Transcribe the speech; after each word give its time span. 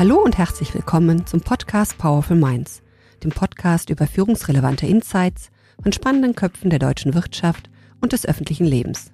Hallo 0.00 0.16
und 0.16 0.38
herzlich 0.38 0.72
willkommen 0.72 1.26
zum 1.26 1.42
Podcast 1.42 1.98
Powerful 1.98 2.34
Minds, 2.34 2.80
dem 3.22 3.32
Podcast 3.32 3.90
über 3.90 4.06
führungsrelevante 4.06 4.86
Insights 4.86 5.50
von 5.82 5.92
spannenden 5.92 6.34
Köpfen 6.34 6.70
der 6.70 6.78
deutschen 6.78 7.12
Wirtschaft 7.12 7.68
und 8.00 8.14
des 8.14 8.24
öffentlichen 8.24 8.64
Lebens. 8.64 9.12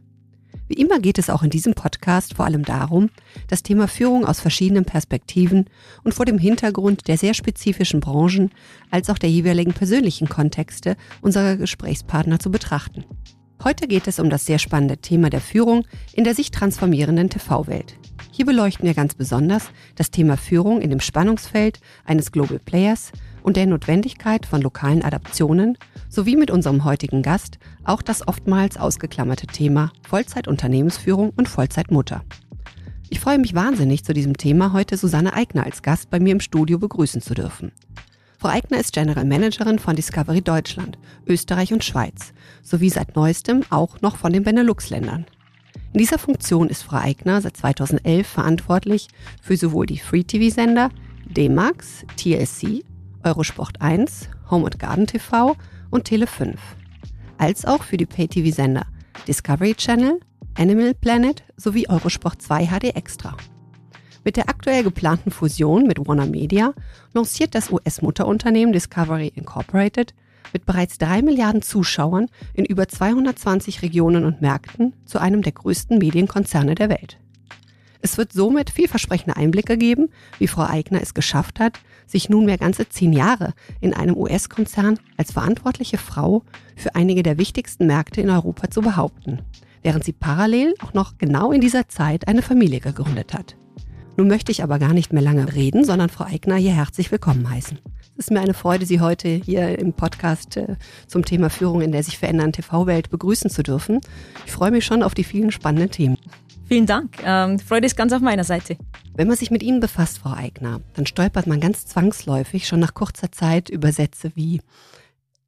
Wie 0.69 0.75
immer 0.75 1.01
geht 1.01 1.19
es 1.19 1.29
auch 1.29 1.43
in 1.43 1.51
diesem 1.51 1.75
Podcast 1.75 2.35
vor 2.35 2.45
allem 2.45 2.65
darum, 2.65 3.11
das 3.49 3.65
Thema 3.65 3.89
Führung 3.89 4.25
aus 4.25 4.39
verschiedenen 4.39 4.85
Perspektiven 4.85 5.65
und 6.05 6.15
vor 6.15 6.25
dem 6.25 6.39
Hintergrund 6.39 7.09
der 7.09 7.19
sehr 7.19 7.35
spezifischen 7.35 7.99
Branchen 7.99 8.53
als 8.89 9.11
auch 9.11 9.19
der 9.19 9.29
jeweiligen 9.29 9.73
persönlichen 9.73 10.29
Kontexte 10.29 10.97
unserer 11.21 11.57
Gesprächspartner 11.57 12.39
zu 12.39 12.53
betrachten. 12.53 13.05
Heute 13.65 13.89
geht 13.89 14.07
es 14.07 14.21
um 14.21 14.31
das 14.31 14.47
sehr 14.47 14.61
spannende 14.61 14.99
Thema 14.99 15.31
der 15.31 15.41
Führung 15.41 15.85
in 16.13 16.23
der 16.23 16.37
sich 16.37 16.53
transformierenden 16.53 17.29
TV-Welt. 17.29 17.99
Hier 18.37 18.45
beleuchten 18.45 18.85
wir 18.85 18.93
ganz 18.93 19.15
besonders 19.15 19.71
das 19.95 20.11
Thema 20.11 20.37
Führung 20.37 20.83
in 20.83 20.91
dem 20.91 21.01
Spannungsfeld 21.01 21.81
eines 22.05 22.33
Global 22.33 22.59
Players 22.59 23.11
und 23.43 23.57
der 23.57 23.65
Notwendigkeit 23.65 24.45
von 24.45 24.61
lokalen 24.61 25.03
Adaptionen 25.03 25.79
sowie 26.11 26.37
mit 26.37 26.51
unserem 26.51 26.85
heutigen 26.85 27.23
Gast 27.23 27.59
auch 27.85 28.03
das 28.03 28.29
oftmals 28.29 28.77
ausgeklammerte 28.77 29.47
Thema 29.47 29.91
Vollzeitunternehmensführung 30.07 31.33
und 31.35 31.49
Vollzeitmutter. 31.49 32.25
Ich 33.09 33.21
freue 33.21 33.39
mich 33.39 33.55
wahnsinnig, 33.55 34.05
zu 34.05 34.13
diesem 34.13 34.37
Thema 34.37 34.75
heute 34.75 34.99
Susanne 34.99 35.33
Eigner 35.33 35.65
als 35.65 35.81
Gast 35.81 36.11
bei 36.11 36.21
mir 36.21 36.33
im 36.33 36.41
Studio 36.41 36.79
begrüßen 36.79 37.23
zu 37.23 37.33
dürfen. 37.33 37.73
Frau 38.37 38.49
Eigner 38.49 38.79
ist 38.79 38.93
General 38.93 39.25
Managerin 39.25 39.79
von 39.79 39.97
Discovery 39.97 40.43
Deutschland, 40.43 40.99
Österreich 41.27 41.73
und 41.73 41.85
Schweiz 41.85 42.35
sowie 42.63 42.91
seit 42.91 43.17
neuestem 43.17 43.63
auch 43.71 44.03
noch 44.03 44.19
von 44.19 44.35
den 44.35 44.43
Benelux-Ländern. 44.43 45.25
In 45.93 45.99
dieser 45.99 46.19
Funktion 46.19 46.69
ist 46.69 46.83
Frau 46.83 46.99
Eigner 46.99 47.41
seit 47.41 47.57
2011 47.57 48.27
verantwortlich 48.27 49.09
für 49.41 49.57
sowohl 49.57 49.87
die 49.87 49.99
Free-TV-Sender 49.99 50.91
D-Max, 51.25 52.05
TLC, 52.17 52.85
Eurosport 53.25 53.81
1, 53.81 54.29
Home 54.51 54.65
and 54.65 54.79
Garden 54.79 55.07
TV 55.07 55.57
und 55.91 56.05
Tele 56.05 56.27
5, 56.27 56.61
als 57.39 57.65
auch 57.65 57.83
für 57.83 57.97
die 57.97 58.07
Pay-TV-Sender 58.07 58.87
Discovery 59.27 59.75
Channel, 59.75 60.21
Animal 60.55 60.95
Planet 60.95 61.43
sowie 61.57 61.89
Eurosport 61.89 62.41
2 62.41 62.67
HD 62.67 62.97
Extra. 62.97 63.37
Mit 64.25 64.37
der 64.37 64.49
aktuell 64.49 64.83
geplanten 64.83 65.31
Fusion 65.31 65.87
mit 65.87 66.05
Warner 66.07 66.27
Media 66.27 66.75
lanciert 67.15 67.55
das 67.55 67.71
US-Mutterunternehmen 67.71 68.73
Discovery 68.73 69.33
Incorporated 69.35 70.15
mit 70.57 70.65
bereits 70.65 70.97
drei 70.97 71.21
Milliarden 71.21 71.61
Zuschauern 71.61 72.29
in 72.55 72.65
über 72.65 72.89
220 72.89 73.83
Regionen 73.83 74.25
und 74.25 74.41
Märkten 74.41 74.95
zu 75.05 75.19
einem 75.19 75.43
der 75.43 75.53
größten 75.53 75.99
Medienkonzerne 75.99 76.75
der 76.75 76.89
Welt. 76.89 77.19
Es 78.01 78.17
wird 78.17 78.33
somit 78.33 78.71
vielversprechende 78.71 79.37
Einblicke 79.37 79.77
geben, 79.77 80.09
wie 80.39 80.49
Frau 80.49 80.65
Eigner 80.65 81.03
es 81.03 81.13
geschafft 81.13 81.61
hat, 81.61 81.79
sich 82.07 82.31
nunmehr 82.31 82.57
ganze 82.57 82.89
zehn 82.89 83.13
Jahre 83.13 83.53
in 83.83 83.93
einem 83.93 84.17
US-Konzern 84.17 84.99
als 85.19 85.33
verantwortliche 85.33 85.99
Frau 85.99 86.43
für 86.75 86.95
einige 86.95 87.23
der 87.23 87.37
wichtigsten 87.37 87.87
Märkte 87.87 88.23
in 88.23 88.31
Europa 88.31 88.71
zu 88.71 88.81
behaupten, 88.81 89.43
während 89.83 90.05
sie 90.05 90.15
parallel 90.15 90.73
auch 90.83 90.95
noch 90.95 91.19
genau 91.19 91.53
in 91.53 91.61
dieser 91.61 91.89
Zeit 91.89 92.29
eine 92.29 92.41
Familie 92.41 92.81
gegründet 92.81 93.35
hat. 93.35 93.59
Nun 94.17 94.29
möchte 94.29 94.53
ich 94.53 94.63
aber 94.63 94.79
gar 94.79 94.95
nicht 94.95 95.13
mehr 95.13 95.23
lange 95.23 95.53
reden, 95.55 95.85
sondern 95.85 96.09
Frau 96.09 96.25
Eigner 96.25 96.57
hier 96.57 96.73
herzlich 96.73 97.13
willkommen 97.13 97.51
heißen. 97.51 97.79
Es 98.19 98.29
ist 98.29 98.31
mir 98.31 98.41
eine 98.41 98.55
Freude, 98.55 98.87
Sie 98.87 99.01
heute 99.01 99.29
hier 99.29 99.79
im 99.79 99.93
Podcast 99.93 100.57
äh, 100.57 100.77
zum 101.07 101.23
Thema 101.23 101.51
Führung 101.51 101.83
in 101.83 101.93
der 101.93 102.03
sich 102.03 102.17
verändernden 102.17 102.55
TV-Welt 102.55 103.11
begrüßen 103.11 103.51
zu 103.51 103.63
dürfen. 103.63 104.01
Ich 104.47 104.53
freue 104.53 104.71
mich 104.71 104.87
schon 104.87 105.03
auf 105.03 105.13
die 105.13 105.23
vielen 105.23 105.51
spannenden 105.51 105.91
Themen. 105.91 106.17
Vielen 106.65 106.87
Dank. 106.87 107.19
Ähm, 107.23 107.59
Freude 107.59 107.85
ist 107.85 107.95
ganz 107.95 108.15
auf 108.15 108.23
meiner 108.23 108.45
Seite. 108.45 108.79
Wenn 109.15 109.29
man 109.29 109.37
sich 109.37 109.51
mit 109.51 109.63
Ihnen 109.63 109.81
befasst, 109.81 110.17
Frau 110.17 110.33
Eigner, 110.33 110.81
dann 110.95 111.05
stolpert 111.05 111.47
man 111.47 111.61
ganz 111.61 111.85
zwangsläufig 111.85 112.67
schon 112.67 112.81
nach 112.81 112.95
kurzer 112.95 113.31
Zeit 113.31 113.69
über 113.69 113.93
Sätze 113.93 114.33
wie 114.35 114.63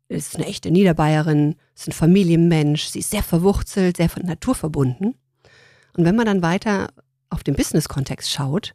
ist 0.09 0.37
eine 0.37 0.47
echte 0.47 0.71
Niederbayerin, 0.71 1.55
ist 1.75 1.89
ein 1.89 1.93
Familienmensch, 1.93 2.85
sie 2.85 2.99
ist 2.99 3.11
sehr 3.11 3.23
verwurzelt, 3.23 3.97
sehr 3.97 4.11
von 4.11 4.25
Natur 4.25 4.55
verbunden. 4.55 5.15
Und 5.97 6.05
wenn 6.05 6.17
man 6.17 6.27
dann 6.27 6.43
weiter 6.43 6.89
auf 7.31 7.43
den 7.43 7.55
Business-Kontext 7.55 8.31
schaut, 8.31 8.75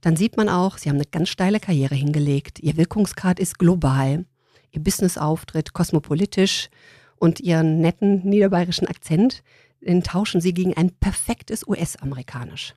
dann 0.00 0.16
sieht 0.16 0.36
man 0.36 0.48
auch, 0.48 0.78
sie 0.78 0.88
haben 0.88 0.96
eine 0.96 1.06
ganz 1.06 1.28
steile 1.28 1.60
Karriere 1.60 1.94
hingelegt. 1.94 2.60
Ihr 2.60 2.76
Wirkungsgrad 2.76 3.40
ist 3.40 3.58
global. 3.58 4.24
Ihr 4.70 4.82
Business-Auftritt 4.82 5.72
kosmopolitisch 5.72 6.68
und 7.16 7.40
ihren 7.40 7.80
netten 7.80 8.28
niederbayerischen 8.28 8.86
Akzent, 8.86 9.42
den 9.80 10.02
tauschen 10.02 10.40
sie 10.40 10.54
gegen 10.54 10.76
ein 10.76 10.90
perfektes 10.90 11.66
US-Amerikanisch. 11.66 12.74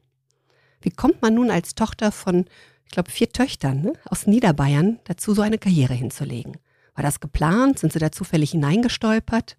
Wie 0.82 0.92
kommt 0.92 1.22
man 1.22 1.36
nun 1.36 1.52
als 1.52 1.76
Tochter 1.76 2.12
von, 2.12 2.46
ich 2.86 2.92
glaube, 2.92 3.12
vier 3.12 3.30
Töchtern 3.30 3.82
ne, 3.82 3.94
aus 4.06 4.26
Niederbayern 4.28 5.00
dazu, 5.04 5.34
so 5.34 5.42
eine 5.42 5.58
Karriere 5.58 5.94
hinzulegen? 5.94 6.58
War 6.96 7.04
das 7.04 7.20
geplant? 7.20 7.80
Sind 7.80 7.94
Sie 7.94 8.00
da 8.00 8.12
zufällig 8.12 8.52
hineingestolpert? 8.52 9.58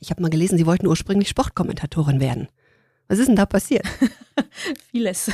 Ich 0.00 0.10
habe 0.10 0.22
mal 0.22 0.30
gelesen, 0.30 0.58
Sie 0.58 0.66
wollten 0.66 0.86
ursprünglich 0.86 1.28
Sportkommentatorin 1.28 2.20
werden. 2.20 2.48
Was 3.08 3.18
ist 3.18 3.28
denn 3.28 3.36
da 3.36 3.46
passiert? 3.46 3.86
Vieles. 4.90 5.30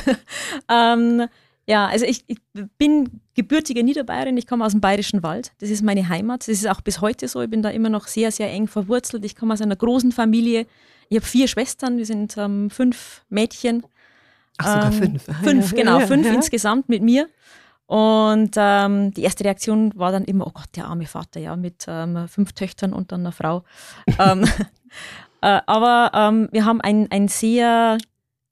ähm, 0.69 1.27
ja, 1.65 1.87
also 1.87 2.05
ich, 2.05 2.23
ich, 2.27 2.39
bin 2.77 3.21
gebürtige 3.35 3.83
Niederbayerin, 3.83 4.37
ich 4.37 4.47
komme 4.47 4.65
aus 4.65 4.73
dem 4.73 4.81
Bayerischen 4.81 5.23
Wald. 5.23 5.53
Das 5.59 5.69
ist 5.69 5.81
meine 5.81 6.09
Heimat. 6.09 6.41
Das 6.41 6.49
ist 6.49 6.67
auch 6.67 6.81
bis 6.81 6.99
heute 7.01 7.27
so. 7.27 7.41
Ich 7.41 7.49
bin 7.49 7.61
da 7.61 7.69
immer 7.69 7.89
noch 7.89 8.07
sehr, 8.07 8.31
sehr 8.31 8.51
eng 8.51 8.67
verwurzelt. 8.67 9.23
Ich 9.25 9.35
komme 9.35 9.53
aus 9.53 9.61
einer 9.61 9.75
großen 9.75 10.11
Familie. 10.11 10.67
Ich 11.09 11.17
habe 11.17 11.25
vier 11.25 11.47
Schwestern, 11.47 11.97
wir 11.97 12.05
sind 12.05 12.35
ähm, 12.37 12.69
fünf 12.69 13.23
Mädchen. 13.29 13.85
Ach, 14.57 14.73
sogar 14.73 14.93
ähm, 14.93 14.99
fünf. 14.99 15.23
Fünf, 15.43 15.75
genau, 15.75 15.99
fünf 16.01 16.27
insgesamt 16.27 16.89
mit 16.89 17.01
mir. 17.01 17.29
Und 17.85 18.51
ähm, 18.55 19.13
die 19.13 19.23
erste 19.23 19.43
Reaktion 19.43 19.91
war 19.95 20.11
dann 20.11 20.25
immer, 20.25 20.47
oh 20.47 20.51
Gott, 20.53 20.69
der 20.75 20.85
arme 20.85 21.05
Vater, 21.05 21.39
ja, 21.39 21.55
mit 21.55 21.85
ähm, 21.87 22.27
fünf 22.27 22.53
Töchtern 22.53 22.93
und 22.93 23.11
dann 23.11 23.21
einer 23.21 23.31
Frau. 23.31 23.63
ähm, 24.19 24.45
äh, 25.43 25.61
aber 25.65 26.11
ähm, 26.13 26.47
wir 26.53 26.63
haben 26.63 26.79
ein, 26.79 27.11
ein 27.11 27.27
sehr 27.27 27.97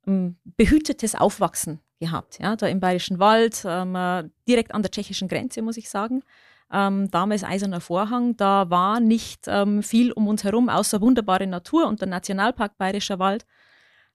ähm, 0.06 0.36
behütetes 0.58 1.16
Aufwachsen 1.16 1.80
gehabt, 2.02 2.40
ja, 2.42 2.58
da 2.58 2.68
im 2.68 2.82
Bayerischen 2.82 3.18
Wald, 3.20 3.64
ähm, 3.66 3.96
äh, 3.96 4.26
direkt 4.46 4.74
an 4.76 4.82
der 4.82 4.92
tschechischen 4.92 5.30
Grenze, 5.30 5.62
muss 5.62 5.78
ich 5.78 5.90
sagen. 5.90 6.22
Ähm, 6.70 7.10
damals 7.10 7.46
Eiserner 7.46 7.80
Vorhang, 7.80 8.36
da 8.36 8.70
war 8.70 9.00
nicht 9.00 9.46
ähm, 9.48 9.84
viel 9.84 10.12
um 10.12 10.28
uns 10.28 10.44
herum, 10.44 10.68
außer 10.68 11.00
wunderbare 11.00 11.48
Natur 11.48 11.88
und 11.88 12.02
der 12.02 12.10
Nationalpark 12.10 12.78
Bayerischer 12.78 13.20
Wald. 13.20 13.46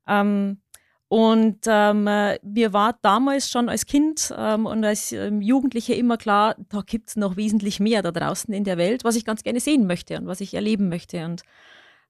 Ähm, 0.07 0.61
und 1.09 1.61
ähm, 1.67 2.07
äh, 2.07 2.39
mir 2.43 2.75
war 2.75 2.99
damals 3.01 3.49
schon 3.49 3.71
als 3.71 3.87
Kind 3.87 4.35
ähm, 4.37 4.67
und 4.67 4.85
als 4.85 5.13
ähm, 5.13 5.41
Jugendliche 5.41 5.95
immer 5.95 6.19
klar, 6.19 6.57
da 6.69 6.83
gibt 6.85 7.09
es 7.09 7.17
noch 7.17 7.37
wesentlich 7.37 7.81
mehr 7.81 8.03
da 8.03 8.11
draußen 8.11 8.53
in 8.53 8.65
der 8.65 8.77
Welt, 8.77 9.05
was 9.05 9.17
ich 9.17 9.25
ganz 9.25 9.45
gerne 9.45 9.61
sehen 9.61 9.87
möchte 9.87 10.19
und 10.19 10.27
was 10.27 10.43
ich 10.43 10.53
erleben 10.53 10.89
möchte. 10.91 11.25
Und 11.25 11.43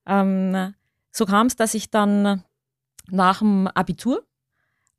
ähm, 0.07 0.73
so 1.11 1.25
kam 1.25 1.47
es, 1.47 1.55
dass 1.55 1.73
ich 1.73 1.89
dann 1.89 2.43
nach 3.09 3.39
dem 3.39 3.67
Abitur 3.67 4.25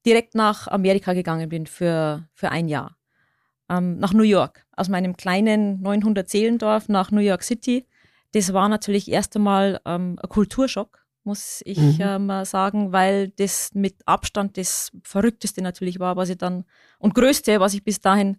direkt 0.07 0.35
nach 0.35 0.69
Amerika 0.69 1.13
gegangen 1.13 1.49
bin 1.49 1.67
für, 1.67 2.29
für 2.35 2.51
ein 2.51 2.69
Jahr. 2.69 2.97
Ähm, 3.69 3.99
nach 3.99 4.15
New 4.15 4.23
York, 4.23 4.65
aus 4.77 4.89
meinem 4.89 5.17
kleinen 5.17 5.83
900 5.83 6.29
Seelendorf 6.29 6.89
nach 6.89 7.11
New 7.11 7.21
York 7.21 7.43
City. 7.43 7.87
Das 8.33 8.53
war 8.53 8.69
natürlich 8.69 9.11
erst 9.11 9.37
einmal 9.37 9.81
ähm, 9.85 10.19
ein 10.23 10.29
Kulturschock, 10.29 11.05
muss 11.25 11.61
ich 11.65 11.79
mhm. 11.79 12.31
ähm, 12.31 12.45
sagen, 12.45 12.93
weil 12.93 13.29
das 13.29 13.75
mit 13.75 13.97
Abstand 14.07 14.57
das 14.57 14.91
Verrückteste 15.03 15.61
natürlich 15.61 15.99
war, 15.99 16.17
was 16.17 16.31
ich 16.31 16.39
dann 16.39 16.65
und 16.99 17.15
Größte, 17.15 17.61
was 17.61 17.75
ich 17.75 17.85
bis 17.85 18.01
dahin 18.01 18.39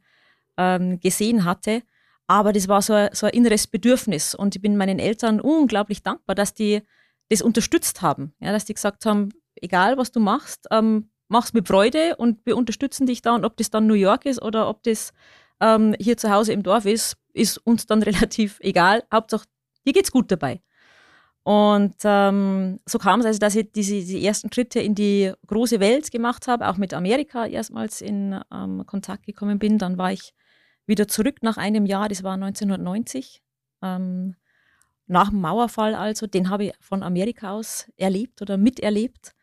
ähm, 0.57 0.99
gesehen 0.99 1.45
hatte. 1.45 1.83
Aber 2.29 2.53
das 2.53 2.67
war 2.67 2.83
so 2.83 2.93
ein, 2.93 3.09
so 3.11 3.25
ein 3.25 3.33
inneres 3.33 3.65
Bedürfnis 3.65 4.35
und 4.35 4.55
ich 4.55 4.61
bin 4.61 4.77
meinen 4.77 4.99
Eltern 4.99 5.41
unglaublich 5.41 6.03
dankbar, 6.03 6.35
dass 6.35 6.53
die 6.53 6.83
das 7.29 7.41
unterstützt 7.41 8.03
haben. 8.03 8.35
Ja, 8.39 8.51
dass 8.51 8.65
die 8.65 8.75
gesagt 8.75 9.07
haben, 9.07 9.29
egal 9.55 9.97
was 9.97 10.11
du 10.11 10.19
machst, 10.19 10.67
ähm, 10.69 11.09
mach's 11.27 11.53
mit 11.53 11.67
Freude 11.67 12.17
und 12.17 12.45
wir 12.45 12.55
unterstützen 12.55 13.07
dich 13.07 13.23
da. 13.23 13.33
Und 13.33 13.45
ob 13.45 13.57
das 13.57 13.71
dann 13.71 13.87
New 13.87 13.95
York 13.95 14.27
ist 14.27 14.43
oder 14.43 14.69
ob 14.69 14.83
das 14.83 15.11
ähm, 15.59 15.95
hier 15.99 16.17
zu 16.17 16.29
Hause 16.29 16.53
im 16.53 16.61
Dorf 16.61 16.85
ist, 16.85 17.17
ist 17.33 17.57
uns 17.57 17.87
dann 17.87 18.03
relativ 18.03 18.59
egal. 18.61 19.03
Hauptsache, 19.11 19.47
dir 19.87 19.93
geht's 19.93 20.11
gut 20.11 20.31
dabei. 20.31 20.61
Und 21.41 21.95
ähm, 22.03 22.77
so 22.85 22.99
kam 22.99 23.21
es 23.21 23.25
also, 23.25 23.39
dass 23.39 23.55
ich 23.55 23.71
diese, 23.71 23.95
diese 23.95 24.19
ersten 24.19 24.53
Schritte 24.53 24.79
in 24.79 24.93
die 24.93 25.33
große 25.47 25.79
Welt 25.79 26.11
gemacht 26.11 26.47
habe, 26.47 26.67
auch 26.67 26.77
mit 26.77 26.93
Amerika 26.93 27.47
erstmals 27.47 28.01
in 28.01 28.39
ähm, 28.53 28.85
Kontakt 28.85 29.25
gekommen 29.25 29.57
bin. 29.57 29.79
Dann 29.79 29.97
war 29.97 30.11
ich 30.11 30.35
wieder 30.89 31.07
zurück 31.07 31.41
nach 31.41 31.55
einem 31.55 31.85
Jahr, 31.85 32.09
das 32.09 32.23
war 32.23 32.33
1990, 32.33 33.41
ähm, 33.81 34.35
nach 35.07 35.29
dem 35.29 35.41
Mauerfall 35.41 35.95
also, 35.95 36.27
den 36.27 36.49
habe 36.49 36.65
ich 36.65 36.73
von 36.81 37.01
Amerika 37.01 37.51
aus 37.51 37.89
erlebt 37.95 38.41
oder 38.41 38.57
miterlebt, 38.57 39.33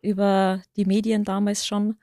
über 0.00 0.62
die 0.76 0.84
Medien 0.84 1.24
damals 1.24 1.66
schon. 1.66 1.98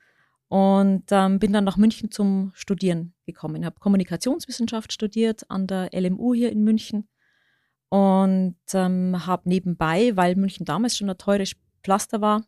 Und 0.48 1.06
ähm, 1.12 1.40
bin 1.40 1.54
dann 1.54 1.64
nach 1.64 1.78
München 1.78 2.12
zum 2.12 2.52
Studieren 2.54 3.14
gekommen. 3.26 3.62
Ich 3.62 3.66
habe 3.66 3.80
Kommunikationswissenschaft 3.80 4.94
studiert 4.94 5.50
an 5.50 5.66
der 5.66 5.90
LMU 5.92 6.34
hier 6.34 6.52
in 6.52 6.64
München 6.64 7.08
und 7.90 8.58
ähm, 8.74 9.26
habe 9.26 9.50
nebenbei, 9.50 10.16
weil 10.16 10.36
München 10.36 10.66
damals 10.66 10.98
schon 10.98 11.10
ein 11.10 11.18
teures 11.18 11.56
Pflaster 11.84 12.22
war, 12.22 12.46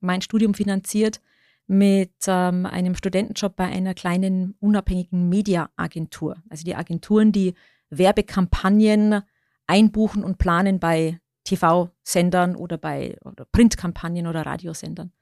mein 0.00 0.22
Studium 0.22 0.54
finanziert 0.54 1.20
mit 1.66 2.12
ähm, 2.26 2.66
einem 2.66 2.94
Studentenjob 2.94 3.56
bei 3.56 3.64
einer 3.64 3.94
kleinen 3.94 4.54
unabhängigen 4.60 5.28
Mediaagentur. 5.28 6.36
Also 6.50 6.64
die 6.64 6.74
Agenturen, 6.74 7.32
die 7.32 7.54
Werbekampagnen 7.90 9.22
einbuchen 9.66 10.24
und 10.24 10.38
planen 10.38 10.80
bei 10.80 11.20
TV-Sendern 11.44 12.56
oder 12.56 12.78
bei 12.78 13.16
oder 13.24 13.44
Printkampagnen 13.50 14.26
oder 14.26 14.44
Radiosendern. 14.46 15.12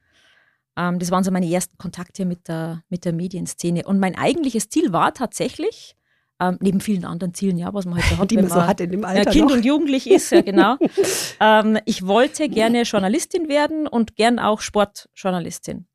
Ähm, 0.77 0.99
das 0.99 1.11
waren 1.11 1.25
so 1.25 1.31
meine 1.31 1.51
ersten 1.51 1.77
Kontakte 1.79 2.25
mit 2.25 2.49
der, 2.49 2.83
mit 2.89 3.05
der 3.05 3.13
Medienszene. 3.13 3.85
Und 3.85 3.99
mein 3.99 4.17
eigentliches 4.17 4.69
Ziel 4.69 4.93
war 4.93 5.15
tatsächlich, 5.15 5.97
ähm, 6.41 6.59
neben 6.61 6.81
vielen 6.81 7.05
anderen 7.05 7.35
Zielen, 7.35 7.59
ja, 7.59 7.73
was 7.75 7.85
man 7.85 7.97
heute 7.97 8.19
hat, 8.19 8.31
die 8.31 8.37
man, 8.37 8.49
man 8.49 8.53
so 8.53 8.67
hat 8.67 8.81
in 8.81 8.91
dem 8.91 9.05
Alter 9.05 9.25
ja, 9.25 9.31
Kind 9.31 9.49
noch. 9.49 9.57
und 9.57 9.65
Jugendlich 9.65 10.11
ist, 10.11 10.31
ja 10.31 10.41
genau. 10.41 10.77
ähm, 11.41 11.79
ich 11.85 12.07
wollte 12.07 12.49
gerne 12.49 12.83
Journalistin 12.83 13.49
werden 13.49 13.87
und 13.87 14.17
gern 14.17 14.39
auch 14.39 14.61
Sportjournalistin. 14.61 15.87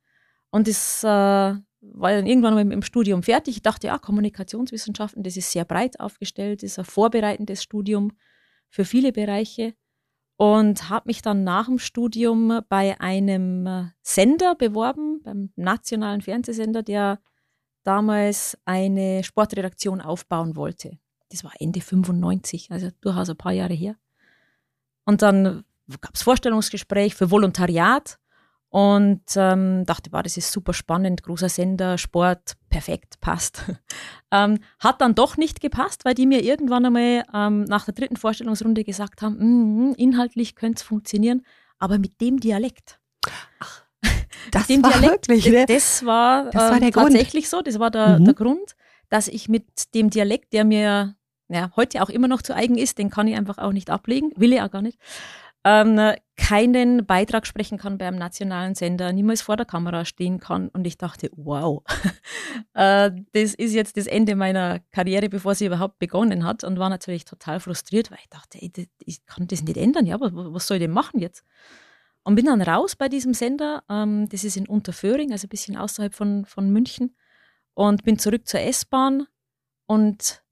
Und 0.55 0.69
das 0.69 1.03
äh, 1.03 1.07
war 1.07 1.61
dann 1.81 2.25
irgendwann 2.25 2.57
im, 2.57 2.71
im 2.71 2.81
Studium 2.81 3.23
fertig. 3.23 3.57
Ich 3.57 3.61
dachte, 3.61 3.87
ja, 3.87 3.97
Kommunikationswissenschaften, 3.97 5.21
das 5.21 5.35
ist 5.35 5.51
sehr 5.51 5.65
breit 5.65 5.99
aufgestellt, 5.99 6.63
das 6.63 6.71
ist 6.71 6.79
ein 6.79 6.85
vorbereitendes 6.85 7.61
Studium 7.61 8.13
für 8.69 8.85
viele 8.85 9.11
Bereiche 9.11 9.73
und 10.37 10.89
habe 10.89 11.09
mich 11.09 11.21
dann 11.21 11.43
nach 11.43 11.65
dem 11.65 11.77
Studium 11.77 12.61
bei 12.69 12.97
einem 13.01 13.67
äh, 13.67 13.83
Sender 14.01 14.55
beworben, 14.55 15.21
beim 15.23 15.49
nationalen 15.57 16.21
Fernsehsender, 16.21 16.83
der 16.83 17.19
damals 17.83 18.57
eine 18.63 19.25
Sportredaktion 19.25 19.99
aufbauen 19.99 20.55
wollte. 20.55 20.99
Das 21.31 21.43
war 21.43 21.51
Ende 21.59 21.81
95, 21.81 22.71
also 22.71 22.91
durchaus 23.01 23.29
ein 23.29 23.35
paar 23.35 23.51
Jahre 23.51 23.73
her. 23.73 23.97
Und 25.03 25.21
dann 25.21 25.65
gab 25.99 26.15
es 26.15 26.21
Vorstellungsgespräch 26.21 27.13
für 27.13 27.29
Volontariat 27.29 28.19
und 28.75 29.21
ähm, 29.37 29.85
dachte, 29.85 30.11
wow, 30.11 30.21
das 30.21 30.35
ist 30.35 30.51
super 30.51 30.73
spannend, 30.73 31.23
großer 31.23 31.47
Sender, 31.47 31.97
Sport, 31.97 32.57
perfekt, 32.67 33.21
passt. 33.21 33.63
ähm, 34.31 34.59
hat 34.81 34.99
dann 34.99 35.15
doch 35.15 35.37
nicht 35.37 35.61
gepasst, 35.61 36.03
weil 36.03 36.13
die 36.13 36.25
mir 36.25 36.43
irgendwann 36.43 36.85
einmal 36.85 37.23
ähm, 37.33 37.63
nach 37.63 37.85
der 37.85 37.93
dritten 37.93 38.17
Vorstellungsrunde 38.17 38.83
gesagt 38.83 39.21
haben, 39.21 39.91
mm, 39.91 39.93
inhaltlich 39.93 40.57
könnte 40.57 40.79
es 40.79 40.83
funktionieren, 40.83 41.45
aber 41.79 41.99
mit 41.99 42.19
dem 42.19 42.41
Dialekt. 42.41 42.99
Ach, 43.61 43.85
das 44.51 44.67
dem 44.67 44.83
war 44.83 44.91
Dialekt, 44.91 45.29
wirklich, 45.29 45.53
ne? 45.53 45.65
Das 45.65 46.05
war, 46.05 46.49
das 46.49 46.73
war 46.73 46.79
der 46.81 46.91
tatsächlich 46.91 47.49
Grund. 47.49 47.65
so, 47.65 47.71
das 47.71 47.79
war 47.79 47.91
der, 47.91 48.19
mhm. 48.19 48.25
der 48.25 48.33
Grund, 48.33 48.75
dass 49.07 49.29
ich 49.29 49.47
mit 49.47 49.93
dem 49.93 50.09
Dialekt, 50.09 50.51
der 50.51 50.65
mir 50.65 51.15
ja, 51.47 51.71
heute 51.77 52.01
auch 52.01 52.09
immer 52.09 52.27
noch 52.27 52.41
zu 52.41 52.53
eigen 52.53 52.77
ist, 52.77 52.97
den 52.97 53.09
kann 53.09 53.27
ich 53.27 53.37
einfach 53.37 53.57
auch 53.57 53.71
nicht 53.71 53.89
ablegen, 53.89 54.31
will 54.35 54.51
ich 54.51 54.61
auch 54.61 54.71
gar 54.71 54.81
nicht 54.81 54.99
ähm, 55.65 56.13
keinen 56.37 57.07
Beitrag 57.07 57.47
sprechen 57.47 57.79
kann 57.79 57.97
beim 57.97 58.15
nationalen 58.15 58.75
Sender, 58.75 59.11
niemals 59.11 59.41
vor 59.41 59.57
der 59.57 59.65
Kamera 59.65 60.05
stehen 60.05 60.39
kann. 60.39 60.69
Und 60.69 60.85
ich 60.85 60.99
dachte, 60.99 61.31
wow, 61.35 61.81
äh, 62.75 63.09
das 63.31 63.55
ist 63.55 63.73
jetzt 63.73 63.97
das 63.97 64.05
Ende 64.05 64.35
meiner 64.35 64.79
Karriere, 64.91 65.27
bevor 65.27 65.55
sie 65.55 65.65
überhaupt 65.65 65.97
begonnen 65.97 66.45
hat. 66.45 66.63
Und 66.63 66.77
war 66.77 66.89
natürlich 66.89 67.25
total 67.25 67.59
frustriert, 67.59 68.11
weil 68.11 68.19
ich 68.21 68.29
dachte, 68.29 68.59
ey, 68.61 68.71
ich 68.99 69.25
kann 69.25 69.47
das 69.47 69.63
nicht 69.63 69.77
ändern. 69.77 70.05
Ja, 70.05 70.19
was, 70.19 70.31
was 70.33 70.67
soll 70.67 70.77
ich 70.77 70.83
denn 70.83 70.91
machen 70.91 71.19
jetzt? 71.19 71.43
Und 72.23 72.35
bin 72.35 72.45
dann 72.45 72.61
raus 72.61 72.95
bei 72.95 73.09
diesem 73.09 73.33
Sender. 73.33 73.83
Ähm, 73.89 74.29
das 74.29 74.43
ist 74.43 74.57
in 74.57 74.67
Unterföhring, 74.67 75.31
also 75.31 75.47
ein 75.47 75.49
bisschen 75.49 75.77
außerhalb 75.77 76.13
von, 76.13 76.45
von 76.45 76.69
München. 76.69 77.15
Und 77.73 78.03
bin 78.03 78.19
zurück 78.19 78.47
zur 78.47 78.59
S-Bahn 78.59 79.25
und 79.87 80.43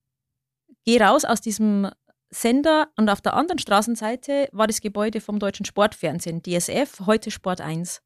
gehe 0.85 0.99
raus 0.99 1.23
aus 1.23 1.39
diesem 1.39 1.89
Sender 2.33 2.89
und 2.95 3.09
auf 3.09 3.21
der 3.21 3.35
anderen 3.35 3.59
Straßenseite 3.59 4.49
war 4.51 4.67
das 4.67 4.81
Gebäude 4.81 5.21
vom 5.21 5.39
Deutschen 5.39 5.65
Sportfernsehen, 5.65 6.41
DSF, 6.41 7.01
heute 7.05 7.31
Sport 7.31 7.61
1. 7.61 8.01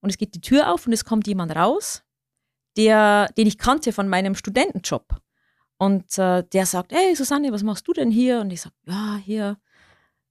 Und 0.00 0.10
es 0.10 0.18
geht 0.18 0.34
die 0.34 0.40
Tür 0.40 0.72
auf 0.72 0.86
und 0.86 0.92
es 0.92 1.04
kommt 1.04 1.26
jemand 1.26 1.54
raus, 1.54 2.02
der, 2.76 3.28
den 3.36 3.46
ich 3.46 3.58
kannte 3.58 3.92
von 3.92 4.08
meinem 4.08 4.34
Studentenjob. 4.34 5.20
Und 5.78 6.18
äh, 6.18 6.44
der 6.44 6.66
sagt, 6.66 6.92
hey 6.92 7.14
Susanne, 7.14 7.52
was 7.52 7.62
machst 7.62 7.86
du 7.86 7.92
denn 7.92 8.10
hier? 8.10 8.40
Und 8.40 8.52
ich 8.52 8.62
sage, 8.62 8.74
ja, 8.86 9.16
hier 9.16 9.58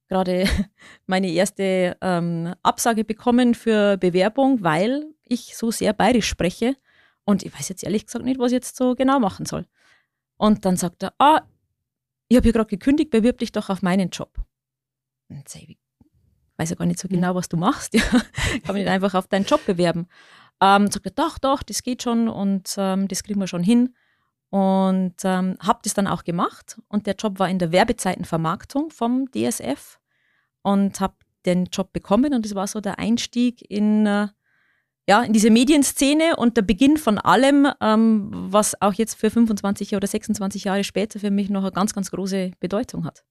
gerade 0.08 0.46
meine 1.06 1.30
erste 1.30 1.98
ähm, 2.02 2.54
Absage 2.64 3.06
bekommen 3.06 3.54
für 3.54 3.98
Bewerbung, 3.98 4.64
weil 4.64 5.06
ich 5.24 5.56
so 5.56 5.72
sehr 5.72 5.94
bayerisch 5.94 6.28
spreche. 6.28 6.76
Und 7.24 7.44
ich 7.44 7.54
weiß 7.54 7.70
jetzt 7.70 7.84
ehrlich 7.84 8.06
gesagt 8.06 8.26
nicht, 8.26 8.40
was 8.40 8.52
ich 8.52 8.56
jetzt 8.58 8.76
so 8.76 8.96
genau 8.96 9.20
machen 9.20 9.46
soll. 9.46 9.66
Und 10.38 10.66
dann 10.66 10.76
sagt 10.76 11.04
er, 11.04 11.14
ah, 11.20 11.42
ich 12.32 12.38
habe 12.38 12.46
hier 12.46 12.54
gerade 12.54 12.70
gekündigt, 12.70 13.12
bewirb 13.12 13.40
dich 13.40 13.52
doch 13.52 13.70
auf 13.70 13.82
meinen 13.82 14.10
Job. 14.10 14.38
Und 15.28 15.54
ich 15.54 15.78
weiß 16.56 16.70
ja 16.70 16.78
gar 16.78 16.86
nicht 16.86 17.00
so 17.00 17.10
genau, 17.10 17.36
was 17.36 17.50
du 17.50 17.58
machst. 17.58 17.94
Ja. 17.94 18.04
Ich 18.56 18.64
kann 18.64 18.76
mich 18.76 18.86
nicht 18.86 18.92
einfach 18.92 19.16
auf 19.16 19.28
deinen 19.28 19.44
Job 19.44 19.66
bewerben. 19.66 20.08
Ähm, 20.62 20.90
sagt 20.90 21.06
er, 21.06 21.12
doch, 21.12 21.40
doch, 21.40 21.62
das 21.62 21.84
geht 21.84 22.04
schon 22.04 22.30
und 22.30 22.74
ähm, 22.78 23.10
das 23.10 23.24
kriegen 23.24 23.42
wir 23.42 23.48
schon 23.48 23.64
hin. 23.64 23.96
Und 24.50 25.16
ähm, 25.26 25.58
habe 25.62 25.80
das 25.84 25.94
dann 25.94 26.08
auch 26.08 26.24
gemacht. 26.24 26.80
Und 26.88 27.06
der 27.06 27.16
Job 27.16 27.38
war 27.38 27.50
in 27.50 27.60
der 27.60 27.74
Werbezeitenvermarktung 27.74 28.92
vom 28.92 29.30
DSF 29.32 30.00
und 30.62 31.02
habe 31.02 31.16
den 31.46 31.66
Job 31.66 31.92
bekommen. 31.92 32.34
Und 32.34 32.46
das 32.46 32.56
war 32.56 32.68
so 32.68 32.80
der 32.80 32.98
Einstieg 32.98 33.62
in 33.70 34.06
äh, 34.06 34.30
ja, 35.12 35.24
in 35.24 35.34
diese 35.34 35.50
Medienszene 35.50 36.38
und 36.38 36.56
der 36.56 36.62
Beginn 36.62 36.96
von 36.96 37.18
allem, 37.18 37.68
ähm, 37.82 38.30
was 38.32 38.82
auch 38.82 38.94
jetzt 38.94 39.16
für 39.16 39.30
25 39.30 39.94
oder 39.98 40.08
26 40.08 40.64
Jahre 40.64 40.86
später 40.86 41.20
für 41.20 41.32
mich 41.32 41.50
noch 41.50 41.64
eine 41.64 41.72
ganz, 41.74 41.94
ganz 41.94 42.12
große 42.12 42.52
Bedeutung 42.62 43.04
hat. 43.04 43.26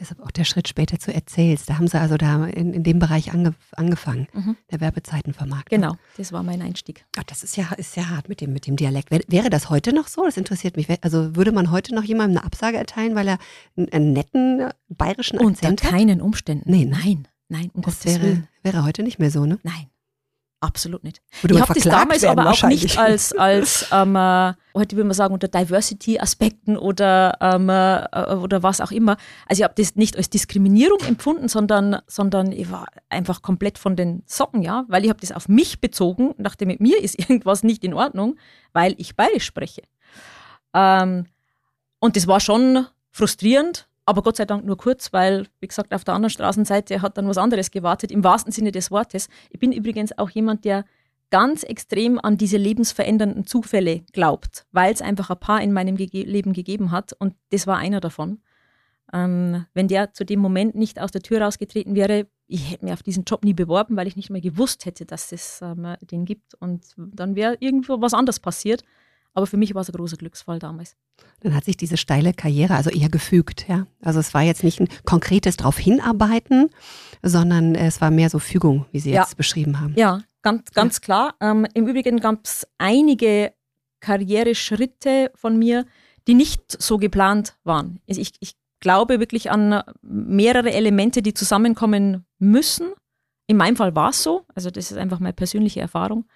Deshalb 0.00 0.20
auch 0.20 0.30
der 0.30 0.44
Schritt 0.44 0.68
später 0.68 0.98
zu 0.98 1.12
Erzählst. 1.12 1.68
Da 1.68 1.76
haben 1.76 1.88
Sie 1.88 1.98
also 1.98 2.16
da 2.16 2.46
in, 2.46 2.72
in 2.72 2.82
dem 2.84 2.98
Bereich 2.98 3.32
ange, 3.32 3.54
angefangen, 3.72 4.28
mhm. 4.32 4.56
der 4.70 4.80
Werbezeitenvermarktung. 4.80 5.80
Genau, 5.80 5.96
das 6.16 6.32
war 6.32 6.42
mein 6.42 6.62
Einstieg. 6.62 7.04
Ach, 7.18 7.24
das 7.24 7.42
ist 7.42 7.56
ja, 7.56 7.72
ist 7.76 7.96
ja 7.96 8.08
hart 8.08 8.28
mit 8.28 8.40
dem, 8.40 8.52
mit 8.52 8.66
dem 8.66 8.76
Dialekt. 8.76 9.10
Wäre 9.10 9.50
das 9.50 9.70
heute 9.70 9.92
noch 9.92 10.06
so? 10.06 10.24
Das 10.24 10.36
interessiert 10.36 10.76
mich. 10.76 10.86
Also 11.02 11.34
würde 11.34 11.52
man 11.52 11.70
heute 11.70 11.94
noch 11.94 12.04
jemandem 12.04 12.38
eine 12.38 12.46
Absage 12.46 12.76
erteilen, 12.76 13.16
weil 13.16 13.28
er 13.28 13.38
einen, 13.76 13.88
einen 13.92 14.12
netten 14.12 14.60
äh, 14.60 14.70
bayerischen 14.88 15.38
Akzent 15.40 15.82
Unter 15.82 15.88
keinen 15.88 16.20
Umständen. 16.20 16.70
Nee, 16.70 16.84
ne? 16.84 16.96
nein, 17.02 17.28
nein, 17.48 17.70
um 17.74 17.82
das 17.82 18.04
wäre, 18.04 18.44
wäre 18.62 18.84
heute 18.84 19.02
nicht 19.02 19.18
mehr 19.18 19.30
so, 19.30 19.46
ne? 19.46 19.58
Nein. 19.62 19.88
Absolut 20.60 21.04
nicht. 21.04 21.20
Würde 21.40 21.54
ich 21.54 21.60
habe 21.60 21.74
das 21.74 21.84
damals 21.84 22.24
aber 22.24 22.50
auch 22.50 22.62
nicht 22.64 22.98
als, 22.98 23.32
als 23.32 23.86
ähm, 23.92 24.16
äh, 24.16 24.54
heute 24.74 24.96
würde 24.96 25.04
man 25.06 25.14
sagen, 25.14 25.32
unter 25.32 25.46
Diversity-Aspekten 25.46 26.76
oder, 26.76 27.38
ähm, 27.40 27.68
äh, 27.68 28.34
oder 28.34 28.64
was 28.64 28.80
auch 28.80 28.90
immer. 28.90 29.16
Also 29.46 29.60
ich 29.60 29.64
habe 29.64 29.74
das 29.76 29.94
nicht 29.94 30.16
als 30.16 30.30
Diskriminierung 30.30 30.98
empfunden, 31.06 31.48
sondern, 31.48 31.98
sondern 32.08 32.50
ich 32.50 32.72
war 32.72 32.86
einfach 33.08 33.40
komplett 33.40 33.78
von 33.78 33.94
den 33.94 34.24
Socken, 34.26 34.62
ja, 34.62 34.84
weil 34.88 35.04
ich 35.04 35.10
habe 35.10 35.20
das 35.20 35.30
auf 35.30 35.48
mich 35.48 35.80
bezogen 35.80 36.32
und 36.32 36.42
dachte, 36.42 36.66
mit 36.66 36.80
mir 36.80 37.00
ist 37.00 37.16
irgendwas 37.18 37.62
nicht 37.62 37.84
in 37.84 37.94
Ordnung, 37.94 38.36
weil 38.72 38.96
ich 38.98 39.14
bayerisch 39.14 39.44
spreche. 39.44 39.82
Ähm, 40.74 41.26
und 42.00 42.16
das 42.16 42.26
war 42.26 42.40
schon 42.40 42.86
frustrierend, 43.12 43.87
aber 44.08 44.22
Gott 44.22 44.36
sei 44.36 44.46
Dank 44.46 44.64
nur 44.64 44.78
kurz, 44.78 45.12
weil, 45.12 45.46
wie 45.60 45.68
gesagt, 45.68 45.92
auf 45.92 46.02
der 46.02 46.14
anderen 46.14 46.30
Straßenseite 46.30 47.02
hat 47.02 47.18
dann 47.18 47.28
was 47.28 47.36
anderes 47.36 47.70
gewartet, 47.70 48.10
im 48.10 48.24
wahrsten 48.24 48.50
Sinne 48.50 48.72
des 48.72 48.90
Wortes. 48.90 49.28
Ich 49.50 49.58
bin 49.58 49.70
übrigens 49.70 50.16
auch 50.16 50.30
jemand, 50.30 50.64
der 50.64 50.86
ganz 51.30 51.62
extrem 51.62 52.18
an 52.18 52.38
diese 52.38 52.56
lebensverändernden 52.56 53.46
Zufälle 53.46 54.00
glaubt, 54.14 54.66
weil 54.72 54.94
es 54.94 55.02
einfach 55.02 55.28
ein 55.28 55.38
paar 55.38 55.60
in 55.60 55.74
meinem 55.74 55.96
Ge 55.96 56.22
Leben 56.24 56.54
gegeben 56.54 56.90
hat 56.90 57.12
und 57.18 57.34
das 57.50 57.66
war 57.66 57.76
einer 57.76 58.00
davon. 58.00 58.40
Ähm, 59.12 59.66
wenn 59.74 59.88
der 59.88 60.14
zu 60.14 60.24
dem 60.24 60.40
Moment 60.40 60.74
nicht 60.74 60.98
aus 60.98 61.10
der 61.10 61.20
Tür 61.20 61.42
rausgetreten 61.42 61.94
wäre, 61.94 62.28
ich 62.46 62.70
hätte 62.70 62.86
mir 62.86 62.94
auf 62.94 63.02
diesen 63.02 63.24
Job 63.24 63.44
nie 63.44 63.52
beworben, 63.52 63.94
weil 63.96 64.06
ich 64.06 64.16
nicht 64.16 64.30
mehr 64.30 64.40
gewusst 64.40 64.86
hätte, 64.86 65.04
dass 65.04 65.32
es 65.32 65.60
ähm, 65.60 65.96
den 66.00 66.24
gibt 66.24 66.54
und 66.54 66.94
dann 66.96 67.36
wäre 67.36 67.58
irgendwo 67.60 68.00
was 68.00 68.14
anderes 68.14 68.40
passiert. 68.40 68.84
Aber 69.34 69.46
für 69.46 69.56
mich 69.56 69.74
war 69.74 69.82
es 69.82 69.88
ein 69.88 69.96
großer 69.96 70.16
Glücksfall 70.16 70.58
damals. 70.58 70.96
Dann 71.40 71.54
hat 71.54 71.64
sich 71.64 71.76
diese 71.76 71.96
steile 71.96 72.32
Karriere 72.32 72.74
also 72.74 72.90
eher 72.90 73.08
gefügt, 73.08 73.66
ja. 73.68 73.86
Also 74.02 74.20
es 74.20 74.34
war 74.34 74.42
jetzt 74.42 74.64
nicht 74.64 74.80
ein 74.80 74.88
konkretes 75.04 75.56
darauf 75.56 75.78
hinarbeiten, 75.78 76.70
sondern 77.22 77.74
es 77.74 78.00
war 78.00 78.10
mehr 78.10 78.30
so 78.30 78.38
Fügung, 78.38 78.86
wie 78.90 79.00
Sie 79.00 79.12
ja. 79.12 79.22
jetzt 79.22 79.36
beschrieben 79.36 79.80
haben. 79.80 79.94
Ja, 79.96 80.22
ganz, 80.42 80.72
ganz 80.72 80.96
ja. 80.96 81.00
klar. 81.00 81.34
Ähm, 81.40 81.66
Im 81.74 81.86
Übrigen 81.86 82.20
gab 82.20 82.44
es 82.44 82.66
einige 82.78 83.52
Karriereschritte 84.00 85.30
von 85.34 85.58
mir, 85.58 85.86
die 86.26 86.34
nicht 86.34 86.80
so 86.80 86.98
geplant 86.98 87.56
waren. 87.64 88.00
Ich, 88.06 88.34
ich 88.40 88.56
glaube 88.80 89.20
wirklich 89.20 89.50
an 89.50 89.82
mehrere 90.02 90.72
Elemente, 90.72 91.22
die 91.22 91.34
zusammenkommen 91.34 92.26
müssen. 92.38 92.92
In 93.46 93.56
meinem 93.56 93.76
Fall 93.76 93.94
war 93.94 94.10
es 94.10 94.22
so, 94.22 94.44
also 94.54 94.70
das 94.70 94.90
ist 94.90 94.98
einfach 94.98 95.20
meine 95.20 95.32
persönliche 95.32 95.80
Erfahrung 95.80 96.26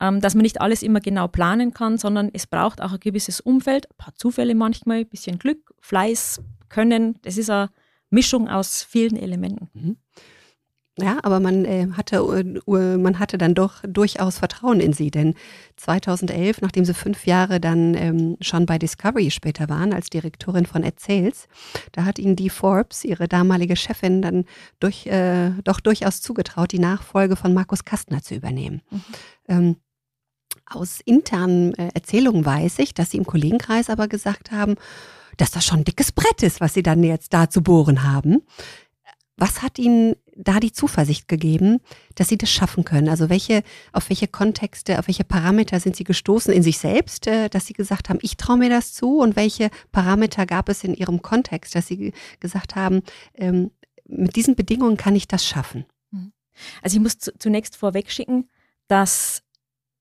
ähm, 0.00 0.20
dass 0.20 0.34
man 0.34 0.42
nicht 0.42 0.60
alles 0.60 0.82
immer 0.82 1.00
genau 1.00 1.28
planen 1.28 1.74
kann, 1.74 1.98
sondern 1.98 2.30
es 2.32 2.46
braucht 2.46 2.80
auch 2.80 2.92
ein 2.92 3.00
gewisses 3.00 3.40
Umfeld, 3.40 3.90
ein 3.90 3.96
paar 3.96 4.14
Zufälle 4.14 4.54
manchmal, 4.54 4.98
ein 4.98 5.08
bisschen 5.08 5.38
Glück, 5.38 5.74
Fleiß, 5.80 6.40
Können. 6.68 7.18
Das 7.22 7.38
ist 7.38 7.50
eine 7.50 7.70
Mischung 8.10 8.48
aus 8.48 8.82
vielen 8.82 9.16
Elementen. 9.16 9.68
Mhm. 9.72 9.96
Ja, 11.00 11.18
aber 11.22 11.38
man 11.38 11.64
äh, 11.64 11.86
hatte, 11.96 12.16
äh, 12.16 12.96
man 12.96 13.18
hatte 13.20 13.38
dann 13.38 13.54
doch 13.54 13.82
durchaus 13.86 14.38
Vertrauen 14.38 14.80
in 14.80 14.92
sie, 14.92 15.12
denn 15.12 15.34
2011, 15.76 16.60
nachdem 16.60 16.84
sie 16.84 16.92
fünf 16.92 17.24
Jahre 17.24 17.60
dann 17.60 17.94
ähm, 17.94 18.36
schon 18.40 18.66
bei 18.66 18.78
Discovery 18.78 19.30
später 19.30 19.68
waren 19.68 19.92
als 19.92 20.10
Direktorin 20.10 20.66
von 20.66 20.82
Erzähls, 20.82 21.46
da 21.92 22.04
hat 22.04 22.18
ihnen 22.18 22.34
die 22.34 22.50
Forbes, 22.50 23.04
ihre 23.04 23.28
damalige 23.28 23.76
Chefin, 23.76 24.22
dann 24.22 24.44
durch, 24.80 25.06
äh, 25.06 25.50
doch 25.62 25.78
durchaus 25.78 26.20
zugetraut, 26.20 26.72
die 26.72 26.80
Nachfolge 26.80 27.36
von 27.36 27.54
Markus 27.54 27.84
Kastner 27.84 28.20
zu 28.20 28.34
übernehmen. 28.34 28.82
Mhm. 28.90 29.04
Ähm, 29.46 29.76
aus 30.70 31.00
internen 31.04 31.74
äh, 31.74 31.90
Erzählungen 31.94 32.44
weiß 32.44 32.78
ich, 32.80 32.94
dass 32.94 33.10
Sie 33.10 33.16
im 33.16 33.26
Kollegenkreis 33.26 33.90
aber 33.90 34.08
gesagt 34.08 34.50
haben, 34.50 34.76
dass 35.36 35.50
das 35.50 35.64
schon 35.64 35.80
ein 35.80 35.84
dickes 35.84 36.12
Brett 36.12 36.42
ist, 36.42 36.60
was 36.60 36.74
Sie 36.74 36.82
dann 36.82 37.02
jetzt 37.02 37.32
da 37.32 37.48
zu 37.48 37.62
bohren 37.62 38.02
haben. 38.02 38.42
Was 39.36 39.62
hat 39.62 39.78
Ihnen 39.78 40.16
da 40.34 40.58
die 40.58 40.72
Zuversicht 40.72 41.28
gegeben, 41.28 41.78
dass 42.16 42.28
Sie 42.28 42.36
das 42.36 42.50
schaffen 42.50 42.84
können? 42.84 43.08
Also 43.08 43.30
welche, 43.30 43.62
auf 43.92 44.10
welche 44.10 44.26
Kontexte, 44.26 44.98
auf 44.98 45.06
welche 45.06 45.22
Parameter 45.22 45.78
sind 45.78 45.94
Sie 45.94 46.02
gestoßen 46.02 46.52
in 46.52 46.64
sich 46.64 46.78
selbst, 46.78 47.28
äh, 47.28 47.48
dass 47.48 47.66
Sie 47.66 47.72
gesagt 47.72 48.08
haben, 48.08 48.18
ich 48.22 48.36
traue 48.36 48.58
mir 48.58 48.68
das 48.68 48.92
zu? 48.92 49.20
Und 49.20 49.36
welche 49.36 49.70
Parameter 49.92 50.44
gab 50.44 50.68
es 50.68 50.82
in 50.82 50.94
Ihrem 50.94 51.22
Kontext, 51.22 51.74
dass 51.74 51.86
Sie 51.86 52.12
gesagt 52.40 52.74
haben, 52.74 53.02
ähm, 53.34 53.70
mit 54.08 54.34
diesen 54.34 54.56
Bedingungen 54.56 54.96
kann 54.96 55.14
ich 55.14 55.28
das 55.28 55.46
schaffen? 55.46 55.86
Mhm. 56.10 56.32
Also 56.82 56.96
ich 56.96 57.02
muss 57.02 57.18
zunächst 57.38 57.76
vorweg 57.76 58.10
schicken, 58.10 58.48
dass 58.88 59.44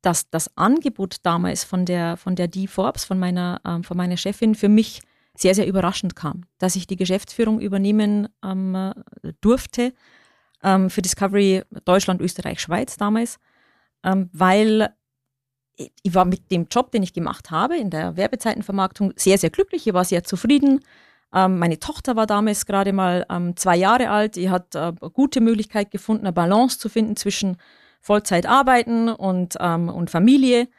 dass 0.07 0.29
das 0.29 0.55
Angebot 0.55 1.17
damals 1.23 1.65
von 1.65 1.83
der, 1.83 2.15
von 2.15 2.37
der 2.37 2.47
Dee 2.47 2.67
Forbes, 2.67 3.03
von 3.03 3.19
meiner, 3.19 3.59
ähm, 3.65 3.83
von 3.83 3.97
meiner 3.97 4.15
Chefin, 4.15 4.55
für 4.55 4.69
mich 4.69 5.01
sehr, 5.35 5.53
sehr 5.53 5.67
überraschend 5.67 6.15
kam, 6.15 6.43
dass 6.59 6.77
ich 6.77 6.87
die 6.87 6.95
Geschäftsführung 6.95 7.59
übernehmen 7.59 8.29
ähm, 8.41 8.93
durfte 9.41 9.93
ähm, 10.63 10.89
für 10.89 11.01
Discovery 11.01 11.63
Deutschland, 11.83 12.21
Österreich, 12.21 12.61
Schweiz 12.61 12.95
damals, 12.95 13.37
ähm, 14.05 14.29
weil 14.31 14.93
ich 15.75 16.15
war 16.15 16.23
mit 16.23 16.51
dem 16.51 16.67
Job, 16.71 16.91
den 16.91 17.03
ich 17.03 17.11
gemacht 17.11 17.51
habe 17.51 17.75
in 17.75 17.89
der 17.89 18.15
Werbezeitenvermarktung, 18.15 19.11
sehr, 19.17 19.37
sehr 19.37 19.49
glücklich. 19.49 19.87
Ich 19.87 19.93
war 19.93 20.05
sehr 20.05 20.23
zufrieden. 20.23 20.79
Ähm, 21.33 21.59
meine 21.59 21.79
Tochter 21.79 22.15
war 22.15 22.27
damals 22.27 22.65
gerade 22.65 22.93
mal 22.93 23.25
ähm, 23.29 23.57
zwei 23.57 23.75
Jahre 23.75 24.09
alt. 24.09 24.37
Die 24.37 24.49
hat 24.49 24.73
äh, 24.73 24.79
eine 24.79 24.93
gute 25.11 25.41
Möglichkeit 25.41 25.91
gefunden, 25.91 26.25
eine 26.25 26.33
Balance 26.33 26.79
zu 26.79 26.87
finden 26.87 27.17
zwischen 27.17 27.57
Vollzeit 28.07 28.45
arbeiten 28.45 29.09
und, 29.09 29.55
ähm, 29.59 29.89
und 29.89 30.09
Familie. 30.09 30.69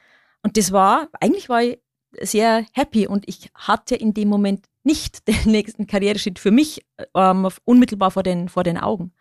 Und 0.42 0.56
das 0.56 0.72
war, 0.72 1.08
eigentlich 1.20 1.50
war 1.50 1.62
ich 1.62 1.78
sehr 2.22 2.64
happy 2.72 3.06
und 3.06 3.28
ich 3.28 3.50
hatte 3.54 3.94
in 3.94 4.14
dem 4.14 4.28
Moment 4.28 4.64
nicht 4.82 5.28
den 5.28 5.52
nächsten 5.52 5.86
Karriereschritt 5.86 6.38
für 6.38 6.50
mich 6.50 6.86
ähm, 7.14 7.46
unmittelbar 7.64 8.10
vor 8.10 8.22
den, 8.22 8.48
vor 8.48 8.64
den 8.64 8.78
Augen. 8.78 9.12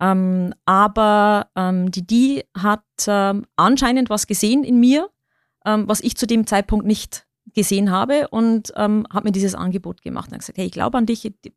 Ähm, 0.00 0.54
aber 0.64 1.50
ähm, 1.54 1.90
die 1.90 2.06
die 2.06 2.44
hat 2.56 2.84
ähm, 3.06 3.44
anscheinend 3.56 4.08
was 4.08 4.26
gesehen 4.26 4.64
in 4.64 4.80
mir, 4.80 5.10
ähm, 5.66 5.86
was 5.88 6.00
ich 6.00 6.16
zu 6.16 6.26
dem 6.26 6.46
Zeitpunkt 6.46 6.86
nicht 6.86 7.26
gesehen 7.54 7.90
habe 7.90 8.28
und 8.28 8.72
ähm, 8.76 9.06
hat 9.10 9.24
mir 9.24 9.32
dieses 9.32 9.54
Angebot 9.54 10.02
gemacht 10.02 10.32
und 10.32 10.38
gesagt, 10.38 10.58
hey, 10.58 10.66
ich 10.66 10.72
glaube 10.72 10.96
an 10.98 11.06
dich, 11.06 11.22
du 11.22 11.50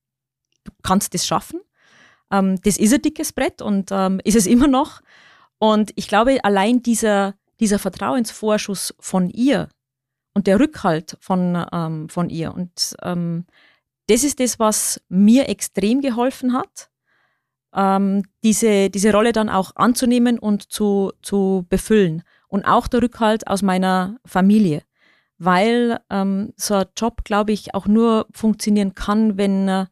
kannst 0.83 1.13
das 1.13 1.25
schaffen. 1.25 1.62
Ähm, 2.31 2.62
das 2.63 2.77
ist 2.77 2.93
ein 2.93 3.01
dickes 3.01 3.31
Brett 3.31 3.62
und 3.62 3.91
ist 4.24 4.36
es 4.36 4.45
immer 4.45 4.67
noch. 4.67 5.01
Und 5.60 5.92
ich 5.96 6.08
glaube, 6.08 6.44
allein 6.44 6.82
dieser, 6.82 7.36
dieser 7.60 7.80
Vertrauensvorschuss 7.80 8.96
von 9.00 9.30
ihr, 9.30 9.70
und 10.34 10.48
der 10.48 10.60
Rückhalt 10.60 11.18
von, 11.20 11.66
ähm, 11.74 12.08
von 12.10 12.30
ihr. 12.30 12.54
Und 12.54 12.96
ähm, 13.01 13.46
das 14.08 14.24
ist 14.24 14.39
das, 14.39 14.58
was 14.58 15.01
mir 15.10 15.50
extrem 15.50 16.01
geholfen 16.01 16.54
hat, 16.54 16.89
ähm, 17.75 18.24
diese, 18.44 18.89
diese 18.89 19.12
Rolle 19.12 19.34
dann 19.34 19.50
auch 19.50 19.75
anzunehmen 19.75 20.39
und 20.39 20.72
zu, 20.72 21.12
zu 21.22 21.66
befüllen. 21.70 22.24
Und 22.48 22.66
auch 22.66 22.88
der 22.88 23.01
Rückhalt 23.01 23.48
aus 23.48 23.62
meiner 23.62 24.18
Familie. 24.25 24.82
Weil 25.38 26.00
ähm, 26.10 26.54
so 26.56 26.75
ein 26.75 26.86
Job, 26.98 27.24
glaube 27.24 27.51
ich, 27.51 27.75
auch 27.75 27.86
nur 27.86 28.25
funktionieren 28.32 28.96
kann, 28.96 29.38
wenn 29.38 29.68
äh, 29.68 29.86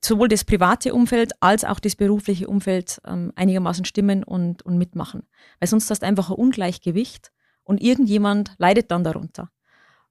sowohl 0.00 0.28
das 0.28 0.44
private 0.44 0.94
Umfeld 0.94 1.32
als 1.40 1.64
auch 1.64 1.80
das 1.80 1.96
berufliche 1.96 2.48
Umfeld 2.48 3.00
ähm, 3.06 3.32
einigermaßen 3.36 3.84
stimmen 3.84 4.24
und, 4.24 4.62
und 4.62 4.78
mitmachen. 4.78 5.22
Weil 5.60 5.68
sonst 5.68 5.90
hast 5.90 6.02
du 6.02 6.06
einfach 6.06 6.30
ein 6.30 6.36
Ungleichgewicht 6.36 7.32
und 7.62 7.82
irgendjemand 7.82 8.54
leidet 8.58 8.90
dann 8.90 9.04
darunter. 9.04 9.50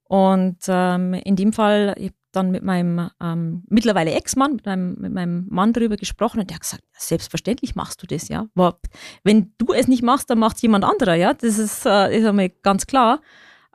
Und 0.04 0.60
ähm, 0.68 1.14
in 1.14 1.36
dem 1.36 1.52
Fall, 1.52 1.96
ich 1.98 2.08
habe 2.08 2.16
dann 2.32 2.52
mit 2.52 2.64
meinem 2.64 3.10
ähm, 3.22 3.64
mittlerweile 3.70 4.12
Ex-Mann, 4.12 4.54
mit 4.54 4.66
meinem, 4.66 4.96
mit 5.00 5.14
meinem 5.14 5.48
Mann 5.50 5.74
darüber 5.74 5.96
gesprochen 5.96 6.40
und 6.40 6.50
der 6.50 6.56
hat 6.56 6.62
gesagt, 6.62 6.84
selbstverständlich 6.92 7.76
machst 7.76 8.04
du 8.04 8.08
das, 8.08 8.28
ja. 8.28 8.48
Aber 8.56 8.80
wenn 9.24 9.54
du 9.58 9.74
es 9.74 9.88
nicht 9.88 10.04
machst, 10.04 10.30
dann 10.30 10.40
macht 10.40 10.62
jemand 10.62 10.84
anderer, 10.84 11.16
ja. 11.16 11.34
Das 11.34 11.58
ist, 11.58 11.86
äh, 11.86 12.20
ist 12.20 12.26
einmal 12.26 12.50
ganz 12.50 12.86
klar. 12.86 13.22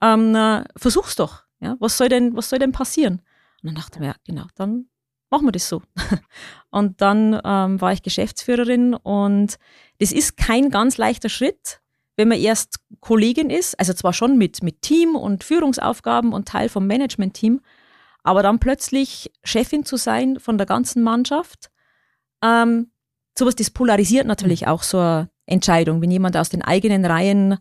Ähm, 0.01 0.35
äh, 0.37 0.65
versuch's 0.77 1.17
doch, 1.17 1.45
ja. 1.59 1.77
Was 1.81 1.97
soll 1.97 2.09
denn, 2.09 2.37
was 2.37 2.49
soll 2.49 2.61
denn 2.61 2.73
passieren? 2.73 3.23
Und 3.63 3.69
dann 3.69 3.75
dachte 3.75 3.95
ich 3.95 4.01
mir, 4.01 4.09
ja, 4.09 4.15
genau, 4.25 4.47
dann 4.55 4.87
machen 5.31 5.47
wir 5.47 5.53
das 5.53 5.69
so. 5.69 5.83
und 6.71 7.01
dann 7.01 7.41
ähm, 7.45 7.81
war 7.81 7.93
ich 7.93 8.03
Geschäftsführerin 8.03 8.95
und 8.95 9.57
das 9.99 10.13
ist 10.13 10.37
kein 10.37 10.71
ganz 10.71 10.99
leichter 10.99 11.29
Schritt, 11.29 11.81
wenn 12.17 12.29
man 12.29 12.39
erst 12.39 12.81
Kollegin 13.01 13.49
ist, 13.49 13.79
also 13.79 13.93
zwar 13.93 14.13
schon 14.13 14.37
mit, 14.37 14.63
mit 14.63 14.83
Team 14.83 15.17
und 15.17 15.45
Führungsaufgaben 15.45 16.33
und 16.33 16.49
Teil 16.49 16.69
vom 16.69 16.87
Management-Team, 16.87 17.61
aber 18.23 18.43
dann 18.43 18.59
plötzlich 18.59 19.33
Chefin 19.43 19.85
zu 19.85 19.97
sein 19.97 20.39
von 20.39 20.59
der 20.59 20.67
ganzen 20.67 21.03
Mannschaft, 21.03 21.71
ähm, 22.43 22.91
sowas, 23.39 23.55
das 23.55 23.71
polarisiert 23.71 24.27
natürlich 24.27 24.67
auch 24.67 24.83
so 24.83 24.99
eine 24.99 25.31
Entscheidung, 25.47 26.03
wenn 26.03 26.11
jemand 26.11 26.37
aus 26.37 26.51
den 26.51 26.63
eigenen 26.63 27.05
Reihen 27.05 27.59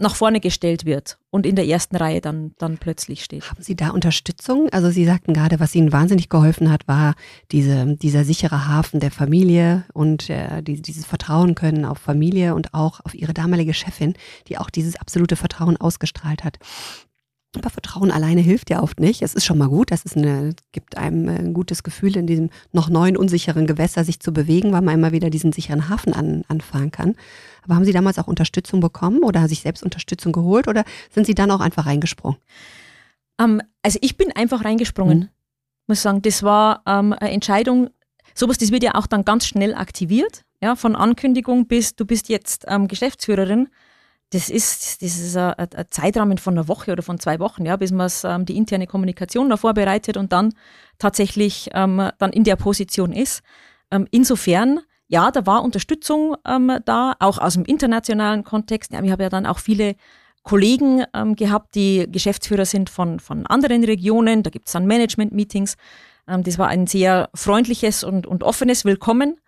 nach 0.00 0.14
vorne 0.14 0.40
gestellt 0.40 0.84
wird 0.84 1.18
und 1.30 1.46
in 1.46 1.56
der 1.56 1.66
ersten 1.66 1.96
Reihe 1.96 2.20
dann, 2.20 2.54
dann 2.58 2.78
plötzlich 2.78 3.24
steht. 3.24 3.50
Haben 3.50 3.62
Sie 3.62 3.76
da 3.76 3.90
Unterstützung? 3.90 4.68
Also 4.70 4.90
Sie 4.90 5.04
sagten 5.04 5.34
gerade, 5.34 5.60
was 5.60 5.74
Ihnen 5.74 5.92
wahnsinnig 5.92 6.28
geholfen 6.28 6.70
hat, 6.70 6.86
war 6.88 7.14
diese, 7.52 7.96
dieser 7.96 8.24
sichere 8.24 8.68
Hafen 8.68 9.00
der 9.00 9.10
Familie 9.10 9.84
und 9.92 10.30
äh, 10.30 10.62
die, 10.62 10.80
dieses 10.80 11.06
Vertrauen 11.06 11.54
können 11.54 11.84
auf 11.84 11.98
Familie 11.98 12.54
und 12.54 12.74
auch 12.74 13.00
auf 13.04 13.14
Ihre 13.14 13.34
damalige 13.34 13.74
Chefin, 13.74 14.14
die 14.48 14.58
auch 14.58 14.70
dieses 14.70 14.96
absolute 14.96 15.36
Vertrauen 15.36 15.76
ausgestrahlt 15.76 16.44
hat. 16.44 16.58
Aber 17.56 17.70
Vertrauen 17.70 18.10
alleine 18.10 18.42
hilft 18.42 18.68
ja 18.68 18.82
oft 18.82 19.00
nicht. 19.00 19.22
Es 19.22 19.34
ist 19.34 19.46
schon 19.46 19.56
mal 19.56 19.68
gut, 19.68 19.90
das 19.90 20.04
ist 20.04 20.16
eine, 20.16 20.54
gibt 20.72 20.98
einem 20.98 21.28
ein 21.28 21.54
gutes 21.54 21.82
Gefühl, 21.82 22.14
in 22.16 22.26
diesem 22.26 22.50
noch 22.72 22.90
neuen, 22.90 23.16
unsicheren 23.16 23.66
Gewässer 23.66 24.04
sich 24.04 24.20
zu 24.20 24.32
bewegen, 24.32 24.72
weil 24.72 24.82
man 24.82 24.94
immer 24.94 25.12
wieder 25.12 25.30
diesen 25.30 25.52
sicheren 25.52 25.88
Hafen 25.88 26.12
an, 26.12 26.44
anfahren 26.48 26.90
kann. 26.90 27.14
Aber 27.64 27.74
haben 27.74 27.86
Sie 27.86 27.92
damals 27.92 28.18
auch 28.18 28.26
Unterstützung 28.26 28.80
bekommen 28.80 29.22
oder 29.22 29.48
sich 29.48 29.60
selbst 29.60 29.82
Unterstützung 29.82 30.32
geholt 30.32 30.68
oder 30.68 30.84
sind 31.10 31.26
Sie 31.26 31.34
dann 31.34 31.50
auch 31.50 31.60
einfach 31.60 31.86
reingesprungen? 31.86 32.38
Um, 33.40 33.60
ähm, 33.60 33.62
also 33.82 33.98
ich 34.02 34.18
bin 34.18 34.30
einfach 34.32 34.64
reingesprungen. 34.64 35.18
Mhm. 35.18 35.28
Muss 35.86 36.02
sagen, 36.02 36.20
das 36.20 36.42
war 36.42 36.82
um, 36.84 37.12
ähm, 37.12 37.12
eine 37.14 37.30
Entscheidung. 37.30 37.88
Sowas, 38.34 38.58
das 38.58 38.72
wird 38.72 38.82
ja 38.82 38.94
auch 38.94 39.06
dann 39.06 39.24
ganz 39.24 39.46
schnell 39.46 39.74
aktiviert. 39.74 40.42
Ja, 40.62 40.76
von 40.76 40.96
Ankündigung 40.96 41.66
bis 41.66 41.94
du 41.96 42.04
bist 42.04 42.28
jetzt 42.28 42.66
ähm, 42.68 42.88
Geschäftsführerin 42.88 43.68
das 44.30 44.50
ist, 44.50 45.02
das 45.02 45.18
ist 45.18 45.36
ein, 45.36 45.54
ein, 45.54 45.86
Zeitrahmen 45.90 46.38
von 46.38 46.54
einer 46.54 46.68
Woche 46.68 46.92
oder 46.92 47.02
von 47.02 47.18
zwei 47.18 47.38
Wochen, 47.38 47.64
ja, 47.64 47.76
bis 47.76 47.92
man 47.92 48.10
ähm, 48.24 48.44
die 48.44 48.56
interne 48.56 48.86
Kommunikation 48.86 49.48
da 49.48 49.56
vorbereitet 49.56 50.16
und 50.16 50.32
dann 50.32 50.54
tatsächlich 50.98 51.70
ähm, 51.72 52.10
dann 52.18 52.32
in 52.32 52.44
der 52.44 52.56
Position 52.56 53.12
ist. 53.12 53.42
Ähm, 53.90 54.06
insofern, 54.10 54.80
ja, 55.06 55.30
da 55.30 55.46
war 55.46 55.62
Unterstützung 55.62 56.36
ähm, 56.46 56.78
da, 56.84 57.14
auch 57.20 57.38
aus 57.38 57.54
dem 57.54 57.64
internationalen 57.64 58.44
Kontext. 58.44 58.92
Ja, 58.92 59.02
ich 59.02 59.10
habe 59.10 59.22
ja 59.22 59.28
dann 59.30 59.46
auch 59.46 59.58
viele 59.58 59.94
Kollegen 60.42 61.04
ähm, 61.14 61.34
gehabt, 61.34 61.74
die 61.74 62.06
Geschäftsführer 62.10 62.66
sind 62.66 62.90
von, 62.90 63.20
von 63.20 63.46
anderen 63.46 63.82
Regionen. 63.84 64.42
Da 64.42 64.50
gibt 64.50 64.66
es 64.66 64.72
dann 64.72 64.86
Management-Meetings. 64.86 65.76
Ähm, 66.26 66.42
das 66.42 66.58
war 66.58 66.68
ein 66.68 66.86
sehr 66.86 67.30
freundliches 67.34 68.04
und, 68.04 68.26
und 68.26 68.42
offenes 68.42 68.84
Willkommen 68.84 69.40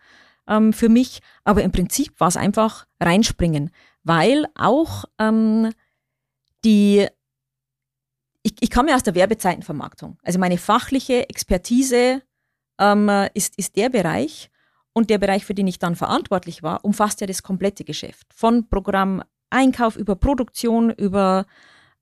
ähm, 0.49 0.73
für 0.73 0.89
mich. 0.89 1.21
Aber 1.45 1.63
im 1.63 1.73
Prinzip 1.73 2.19
war 2.19 2.29
es 2.29 2.39
einfach 2.39 2.87
reinspringen 2.99 3.71
weil 4.03 4.47
auch 4.55 5.05
ähm, 5.19 5.73
die, 6.65 7.07
ich, 8.43 8.55
ich 8.61 8.71
komme 8.71 8.91
ja 8.91 8.97
aus 8.97 9.03
der 9.03 9.15
Werbezeitenvermarktung. 9.15 10.19
Also 10.23 10.39
meine 10.39 10.59
fachliche 10.59 11.29
Expertise 11.29 12.23
ähm, 12.79 13.11
ist, 13.35 13.57
ist 13.59 13.77
der 13.77 13.89
Bereich 13.89 14.51
und 14.93 15.11
der 15.11 15.19
Bereich, 15.19 15.45
für 15.45 15.55
den 15.55 15.67
ich 15.67 15.79
dann 15.79 15.97
verantwortlich 15.97 16.63
war, 16.63 16.85
umfasst 16.85 17.21
ja 17.21 17.27
das 17.27 17.43
komplette 17.43 17.85
Geschäft. 17.85 18.27
Von 18.35 18.69
Programm 18.69 19.23
Einkauf 19.51 19.97
über 19.97 20.17
Produktion, 20.17 20.91
über 20.91 21.47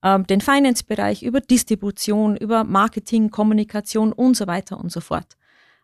ähm, 0.03 0.25
den 0.27 0.41
Finance-Bereich, 0.41 1.23
über 1.23 1.41
Distribution, 1.41 2.37
über 2.37 2.63
Marketing, 2.63 3.31
Kommunikation 3.31 4.13
und 4.13 4.37
so 4.37 4.47
weiter 4.47 4.79
und 4.79 4.91
so 4.91 5.01
fort. 5.01 5.37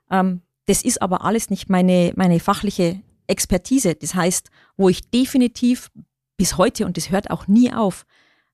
Ähm, 0.10 0.42
das 0.68 0.84
ist 0.84 1.02
aber 1.02 1.24
alles 1.24 1.50
nicht 1.50 1.70
meine, 1.70 2.14
meine 2.16 2.40
fachliche 2.40 3.02
Expertise. 3.28 3.96
Das 3.96 4.16
heißt, 4.16 4.50
wo 4.78 4.90
ich 4.90 5.10
definitiv 5.10 5.92
bis 6.38 6.58
heute, 6.58 6.86
und 6.86 6.98
das 6.98 7.12
hört 7.12 7.32
auch 7.32 7.48
nie 7.48 7.74
auf, 7.74 8.06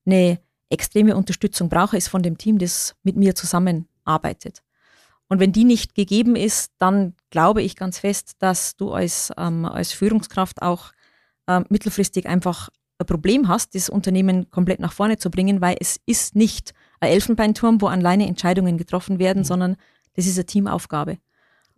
eine 0.04 0.40
extreme 0.70 1.16
Unterstützung 1.16 1.68
brauche, 1.68 1.96
ist 1.96 2.08
von 2.08 2.22
dem 2.22 2.38
Team, 2.38 2.58
das 2.58 2.94
mit 3.02 3.16
mir 3.16 3.34
zusammenarbeitet. 3.34 4.62
Und 5.28 5.38
wenn 5.38 5.52
die 5.52 5.64
nicht 5.64 5.94
gegeben 5.94 6.36
ist, 6.36 6.72
dann 6.78 7.14
glaube 7.30 7.62
ich 7.62 7.76
ganz 7.76 7.98
fest, 7.98 8.32
dass 8.38 8.76
du 8.76 8.92
als, 8.92 9.32
ähm, 9.38 9.64
als 9.64 9.92
Führungskraft 9.92 10.60
auch 10.62 10.92
ähm, 11.48 11.64
mittelfristig 11.68 12.26
einfach 12.26 12.68
ein 12.98 13.06
Problem 13.06 13.48
hast, 13.48 13.74
das 13.74 13.88
Unternehmen 13.88 14.50
komplett 14.50 14.80
nach 14.80 14.92
vorne 14.92 15.18
zu 15.18 15.30
bringen, 15.30 15.60
weil 15.60 15.76
es 15.80 16.00
ist 16.06 16.36
nicht 16.36 16.72
ein 17.00 17.10
Elfenbeinturm, 17.10 17.80
wo 17.80 17.86
alleine 17.86 18.26
Entscheidungen 18.26 18.76
getroffen 18.78 19.18
werden, 19.18 19.40
mhm. 19.40 19.44
sondern 19.44 19.76
das 20.14 20.26
ist 20.26 20.36
eine 20.36 20.46
Teamaufgabe. 20.46 21.18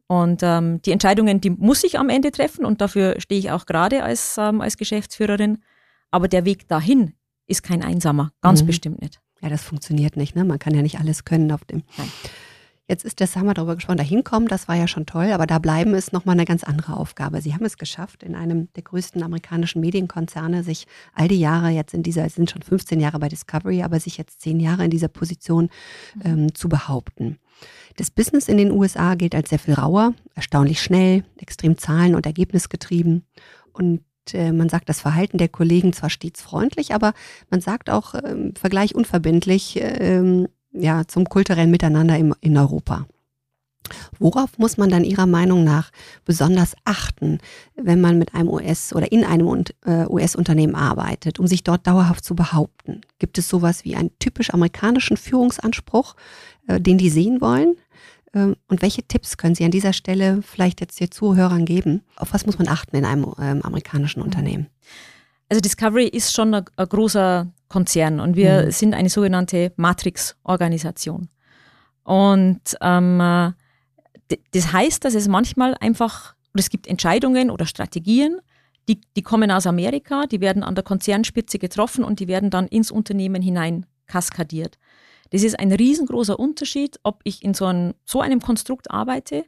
Und 0.06 0.42
ähm, 0.42 0.82
die 0.82 0.92
Entscheidungen, 0.92 1.40
die 1.40 1.50
muss 1.50 1.82
ich 1.84 1.99
am 1.99 2.11
Ende 2.11 2.30
treffen 2.30 2.64
und 2.64 2.80
dafür 2.80 3.20
stehe 3.20 3.38
ich 3.38 3.50
auch 3.50 3.66
gerade 3.66 4.02
als, 4.02 4.37
ähm, 4.38 4.61
als 4.61 4.76
Geschäftsführerin. 4.76 5.62
Aber 6.11 6.28
der 6.28 6.44
Weg 6.44 6.68
dahin 6.68 7.14
ist 7.46 7.62
kein 7.62 7.82
Einsamer, 7.82 8.30
ganz 8.40 8.62
mhm. 8.62 8.66
bestimmt 8.66 9.02
nicht. 9.02 9.20
Ja, 9.40 9.49
das 9.49 9.62
funktioniert 9.62 10.16
nicht. 10.16 10.37
Ne? 10.37 10.44
Man 10.44 10.58
kann 10.58 10.75
ja 10.75 10.82
nicht 10.82 10.99
alles 10.99 11.25
können 11.25 11.50
auf 11.52 11.64
dem. 11.64 11.82
Nein. 11.96 12.11
Jetzt 12.87 13.04
ist 13.06 13.23
das, 13.23 13.34
haben 13.34 13.46
wir 13.46 13.54
darüber 13.54 13.76
gesprochen, 13.76 13.96
da 13.96 14.02
hinkommen, 14.02 14.46
das 14.46 14.68
war 14.68 14.75
ja 14.75 14.87
schon 14.87 15.06
toll, 15.06 15.32
aber 15.32 15.46
da 15.46 15.58
bleiben 15.58 15.94
ist 15.94 16.12
nochmal 16.12 16.34
eine 16.34 16.44
ganz 16.44 16.64
andere 16.64 16.99
Aufgabe. 16.99 17.40
Sie 17.40 17.54
haben 17.54 17.64
es 17.64 17.78
geschafft, 17.78 18.23
in 18.23 18.34
einem 18.34 18.70
der 18.75 18.82
größten 18.82 19.23
amerikanischen 19.23 19.80
Medienkonzerne 19.80 20.62
sich 20.62 20.87
all 21.14 21.26
die 21.26 21.40
Jahre 21.40 21.70
jetzt 21.70 21.94
in 21.94 22.02
dieser, 22.02 22.26
es 22.26 22.34
sind 22.34 22.50
schon 22.50 22.61
15 22.61 23.00
Jahre 23.00 23.18
bei 23.18 23.30
Discovery, 23.30 23.82
aber 23.82 24.00
sich 24.00 24.18
jetzt 24.18 24.42
zehn 24.42 24.61
Jahre 24.61 24.84
in 24.84 24.90
dieser 24.90 25.08
Position 25.08 25.70
mhm. 26.14 26.23
ähm, 26.25 26.54
zu 26.54 26.68
behaupten. 26.68 27.38
Das 27.97 28.11
Business 28.11 28.49
in 28.49 28.56
den 28.56 28.71
USA 28.71 29.14
gilt 29.14 29.35
als 29.35 29.50
sehr 29.50 29.59
viel 29.59 29.75
rauer, 29.75 30.14
erstaunlich 30.35 30.83
schnell, 30.83 31.25
extrem 31.38 31.78
zahlen- 31.78 32.14
und 32.14 32.26
ergebnisgetrieben. 32.26 33.25
Und 33.73 34.02
äh, 34.33 34.52
man 34.52 34.68
sagt 34.68 34.88
das 34.88 35.00
Verhalten 35.00 35.38
der 35.38 35.49
Kollegen 35.49 35.92
zwar 35.92 36.11
stets 36.11 36.42
freundlich, 36.42 36.94
aber 36.94 37.12
man 37.50 37.61
sagt 37.61 37.90
auch 37.90 38.14
im 38.14 38.25
ähm, 38.25 38.54
Vergleich 38.56 38.94
unverbindlich, 38.94 39.78
ähm, 39.80 40.49
ja, 40.73 41.06
zum 41.06 41.28
kulturellen 41.28 41.71
Miteinander 41.71 42.18
im, 42.18 42.35
in 42.40 42.56
Europa. 42.56 43.06
Worauf 44.18 44.59
muss 44.59 44.78
man 44.78 44.88
dann 44.88 45.04
Ihrer 45.04 45.26
Meinung 45.26 45.62
nach 45.62 45.90
besonders 46.25 46.75
achten, 46.85 47.38
wenn 47.76 48.00
man 48.00 48.18
mit 48.18 48.35
einem 48.35 48.49
US- 48.49 48.94
oder 48.94 49.12
in 49.12 49.25
einem 49.25 49.64
äh, 49.85 50.06
US-Unternehmen 50.09 50.75
arbeitet, 50.75 51.38
um 51.38 51.47
sich 51.47 51.64
dort 51.64 51.87
dauerhaft 51.87 52.25
zu 52.25 52.35
behaupten? 52.35 53.02
Gibt 53.18 53.37
es 53.37 53.49
sowas 53.49 53.85
wie 53.85 53.94
einen 53.94 54.11
typisch 54.18 54.54
amerikanischen 54.54 55.16
Führungsanspruch, 55.16 56.14
äh, 56.14 56.18
den 56.68 56.99
die 56.99 57.11
sehen 57.11 57.40
wollen? 57.40 57.76
Ähm, 58.35 58.56
und 58.68 58.83
welche 58.83 59.02
Tipps 59.02 59.37
können 59.37 59.54
Sie 59.54 59.64
an 59.64 59.71
dieser 59.71 59.92
Stelle 59.92 60.42
vielleicht 60.42 60.80
jetzt 60.80 61.00
den 61.00 61.11
Zuhörern 61.11 61.64
geben? 61.64 62.02
Auf 62.16 62.33
was 62.35 62.47
muss 62.47 62.59
man 62.59 62.68
achten 62.68 62.97
in 62.97 63.04
einem 63.04 63.33
ähm, 63.38 63.62
amerikanischen 63.62 64.23
Unternehmen? 64.23 64.66
Also 65.49 65.61
Discovery 65.61 66.09
ist 66.09 66.33
schon 66.35 66.54
ein, 66.54 66.64
ein 66.76 66.88
großer 66.88 67.47
Konzern 67.68 68.21
und 68.21 68.37
wir 68.37 68.66
mhm. 68.66 68.71
sind 68.71 68.94
eine 68.94 69.09
sogenannte 69.09 69.73
Matrix-Organisation. 69.76 71.28
Und 72.02 72.61
ähm, 72.80 73.21
äh, 73.21 73.52
das 74.52 74.73
heißt, 74.73 75.04
dass 75.04 75.14
es 75.14 75.28
manchmal 75.28 75.76
einfach, 75.80 76.35
oder 76.54 76.61
es 76.61 76.71
gibt 76.71 76.87
Entscheidungen 76.87 77.50
oder 77.50 77.66
Strategien, 77.66 78.40
die, 78.88 79.00
die 79.16 79.23
kommen 79.23 79.50
aus 79.50 79.66
Amerika, 79.66 80.26
die 80.26 80.40
werden 80.40 80.62
an 80.62 80.75
der 80.75 80.85
Konzernspitze 80.85 81.59
getroffen 81.59 82.04
und 82.04 82.21
die 82.21 82.28
werden 82.28 82.50
dann 82.50 82.66
ins 82.66 82.90
Unternehmen 82.90 83.42
hinein 83.42 83.87
kaskadiert. 84.06 84.78
Das 85.34 85.42
ist 85.42 85.58
ein 85.58 85.72
riesengroßer 85.72 86.38
Unterschied, 86.38 87.00
ob 87.02 87.18
ich 87.24 87.42
in 87.42 87.54
so, 87.54 87.64
ein, 87.64 87.94
so 88.04 88.20
einem 88.20 88.38
Konstrukt 88.38 88.92
arbeite 88.92 89.44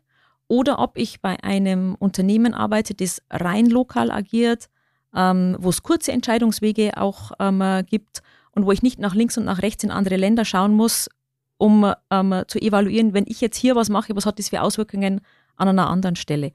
oder 0.49 0.81
ob 0.81 0.99
ich 0.99 1.21
bei 1.21 1.41
einem 1.45 1.95
Unternehmen 1.95 2.55
arbeite, 2.55 2.93
das 2.93 3.23
rein 3.31 3.67
lokal 3.67 4.11
agiert, 4.11 4.69
ähm, 5.15 5.57
wo 5.61 5.69
es 5.69 5.85
kurze 5.85 6.11
Entscheidungswege 6.11 6.97
auch 6.97 7.31
ähm, 7.39 7.63
gibt 7.89 8.25
und 8.51 8.67
wo 8.67 8.73
ich 8.73 8.83
nicht 8.83 8.99
nach 8.99 9.15
links 9.15 9.39
und 9.39 9.45
nach 9.45 9.63
rechts 9.63 9.85
in 9.85 9.93
andere 9.93 10.17
Länder 10.17 10.45
schauen 10.45 10.75
muss, 10.75 11.09
um 11.57 11.93
ähm, 12.11 12.43
zu 12.49 12.59
evaluieren, 12.61 13.15
wenn 13.15 13.27
ich 13.29 13.41
jetzt 13.41 13.57
hier 13.57 13.77
was 13.77 13.89
mache, 13.89 14.17
was 14.17 14.27
hat 14.27 14.41
das 14.41 14.49
für 14.49 14.63
Auswirkungen 14.63 15.21
an 15.55 15.69
einer 15.69 15.89
anderen 15.89 16.17
Stelle. 16.17 16.51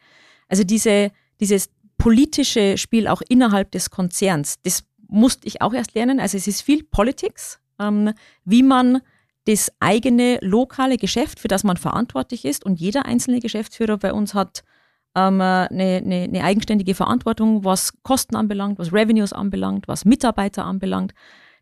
Also 0.50 0.66
diese, 0.66 1.10
dieses 1.40 1.70
politische 1.98 2.78
Spiel 2.78 3.08
auch 3.08 3.22
innerhalb 3.30 3.72
des 3.72 3.92
Konzerns, 3.92 4.58
das 4.64 4.84
musste 5.08 5.48
ich 5.48 5.62
auch 5.62 5.74
erst 5.74 5.96
lernen. 5.96 6.20
Also 6.20 6.36
es 6.36 6.48
ist 6.48 6.64
viel 6.64 6.84
Politics, 6.84 7.62
ähm, 7.80 8.12
wie 8.44 8.64
man 8.64 9.02
das 9.46 9.72
eigene 9.80 10.38
lokale 10.42 10.98
Geschäft, 10.98 11.40
für 11.40 11.48
das 11.48 11.64
man 11.64 11.78
verantwortlich 11.78 12.46
ist 12.46 12.66
und 12.66 12.80
jeder 12.80 13.06
einzelne 13.06 13.40
Geschäftsführer 13.40 13.98
bei 13.98 14.14
uns 14.14 14.34
hat 14.34 14.64
ähm, 15.16 15.42
eine, 15.42 15.70
eine, 15.70 16.24
eine 16.24 16.44
eigenständige 16.44 16.96
Verantwortung, 16.96 17.66
was 17.66 17.94
Kosten 18.04 18.36
anbelangt, 18.36 18.80
was 18.80 18.94
Revenues 18.94 19.34
anbelangt, 19.34 19.88
was 19.88 20.06
Mitarbeiter 20.06 20.66
anbelangt. 20.66 21.14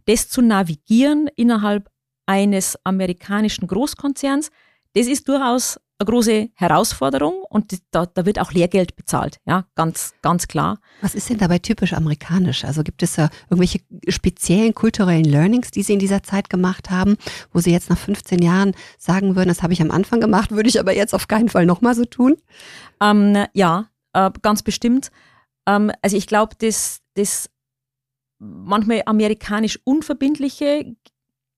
Das 0.05 0.29
zu 0.29 0.41
navigieren 0.41 1.29
innerhalb 1.35 1.89
eines 2.25 2.77
amerikanischen 2.85 3.67
Großkonzerns, 3.67 4.51
das 4.93 5.07
ist 5.07 5.27
durchaus 5.27 5.79
eine 5.99 6.09
große 6.09 6.49
Herausforderung 6.53 7.43
und 7.49 7.77
da, 7.91 8.05
da 8.05 8.25
wird 8.25 8.39
auch 8.39 8.53
Lehrgeld 8.53 8.95
bezahlt, 8.95 9.39
ja, 9.45 9.65
ganz, 9.75 10.13
ganz 10.21 10.47
klar. 10.47 10.79
Was 11.01 11.13
ist 11.13 11.29
denn 11.29 11.37
dabei 11.37 11.59
typisch 11.59 11.93
amerikanisch? 11.93 12.63
Also 12.63 12.83
gibt 12.83 13.03
es 13.03 13.15
da 13.15 13.29
irgendwelche 13.49 13.81
speziellen 14.07 14.73
kulturellen 14.73 15.25
Learnings, 15.25 15.71
die 15.71 15.83
Sie 15.83 15.93
in 15.93 15.99
dieser 15.99 16.23
Zeit 16.23 16.49
gemacht 16.49 16.89
haben, 16.89 17.17
wo 17.51 17.59
Sie 17.59 17.71
jetzt 17.71 17.89
nach 17.89 17.97
15 17.97 18.41
Jahren 18.41 18.73
sagen 18.97 19.35
würden, 19.35 19.49
das 19.49 19.61
habe 19.61 19.73
ich 19.73 19.81
am 19.81 19.91
Anfang 19.91 20.21
gemacht, 20.21 20.51
würde 20.51 20.69
ich 20.69 20.79
aber 20.79 20.95
jetzt 20.95 21.13
auf 21.13 21.27
keinen 21.27 21.49
Fall 21.49 21.65
nochmal 21.65 21.95
so 21.95 22.05
tun? 22.05 22.37
Ähm, 23.01 23.45
ja, 23.53 23.89
äh, 24.13 24.31
ganz 24.41 24.63
bestimmt. 24.63 25.11
Ähm, 25.65 25.91
also 26.01 26.15
ich 26.15 26.27
glaube, 26.27 26.55
das, 26.57 27.01
das 27.15 27.49
manchmal 28.39 29.03
amerikanisch 29.05 29.79
Unverbindliche 29.83 30.95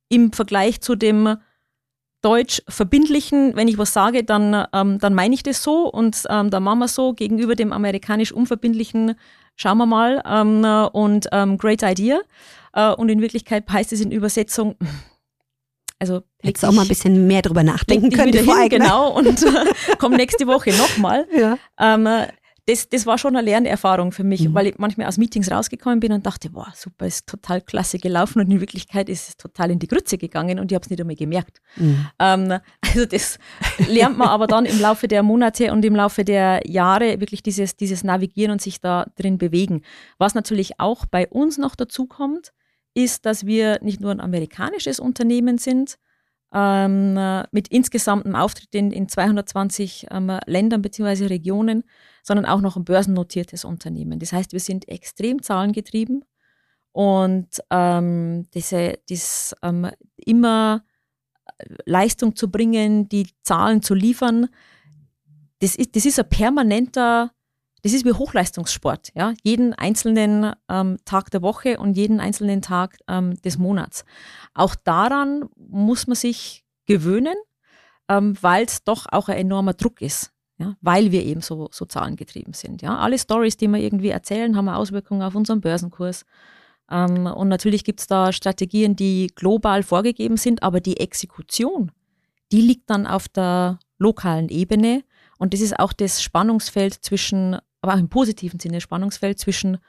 im 0.09 0.33
Vergleich 0.33 0.81
zu 0.81 0.95
dem 0.95 1.37
deutsch 2.21 2.61
verbindlichen, 2.67 3.55
wenn 3.55 3.67
ich 3.67 3.77
was 3.77 3.93
sage, 3.93 4.23
dann, 4.23 4.65
ähm, 4.73 4.99
dann 4.99 5.13
meine 5.13 5.33
ich 5.33 5.43
das 5.43 5.63
so 5.63 5.89
und 5.89 6.23
ähm, 6.29 6.49
dann 6.49 6.63
machen 6.63 6.79
wir 6.79 6.87
so 6.87 7.13
gegenüber 7.13 7.55
dem 7.55 7.73
amerikanisch 7.73 8.31
unverbindlichen, 8.31 9.15
schauen 9.55 9.77
wir 9.77 9.85
mal 9.85 10.21
ähm, 10.25 10.63
und 10.93 11.27
ähm, 11.31 11.57
great 11.57 11.81
idea. 11.83 12.19
Äh, 12.73 12.91
und 12.91 13.09
in 13.09 13.21
Wirklichkeit 13.21 13.65
heißt 13.69 13.91
es 13.93 14.01
in 14.01 14.11
Übersetzung, 14.11 14.75
also 15.99 16.23
Hättest 16.41 16.65
auch 16.65 16.71
mal 16.71 16.81
ein 16.81 16.87
bisschen 16.87 17.27
mehr 17.27 17.43
drüber 17.43 17.63
nachdenken 17.63 18.09
können. 18.09 18.33
Hin, 18.33 18.69
genau, 18.69 19.11
und 19.11 19.43
äh, 19.43 19.65
komm 19.99 20.13
nächste 20.13 20.47
Woche 20.47 20.71
nochmal. 20.71 21.27
Ja. 21.37 21.57
Ähm, 21.79 22.07
das, 22.67 22.89
das 22.89 23.05
war 23.05 23.17
schon 23.17 23.35
eine 23.35 23.43
Lernerfahrung 23.43 24.11
für 24.11 24.23
mich, 24.23 24.47
mhm. 24.47 24.53
weil 24.53 24.67
ich 24.67 24.77
manchmal 24.77 25.07
aus 25.07 25.17
Meetings 25.17 25.49
rausgekommen 25.49 25.99
bin 25.99 26.11
und 26.11 26.25
dachte, 26.25 26.51
boah, 26.51 26.71
super, 26.75 27.07
ist 27.07 27.27
total 27.27 27.61
klasse 27.61 27.97
gelaufen 27.97 28.39
und 28.39 28.51
in 28.51 28.59
Wirklichkeit 28.59 29.09
ist 29.09 29.29
es 29.29 29.37
total 29.37 29.71
in 29.71 29.79
die 29.79 29.87
Grütze 29.87 30.17
gegangen 30.17 30.59
und 30.59 30.71
ich 30.71 30.75
habe 30.75 30.83
es 30.83 30.89
nicht 30.89 30.99
einmal 31.01 31.15
gemerkt. 31.15 31.59
Mhm. 31.77 32.07
Ähm, 32.19 32.59
also 32.81 33.05
das 33.05 33.39
lernt 33.87 34.17
man 34.17 34.27
aber 34.27 34.45
dann 34.45 34.65
im 34.65 34.79
Laufe 34.79 35.07
der 35.07 35.23
Monate 35.23 35.71
und 35.71 35.83
im 35.83 35.95
Laufe 35.95 36.23
der 36.23 36.61
Jahre 36.65 37.19
wirklich 37.19 37.41
dieses, 37.41 37.75
dieses 37.77 38.03
Navigieren 38.03 38.51
und 38.51 38.61
sich 38.61 38.79
da 38.79 39.05
drin 39.15 39.39
bewegen. 39.39 39.81
Was 40.19 40.35
natürlich 40.35 40.79
auch 40.79 41.05
bei 41.07 41.27
uns 41.27 41.57
noch 41.57 41.75
dazu 41.75 42.05
kommt, 42.05 42.51
ist, 42.93 43.25
dass 43.25 43.45
wir 43.45 43.79
nicht 43.81 44.01
nur 44.01 44.11
ein 44.11 44.19
amerikanisches 44.19 44.99
Unternehmen 44.99 45.57
sind, 45.57 45.97
ähm, 46.53 47.13
mit 47.51 47.69
insgesamtem 47.69 48.35
Auftritt 48.35 48.75
in, 48.75 48.91
in 48.91 49.07
220 49.07 50.07
ähm, 50.11 50.37
Ländern 50.45 50.81
bzw. 50.81 51.27
Regionen, 51.27 51.83
sondern 52.23 52.45
auch 52.45 52.61
noch 52.61 52.77
ein 52.77 52.85
börsennotiertes 52.85 53.65
Unternehmen. 53.65 54.19
Das 54.19 54.33
heißt, 54.33 54.53
wir 54.53 54.59
sind 54.59 54.87
extrem 54.87 55.41
zahlengetrieben 55.41 56.23
und 56.91 57.47
ähm, 57.69 58.47
diese, 58.53 58.99
das, 59.07 59.55
ähm, 59.63 59.89
immer 60.17 60.83
Leistung 61.85 62.35
zu 62.35 62.49
bringen, 62.49 63.07
die 63.07 63.27
Zahlen 63.43 63.81
zu 63.81 63.93
liefern, 63.93 64.47
das 65.59 65.75
ist, 65.75 65.95
das 65.95 66.05
ist 66.05 66.19
ein 66.19 66.27
permanenter, 66.27 67.31
das 67.83 67.93
ist 67.93 68.05
wie 68.05 68.13
Hochleistungssport, 68.13 69.11
ja, 69.15 69.33
jeden 69.43 69.73
einzelnen 69.73 70.53
ähm, 70.69 70.97
Tag 71.05 71.29
der 71.31 71.41
Woche 71.41 71.79
und 71.79 71.97
jeden 71.97 72.19
einzelnen 72.19 72.61
Tag 72.61 72.97
ähm, 73.07 73.39
des 73.41 73.57
Monats. 73.57 74.05
Auch 74.53 74.75
daran 74.75 75.49
muss 75.55 76.07
man 76.07 76.15
sich 76.15 76.65
gewöhnen, 76.85 77.35
ähm, 78.09 78.35
weil 78.41 78.65
es 78.65 78.83
doch 78.83 79.05
auch 79.11 79.29
ein 79.29 79.37
enormer 79.37 79.73
Druck 79.73 80.01
ist 80.01 80.33
ja, 80.61 80.75
weil 80.81 81.11
wir 81.11 81.23
eben 81.23 81.41
so, 81.41 81.69
so 81.71 81.85
zahlengetrieben 81.85 82.53
sind. 82.53 82.83
Ja. 82.83 82.99
Alle 82.99 83.17
Stories, 83.17 83.57
die 83.57 83.67
wir 83.67 83.79
irgendwie 83.79 84.09
erzählen, 84.09 84.55
haben 84.55 84.69
Auswirkungen 84.69 85.23
auf 85.23 85.33
unseren 85.33 85.59
Börsenkurs. 85.59 86.23
Ähm, 86.89 87.25
und 87.25 87.47
natürlich 87.47 87.83
gibt 87.83 87.99
es 87.99 88.07
da 88.07 88.31
Strategien, 88.31 88.95
die 88.95 89.31
global 89.33 89.81
vorgegeben 89.81 90.37
sind, 90.37 90.61
aber 90.61 90.79
die 90.79 90.99
Exekution, 90.99 91.91
die 92.51 92.61
liegt 92.61 92.91
dann 92.91 93.07
auf 93.07 93.27
der 93.27 93.79
lokalen 93.97 94.49
Ebene. 94.49 95.03
Und 95.39 95.55
das 95.55 95.61
ist 95.61 95.79
auch 95.79 95.93
das 95.93 96.21
Spannungsfeld 96.21 96.93
zwischen, 96.93 97.57
aber 97.81 97.95
auch 97.95 97.99
im 97.99 98.09
positiven 98.09 98.59
Sinne 98.59 98.81
Spannungsfeld 98.81 99.39
zwischen 99.39 99.79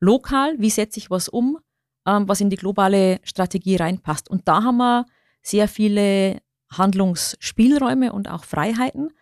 lokal, 0.00 0.56
wie 0.58 0.70
setze 0.70 0.98
ich 0.98 1.08
was 1.08 1.28
um, 1.28 1.58
ähm, 2.04 2.28
was 2.28 2.40
in 2.40 2.50
die 2.50 2.56
globale 2.56 3.20
Strategie 3.22 3.76
reinpasst. 3.76 4.28
Und 4.28 4.48
da 4.48 4.64
haben 4.64 4.78
wir 4.78 5.06
sehr 5.40 5.68
viele 5.68 6.40
Handlungsspielräume 6.72 8.12
und 8.12 8.28
auch 8.28 8.42
Freiheiten 8.42 9.12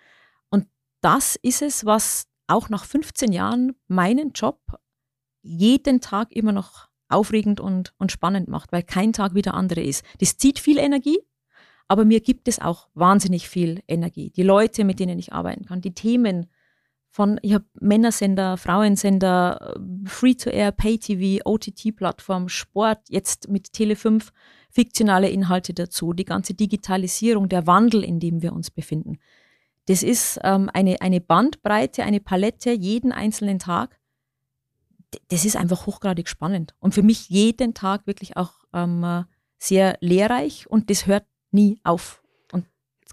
das 1.05 1.37
ist 1.37 1.61
es, 1.61 1.85
was 1.85 2.27
auch 2.47 2.71
nach 2.71 2.85
15 2.87 3.31
Jahren 3.31 3.77
meinen 3.89 4.33
Job 4.33 4.61
jeden 5.43 6.01
Tag 6.01 6.33
immer 6.33 6.53
noch 6.53 6.89
aufregend 7.09 7.61
und, 7.61 7.93
und 7.99 8.11
spannend 8.11 8.49
macht, 8.49 8.73
weil 8.73 8.83
kein 8.83 9.13
Tag 9.13 9.35
wie 9.35 9.43
der 9.43 9.55
andere 9.55 9.83
ist. 9.83 10.05
Das 10.19 10.39
zieht 10.39 10.59
viel 10.59 10.79
Energie, 10.79 11.19
aber 11.89 12.07
mir 12.07 12.21
gibt 12.21 12.49
es 12.49 12.59
auch 12.59 12.89
wahnsinnig 12.95 13.49
viel 13.49 13.83
Energie. 13.87 14.31
Die 14.31 14.43
Leute, 14.43 14.85
mit 14.85 14.99
denen 14.99 15.19
ich 15.19 15.33
arbeiten 15.33 15.67
kann, 15.67 15.83
die 15.83 15.95
Themen 15.95 16.47
von, 17.11 17.39
ich 17.43 17.55
habe 17.55 17.67
Männersender, 17.81 18.57
Frauensender, 18.57 19.77
Free-to-Air, 20.07 20.73
Pay-TV, 20.73 21.45
OTT-Plattform, 21.45 22.49
Sport, 22.49 22.99
jetzt 23.09 23.49
mit 23.49 23.69
Tele5, 23.69 24.31
fiktionale 24.71 25.29
Inhalte 25.29 25.75
dazu, 25.75 26.13
die 26.13 26.25
ganze 26.25 26.55
Digitalisierung, 26.55 27.49
der 27.49 27.69
Wandel, 27.69 28.03
in 28.03 28.19
dem 28.19 28.43
wir 28.43 28.53
uns 28.53 28.71
befinden. 28.71 29.19
Das 29.87 30.03
ist 30.03 30.41
ähm, 30.43 30.71
eine, 30.73 31.01
eine 31.01 31.21
Bandbreite, 31.21 32.05
eine 32.05 32.21
Palette 32.21 32.73
jeden 32.73 33.13
einzelnen 33.13 33.59
Tag. 33.59 33.99
das 35.29 35.45
ist 35.45 35.57
einfach 35.57 35.87
hochgradig 35.87 36.29
spannend 36.29 36.75
und 36.81 36.95
für 36.95 37.03
mich 37.05 37.29
jeden 37.29 37.73
Tag 37.75 38.07
wirklich 38.07 38.37
auch 38.37 38.65
ähm, 38.73 39.25
sehr 39.59 39.97
lehrreich 40.01 40.67
und 40.69 40.91
das 40.91 41.07
hört 41.07 41.27
nie 41.53 41.79
auf 41.85 42.24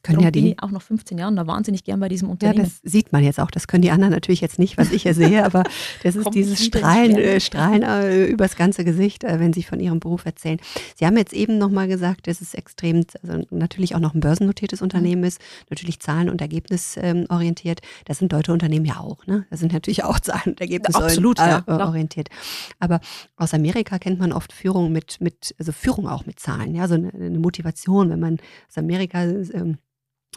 können 0.04 0.16
Darum 0.16 0.26
ja 0.26 0.32
die 0.32 0.42
bin 0.42 0.52
ich 0.52 0.64
auch 0.64 0.72
noch 0.72 0.82
15 0.82 1.18
Jahren 1.18 1.36
da 1.36 1.46
wahnsinnig 1.48 1.84
gern 1.84 2.00
bei 2.00 2.10
diesem 2.10 2.30
Unternehmen. 2.30 2.60
Ja, 2.60 2.64
das 2.64 2.80
sieht 2.84 3.12
man 3.12 3.24
jetzt 3.24 3.40
auch. 3.40 3.52
Das 3.52 3.68
können 3.68 3.82
die 3.82 3.92
anderen 3.92 4.12
natürlich 4.12 4.42
jetzt 4.42 4.58
nicht, 4.60 4.78
was 4.78 4.92
ich 4.92 5.04
hier 5.04 5.14
sehe, 5.14 5.46
aber 5.46 5.64
das 6.04 6.16
ist 6.16 6.34
dieses 6.34 6.64
Strahlen, 6.66 7.16
äh, 7.16 7.40
Strahlen 7.40 7.84
äh, 7.84 8.26
übers 8.26 8.56
ganze 8.56 8.84
Gesicht, 8.84 9.24
äh, 9.24 9.40
wenn 9.40 9.54
Sie 9.54 9.64
von 9.64 9.80
Ihrem 9.80 10.00
Beruf 10.00 10.26
erzählen. 10.26 10.60
Sie 10.96 11.06
haben 11.06 11.18
jetzt 11.18 11.34
eben 11.34 11.58
nochmal 11.58 11.88
gesagt, 11.88 12.28
dass 12.28 12.42
es 12.42 12.54
extrem, 12.54 13.06
also 13.22 13.46
natürlich 13.52 13.96
auch 13.96 14.00
noch 14.00 14.14
ein 14.14 14.20
börsennotiertes 14.20 14.82
Unternehmen 14.82 15.24
ist, 15.24 15.40
natürlich 15.70 16.00
Zahlen- 16.00 16.30
und 16.30 16.42
Ergebnisorientiert. 16.42 17.80
Ähm, 17.82 18.04
das 18.06 18.18
sind 18.18 18.34
deutsche 18.34 18.54
Unternehmen 18.54 18.86
ja 18.86 19.00
auch, 19.00 19.26
ne? 19.28 19.46
Das 19.50 19.60
sind 19.60 19.74
natürlich 19.74 20.04
auch 20.04 20.20
Zahlen- 20.22 20.54
und 20.54 20.62
Ergebnisorientiert. 20.62 22.30
Ja, 22.30 22.36
aber 22.80 23.00
aus 23.36 23.54
Amerika 23.54 24.00
kennt 24.00 24.20
man 24.20 24.32
oft 24.32 24.52
Führung 24.54 24.92
mit, 24.92 25.22
mit, 25.22 25.56
also 25.60 25.72
Führung 25.72 26.08
auch 26.08 26.26
mit 26.26 26.40
Zahlen, 26.40 26.76
ja, 26.76 26.88
so 26.88 26.96
eine, 26.96 27.14
eine 27.14 27.40
Motivation, 27.40 28.10
wenn 28.10 28.20
man 28.20 28.38
aus 28.68 28.78
Amerika 28.78 29.24
ähm, 29.24 29.78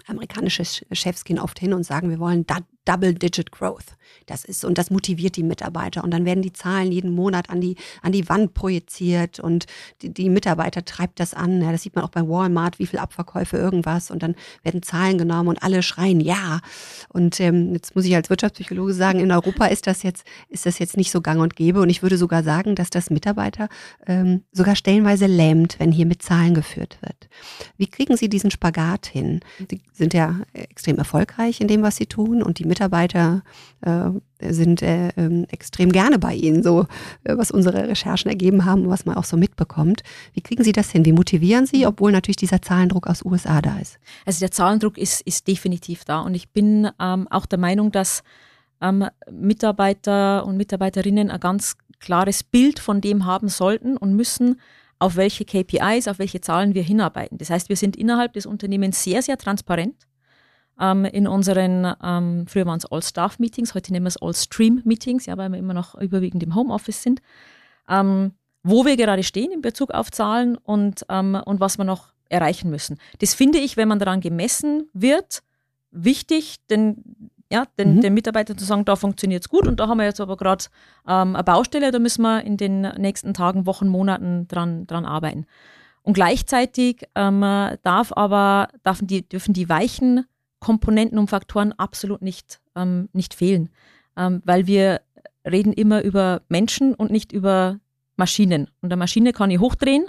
amerikanische 0.07 0.64
Chefs 0.64 1.24
gehen 1.24 1.38
oft 1.38 1.59
hin 1.59 1.72
und 1.72 1.85
sagen, 1.85 2.11
wir 2.11 2.18
wollen 2.18 2.46
Double-Digit 2.84 3.50
Growth. 3.50 3.96
Das 4.26 4.44
ist, 4.44 4.64
und 4.64 4.78
das 4.78 4.90
motiviert 4.90 5.36
die 5.36 5.42
Mitarbeiter. 5.42 6.04
Und 6.04 6.10
dann 6.10 6.24
werden 6.24 6.42
die 6.42 6.52
Zahlen 6.52 6.92
jeden 6.92 7.14
Monat 7.14 7.50
an 7.50 7.60
die, 7.60 7.76
an 8.02 8.12
die 8.12 8.28
Wand 8.28 8.54
projiziert 8.54 9.40
und 9.40 9.66
die, 10.02 10.12
die 10.12 10.30
Mitarbeiter 10.30 10.84
treibt 10.84 11.20
das 11.20 11.34
an. 11.34 11.60
Ja, 11.60 11.72
das 11.72 11.82
sieht 11.82 11.94
man 11.94 12.04
auch 12.04 12.10
bei 12.10 12.22
Walmart, 12.22 12.78
wie 12.78 12.86
viel 12.86 12.98
Abverkäufe, 12.98 13.56
irgendwas. 13.56 14.10
Und 14.10 14.22
dann 14.22 14.34
werden 14.62 14.82
Zahlen 14.82 15.18
genommen 15.18 15.48
und 15.48 15.62
alle 15.62 15.82
schreien 15.82 16.20
ja. 16.20 16.60
Und 17.08 17.40
ähm, 17.40 17.72
jetzt 17.72 17.94
muss 17.94 18.04
ich 18.04 18.14
als 18.14 18.30
Wirtschaftspsychologe 18.30 18.94
sagen, 18.94 19.20
in 19.20 19.32
Europa 19.32 19.66
ist 19.66 19.86
das 19.86 20.02
jetzt, 20.02 20.24
ist 20.48 20.66
das 20.66 20.78
jetzt 20.78 20.96
nicht 20.96 21.10
so 21.10 21.20
gang 21.20 21.40
und 21.40 21.56
gäbe. 21.56 21.80
Und 21.80 21.90
ich 21.90 22.02
würde 22.02 22.16
sogar 22.16 22.42
sagen, 22.42 22.74
dass 22.74 22.90
das 22.90 23.10
Mitarbeiter 23.10 23.68
ähm, 24.06 24.44
sogar 24.52 24.76
stellenweise 24.76 25.26
lähmt, 25.26 25.78
wenn 25.78 25.92
hier 25.92 26.06
mit 26.06 26.22
Zahlen 26.22 26.54
geführt 26.54 26.98
wird. 27.00 27.28
Wie 27.76 27.86
kriegen 27.86 28.16
Sie 28.16 28.28
diesen 28.28 28.50
Spagat 28.50 29.06
hin? 29.06 29.40
Sie 29.70 29.80
sind 29.92 30.14
ja 30.14 30.40
extrem 30.52 30.96
erfolgreich 30.96 31.60
in 31.60 31.68
dem, 31.68 31.82
was 31.82 31.96
Sie 31.96 32.06
tun 32.06 32.42
und 32.42 32.58
die 32.58 32.64
Mitarbeiter 32.74 33.42
äh, 33.82 34.10
sind 34.40 34.82
äh, 34.82 35.10
äh, 35.10 35.44
extrem 35.50 35.92
gerne 35.92 36.18
bei 36.18 36.34
Ihnen, 36.34 36.64
so 36.64 36.87
äh, 37.22 37.37
was 37.37 37.52
unsere 37.52 37.87
Recherchen 37.88 38.28
ergeben 38.28 38.64
haben 38.64 38.82
und 38.82 38.90
was 38.90 39.06
man 39.06 39.14
auch 39.16 39.24
so 39.24 39.37
mitbekommt. 39.37 40.02
Wie 40.32 40.40
kriegen 40.40 40.64
Sie 40.64 40.72
das 40.72 40.90
hin? 40.90 41.04
Wie 41.04 41.12
motivieren 41.12 41.66
Sie, 41.66 41.87
obwohl 41.87 42.10
natürlich 42.10 42.37
dieser 42.37 42.60
Zahlendruck 42.60 43.06
aus 43.06 43.24
USA 43.24 43.62
da 43.62 43.78
ist? 43.78 43.98
Also 44.26 44.40
der 44.40 44.50
Zahlendruck 44.50 44.98
ist, 44.98 45.20
ist 45.20 45.46
definitiv 45.46 46.04
da 46.04 46.20
und 46.20 46.34
ich 46.34 46.50
bin 46.50 46.90
ähm, 47.00 47.28
auch 47.30 47.46
der 47.46 47.60
Meinung, 47.60 47.92
dass 47.92 48.24
ähm, 48.80 49.06
Mitarbeiter 49.30 50.44
und 50.44 50.56
Mitarbeiterinnen 50.56 51.30
ein 51.30 51.40
ganz 51.40 51.76
klares 52.00 52.42
Bild 52.42 52.80
von 52.80 53.00
dem 53.00 53.24
haben 53.24 53.48
sollten 53.48 53.96
und 53.96 54.16
müssen, 54.16 54.60
auf 54.98 55.14
welche 55.14 55.44
KPIs, 55.44 56.08
auf 56.08 56.18
welche 56.18 56.40
Zahlen 56.40 56.74
wir 56.74 56.82
hinarbeiten. 56.82 57.38
Das 57.38 57.50
heißt, 57.50 57.68
wir 57.68 57.76
sind 57.76 57.94
innerhalb 57.94 58.32
des 58.32 58.46
Unternehmens 58.46 59.04
sehr, 59.04 59.22
sehr 59.22 59.38
transparent 59.38 59.94
ähm, 60.80 61.04
in 61.04 61.26
unseren, 61.26 61.94
ähm, 62.02 62.46
früher 62.46 62.66
waren 62.66 62.78
es 62.78 62.87
All-Staff-Meetings, 62.87 63.74
heute 63.74 63.92
nennen 63.92 64.04
wir 64.04 64.08
es 64.08 64.20
All-Stream-Meetings, 64.20 65.26
ja, 65.26 65.37
weil 65.37 65.50
wir 65.50 65.58
immer 65.58 65.74
noch 65.74 65.94
überwiegend 65.94 66.42
im 66.42 66.54
Homeoffice 66.54 67.02
sind, 67.02 67.20
ähm, 67.88 68.32
wo 68.62 68.84
wir 68.84 68.96
gerade 68.96 69.22
stehen 69.22 69.52
in 69.52 69.60
Bezug 69.60 69.90
auf 69.90 70.10
Zahlen 70.10 70.56
und, 70.56 71.04
ähm, 71.08 71.40
und 71.44 71.60
was 71.60 71.78
wir 71.78 71.84
noch 71.84 72.12
erreichen 72.28 72.70
müssen. 72.70 72.98
Das 73.20 73.34
finde 73.34 73.58
ich, 73.58 73.76
wenn 73.76 73.88
man 73.88 73.98
daran 73.98 74.20
gemessen 74.20 74.88
wird, 74.92 75.42
wichtig, 75.90 76.56
denn 76.70 77.30
ja, 77.52 77.64
den, 77.78 77.96
mhm. 77.96 78.00
den 78.00 78.14
Mitarbeitern 78.14 78.58
zu 78.58 78.64
sagen, 78.64 78.84
da 78.84 78.96
funktioniert 78.96 79.44
es 79.44 79.48
gut 79.48 79.68
und 79.68 79.78
da 79.78 79.87
haben 79.87 79.98
wir 79.98 80.06
jetzt 80.06 80.20
aber 80.20 80.37
gerade 80.37 80.64
ähm, 81.06 81.37
eine 81.37 81.44
Baustelle, 81.44 81.92
da 81.92 81.98
müssen 81.98 82.22
wir 82.22 82.42
in 82.42 82.56
den 82.56 82.80
nächsten 82.80 83.34
Tagen, 83.34 83.66
Wochen, 83.66 83.87
Monaten 83.87 84.48
dran, 84.48 84.87
dran 84.87 85.04
arbeiten. 85.04 85.46
Und 86.02 86.14
gleichzeitig 86.14 87.06
ähm, 87.14 87.40
darf 87.82 88.12
aber, 88.12 88.68
dürfen 88.84 89.06
die, 89.06 89.28
dürfen 89.28 89.54
die 89.54 89.68
weichen 89.68 90.26
Komponenten 90.64 91.18
und 91.18 91.29
Faktoren 91.29 91.72
absolut 91.72 92.22
nicht, 92.22 92.59
ähm, 92.74 93.11
nicht 93.12 93.35
fehlen. 93.35 93.68
Ähm, 94.16 94.40
weil 94.46 94.66
wir 94.66 95.03
reden 95.44 95.74
immer 95.74 96.03
über 96.03 96.40
Menschen 96.48 96.94
und 96.94 97.11
nicht 97.11 97.33
über 97.33 97.81
Maschinen. 98.16 98.70
Und 98.81 98.90
eine 98.90 98.96
Maschine 98.96 99.35
kann 99.35 99.50
ich 99.50 99.61
hochdrehen, 99.61 100.07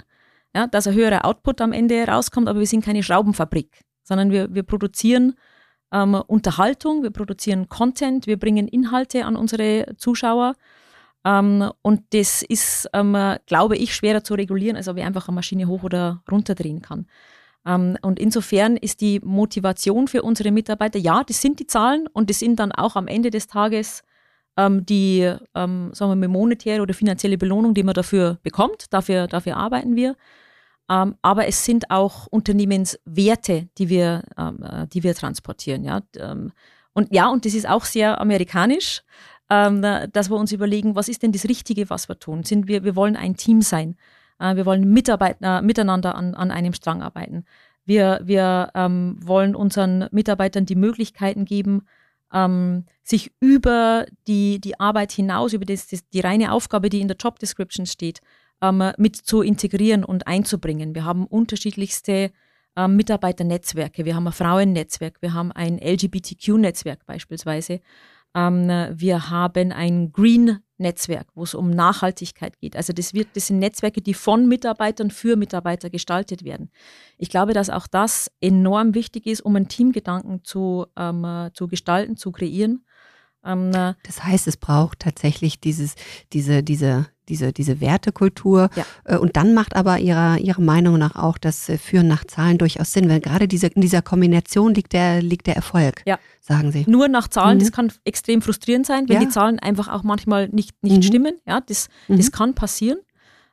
ja, 0.54 0.66
dass 0.66 0.86
ein 0.86 0.94
höherer 0.94 1.26
Output 1.26 1.60
am 1.60 1.74
Ende 1.74 2.06
rauskommt, 2.06 2.48
aber 2.48 2.60
wir 2.60 2.66
sind 2.66 2.82
keine 2.82 3.02
Schraubenfabrik, 3.02 3.82
sondern 4.02 4.30
wir, 4.30 4.54
wir 4.54 4.62
produzieren 4.62 5.34
ähm, 5.92 6.14
Unterhaltung, 6.26 7.02
wir 7.02 7.10
produzieren 7.10 7.68
Content, 7.68 8.26
wir 8.26 8.38
bringen 8.38 8.66
Inhalte 8.66 9.26
an 9.26 9.36
unsere 9.36 9.94
Zuschauer. 9.98 10.54
Ähm, 11.26 11.70
und 11.82 12.02
das 12.14 12.40
ist, 12.40 12.88
ähm, 12.94 13.36
glaube 13.44 13.76
ich, 13.76 13.94
schwerer 13.94 14.24
zu 14.24 14.32
regulieren, 14.32 14.76
als 14.76 14.88
ob 14.88 14.96
ich 14.96 15.04
einfach 15.04 15.28
eine 15.28 15.34
Maschine 15.34 15.66
hoch 15.66 15.82
oder 15.82 16.22
runterdrehen 16.30 16.80
kann. 16.80 17.06
Ähm, 17.66 17.98
und 18.02 18.18
insofern 18.18 18.76
ist 18.76 19.00
die 19.00 19.20
Motivation 19.20 20.08
für 20.08 20.22
unsere 20.22 20.52
Mitarbeiter, 20.52 20.98
ja, 20.98 21.24
das 21.24 21.42
sind 21.42 21.58
die 21.58 21.66
Zahlen 21.66 22.06
und 22.12 22.30
das 22.30 22.38
sind 22.38 22.60
dann 22.60 22.72
auch 22.72 22.96
am 22.96 23.08
Ende 23.08 23.30
des 23.30 23.48
Tages 23.48 24.02
ähm, 24.56 24.86
die, 24.86 25.20
ähm, 25.54 25.90
sagen 25.92 26.10
wir 26.12 26.16
mal, 26.16 26.28
monetäre 26.28 26.80
oder 26.80 26.94
finanzielle 26.94 27.36
Belohnung, 27.38 27.74
die 27.74 27.82
man 27.82 27.94
dafür 27.94 28.38
bekommt. 28.42 28.86
Dafür, 28.90 29.26
dafür 29.26 29.56
arbeiten 29.56 29.96
wir. 29.96 30.16
Ähm, 30.88 31.16
aber 31.20 31.46
es 31.46 31.64
sind 31.64 31.90
auch 31.90 32.26
Unternehmenswerte, 32.28 33.68
die 33.76 33.88
wir, 33.88 34.22
ähm, 34.38 34.62
äh, 34.62 34.86
die 34.86 35.02
wir 35.02 35.14
transportieren. 35.14 35.84
Ja? 35.84 36.00
Ähm, 36.16 36.52
und 36.94 37.12
ja, 37.12 37.28
und 37.28 37.44
das 37.44 37.54
ist 37.54 37.68
auch 37.68 37.84
sehr 37.84 38.20
amerikanisch, 38.20 39.02
dass 39.48 40.28
wir 40.28 40.36
uns 40.36 40.50
überlegen, 40.50 40.96
was 40.96 41.08
ist 41.08 41.22
denn 41.22 41.30
das 41.30 41.44
Richtige, 41.44 41.88
was 41.88 42.08
wir 42.08 42.18
tun? 42.18 42.42
Sind 42.42 42.66
wir, 42.66 42.82
wir 42.82 42.96
wollen 42.96 43.14
ein 43.14 43.36
Team 43.36 43.62
sein. 43.62 43.96
Äh, 44.38 44.56
wir 44.56 44.66
wollen 44.66 44.92
Mitarbeiter, 44.92 45.62
miteinander 45.62 46.14
an, 46.14 46.34
an 46.34 46.50
einem 46.50 46.72
Strang 46.72 47.02
arbeiten. 47.02 47.44
Wir, 47.84 48.20
wir 48.24 48.70
ähm, 48.74 49.16
wollen 49.20 49.54
unseren 49.54 50.08
Mitarbeitern 50.10 50.66
die 50.66 50.74
Möglichkeiten 50.74 51.44
geben, 51.44 51.86
ähm, 52.32 52.84
sich 53.04 53.32
über 53.40 54.06
die, 54.26 54.60
die 54.60 54.80
Arbeit 54.80 55.12
hinaus, 55.12 55.52
über 55.52 55.64
das, 55.64 55.86
das, 55.86 56.08
die 56.08 56.20
reine 56.20 56.52
Aufgabe, 56.52 56.88
die 56.88 57.00
in 57.00 57.08
der 57.08 57.16
Job 57.16 57.38
Description 57.38 57.86
steht, 57.86 58.20
ähm, 58.60 58.92
mit 58.98 59.16
zu 59.16 59.42
integrieren 59.42 60.04
und 60.04 60.26
einzubringen. 60.26 60.94
Wir 60.94 61.04
haben 61.04 61.26
unterschiedlichste 61.26 62.32
ähm, 62.76 62.96
Mitarbeiternetzwerke. 62.96 64.04
Wir 64.04 64.16
haben 64.16 64.26
ein 64.26 64.32
Frauennetzwerk, 64.32 65.22
wir 65.22 65.32
haben 65.34 65.52
ein 65.52 65.78
LGBTQ-Netzwerk 65.78 67.06
beispielsweise. 67.06 67.80
Ähm, 68.34 68.68
wir 68.92 69.30
haben 69.30 69.72
ein 69.72 70.12
Green-Netzwerk, 70.76 71.26
wo 71.34 71.44
es 71.44 71.54
um 71.54 71.70
Nachhaltigkeit 71.70 72.58
geht. 72.58 72.76
Also 72.76 72.92
das, 72.92 73.14
wird, 73.14 73.28
das 73.34 73.48
sind 73.48 73.58
Netzwerke, 73.58 74.00
die 74.00 74.14
von 74.14 74.48
Mitarbeitern 74.48 75.10
für 75.10 75.36
Mitarbeiter 75.36 75.90
gestaltet 75.90 76.44
werden. 76.44 76.70
Ich 77.18 77.30
glaube, 77.30 77.52
dass 77.52 77.70
auch 77.70 77.86
das 77.86 78.30
enorm 78.40 78.94
wichtig 78.94 79.26
ist, 79.26 79.40
um 79.40 79.56
einen 79.56 79.68
Teamgedanken 79.68 80.44
zu, 80.44 80.86
ähm, 80.96 81.50
zu 81.52 81.68
gestalten, 81.68 82.16
zu 82.16 82.32
kreieren. 82.32 82.84
Ähm, 83.44 83.72
das 83.72 84.24
heißt, 84.24 84.46
es 84.46 84.56
braucht 84.56 85.00
tatsächlich 85.00 85.60
dieses, 85.60 85.94
diese, 86.32 86.62
diese 86.62 87.06
diese, 87.28 87.52
diese 87.52 87.80
Wertekultur. 87.80 88.70
Ja. 88.74 88.84
Äh, 89.04 89.18
und 89.18 89.36
dann 89.36 89.54
macht 89.54 89.76
aber 89.76 89.98
ihrer, 89.98 90.38
ihrer 90.38 90.60
Meinung 90.60 90.98
nach 90.98 91.16
auch 91.16 91.38
das 91.38 91.68
äh, 91.68 91.78
Führen 91.78 92.08
nach 92.08 92.24
Zahlen 92.24 92.58
durchaus 92.58 92.92
Sinn, 92.92 93.08
weil 93.08 93.20
gerade 93.20 93.48
diese, 93.48 93.68
in 93.68 93.80
dieser 93.80 94.02
Kombination 94.02 94.74
liegt 94.74 94.92
der, 94.92 95.22
liegt 95.22 95.46
der 95.46 95.56
Erfolg, 95.56 96.02
ja. 96.06 96.18
sagen 96.40 96.72
Sie. 96.72 96.84
Nur 96.86 97.08
nach 97.08 97.28
Zahlen, 97.28 97.58
mhm. 97.58 97.60
das 97.60 97.72
kann 97.72 97.92
extrem 98.04 98.42
frustrierend 98.42 98.86
sein, 98.86 99.08
wenn 99.08 99.16
ja. 99.16 99.20
die 99.20 99.28
Zahlen 99.28 99.58
einfach 99.58 99.88
auch 99.88 100.02
manchmal 100.02 100.48
nicht, 100.48 100.72
nicht 100.82 100.98
mhm. 100.98 101.02
stimmen. 101.02 101.34
Ja, 101.46 101.60
das, 101.60 101.88
mhm. 102.08 102.16
das 102.16 102.32
kann 102.32 102.54
passieren, 102.54 102.98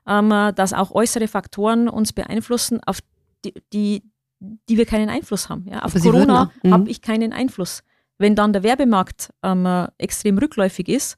ähm, 0.07 0.29
dass 0.55 0.73
auch 0.73 0.91
äußere 0.91 1.27
Faktoren 1.27 1.87
uns 1.89 2.13
beeinflussen, 2.13 2.79
auf 2.85 2.99
die, 3.45 3.53
die, 3.73 4.03
die 4.69 4.77
wir 4.77 4.85
keinen 4.85 5.09
Einfluss 5.09 5.49
haben. 5.49 5.65
Ja, 5.69 5.83
auf 5.83 5.95
aber 5.95 6.03
Corona 6.03 6.51
mhm. 6.63 6.73
habe 6.73 6.89
ich 6.89 7.01
keinen 7.01 7.33
Einfluss. 7.33 7.83
Wenn 8.17 8.35
dann 8.35 8.53
der 8.53 8.63
Werbemarkt 8.63 9.33
ähm, 9.41 9.87
extrem 9.97 10.37
rückläufig 10.37 10.87
ist, 10.87 11.17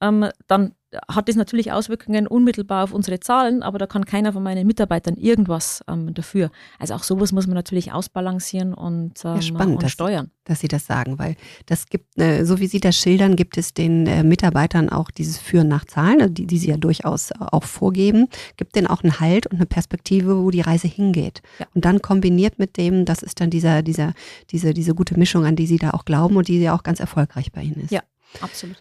ähm, 0.00 0.28
dann 0.46 0.74
hat 1.08 1.28
das 1.28 1.36
natürlich 1.36 1.70
Auswirkungen 1.70 2.26
unmittelbar 2.26 2.84
auf 2.84 2.92
unsere 2.92 3.20
Zahlen, 3.20 3.62
aber 3.62 3.78
da 3.78 3.86
kann 3.86 4.04
keiner 4.04 4.32
von 4.32 4.42
meinen 4.42 4.66
Mitarbeitern 4.66 5.14
irgendwas 5.16 5.84
ähm, 5.86 6.12
dafür. 6.14 6.50
Also 6.78 6.94
auch 6.94 7.04
sowas 7.04 7.32
muss 7.32 7.46
man 7.46 7.54
natürlich 7.54 7.92
ausbalancieren 7.92 8.74
und, 8.74 9.24
ähm, 9.24 9.36
ja, 9.36 9.42
spannend, 9.42 9.74
und 9.74 9.82
dass, 9.84 9.92
steuern. 9.92 10.30
Dass 10.44 10.60
Sie 10.60 10.68
das 10.68 10.86
sagen, 10.86 11.18
weil 11.18 11.36
das 11.66 11.86
gibt, 11.86 12.18
äh, 12.18 12.44
so 12.44 12.58
wie 12.58 12.66
Sie 12.66 12.80
das 12.80 12.96
schildern, 12.96 13.36
gibt 13.36 13.56
es 13.56 13.72
den 13.72 14.06
äh, 14.06 14.24
Mitarbeitern 14.24 14.88
auch 14.88 15.10
dieses 15.10 15.38
Führen 15.38 15.68
nach 15.68 15.84
Zahlen, 15.84 16.20
also 16.22 16.34
die, 16.34 16.46
die 16.46 16.58
Sie 16.58 16.68
ja 16.68 16.76
durchaus 16.76 17.30
auch 17.38 17.64
vorgeben, 17.64 18.26
gibt 18.56 18.74
denen 18.74 18.88
auch 18.88 19.04
einen 19.04 19.20
Halt 19.20 19.46
und 19.46 19.56
eine 19.58 19.66
Perspektive, 19.66 20.42
wo 20.42 20.50
die 20.50 20.60
Reise 20.60 20.88
hingeht. 20.88 21.40
Ja. 21.60 21.66
Und 21.74 21.84
dann 21.84 22.02
kombiniert 22.02 22.58
mit 22.58 22.76
dem, 22.76 23.04
das 23.04 23.22
ist 23.22 23.40
dann 23.40 23.50
dieser, 23.50 23.82
dieser, 23.82 24.14
diese, 24.50 24.74
diese 24.74 24.94
gute 24.94 25.16
Mischung, 25.16 25.44
an 25.44 25.54
die 25.54 25.66
Sie 25.66 25.76
da 25.76 25.90
auch 25.90 26.04
glauben 26.04 26.36
und 26.36 26.48
die 26.48 26.58
ja 26.58 26.74
auch 26.74 26.82
ganz 26.82 26.98
erfolgreich 26.98 27.52
bei 27.52 27.62
Ihnen 27.62 27.82
ist. 27.82 27.92
Ja, 27.92 28.02
absolut. 28.40 28.76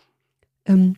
Ähm, 0.65 0.95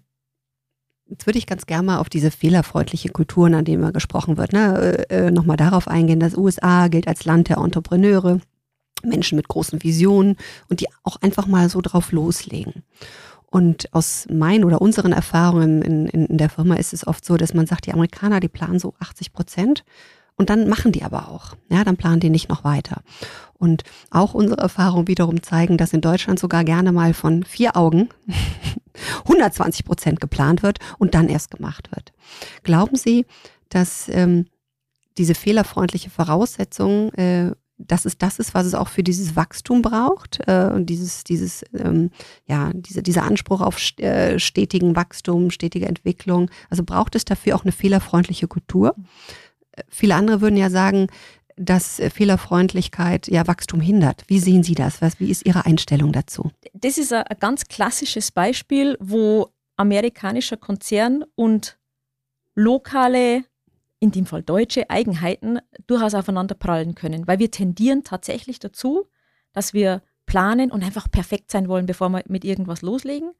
Jetzt 1.11 1.25
würde 1.25 1.39
ich 1.39 1.45
ganz 1.45 1.65
gerne 1.65 1.85
mal 1.85 1.97
auf 1.97 2.07
diese 2.07 2.31
fehlerfreundliche 2.31 3.09
Kulturen, 3.09 3.53
an 3.53 3.65
denen 3.65 3.83
immer 3.83 3.91
gesprochen 3.91 4.37
wird, 4.37 4.53
ne, 4.53 5.05
äh, 5.09 5.27
äh 5.27 5.31
nochmal 5.31 5.57
darauf 5.57 5.89
eingehen. 5.89 6.21
Das 6.21 6.37
USA 6.37 6.87
gilt 6.87 7.05
als 7.05 7.25
Land 7.25 7.49
der 7.49 7.57
Entrepreneure, 7.57 8.39
Menschen 9.03 9.35
mit 9.35 9.49
großen 9.49 9.83
Visionen 9.83 10.37
und 10.69 10.79
die 10.79 10.87
auch 11.03 11.17
einfach 11.17 11.47
mal 11.47 11.67
so 11.67 11.81
drauf 11.81 12.13
loslegen. 12.13 12.83
Und 13.47 13.93
aus 13.93 14.25
meinen 14.31 14.63
oder 14.63 14.81
unseren 14.81 15.11
Erfahrungen 15.11 15.81
in, 15.81 16.05
in, 16.07 16.25
in 16.27 16.37
der 16.37 16.49
Firma 16.49 16.75
ist 16.75 16.93
es 16.93 17.05
oft 17.05 17.25
so, 17.25 17.35
dass 17.35 17.53
man 17.53 17.67
sagt, 17.67 17.87
die 17.87 17.91
Amerikaner, 17.91 18.39
die 18.39 18.47
planen 18.47 18.79
so 18.79 18.93
80 18.99 19.33
Prozent. 19.33 19.83
Und 20.37 20.49
dann 20.49 20.69
machen 20.69 20.93
die 20.93 21.03
aber 21.03 21.27
auch. 21.27 21.57
Ja, 21.69 21.83
dann 21.83 21.97
planen 21.97 22.21
die 22.21 22.29
nicht 22.29 22.47
noch 22.47 22.63
weiter. 22.63 23.01
Und 23.61 23.83
auch 24.09 24.33
unsere 24.33 24.59
Erfahrungen 24.59 25.07
wiederum 25.07 25.43
zeigen, 25.43 25.77
dass 25.77 25.93
in 25.93 26.01
Deutschland 26.01 26.39
sogar 26.39 26.63
gerne 26.63 26.91
mal 26.91 27.13
von 27.13 27.43
vier 27.43 27.77
Augen 27.77 28.09
120 29.25 29.85
Prozent 29.85 30.19
geplant 30.19 30.63
wird 30.63 30.79
und 30.97 31.13
dann 31.13 31.29
erst 31.29 31.51
gemacht 31.51 31.91
wird. 31.91 32.11
Glauben 32.63 32.95
Sie, 32.95 33.25
dass 33.69 34.09
ähm, 34.09 34.47
diese 35.17 35.35
fehlerfreundliche 35.35 36.09
Voraussetzung 36.09 37.13
äh, 37.13 37.51
dass 37.87 38.05
es 38.05 38.17
das 38.17 38.39
ist, 38.39 38.53
was 38.53 38.65
es 38.65 38.75
auch 38.75 38.87
für 38.87 39.03
dieses 39.03 39.35
Wachstum 39.35 39.81
braucht 39.81 40.39
äh, 40.47 40.69
und 40.73 40.87
dieses, 40.87 41.23
dieses, 41.23 41.63
ähm, 41.73 42.11
ja, 42.45 42.71
diese, 42.73 43.01
dieser 43.01 43.23
Anspruch 43.23 43.61
auf 43.61 43.79
äh, 43.97 44.39
stetigen 44.39 44.95
Wachstum, 44.95 45.51
stetige 45.51 45.87
Entwicklung. 45.87 46.49
Also 46.69 46.83
braucht 46.83 47.15
es 47.15 47.25
dafür 47.25 47.55
auch 47.55 47.63
eine 47.63 47.71
fehlerfreundliche 47.71 48.47
Kultur. 48.47 48.95
Äh, 49.71 49.83
viele 49.89 50.15
andere 50.15 50.41
würden 50.41 50.57
ja 50.57 50.69
sagen, 50.69 51.07
dass 51.57 51.99
äh, 51.99 52.09
Fehlerfreundlichkeit 52.09 53.27
ja 53.27 53.47
Wachstum 53.47 53.81
hindert. 53.81 54.23
Wie 54.27 54.39
sehen 54.39 54.63
Sie 54.63 54.75
das? 54.75 55.01
Was, 55.01 55.19
wie 55.19 55.29
ist 55.29 55.45
Ihre 55.45 55.65
Einstellung 55.65 56.11
dazu? 56.11 56.51
Das 56.73 56.97
ist 56.97 57.13
ein, 57.13 57.25
ganz 57.39 57.65
klassisches 57.65 58.31
Beispiel, 58.31 58.97
wo 58.99 59.49
amerikanischer 59.75 60.57
Konzern 60.57 61.23
und 61.35 61.77
lokale 62.55 63.43
in 63.99 64.11
dem 64.11 64.25
Fall 64.25 64.43
deutsche 64.43 64.89
Eigenheiten 64.89 65.59
durchaus 65.87 66.15
aufeinander 66.15 66.55
prallen 66.55 66.95
können, 66.95 67.27
weil 67.27 67.39
wir 67.39 67.51
tendieren 67.51 68.03
tatsächlich 68.03 68.59
dazu, 68.59 69.07
dass 69.53 69.73
wir 69.73 70.01
planen 70.25 70.71
und 70.71 70.83
einfach 70.83 71.09
perfekt 71.09 71.51
sein 71.51 71.67
wollen, 71.67 71.85
bevor 71.85 72.09
wir 72.09 72.23
mit 72.27 72.43
irgendwas 72.43 72.81
loslegen. 72.81 73.31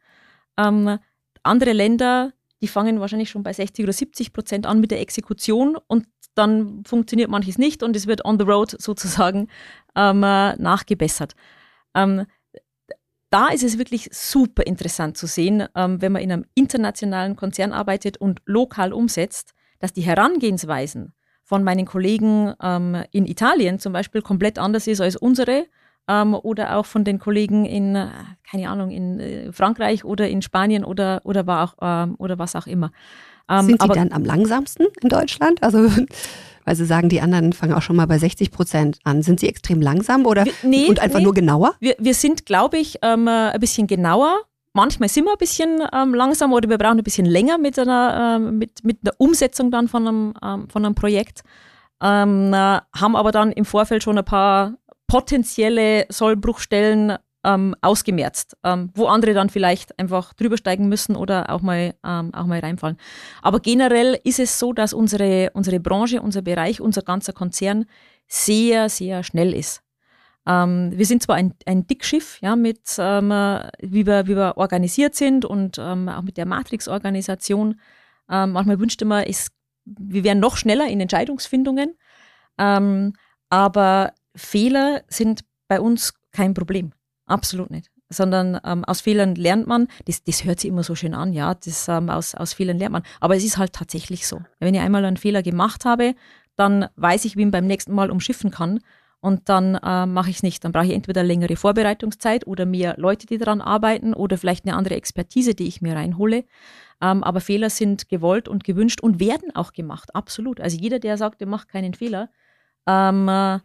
Ähm, 0.58 1.00
andere 1.44 1.74
Länder, 1.74 2.34
die 2.62 2.68
fangen 2.68 3.00
wahrscheinlich 3.00 3.30
schon 3.30 3.44
bei 3.44 3.54
60 3.54 3.84
oder 3.84 3.94
70 3.94 4.34
Prozent 4.34 4.66
an 4.66 4.80
mit 4.80 4.92
der 4.92 5.02
Exekution 5.02 5.78
und 5.88 6.06
dann 6.36 6.84
funktioniert 6.86 7.30
manches 7.30 7.58
nicht 7.58 7.84
und 7.84 7.96
es 7.96 8.08
wird 8.08 8.26
on 8.26 8.40
the 8.40 8.46
road 8.46 8.76
sozusagen 8.80 9.48
ähm, 9.96 10.24
äh, 10.24 10.56
nachgebessert. 10.56 11.34
Ähm, 11.96 12.26
da 13.30 13.48
ist 13.48 13.64
es 13.64 13.78
wirklich 13.78 14.10
super 14.12 14.64
interessant 14.64 15.18
zu 15.18 15.26
sehen, 15.26 15.68
ähm, 15.76 16.02
wenn 16.02 16.12
man 16.12 16.22
in 16.22 16.32
einem 16.32 16.46
internationalen 16.54 17.36
Konzern 17.36 17.72
arbeitet 17.72 18.18
und 18.18 18.42
lokal 18.46 18.92
umsetzt, 18.94 19.54
dass 19.80 19.94
die 19.94 20.02
Herangehensweisen 20.02 21.14
von 21.44 21.64
meinen 21.64 21.86
Kollegen 21.86 22.54
ähm, 22.62 23.04
in 23.12 23.26
Italien 23.26 23.80
zum 23.80 23.94
Beispiel 23.94 24.22
komplett 24.22 24.60
anders 24.60 24.88
ist 24.88 25.02
als 25.02 25.16
unsere 25.16 25.66
ähm, 26.08 26.34
oder 26.34 26.78
auch 26.78 26.86
von 26.86 27.04
den 27.04 27.20
Kollegen 27.20 27.66
in, 27.66 27.96
äh, 27.96 28.08
keine 28.50 28.70
Ahnung, 28.70 28.92
in 28.92 29.20
äh, 29.20 29.52
Frankreich 29.52 30.04
oder 30.04 30.28
in 30.30 30.42
Spanien 30.42 30.84
oder, 30.84 31.22
oder, 31.24 31.48
war 31.48 31.64
auch, 31.64 31.76
ähm, 31.82 32.16
oder 32.18 32.38
was 32.38 32.56
auch 32.56 32.68
immer. 32.68 32.92
Ähm, 33.50 33.66
Sind 33.66 33.82
Sie 33.82 33.88
dann 33.88 34.12
am 34.12 34.24
langsamsten 34.24 34.88
in 35.02 35.10
Deutschland? 35.10 35.62
Also 35.64 35.90
weil 36.66 36.76
Sie 36.76 36.86
sagen, 36.86 37.10
die 37.10 37.22
anderen 37.22 37.54
fangen 37.54 37.74
auch 37.74 37.82
schon 37.82 37.96
mal 37.96 38.08
bei 38.08 38.18
60 38.18 38.52
Prozent 38.52 39.00
an. 39.04 39.24
Sind 39.24 39.40
Sie 39.40 39.50
extrem 39.50 39.82
langsam 39.82 40.26
oder 40.26 40.46
wir, 40.46 40.54
nee, 40.64 40.88
und 40.88 41.00
einfach 41.00 41.20
nee. 41.20 41.26
nur 41.26 41.34
genauer? 41.34 41.74
Wir, 41.80 41.96
wir 42.00 42.14
sind, 42.14 42.46
glaube 42.46 42.78
ich, 42.78 43.00
ähm, 43.02 43.28
ein 43.28 43.60
bisschen 43.60 43.88
genauer 43.88 44.38
manchmal 44.74 45.10
sind 45.10 45.26
wir 45.26 45.34
ein 45.34 45.38
bisschen 45.38 45.82
ähm, 45.94 46.14
langsam 46.14 46.54
oder 46.54 46.70
wir 46.70 46.78
brauchen 46.78 46.98
ein 46.98 47.04
bisschen 47.04 47.26
länger 47.26 47.58
mit 47.58 47.78
einer, 47.78 48.38
ähm, 48.38 48.58
mit, 48.58 48.84
mit 48.84 49.06
der 49.06 49.14
Umsetzung 49.18 49.72
dann 49.72 49.88
von 49.88 50.08
einem, 50.08 50.34
ähm, 50.44 50.70
von 50.70 50.86
einem 50.86 50.96
Projekt, 50.96 51.42
ähm, 52.02 52.54
äh, 52.54 52.80
haben 52.96 53.16
aber 53.16 53.32
dann 53.32 53.52
im 53.52 53.66
Vorfeld 53.66 54.04
schon 54.04 54.18
ein 54.18 54.26
paar 54.26 54.76
potenzielle 55.08 56.06
Sollbruchstellen 56.10 57.18
ähm, 57.44 57.76
ausgemerzt, 57.82 58.56
ähm, 58.64 58.92
wo 58.94 59.08
andere 59.08 59.34
dann 59.34 59.50
vielleicht 59.50 59.98
einfach 60.00 60.34
drüber 60.34 60.58
steigen 60.58 60.88
müssen 60.88 61.16
oder 61.16 61.50
auch 61.50 61.62
mal, 61.62 61.94
auch 62.04 62.46
mal 62.46 62.60
reinfallen. 62.60 62.98
Aber 63.42 63.60
generell 63.60 64.20
ist 64.24 64.40
es 64.40 64.60
so, 64.60 64.74
dass 64.74 64.94
unsere, 64.94 65.52
unsere 65.54 65.80
Branche, 65.80 66.22
unser 66.22 66.42
Bereich, 66.42 66.82
unser 66.82 67.02
ganzer 67.02 67.34
Konzern 67.34 67.86
sehr, 68.28 68.90
sehr 68.90 69.24
schnell 69.24 69.54
ist. 69.54 69.84
Ähm, 70.48 70.92
wir 70.96 71.06
sind 71.06 71.22
zwar 71.22 71.36
ein, 71.36 71.54
ein 71.66 71.86
Dickschiff, 71.86 72.40
ja, 72.42 72.56
mit 72.56 72.82
ähm, 72.98 73.30
wie, 73.80 74.06
wir, 74.06 74.28
wie 74.28 74.36
wir 74.36 74.58
organisiert 74.58 75.16
sind 75.16 75.46
und 75.46 75.78
ähm, 75.80 76.10
auch 76.10 76.24
mit 76.24 76.38
der 76.38 76.46
Matrix-Organisation. 76.46 77.80
Ähm, 78.30 78.52
manchmal 78.52 78.80
wünschte 78.80 79.06
man, 79.06 79.24
es, 79.24 79.52
wir 79.86 80.24
wären 80.24 80.40
noch 80.40 80.58
schneller 80.58 80.88
in 80.88 81.02
Entscheidungsfindungen. 81.02 81.98
Ähm, 82.58 83.14
aber 83.50 84.14
Fehler 84.36 85.04
sind 85.08 85.42
bei 85.68 85.80
uns 85.80 86.14
kein 86.32 86.54
Problem. 86.54 86.94
Absolut 87.32 87.72
nicht. 87.72 87.90
Sondern 88.10 88.60
ähm, 88.66 88.84
aus 88.84 89.02
Fehlern 89.02 89.36
lernt 89.36 89.68
man. 89.68 89.88
Das, 90.06 90.24
das 90.24 90.44
hört 90.44 90.60
sich 90.60 90.70
immer 90.70 90.84
so 90.84 90.96
schön 90.96 91.14
an, 91.14 91.32
ja. 91.34 91.54
Das, 91.56 91.88
aus, 91.88 92.36
aus 92.36 92.54
Fehlern 92.54 92.78
lernt 92.78 92.94
man. 92.94 93.04
Aber 93.22 93.36
es 93.36 93.44
ist 93.44 93.58
halt 93.58 93.74
tatsächlich 93.74 94.28
so. 94.28 94.42
Wenn 94.60 94.76
ich 94.76 94.82
einmal 94.82 95.06
einen 95.06 95.18
Fehler 95.18 95.44
gemacht 95.44 95.86
habe, 95.86 96.16
dann 96.58 96.88
weiß 96.98 97.26
ich, 97.26 97.38
wie 97.38 97.46
man 97.46 97.52
beim 97.52 97.68
nächsten 97.68 97.94
Mal 97.94 98.12
umschiffen 98.12 98.52
kann 98.52 98.82
und 99.22 99.50
dann 99.50 99.76
äh, 99.76 100.06
mache 100.06 100.30
ich 100.30 100.38
es 100.38 100.44
nicht. 100.44 100.66
Dann 100.66 100.72
brauche 100.72 100.88
ich 100.88 100.94
entweder 100.94 101.24
längere 101.24 101.56
Vorbereitungszeit 101.56 102.46
oder 102.48 102.66
mehr 102.66 102.96
Leute, 102.98 103.28
die 103.28 103.38
daran 103.38 103.62
arbeiten 103.62 104.14
oder 104.14 104.38
vielleicht 104.38 104.66
eine 104.66 104.76
andere 104.76 104.96
Expertise, 104.96 105.56
die 105.56 105.68
ich 105.68 105.82
mir 105.82 105.96
reinhole. 105.96 106.44
Ähm, 107.02 107.24
aber 107.24 107.40
Fehler 107.40 107.70
sind 107.70 108.10
gewollt 108.10 108.48
und 108.48 108.64
gewünscht 108.64 109.00
und 109.02 109.20
werden 109.20 109.56
auch 109.56 109.74
gemacht, 109.74 110.14
absolut. 110.16 110.60
Also 110.60 110.78
jeder, 110.78 111.00
der 111.00 111.18
sagt, 111.18 111.42
er 111.42 111.48
macht 111.48 111.70
keinen 111.70 111.94
Fehler, 111.94 112.30
ähm, 112.88 113.28
äh, 113.28 113.60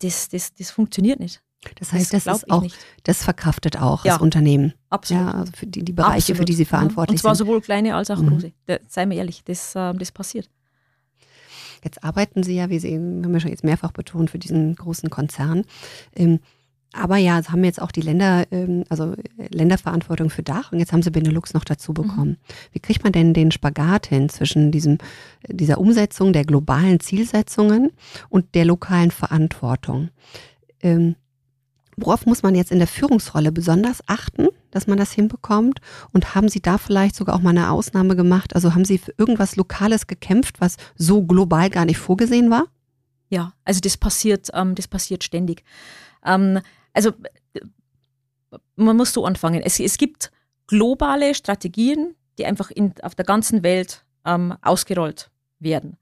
das, 0.00 0.28
das, 0.28 0.54
das 0.54 0.70
funktioniert 0.70 1.18
nicht. 1.18 1.42
Das 1.74 1.92
heißt, 1.92 2.12
das, 2.12 2.24
das 2.24 2.38
ist 2.38 2.50
auch, 2.50 2.62
nicht. 2.62 2.76
das 3.02 3.22
verkraftet 3.22 3.80
auch 3.80 4.04
ja, 4.04 4.14
das 4.14 4.22
Unternehmen. 4.22 4.74
Absolut. 4.90 5.22
Ja, 5.22 5.30
also 5.32 5.52
für 5.54 5.66
die, 5.66 5.84
die 5.84 5.92
Bereiche, 5.92 6.16
absolut. 6.16 6.38
für 6.38 6.44
die 6.44 6.54
sie 6.54 6.64
verantwortlich 6.64 7.20
sind. 7.20 7.28
Und 7.28 7.28
zwar 7.28 7.34
sind. 7.34 7.46
sowohl 7.46 7.60
kleine 7.60 7.94
als 7.94 8.10
auch 8.10 8.18
mhm. 8.18 8.30
große. 8.30 8.52
Da, 8.66 8.78
sei 8.88 9.06
mir 9.06 9.16
ehrlich, 9.16 9.44
das, 9.44 9.74
äh, 9.74 9.94
das 9.94 10.12
passiert. 10.12 10.48
Jetzt 11.84 12.02
arbeiten 12.02 12.42
Sie 12.42 12.56
ja, 12.56 12.70
wie 12.70 12.78
Sie 12.78 12.88
eben, 12.88 13.24
haben 13.24 13.32
wir 13.32 13.40
schon 13.40 13.50
jetzt 13.50 13.64
mehrfach 13.64 13.92
betont, 13.92 14.30
für 14.30 14.38
diesen 14.38 14.74
großen 14.74 15.10
Konzern. 15.10 15.64
Ähm, 16.14 16.40
aber 16.92 17.16
ja, 17.16 17.40
haben 17.48 17.64
jetzt 17.64 17.80
auch 17.80 17.92
die 17.92 18.00
Länder, 18.00 18.44
ähm, 18.50 18.84
also 18.88 19.14
Länderverantwortung 19.50 20.30
für 20.30 20.42
Dach 20.42 20.72
und 20.72 20.78
jetzt 20.78 20.92
haben 20.92 21.02
sie 21.02 21.10
Benelux 21.10 21.52
noch 21.52 21.64
dazu 21.64 21.92
mhm. 21.92 21.94
bekommen. 21.94 22.30
Mhm. 22.30 22.54
Wie 22.72 22.80
kriegt 22.80 23.04
man 23.04 23.12
denn 23.12 23.34
den 23.34 23.50
Spagat 23.50 24.06
hin 24.06 24.28
zwischen 24.28 24.72
diesem, 24.72 24.98
dieser 25.46 25.78
Umsetzung 25.78 26.32
der 26.32 26.44
globalen 26.44 27.00
Zielsetzungen 27.00 27.90
und 28.28 28.54
der 28.54 28.64
lokalen 28.64 29.10
Verantwortung? 29.10 30.08
Worauf 31.96 32.26
muss 32.26 32.42
man 32.42 32.54
jetzt 32.54 32.72
in 32.72 32.78
der 32.78 32.86
Führungsrolle 32.86 33.52
besonders 33.52 34.00
achten, 34.06 34.48
dass 34.70 34.86
man 34.86 34.98
das 34.98 35.12
hinbekommt? 35.12 35.80
Und 36.12 36.34
haben 36.34 36.48
Sie 36.48 36.60
da 36.60 36.76
vielleicht 36.76 37.16
sogar 37.16 37.34
auch 37.34 37.40
mal 37.40 37.50
eine 37.50 37.70
Ausnahme 37.70 38.16
gemacht? 38.16 38.54
Also 38.54 38.74
haben 38.74 38.84
Sie 38.84 38.98
für 38.98 39.14
irgendwas 39.16 39.56
Lokales 39.56 40.06
gekämpft, 40.06 40.60
was 40.60 40.76
so 40.96 41.22
global 41.22 41.70
gar 41.70 41.86
nicht 41.86 41.98
vorgesehen 41.98 42.50
war? 42.50 42.66
Ja, 43.30 43.54
also 43.64 43.80
das 43.80 43.96
passiert, 43.96 44.50
ähm, 44.52 44.74
das 44.74 44.88
passiert 44.88 45.24
ständig. 45.24 45.64
Ähm, 46.24 46.60
also 46.92 47.12
man 48.76 48.96
muss 48.96 49.12
so 49.12 49.24
anfangen. 49.24 49.62
Es, 49.62 49.80
es 49.80 49.96
gibt 49.96 50.30
globale 50.66 51.34
Strategien, 51.34 52.14
die 52.38 52.44
einfach 52.44 52.70
in, 52.70 52.94
auf 53.02 53.14
der 53.14 53.24
ganzen 53.24 53.62
Welt 53.62 54.04
ähm, 54.24 54.54
ausgerollt 54.62 55.30
werden. 55.58 55.96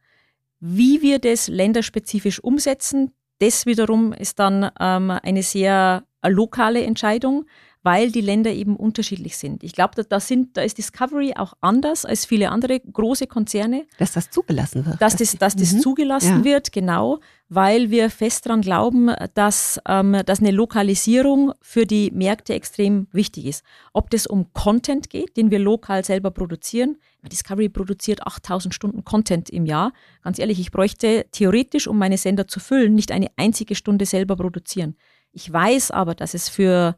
Wie 0.61 1.03
wir 1.03 1.19
das 1.19 1.49
länderspezifisch 1.49 2.43
umsetzen, 2.43 3.13
das 3.45 3.67
wiederum 3.67 4.13
ist 4.15 4.39
dann 4.39 4.71
ähm, 4.81 5.11
eine 5.11 5.43
sehr 5.43 6.05
äh, 6.23 6.31
lokale 6.31 6.83
Entscheidung, 6.83 7.45
weil 7.85 8.11
die 8.11 8.23
Länder 8.23 8.51
eben 8.51 8.77
unterschiedlich 8.77 9.37
sind. 9.37 9.63
Ich 9.63 9.75
glaube, 9.75 9.93
da, 9.95 10.03
da, 10.03 10.19
da 10.55 10.63
ist 10.63 10.79
Discovery 10.79 11.35
auch 11.37 11.53
anders 11.61 12.07
als 12.07 12.25
viele 12.25 12.51
andere 12.51 12.81
große 12.81 13.27
Konzerne. 13.27 13.87
Dass 13.99 14.13
das 14.13 14.31
zugelassen 14.31 14.87
wird. 14.87 15.01
Dass 15.03 15.17
das, 15.17 15.37
dass 15.37 15.55
das 15.55 15.75
mhm. 15.75 15.81
zugelassen 15.81 16.39
ja. 16.39 16.45
wird, 16.45 16.73
genau, 16.73 17.21
weil 17.51 17.91
wir 17.91 18.09
fest 18.09 18.47
daran 18.47 18.63
glauben, 18.63 19.13
dass, 19.35 19.79
ähm, 19.87 20.17
dass 20.25 20.41
eine 20.41 20.51
Lokalisierung 20.51 21.53
für 21.61 21.85
die 21.85 22.11
Märkte 22.11 22.55
extrem 22.55 23.07
wichtig 23.13 23.45
ist. 23.45 23.63
Ob 23.93 24.09
das 24.09 24.27
um 24.27 24.51
Content 24.55 25.11
geht, 25.11 25.37
den 25.37 25.51
wir 25.51 25.59
lokal 25.59 26.07
selber 26.07 26.31
produzieren. 26.31 26.97
Discovery 27.31 27.69
produziert 27.69 28.27
8000 28.27 28.75
Stunden 28.75 29.05
Content 29.05 29.51
im 29.51 29.67
Jahr. 29.67 29.93
Ganz 30.23 30.39
ehrlich, 30.39 30.59
ich 30.59 30.71
bräuchte 30.71 31.27
theoretisch, 31.33 31.87
um 31.87 31.99
meine 31.99 32.17
Sender 32.17 32.49
zu 32.49 32.61
füllen, 32.61 32.95
nicht 32.95 33.13
eine 33.13 33.29
einzige 33.37 33.75
Stunde 33.75 34.07
selber 34.07 34.37
produzieren. 34.37 34.97
Ich 35.33 35.53
weiß 35.53 35.91
aber, 35.91 36.15
dass 36.15 36.33
es 36.33 36.49
für 36.49 36.97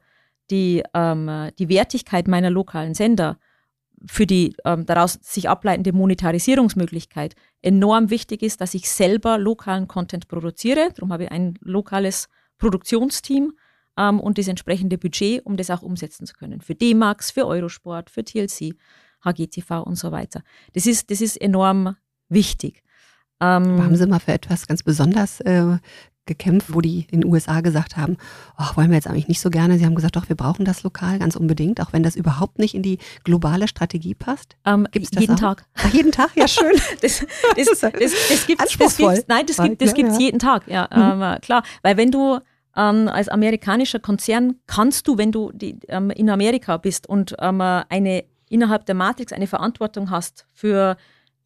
die, 0.51 0.83
ähm, 0.95 1.51
die 1.59 1.69
Wertigkeit 1.69 2.29
meiner 2.29 2.51
lokalen 2.51 2.95
Sender 2.95 3.39
für 4.05 4.27
die 4.27 4.55
ähm, 4.65 4.87
daraus 4.87 5.19
sich 5.23 5.49
ableitende 5.49 5.93
Monetarisierungsmöglichkeit 5.93 7.35
enorm 7.63 8.11
wichtig 8.11 8.43
ist, 8.43 8.61
dass 8.61 8.75
ich 8.75 8.91
selber 8.91 9.39
lokalen 9.39 9.89
Content 9.89 10.29
produziere. 10.29 10.91
Darum 10.95 11.13
habe 11.13 11.25
ich 11.25 11.31
ein 11.31 11.55
lokales 11.61 12.29
Produktionsteam 12.59 13.53
ähm, 13.97 14.21
und 14.21 14.39
das 14.39 14.49
entsprechende 14.49 14.99
Budget, 14.99 15.45
um 15.45 15.57
das 15.57 15.71
auch 15.71 15.83
umsetzen 15.83 16.27
zu 16.27 16.35
können. 16.35 16.61
Für 16.61 16.75
D-Max, 16.75 17.31
für 17.31 17.47
Eurosport, 17.47 18.11
für 18.11 18.25
TLC, 18.25 18.75
HGTV 19.25 19.83
und 19.83 19.97
so 19.97 20.13
weiter. 20.13 20.43
Das 20.75 20.87
ist, 20.87 21.11
das 21.11 21.21
ist 21.21 21.41
enorm 21.41 21.97
wichtig. 22.29 22.83
Ähm, 23.41 23.83
haben 23.83 23.97
Sie 23.97 24.07
mal 24.07 24.21
für 24.21 24.33
etwas 24.33 24.67
ganz 24.67 24.83
besonders 24.83 25.41
äh, 25.41 25.79
gekämpft, 26.27 26.75
wo 26.75 26.81
die 26.81 27.07
in 27.11 27.23
den 27.23 27.33
USA 27.33 27.61
gesagt 27.61 27.97
haben, 27.97 28.17
oh, 28.59 28.77
wollen 28.77 28.91
wir 28.91 28.97
jetzt 28.97 29.07
eigentlich 29.07 29.29
nicht 29.29 29.41
so 29.41 29.51
gerne. 29.51 29.79
Sie 29.79 29.87
haben 29.87 29.95
gesagt, 29.95 30.17
doch, 30.17 30.29
wir 30.29 30.37
brauchen 30.37 30.65
das 30.65 30.83
lokal 30.83 31.19
ganz 31.19 31.37
unbedingt, 31.37 31.81
auch 31.81 31.93
wenn 31.93 32.03
das 32.03 32.17
überhaupt 32.17 32.59
nicht 32.59 32.75
in 32.75 32.83
die 32.83 32.99
globale 33.25 33.69
Strategie 33.69 34.15
passt. 34.15 34.57
Ähm, 34.65 34.87
Gibt's 34.91 35.11
das 35.11 35.21
jeden 35.21 35.35
auch? 35.37 35.41
Tag. 35.41 35.65
Ach, 35.75 35.93
jeden 35.93 36.12
Tag, 36.12 36.31
ja 36.37 36.49
schön. 36.49 36.73
das, 37.01 37.25
das, 37.57 37.67
das, 37.81 37.81
das, 37.81 37.93
das 38.29 38.47
gibt 38.47 38.62
es. 38.62 38.79
Nein, 39.29 39.47
das 39.47 39.57
gibt 39.57 39.83
es 39.83 39.97
ja, 39.97 40.07
ja. 40.07 40.19
jeden 40.19 40.39
Tag, 40.39 40.69
ja, 40.69 40.89
mhm. 40.93 41.23
ähm, 41.23 41.41
klar. 41.41 41.62
Weil 41.83 41.97
wenn 41.97 42.11
du 42.11 42.41
ähm, 42.77 43.09
als 43.09 43.29
amerikanischer 43.29 44.01
Konzern 44.01 44.57
kannst 44.67 45.09
du, 45.09 45.19
wenn 45.19 45.33
du 45.33 45.51
die, 45.53 45.79
ähm, 45.89 46.11
in 46.11 46.29
Amerika 46.29 46.77
bist 46.77 47.09
und 47.09 47.35
ähm, 47.41 47.61
eine 47.61 48.25
innerhalb 48.49 48.87
der 48.87 48.95
Matrix 48.95 49.33
eine 49.33 49.47
Verantwortung 49.47 50.11
hast 50.11 50.47
für 50.53 50.97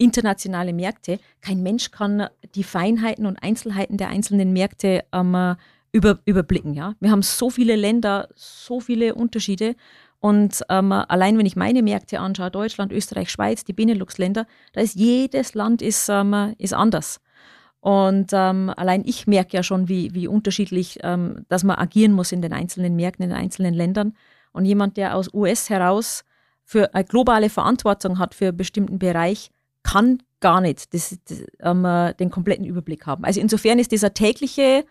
internationale 0.01 0.73
Märkte. 0.73 1.21
Kein 1.41 1.63
Mensch 1.63 1.91
kann 1.91 2.29
die 2.55 2.65
Feinheiten 2.65 3.27
und 3.27 3.43
Einzelheiten 3.43 3.97
der 3.97 4.09
einzelnen 4.09 4.53
Märkte 4.53 5.05
ähm, 5.13 5.57
über, 5.93 6.19
überblicken. 6.25 6.75
Ja? 6.75 6.95
Wir 7.01 7.11
haben 7.11 7.23
so 7.23 7.51
viele 7.51 7.77
Länder, 7.77 8.29
so 8.35 8.81
viele 8.81 9.15
Unterschiede. 9.15 9.77
Und 10.19 10.63
ähm, 10.69 10.93
allein 10.93 11.39
wenn 11.39 11.47
ich 11.47 11.57
meine 11.57 11.83
Märkte 11.83 12.21
anschaue, 12.21 12.51
Deutschland, 12.51 12.93
Österreich, 12.93 13.31
Schweiz, 13.31 13.65
die 13.65 13.73
Benelux-Länder, 13.73 14.47
da 14.73 14.81
ist 14.81 14.97
jedes 14.97 15.55
Land 15.55 15.83
ist, 15.83 16.09
ähm, 16.09 16.55
ist 16.59 16.75
anders. 16.75 17.21
Und 17.81 18.31
ähm, 18.33 18.71
allein 18.77 19.03
ich 19.07 19.27
merke 19.27 19.57
ja 19.57 19.63
schon, 19.63 19.89
wie, 19.89 20.15
wie 20.15 20.29
unterschiedlich, 20.29 20.99
ähm, 21.03 21.47
dass 21.49 21.65
man 21.65 21.77
agieren 21.77 22.13
muss 22.13 22.33
in 22.33 22.43
den 22.43 22.53
einzelnen 22.53 22.97
Märkten, 22.97 23.25
in 23.25 23.31
den 23.31 23.39
einzelnen 23.39 23.73
Ländern. 23.73 24.15
Und 24.53 24.67
jemand, 24.67 24.97
der 24.99 25.17
aus 25.17 25.33
US 25.33 25.71
heraus 25.71 26.25
für 26.65 26.95
eine 26.95 27.05
globale 27.05 27.49
Verantwortung 27.49 28.19
hat 28.19 28.35
für 28.35 28.49
einen 28.49 28.57
bestimmten 28.59 28.99
Bereich, 28.99 29.51
kann 29.83 30.23
gar 30.40 30.61
nicht 30.61 30.93
das, 30.95 31.19
das, 31.29 31.43
ähm, 31.61 31.85
äh, 31.85 32.14
den 32.14 32.31
kompletten 32.31 32.64
Überblick 32.64 33.07
haben. 33.07 33.25
Also 33.25 33.40
insofern 33.40 33.79
ist 33.79 33.93
diese 33.93 34.12
tägliche 34.12 34.85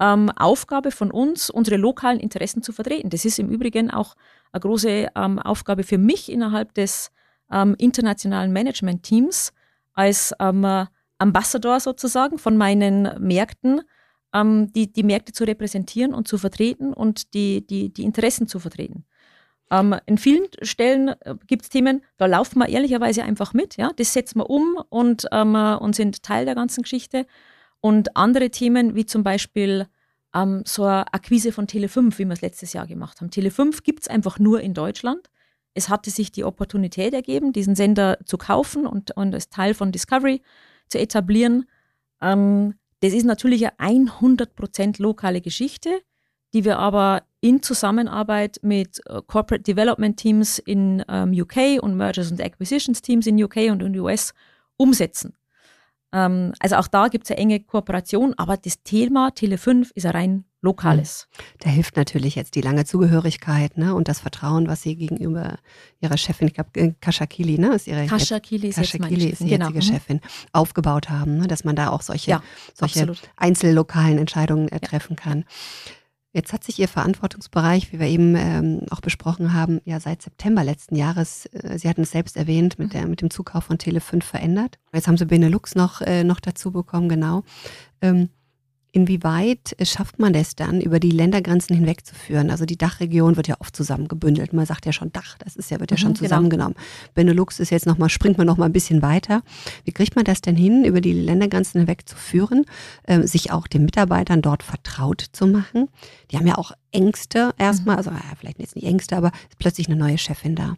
ähm, 0.00 0.30
Aufgabe 0.30 0.90
von 0.90 1.10
uns, 1.10 1.50
unsere 1.50 1.76
lokalen 1.76 2.20
Interessen 2.20 2.62
zu 2.62 2.72
vertreten. 2.72 3.10
Das 3.10 3.24
ist 3.24 3.38
im 3.38 3.50
Übrigen 3.50 3.90
auch 3.90 4.14
eine 4.52 4.60
große 4.60 5.08
ähm, 5.14 5.38
Aufgabe 5.38 5.82
für 5.82 5.98
mich 5.98 6.30
innerhalb 6.30 6.74
des 6.74 7.10
ähm, 7.50 7.74
internationalen 7.78 8.52
Management-Teams 8.52 9.52
als 9.94 10.34
ähm, 10.40 10.64
äh, 10.64 10.86
Ambassador 11.18 11.78
sozusagen 11.80 12.38
von 12.38 12.56
meinen 12.56 13.08
Märkten, 13.20 13.82
ähm, 14.34 14.72
die, 14.72 14.92
die 14.92 15.02
Märkte 15.02 15.32
zu 15.32 15.44
repräsentieren 15.44 16.14
und 16.14 16.26
zu 16.26 16.38
vertreten 16.38 16.92
und 16.92 17.34
die, 17.34 17.66
die, 17.66 17.92
die 17.92 18.04
Interessen 18.04 18.48
zu 18.48 18.58
vertreten. 18.58 19.04
Ähm, 19.72 19.96
in 20.04 20.18
vielen 20.18 20.46
Stellen 20.60 21.08
äh, 21.08 21.34
gibt 21.46 21.62
es 21.62 21.68
Themen, 21.70 22.02
da 22.18 22.26
laufen 22.26 22.58
wir 22.58 22.68
ehrlicherweise 22.68 23.24
einfach 23.24 23.54
mit. 23.54 23.78
Ja? 23.78 23.90
Das 23.96 24.12
setzen 24.12 24.38
wir 24.38 24.50
um 24.50 24.76
und, 24.90 25.26
ähm, 25.32 25.54
und 25.54 25.96
sind 25.96 26.22
Teil 26.22 26.44
der 26.44 26.54
ganzen 26.54 26.82
Geschichte. 26.82 27.26
Und 27.80 28.14
andere 28.14 28.50
Themen, 28.50 28.94
wie 28.94 29.06
zum 29.06 29.22
Beispiel 29.22 29.86
ähm, 30.34 30.62
so 30.66 30.84
eine 30.84 31.12
Akquise 31.14 31.52
von 31.52 31.66
Tele5, 31.66 32.18
wie 32.18 32.26
wir 32.26 32.34
es 32.34 32.42
letztes 32.42 32.74
Jahr 32.74 32.86
gemacht 32.86 33.20
haben. 33.20 33.30
Tele5 33.30 33.82
gibt 33.82 34.02
es 34.02 34.08
einfach 34.08 34.38
nur 34.38 34.60
in 34.60 34.74
Deutschland. 34.74 35.30
Es 35.72 35.88
hatte 35.88 36.10
sich 36.10 36.30
die 36.30 36.44
Opportunität 36.44 37.14
ergeben, 37.14 37.54
diesen 37.54 37.74
Sender 37.74 38.18
zu 38.26 38.36
kaufen 38.36 38.86
und, 38.86 39.16
und 39.16 39.32
als 39.32 39.48
Teil 39.48 39.72
von 39.72 39.90
Discovery 39.90 40.42
zu 40.88 40.98
etablieren. 40.98 41.64
Ähm, 42.20 42.74
das 43.00 43.14
ist 43.14 43.24
natürlich 43.24 43.66
eine 43.78 44.10
100% 44.10 45.00
lokale 45.00 45.40
Geschichte, 45.40 45.88
die 46.52 46.66
wir 46.66 46.78
aber 46.78 47.22
in 47.42 47.60
Zusammenarbeit 47.60 48.60
mit 48.62 49.00
äh, 49.06 49.20
Corporate 49.26 49.64
Development 49.64 50.16
Teams 50.16 50.58
in 50.60 51.04
ähm, 51.08 51.32
UK 51.32 51.82
und 51.82 51.96
Mergers 51.96 52.30
and 52.30 52.40
Acquisitions 52.40 53.02
Teams 53.02 53.26
in 53.26 53.42
UK 53.42 53.70
und 53.70 53.82
in 53.82 53.98
US 53.98 54.32
umsetzen. 54.76 55.34
Ähm, 56.12 56.52
also 56.60 56.76
auch 56.76 56.86
da 56.86 57.08
gibt 57.08 57.24
es 57.24 57.32
eine 57.32 57.40
enge 57.40 57.60
Kooperation, 57.60 58.34
aber 58.36 58.56
das 58.56 58.82
Thema 58.84 59.30
Tele5 59.30 59.90
ist 59.94 60.06
ein 60.06 60.12
rein 60.12 60.44
lokales. 60.60 61.26
Mhm. 61.26 61.42
Da 61.58 61.70
hilft 61.70 61.96
natürlich 61.96 62.36
jetzt 62.36 62.54
die 62.54 62.60
lange 62.60 62.84
Zugehörigkeit 62.84 63.76
ne, 63.76 63.92
und 63.92 64.06
das 64.06 64.20
Vertrauen, 64.20 64.68
was 64.68 64.82
Sie 64.82 64.94
gegenüber 64.94 65.56
Ihrer 66.00 66.16
Chefin, 66.16 66.46
ich 66.46 66.54
glaube, 66.54 66.70
äh, 66.74 66.94
Kashakili, 67.00 67.58
ne, 67.58 67.74
ist 67.74 67.88
Ihre 67.88 68.06
Kashakili 68.06 68.68
ist, 68.68 68.76
Kashakili 68.76 69.30
ist 69.30 69.40
die 69.40 69.48
genau. 69.48 69.70
jetzige 69.70 69.84
mhm. 69.84 69.94
Chefin, 69.94 70.20
aufgebaut 70.52 71.10
haben, 71.10 71.38
ne, 71.38 71.48
dass 71.48 71.64
man 71.64 71.74
da 71.74 71.90
auch 71.90 72.02
solche, 72.02 72.30
ja, 72.30 72.42
solche 72.72 73.12
einzellokalen 73.36 74.18
Entscheidungen 74.18 74.68
äh, 74.68 74.78
treffen 74.78 75.16
ja. 75.24 75.44
Jetzt 76.34 76.54
hat 76.54 76.64
sich 76.64 76.78
Ihr 76.78 76.88
Verantwortungsbereich, 76.88 77.92
wie 77.92 78.00
wir 78.00 78.06
eben 78.06 78.34
ähm, 78.36 78.80
auch 78.90 79.02
besprochen 79.02 79.52
haben, 79.52 79.80
ja 79.84 80.00
seit 80.00 80.22
September 80.22 80.64
letzten 80.64 80.96
Jahres, 80.96 81.46
äh, 81.46 81.78
Sie 81.78 81.88
hatten 81.88 82.02
es 82.02 82.10
selbst 82.10 82.38
erwähnt, 82.38 82.78
mit, 82.78 82.94
der, 82.94 83.06
mit 83.06 83.20
dem 83.20 83.30
Zukauf 83.30 83.64
von 83.64 83.76
Tele5 83.76 84.22
verändert. 84.22 84.78
Jetzt 84.94 85.08
haben 85.08 85.18
Sie 85.18 85.26
Benelux 85.26 85.74
noch, 85.74 86.00
äh, 86.00 86.24
noch 86.24 86.40
dazu 86.40 86.72
bekommen, 86.72 87.10
genau. 87.10 87.42
Ähm, 88.00 88.30
Inwieweit 88.94 89.74
schafft 89.82 90.18
man 90.18 90.34
es 90.34 90.54
dann, 90.54 90.82
über 90.82 91.00
die 91.00 91.10
Ländergrenzen 91.10 91.74
hinwegzuführen? 91.74 92.50
Also 92.50 92.66
die 92.66 92.76
Dachregion 92.76 93.36
wird 93.36 93.48
ja 93.48 93.56
oft 93.58 93.74
zusammengebündelt. 93.74 94.52
Man 94.52 94.66
sagt 94.66 94.84
ja 94.84 94.92
schon 94.92 95.10
Dach, 95.12 95.38
das 95.38 95.56
ist 95.56 95.70
ja, 95.70 95.80
wird 95.80 95.90
ja 95.90 95.96
schon 95.96 96.10
mhm, 96.10 96.14
genau. 96.14 96.24
zusammengenommen. 96.26 96.74
Genau. 96.74 97.12
Benelux 97.14 97.58
ist 97.58 97.70
jetzt 97.70 97.86
nochmal, 97.86 98.10
springt 98.10 98.36
man 98.36 98.46
nochmal 98.46 98.68
ein 98.68 98.72
bisschen 98.74 99.00
weiter. 99.00 99.42
Wie 99.84 99.92
kriegt 99.92 100.14
man 100.14 100.26
das 100.26 100.42
denn 100.42 100.56
hin, 100.56 100.84
über 100.84 101.00
die 101.00 101.14
Ländergrenzen 101.14 101.80
hinwegzuführen, 101.80 102.66
äh, 103.04 103.22
sich 103.26 103.50
auch 103.50 103.66
den 103.66 103.86
Mitarbeitern 103.86 104.42
dort 104.42 104.62
vertraut 104.62 105.24
zu 105.32 105.46
machen? 105.46 105.88
Die 106.30 106.36
haben 106.36 106.46
ja 106.46 106.58
auch 106.58 106.72
Ängste 106.90 107.54
erstmal, 107.56 107.96
also 107.96 108.10
ja, 108.10 108.20
vielleicht 108.38 108.58
jetzt 108.58 108.76
nicht 108.76 108.86
Ängste, 108.86 109.16
aber 109.16 109.32
ist 109.48 109.58
plötzlich 109.58 109.88
eine 109.88 109.96
neue 109.96 110.18
Chefin 110.18 110.54
da. 110.54 110.76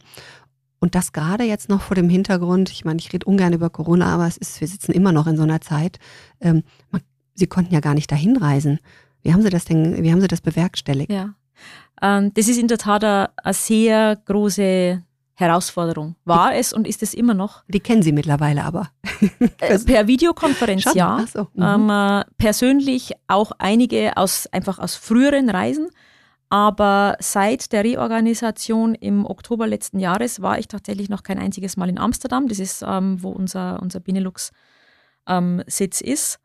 Und 0.78 0.94
das 0.94 1.12
gerade 1.12 1.44
jetzt 1.44 1.68
noch 1.68 1.80
vor 1.80 1.96
dem 1.96 2.08
Hintergrund, 2.08 2.70
ich 2.70 2.84
meine, 2.84 3.00
ich 3.00 3.12
rede 3.12 3.26
ungern 3.26 3.54
über 3.54 3.70
Corona, 3.70 4.14
aber 4.14 4.26
es 4.26 4.36
ist, 4.36 4.60
wir 4.60 4.68
sitzen 4.68 4.92
immer 4.92 5.12
noch 5.12 5.26
in 5.26 5.36
so 5.36 5.42
einer 5.42 5.60
Zeit. 5.60 5.98
Ähm, 6.40 6.62
man 6.90 7.00
Sie 7.34 7.46
konnten 7.46 7.74
ja 7.74 7.80
gar 7.80 7.94
nicht 7.94 8.10
dahin 8.10 8.36
reisen. 8.36 8.78
Wie 9.22 9.32
haben 9.32 9.42
Sie 9.42 9.50
das 9.50 9.64
denn, 9.64 10.02
wie 10.02 10.12
haben 10.12 10.20
Sie 10.20 10.28
das 10.28 10.40
bewerkstelligt? 10.40 11.10
Ja, 11.10 11.34
ähm, 12.02 12.32
das 12.34 12.48
ist 12.48 12.58
in 12.58 12.68
der 12.68 12.78
Tat 12.78 13.04
eine, 13.04 13.30
eine 13.42 13.54
sehr 13.54 14.16
große 14.24 15.02
Herausforderung. 15.34 16.14
War 16.24 16.52
die, 16.52 16.58
es 16.58 16.72
und 16.72 16.86
ist 16.86 17.02
es 17.02 17.14
immer 17.14 17.34
noch. 17.34 17.64
Die 17.68 17.80
kennen 17.80 18.02
Sie 18.02 18.12
mittlerweile 18.12 18.64
aber. 18.64 18.90
Äh, 19.60 19.78
per 19.78 20.06
Videokonferenz, 20.06 20.82
Schon? 20.82 20.94
ja. 20.96 21.24
So. 21.32 21.48
Mhm. 21.54 21.62
Ähm, 21.62 21.90
äh, 21.90 22.24
persönlich 22.36 23.12
auch 23.26 23.52
einige 23.58 24.16
aus, 24.16 24.46
einfach 24.52 24.78
aus 24.78 24.96
früheren 24.96 25.48
Reisen. 25.48 25.88
Aber 26.50 27.16
seit 27.20 27.72
der 27.72 27.84
Reorganisation 27.84 28.94
im 28.94 29.24
Oktober 29.24 29.66
letzten 29.66 29.98
Jahres 29.98 30.42
war 30.42 30.58
ich 30.58 30.68
tatsächlich 30.68 31.08
noch 31.08 31.22
kein 31.22 31.38
einziges 31.38 31.76
Mal 31.76 31.88
in 31.88 31.98
Amsterdam. 31.98 32.48
Das 32.48 32.58
ist, 32.58 32.84
ähm, 32.86 33.22
wo 33.22 33.30
unser, 33.30 33.80
unser 33.82 34.00
Benelux-Sitz 34.00 34.52
ähm, 36.00 36.12
ist 36.12 36.38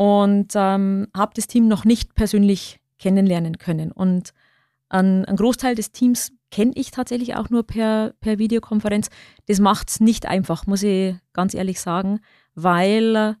und 0.00 0.52
ähm, 0.54 1.08
habe 1.14 1.32
das 1.34 1.46
Team 1.46 1.68
noch 1.68 1.84
nicht 1.84 2.14
persönlich 2.14 2.80
kennenlernen 2.98 3.58
können. 3.58 3.92
Und 3.92 4.32
ein, 4.88 5.26
ein 5.26 5.36
Großteil 5.36 5.74
des 5.74 5.92
Teams 5.92 6.32
kenne 6.50 6.72
ich 6.74 6.90
tatsächlich 6.90 7.36
auch 7.36 7.50
nur 7.50 7.64
per, 7.64 8.14
per 8.22 8.38
Videokonferenz. 8.38 9.10
Das 9.44 9.60
macht 9.60 9.90
es 9.90 10.00
nicht 10.00 10.24
einfach, 10.24 10.66
muss 10.66 10.82
ich 10.84 11.16
ganz 11.34 11.52
ehrlich 11.52 11.82
sagen, 11.82 12.20
weil 12.54 13.36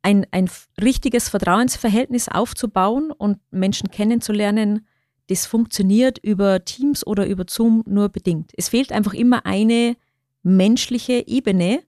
ein, 0.00 0.26
ein 0.30 0.48
richtiges 0.80 1.28
Vertrauensverhältnis 1.28 2.30
aufzubauen 2.30 3.10
und 3.10 3.36
Menschen 3.50 3.90
kennenzulernen, 3.90 4.86
das 5.28 5.44
funktioniert 5.44 6.16
über 6.22 6.64
Teams 6.64 7.06
oder 7.06 7.26
über 7.26 7.44
Zoom 7.46 7.82
nur 7.86 8.08
bedingt. 8.08 8.52
Es 8.56 8.70
fehlt 8.70 8.92
einfach 8.92 9.12
immer 9.12 9.44
eine 9.44 9.98
menschliche 10.42 11.28
Ebene, 11.28 11.82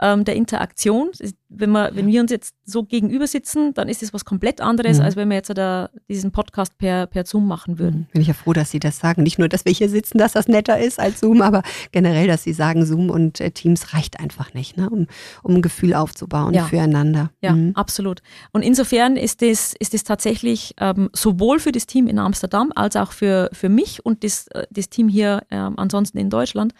ähm, 0.00 0.24
der 0.24 0.36
Interaktion. 0.36 1.10
Wenn 1.48 1.70
wir, 1.70 1.90
wenn 1.94 2.06
wir 2.06 2.20
uns 2.20 2.30
jetzt 2.30 2.54
so 2.64 2.82
gegenüber 2.82 3.26
sitzen, 3.26 3.72
dann 3.74 3.88
ist 3.88 4.02
das 4.02 4.12
was 4.12 4.24
komplett 4.24 4.60
anderes, 4.60 4.98
mhm. 4.98 5.04
als 5.04 5.16
wenn 5.16 5.28
wir 5.28 5.36
jetzt 5.36 5.50
da 5.56 5.90
diesen 6.08 6.32
Podcast 6.32 6.76
per, 6.76 7.06
per 7.06 7.24
Zoom 7.24 7.46
machen 7.46 7.78
würden. 7.78 8.00
Mhm. 8.00 8.12
Bin 8.12 8.22
ich 8.22 8.28
ja 8.28 8.34
froh, 8.34 8.52
dass 8.52 8.70
Sie 8.70 8.80
das 8.80 8.98
sagen. 8.98 9.22
Nicht 9.22 9.38
nur, 9.38 9.48
dass 9.48 9.64
wir 9.64 9.72
hier 9.72 9.88
sitzen, 9.88 10.18
dass 10.18 10.32
das 10.32 10.48
netter 10.48 10.78
ist 10.78 11.00
als 11.00 11.20
Zoom, 11.20 11.40
aber 11.40 11.62
generell, 11.92 12.26
dass 12.26 12.42
Sie 12.42 12.52
sagen, 12.52 12.84
Zoom 12.84 13.10
und 13.10 13.40
äh, 13.40 13.50
Teams 13.50 13.94
reicht 13.94 14.20
einfach 14.20 14.52
nicht, 14.54 14.76
ne? 14.76 14.90
um, 14.90 15.06
um 15.42 15.54
ein 15.54 15.62
Gefühl 15.62 15.94
aufzubauen 15.94 16.52
ja. 16.52 16.64
füreinander. 16.64 17.30
Ja, 17.40 17.52
mhm. 17.52 17.72
absolut. 17.74 18.20
Und 18.52 18.62
insofern 18.62 19.16
ist 19.16 19.40
das, 19.40 19.74
ist 19.78 19.94
das 19.94 20.04
tatsächlich 20.04 20.74
ähm, 20.78 21.08
sowohl 21.12 21.58
für 21.58 21.72
das 21.72 21.86
Team 21.86 22.06
in 22.06 22.18
Amsterdam 22.18 22.72
als 22.74 22.96
auch 22.96 23.12
für, 23.12 23.48
für 23.52 23.68
mich 23.68 24.04
und 24.04 24.24
das, 24.24 24.48
äh, 24.48 24.66
das 24.70 24.90
Team 24.90 25.08
hier 25.08 25.42
ähm, 25.50 25.74
ansonsten 25.78 26.18
in 26.18 26.28
Deutschland 26.28 26.74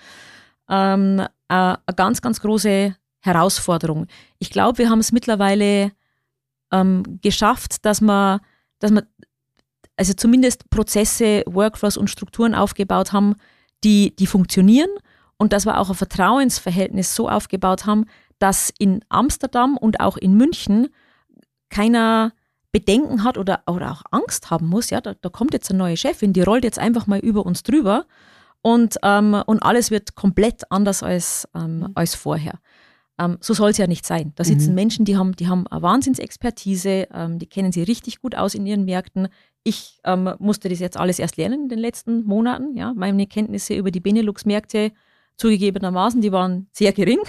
ähm, 0.68 1.20
äh, 1.20 1.26
eine 1.48 1.78
ganz, 1.94 2.22
ganz 2.22 2.40
große 2.40 2.96
Herausforderung. 3.20 4.06
Ich 4.38 4.50
glaube, 4.50 4.78
wir 4.78 4.90
haben 4.90 5.00
es 5.00 5.12
mittlerweile 5.12 5.92
ähm, 6.72 7.02
geschafft, 7.22 7.84
dass 7.84 8.00
man, 8.00 8.40
dass 8.78 8.90
man 8.90 9.06
also 9.96 10.12
zumindest 10.12 10.68
Prozesse, 10.70 11.42
Workflows 11.46 11.96
und 11.96 12.10
Strukturen 12.10 12.54
aufgebaut 12.54 13.12
haben, 13.12 13.34
die, 13.84 14.14
die 14.16 14.26
funktionieren 14.26 14.90
und 15.38 15.52
dass 15.52 15.66
wir 15.66 15.78
auch 15.78 15.88
ein 15.88 15.96
Vertrauensverhältnis 15.96 17.14
so 17.14 17.28
aufgebaut 17.28 17.86
haben, 17.86 18.06
dass 18.38 18.72
in 18.78 19.04
Amsterdam 19.08 19.76
und 19.76 20.00
auch 20.00 20.16
in 20.16 20.36
München 20.36 20.88
keiner 21.70 22.32
Bedenken 22.72 23.24
hat 23.24 23.38
oder, 23.38 23.62
oder 23.66 23.92
auch 23.92 24.02
Angst 24.10 24.50
haben 24.50 24.66
muss. 24.66 24.90
Ja, 24.90 25.00
da, 25.00 25.14
da 25.14 25.28
kommt 25.30 25.54
jetzt 25.54 25.70
eine 25.70 25.78
neue 25.78 25.96
Chefin, 25.96 26.32
die 26.32 26.42
rollt 26.42 26.64
jetzt 26.64 26.78
einfach 26.78 27.06
mal 27.06 27.20
über 27.20 27.46
uns 27.46 27.62
drüber 27.62 28.04
und, 28.60 28.96
ähm, 29.02 29.42
und 29.46 29.62
alles 29.62 29.90
wird 29.90 30.14
komplett 30.14 30.70
anders 30.70 31.02
als, 31.02 31.48
ähm, 31.54 31.90
als 31.94 32.14
vorher. 32.14 32.58
Ähm, 33.18 33.38
so 33.40 33.54
soll 33.54 33.70
es 33.70 33.78
ja 33.78 33.86
nicht 33.86 34.06
sein. 34.06 34.32
Da 34.36 34.44
sitzen 34.44 34.70
mhm. 34.70 34.74
Menschen, 34.74 35.04
die 35.04 35.16
haben, 35.16 35.34
die 35.36 35.48
haben 35.48 35.66
eine 35.68 35.82
Wahnsinnsexpertise, 35.82 37.08
ähm, 37.12 37.38
die 37.38 37.46
kennen 37.46 37.72
sie 37.72 37.82
richtig 37.82 38.20
gut 38.20 38.34
aus 38.34 38.54
in 38.54 38.66
ihren 38.66 38.84
Märkten. 38.84 39.28
Ich 39.64 39.98
ähm, 40.04 40.34
musste 40.38 40.68
das 40.68 40.78
jetzt 40.78 40.96
alles 40.96 41.18
erst 41.18 41.36
lernen 41.36 41.64
in 41.64 41.68
den 41.68 41.78
letzten 41.78 42.24
Monaten. 42.24 42.76
Ja. 42.76 42.92
Meine 42.94 43.26
Kenntnisse 43.26 43.74
über 43.74 43.90
die 43.90 44.00
Benelux-Märkte 44.00 44.92
zugegebenermaßen, 45.36 46.20
die 46.20 46.32
waren 46.32 46.68
sehr 46.72 46.92
gering. 46.92 47.20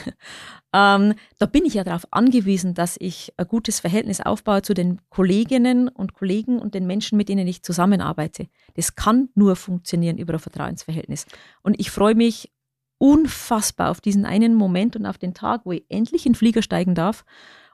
Ähm, 0.74 1.14
da 1.40 1.46
bin 1.46 1.66
ich 1.66 1.76
ja 1.76 1.86
darauf 1.86 2.06
angewiesen, 2.12 2.74
dass 2.74 2.98
ich 3.00 3.34
ein 3.38 3.48
gutes 3.48 3.80
Verhältnis 3.80 4.20
aufbaue 4.20 4.62
zu 4.62 4.74
den 4.74 5.00
Kolleginnen 5.10 5.88
und 5.88 6.14
Kollegen 6.14 6.60
und 6.60 6.76
den 6.76 6.86
Menschen, 6.86 7.18
mit 7.18 7.30
denen 7.30 7.48
ich 7.48 7.64
zusammenarbeite. 7.64 8.48
Das 8.76 8.94
kann 8.94 9.30
nur 9.34 9.56
funktionieren 9.56 10.18
über 10.18 10.34
ein 10.34 10.40
Vertrauensverhältnis. 10.40 11.26
Und 11.64 11.80
ich 11.80 11.90
freue 11.90 12.16
mich 12.16 12.52
unfassbar 12.98 13.92
auf 13.92 14.02
diesen 14.02 14.26
einen 14.26 14.56
Moment 14.56 14.96
und 14.96 15.06
auf 15.06 15.18
den 15.18 15.34
Tag, 15.34 15.62
wo 15.66 15.72
ich 15.72 15.84
endlich 15.90 16.26
in 16.26 16.34
den 16.34 16.38
Flieger 16.38 16.62
steigen 16.62 16.96
darf 16.96 17.26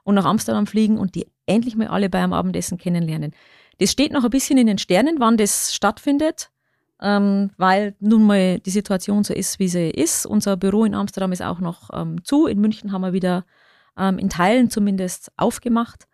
und 0.02 0.14
nach 0.14 0.24
Amsterdam 0.24 0.66
fliegen 0.66 0.98
und 0.98 1.14
die 1.14 1.26
endlich 1.46 1.76
mal 1.76 1.88
alle 1.88 2.10
beim 2.10 2.32
Abendessen 2.32 2.78
kennenlernen. 2.78 3.32
Das 3.78 3.90
steht 3.90 4.12
noch 4.12 4.24
ein 4.24 4.30
bisschen 4.30 4.58
in 4.58 4.66
den 4.66 4.78
Sternen, 4.78 5.16
wann 5.18 5.36
das 5.36 5.74
stattfindet, 5.74 6.50
ähm, 7.00 7.50
weil 7.56 7.94
nun 8.00 8.24
mal 8.24 8.60
die 8.60 8.70
Situation 8.70 9.24
so 9.24 9.34
ist, 9.34 9.58
wie 9.58 9.68
sie 9.68 9.90
ist. 9.90 10.26
Unser 10.26 10.56
Büro 10.56 10.84
in 10.84 10.94
Amsterdam 10.94 11.32
ist 11.32 11.42
auch 11.42 11.60
noch 11.60 11.90
ähm, 11.92 12.22
zu. 12.22 12.46
In 12.46 12.60
München 12.60 12.92
haben 12.92 13.02
wir 13.02 13.12
wieder 13.12 13.44
ähm, 13.98 14.18
in 14.18 14.28
Teilen 14.28 14.70
zumindest 14.70 15.32
aufgemacht. 15.36 16.06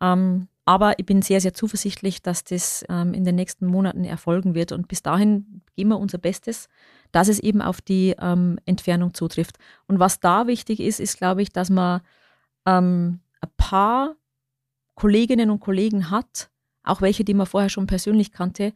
Ähm, 0.00 0.48
aber 0.64 0.98
ich 0.98 1.06
bin 1.06 1.22
sehr, 1.22 1.40
sehr 1.40 1.54
zuversichtlich, 1.54 2.22
dass 2.22 2.42
das 2.42 2.84
ähm, 2.88 3.14
in 3.14 3.24
den 3.24 3.36
nächsten 3.36 3.66
Monaten 3.66 4.04
erfolgen 4.04 4.54
wird. 4.54 4.72
Und 4.72 4.88
bis 4.88 5.00
dahin 5.00 5.62
geben 5.76 5.90
wir 5.90 5.98
unser 5.98 6.18
Bestes, 6.18 6.68
dass 7.12 7.28
es 7.28 7.38
eben 7.38 7.62
auf 7.62 7.80
die 7.80 8.14
ähm, 8.20 8.58
Entfernung 8.64 9.14
zutrifft. 9.14 9.58
Und 9.86 9.98
was 9.98 10.20
da 10.20 10.46
wichtig 10.46 10.80
ist, 10.80 11.00
ist, 11.00 11.18
glaube 11.18 11.42
ich, 11.42 11.52
dass 11.52 11.70
man 11.70 12.00
ähm, 12.66 13.20
ein 13.40 13.50
paar 13.56 14.16
Kolleginnen 14.94 15.50
und 15.50 15.60
Kollegen 15.60 16.10
hat, 16.10 16.50
auch 16.82 17.00
welche, 17.00 17.24
die 17.24 17.34
man 17.34 17.46
vorher 17.46 17.68
schon 17.68 17.86
persönlich 17.86 18.32
kannte, 18.32 18.72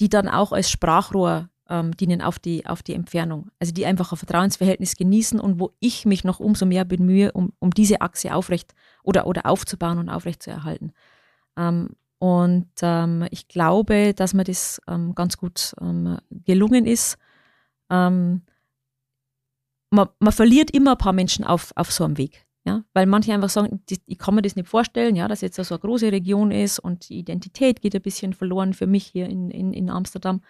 die 0.00 0.08
dann 0.08 0.28
auch 0.28 0.52
als 0.52 0.70
Sprachrohr 0.70 1.48
ähm, 1.68 1.96
dienen 1.96 2.20
auf 2.20 2.38
die, 2.38 2.66
auf 2.66 2.82
die 2.82 2.94
Entfernung. 2.94 3.50
Also 3.60 3.72
die 3.72 3.86
einfach 3.86 4.12
ein 4.12 4.18
Vertrauensverhältnis 4.18 4.96
genießen 4.96 5.38
und 5.38 5.60
wo 5.60 5.72
ich 5.78 6.04
mich 6.04 6.24
noch 6.24 6.40
umso 6.40 6.66
mehr 6.66 6.84
bemühe, 6.84 7.32
um, 7.32 7.52
um 7.60 7.70
diese 7.70 8.00
Achse 8.00 8.34
aufrecht 8.34 8.74
oder, 9.02 9.26
oder 9.26 9.46
aufzubauen 9.46 9.98
und 9.98 10.08
aufrecht 10.08 10.42
zu 10.42 10.50
erhalten. 10.50 10.92
Ähm, 11.56 11.90
und 12.18 12.68
ähm, 12.82 13.26
ich 13.30 13.48
glaube, 13.48 14.12
dass 14.12 14.34
mir 14.34 14.44
das 14.44 14.82
ähm, 14.86 15.14
ganz 15.14 15.38
gut 15.38 15.74
ähm, 15.80 16.18
gelungen 16.30 16.84
ist. 16.84 17.16
Ähm, 17.90 18.42
man, 19.90 20.08
man, 20.18 20.32
verliert 20.32 20.70
immer 20.70 20.92
ein 20.92 20.98
paar 20.98 21.12
Menschen 21.12 21.44
auf, 21.44 21.72
auf 21.76 21.90
so 21.90 22.04
einem 22.04 22.16
Weg. 22.16 22.46
Ja? 22.64 22.84
Weil 22.92 23.06
manche 23.06 23.32
einfach 23.32 23.48
sagen, 23.48 23.82
ich 24.06 24.18
kann 24.18 24.34
mir 24.34 24.42
das 24.42 24.56
nicht 24.56 24.68
vorstellen, 24.68 25.16
ja, 25.16 25.26
dass 25.28 25.40
jetzt 25.40 25.56
so 25.56 25.74
eine 25.74 25.80
große 25.80 26.12
Region 26.12 26.50
ist 26.50 26.78
und 26.78 27.08
die 27.08 27.18
Identität 27.18 27.80
geht 27.80 27.94
ein 27.94 28.02
bisschen 28.02 28.32
verloren 28.32 28.74
für 28.74 28.86
mich 28.86 29.06
hier 29.06 29.28
in, 29.28 29.50
in, 29.50 29.72
in 29.72 29.90
Amsterdam 29.90 30.42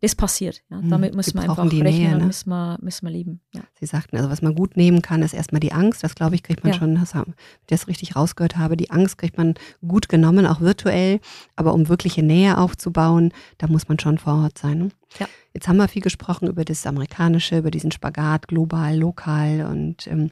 das 0.00 0.14
passiert. 0.14 0.62
Ja. 0.70 0.78
Hm, 0.78 0.90
Damit 0.90 1.14
müssen 1.14 1.34
wir 1.34 1.42
einfach 1.42 1.64
rechnen 1.64 1.82
Nähe, 1.82 2.16
ne? 2.18 2.26
müssen 2.26 2.50
wir, 2.50 2.78
müssen 2.82 3.06
wir 3.06 3.12
leben. 3.12 3.40
Ja. 3.54 3.62
Sie 3.78 3.86
sagten, 3.86 4.16
also 4.16 4.30
was 4.30 4.42
man 4.42 4.54
gut 4.54 4.76
nehmen 4.76 5.02
kann, 5.02 5.22
ist 5.22 5.34
erstmal 5.34 5.60
die 5.60 5.72
Angst. 5.72 6.04
Das 6.04 6.14
glaube 6.14 6.34
ich, 6.34 6.42
kriegt 6.42 6.62
man 6.62 6.72
ja. 6.72 6.78
schon, 6.78 6.94
das, 6.94 7.14
wenn 7.14 7.22
ich 7.28 7.66
das 7.66 7.88
richtig 7.88 8.16
rausgehört 8.16 8.56
habe, 8.56 8.76
die 8.76 8.90
Angst 8.90 9.18
kriegt 9.18 9.38
man 9.38 9.54
gut 9.86 10.08
genommen, 10.08 10.46
auch 10.46 10.60
virtuell. 10.60 11.20
Aber 11.56 11.74
um 11.74 11.88
wirkliche 11.88 12.22
Nähe 12.22 12.58
aufzubauen, 12.58 13.32
da 13.58 13.66
muss 13.66 13.88
man 13.88 13.98
schon 13.98 14.18
vor 14.18 14.42
Ort 14.42 14.58
sein. 14.58 14.78
Ne? 14.78 14.88
Ja. 15.18 15.26
Jetzt 15.52 15.68
haben 15.68 15.76
wir 15.76 15.88
viel 15.88 16.02
gesprochen 16.02 16.48
über 16.48 16.64
das 16.64 16.86
Amerikanische, 16.86 17.58
über 17.58 17.70
diesen 17.70 17.92
Spagat, 17.92 18.48
global, 18.48 18.96
lokal. 18.96 19.66
Und 19.70 20.06
ähm, 20.06 20.30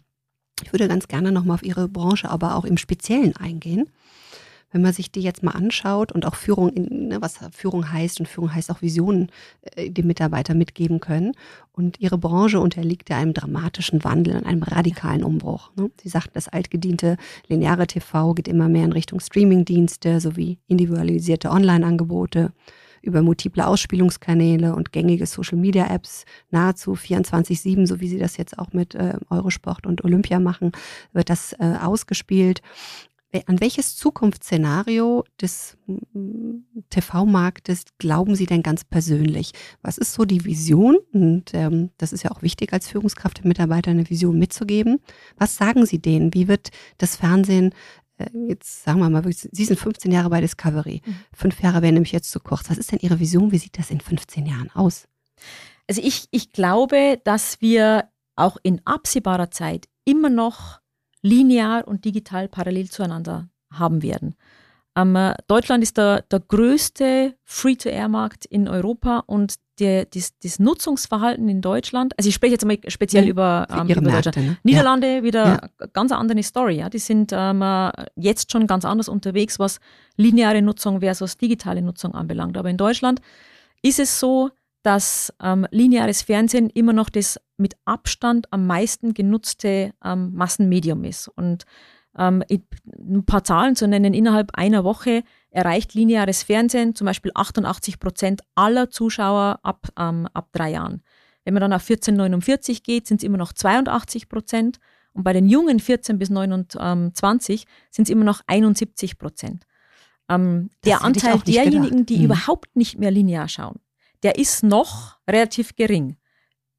ich 0.62 0.72
würde 0.72 0.88
ganz 0.88 1.08
gerne 1.08 1.32
nochmal 1.32 1.54
auf 1.54 1.62
Ihre 1.62 1.88
Branche, 1.88 2.28
aber 2.28 2.56
auch 2.56 2.64
im 2.64 2.76
Speziellen 2.76 3.36
eingehen 3.36 3.88
wenn 4.72 4.82
man 4.82 4.92
sich 4.92 5.12
die 5.12 5.20
jetzt 5.20 5.42
mal 5.42 5.52
anschaut 5.52 6.12
und 6.12 6.26
auch 6.26 6.34
Führung, 6.34 6.70
in, 6.70 7.08
ne, 7.08 7.22
was 7.22 7.38
Führung 7.52 7.92
heißt 7.92 8.20
und 8.20 8.26
Führung 8.26 8.54
heißt 8.54 8.70
auch 8.70 8.82
Visionen, 8.82 9.30
äh, 9.76 9.90
die 9.90 10.02
Mitarbeiter 10.02 10.54
mitgeben 10.54 11.00
können. 11.00 11.32
Und 11.72 12.00
ihre 12.00 12.18
Branche 12.18 12.60
unterliegt 12.60 13.08
ja 13.10 13.16
einem 13.16 13.34
dramatischen 13.34 14.04
Wandel, 14.04 14.44
einem 14.44 14.62
radikalen 14.62 15.22
Umbruch. 15.22 15.70
Ne? 15.76 15.90
Sie 16.02 16.08
sagten, 16.08 16.32
das 16.34 16.48
altgediente 16.48 17.16
lineare 17.48 17.86
TV 17.86 18.34
geht 18.34 18.48
immer 18.48 18.68
mehr 18.68 18.84
in 18.84 18.92
Richtung 18.92 19.20
Streamingdienste 19.20 20.20
sowie 20.20 20.58
individualisierte 20.66 21.50
Online-Angebote 21.50 22.52
über 23.02 23.20
multiple 23.20 23.66
Ausspielungskanäle 23.66 24.74
und 24.74 24.92
gängige 24.92 25.26
Social-Media-Apps 25.26 26.24
nahezu 26.50 26.92
24-7, 26.92 27.86
so 27.86 28.00
wie 28.00 28.08
Sie 28.08 28.18
das 28.18 28.36
jetzt 28.36 28.58
auch 28.58 28.72
mit 28.72 28.94
äh, 28.94 29.14
Eurosport 29.28 29.86
und 29.86 30.04
Olympia 30.04 30.38
machen, 30.38 30.72
wird 31.12 31.28
das 31.28 31.52
äh, 31.54 31.74
ausgespielt. 31.82 32.62
An 33.46 33.60
welches 33.60 33.96
Zukunftsszenario 33.96 35.24
des 35.40 35.78
TV-Marktes 36.90 37.84
glauben 37.98 38.34
Sie 38.34 38.44
denn 38.44 38.62
ganz 38.62 38.84
persönlich? 38.84 39.52
Was 39.80 39.96
ist 39.96 40.12
so 40.12 40.26
die 40.26 40.44
Vision? 40.44 40.98
Und 41.14 41.54
ähm, 41.54 41.90
das 41.96 42.12
ist 42.12 42.24
ja 42.24 42.30
auch 42.30 42.42
wichtig 42.42 42.74
als 42.74 42.88
Führungskraft 42.88 43.38
der 43.38 43.46
Mitarbeiter 43.46 43.90
eine 43.90 44.08
Vision 44.10 44.38
mitzugeben. 44.38 45.00
Was 45.38 45.56
sagen 45.56 45.86
Sie 45.86 45.98
denen? 45.98 46.34
Wie 46.34 46.46
wird 46.46 46.70
das 46.98 47.16
Fernsehen 47.16 47.74
äh, 48.18 48.28
jetzt 48.48 48.84
sagen 48.84 49.00
wir 49.00 49.08
mal, 49.08 49.24
Sie 49.24 49.64
sind 49.64 49.78
15 49.78 50.12
Jahre 50.12 50.28
bei 50.28 50.42
Discovery. 50.42 51.00
Mhm. 51.04 51.16
Fünf 51.32 51.62
Jahre 51.62 51.80
wären 51.80 51.94
nämlich 51.94 52.12
jetzt 52.12 52.30
zu 52.30 52.38
kurz. 52.38 52.68
Was 52.68 52.76
ist 52.76 52.92
denn 52.92 52.98
Ihre 53.00 53.18
Vision? 53.18 53.50
Wie 53.50 53.58
sieht 53.58 53.78
das 53.78 53.90
in 53.90 54.00
15 54.00 54.44
Jahren 54.44 54.70
aus? 54.74 55.08
Also 55.88 56.02
ich, 56.04 56.26
ich 56.30 56.52
glaube, 56.52 57.18
dass 57.24 57.62
wir 57.62 58.10
auch 58.36 58.58
in 58.62 58.82
absehbarer 58.84 59.50
Zeit 59.50 59.88
immer 60.04 60.28
noch 60.28 60.81
linear 61.22 61.86
und 61.88 62.04
digital 62.04 62.48
parallel 62.48 62.90
zueinander 62.90 63.48
haben 63.70 64.02
werden. 64.02 64.34
Ähm, 64.94 65.16
Deutschland 65.46 65.82
ist 65.82 65.96
der, 65.96 66.22
der 66.22 66.40
größte 66.40 67.34
Free-to-Air-Markt 67.44 68.44
in 68.44 68.68
Europa 68.68 69.22
und 69.26 69.54
der, 69.78 70.04
das, 70.04 70.38
das, 70.38 70.58
Nutzungsverhalten 70.58 71.48
in 71.48 71.62
Deutschland, 71.62 72.12
also 72.18 72.28
ich 72.28 72.34
spreche 72.34 72.52
jetzt 72.52 72.66
mal 72.66 72.78
speziell 72.88 73.24
ja, 73.24 73.30
über, 73.30 73.66
ähm, 73.70 73.88
über 73.88 74.02
Märkte, 74.02 74.30
Deutschland. 74.30 74.48
Ne? 74.48 74.56
Niederlande 74.64 75.16
ja. 75.16 75.22
wieder 75.22 75.44
ja. 75.80 75.86
ganz 75.94 76.12
andere 76.12 76.42
Story. 76.42 76.76
Ja? 76.76 76.90
Die 76.90 76.98
sind 76.98 77.32
ähm, 77.34 77.64
jetzt 78.16 78.52
schon 78.52 78.66
ganz 78.66 78.84
anders 78.84 79.08
unterwegs, 79.08 79.58
was 79.58 79.80
lineare 80.16 80.60
Nutzung 80.60 81.00
versus 81.00 81.38
digitale 81.38 81.80
Nutzung 81.80 82.14
anbelangt. 82.14 82.58
Aber 82.58 82.68
in 82.68 82.76
Deutschland 82.76 83.22
ist 83.80 83.98
es 83.98 84.20
so, 84.20 84.50
dass 84.82 85.32
ähm, 85.42 85.66
lineares 85.70 86.22
Fernsehen 86.22 86.70
immer 86.70 86.92
noch 86.92 87.08
das 87.08 87.40
mit 87.56 87.76
Abstand 87.84 88.52
am 88.52 88.66
meisten 88.66 89.14
genutzte 89.14 89.92
ähm, 90.04 90.32
Massenmedium 90.34 91.04
ist. 91.04 91.28
Und 91.28 91.64
ähm, 92.18 92.42
ein 92.50 93.24
paar 93.24 93.44
Zahlen 93.44 93.76
zu 93.76 93.88
nennen, 93.88 94.12
innerhalb 94.12 94.50
einer 94.54 94.84
Woche 94.84 95.22
erreicht 95.50 95.94
lineares 95.94 96.42
Fernsehen 96.42 96.94
zum 96.94 97.06
Beispiel 97.06 97.32
88 97.34 98.00
Prozent 98.00 98.42
aller 98.54 98.90
Zuschauer 98.90 99.60
ab, 99.62 99.88
ähm, 99.98 100.26
ab 100.34 100.48
drei 100.52 100.72
Jahren. 100.72 101.02
Wenn 101.44 101.54
man 101.54 101.60
dann 101.60 101.72
auf 101.72 101.82
1449 101.82 102.82
geht, 102.82 103.06
sind 103.06 103.18
es 103.18 103.24
immer 103.24 103.38
noch 103.38 103.52
82 103.52 104.28
Prozent. 104.28 104.78
Und 105.12 105.24
bei 105.24 105.32
den 105.32 105.48
jungen 105.48 105.80
14 105.80 106.18
bis 106.18 106.30
29 106.30 107.66
sind 107.90 108.04
es 108.04 108.10
immer 108.10 108.24
noch 108.24 108.40
71 108.46 109.18
Prozent. 109.18 109.66
Ähm, 110.28 110.70
der 110.84 111.04
Anteil 111.04 111.38
derjenigen, 111.40 112.06
die 112.06 112.18
hm. 112.18 112.24
überhaupt 112.24 112.76
nicht 112.76 112.98
mehr 112.98 113.10
linear 113.10 113.48
schauen, 113.48 113.80
der 114.22 114.38
ist 114.38 114.62
noch 114.62 115.18
relativ 115.28 115.74
gering. 115.76 116.16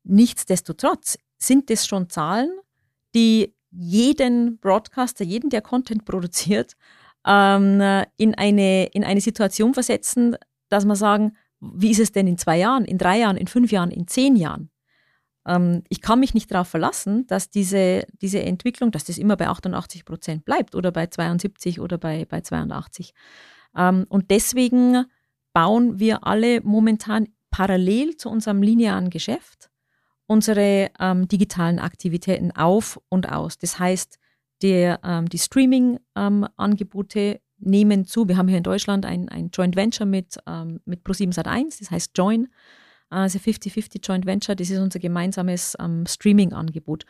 Nichtsdestotrotz 0.03 1.17
sind 1.37 1.69
das 1.69 1.85
schon 1.85 2.09
Zahlen, 2.09 2.51
die 3.15 3.55
jeden 3.71 4.59
Broadcaster, 4.59 5.23
jeden, 5.23 5.49
der 5.49 5.61
Content 5.61 6.05
produziert, 6.05 6.73
ähm, 7.25 7.81
in, 8.17 8.35
eine, 8.35 8.85
in 8.87 9.03
eine 9.03 9.21
Situation 9.21 9.73
versetzen, 9.73 10.35
dass 10.69 10.85
man 10.85 10.95
sagen, 10.95 11.35
wie 11.59 11.91
ist 11.91 11.99
es 11.99 12.11
denn 12.11 12.27
in 12.27 12.37
zwei 12.37 12.57
Jahren, 12.57 12.85
in 12.85 12.97
drei 12.97 13.19
Jahren, 13.19 13.37
in 13.37 13.47
fünf 13.47 13.71
Jahren, 13.71 13.91
in 13.91 14.07
zehn 14.07 14.35
Jahren? 14.35 14.69
Ähm, 15.47 15.83
ich 15.89 16.01
kann 16.01 16.19
mich 16.19 16.33
nicht 16.33 16.51
darauf 16.51 16.67
verlassen, 16.67 17.25
dass 17.27 17.49
diese, 17.49 18.05
diese 18.21 18.41
Entwicklung, 18.41 18.91
dass 18.91 19.05
das 19.05 19.17
immer 19.17 19.37
bei 19.37 19.47
88 19.47 20.05
Prozent 20.05 20.45
bleibt 20.45 20.75
oder 20.75 20.91
bei 20.91 21.07
72 21.07 21.79
oder 21.79 21.97
bei, 21.97 22.25
bei 22.25 22.41
82. 22.41 23.13
Ähm, 23.75 24.05
und 24.09 24.29
deswegen 24.31 25.05
bauen 25.53 25.99
wir 25.99 26.25
alle 26.25 26.61
momentan 26.61 27.29
parallel 27.51 28.17
zu 28.17 28.29
unserem 28.29 28.61
linearen 28.61 29.09
Geschäft 29.09 29.69
unsere 30.27 30.89
ähm, 30.99 31.27
digitalen 31.27 31.79
Aktivitäten 31.79 32.51
auf 32.51 32.99
und 33.09 33.31
aus. 33.31 33.57
Das 33.57 33.79
heißt, 33.79 34.19
der, 34.61 34.99
ähm, 35.03 35.29
die 35.29 35.37
Streaming-Angebote 35.37 37.19
ähm, 37.19 37.39
nehmen 37.59 38.05
zu. 38.05 38.27
Wir 38.27 38.37
haben 38.37 38.47
hier 38.47 38.57
in 38.57 38.63
Deutschland 38.63 39.05
ein, 39.05 39.29
ein 39.29 39.49
Joint 39.51 39.75
Venture 39.75 40.05
mit, 40.05 40.37
ähm, 40.47 40.81
mit 40.85 41.05
Pro7 41.05 41.33
Sat1, 41.33 41.79
das 41.79 41.91
heißt 41.91 42.11
Join, 42.17 42.47
also 43.09 43.37
50-50 43.37 44.05
Joint 44.05 44.25
Venture, 44.25 44.55
das 44.55 44.69
ist 44.69 44.79
unser 44.79 44.99
gemeinsames 44.99 45.77
ähm, 45.79 46.05
Streaming-Angebot. 46.07 47.05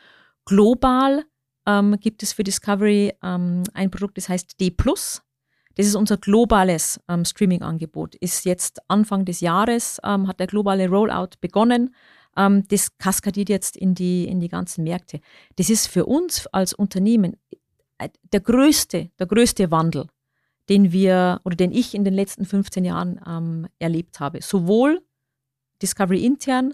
Global 0.46 1.24
ähm, 1.66 1.98
gibt 2.00 2.24
es 2.24 2.34
für 2.34 2.44
Discovery 2.44 3.14
ähm, 3.24 3.64
ein 3.74 3.90
Produkt, 3.90 4.18
das 4.18 4.28
heißt 4.28 4.60
D+. 4.60 4.76
Das 5.76 5.88
ist 5.88 5.96
unser 5.96 6.18
globales 6.18 7.00
ähm, 7.08 7.26
Streaming-Angebot. 7.26 8.16
Ist 8.16 8.46
jetzt 8.46 8.80
Anfang 8.88 9.26
des 9.26 9.42
Jahres, 9.42 10.00
ähm, 10.04 10.28
hat 10.28 10.40
der 10.40 10.48
globale 10.48 10.88
Rollout 10.88 11.38
begonnen. 11.42 11.96
ähm, 12.38 12.68
das 12.68 12.98
kaskadiert 12.98 13.50
jetzt 13.50 13.78
in 13.78 13.96
die, 13.96 14.28
in 14.28 14.40
die 14.40 14.50
ganzen 14.50 14.84
Märkte. 14.84 15.20
Das 15.56 15.70
ist 15.70 15.88
für 15.88 16.06
uns 16.06 16.48
als 16.48 16.74
Unternehmen 16.74 17.38
äh, 17.98 18.10
der 18.32 18.42
größte, 18.42 19.10
der 19.20 19.28
größte 19.28 19.72
Wandel, 19.72 20.08
den 20.70 20.92
wir 20.92 21.42
oder 21.44 21.56
den 21.56 21.72
ich 21.72 21.94
in 21.94 22.04
den 22.04 22.14
letzten 22.14 22.46
15 22.46 22.86
Jahren 22.86 23.20
ähm, 23.28 23.68
erlebt 23.80 24.20
habe. 24.20 24.42
Sowohl 24.42 25.02
Discovery 25.82 26.24
intern 26.24 26.74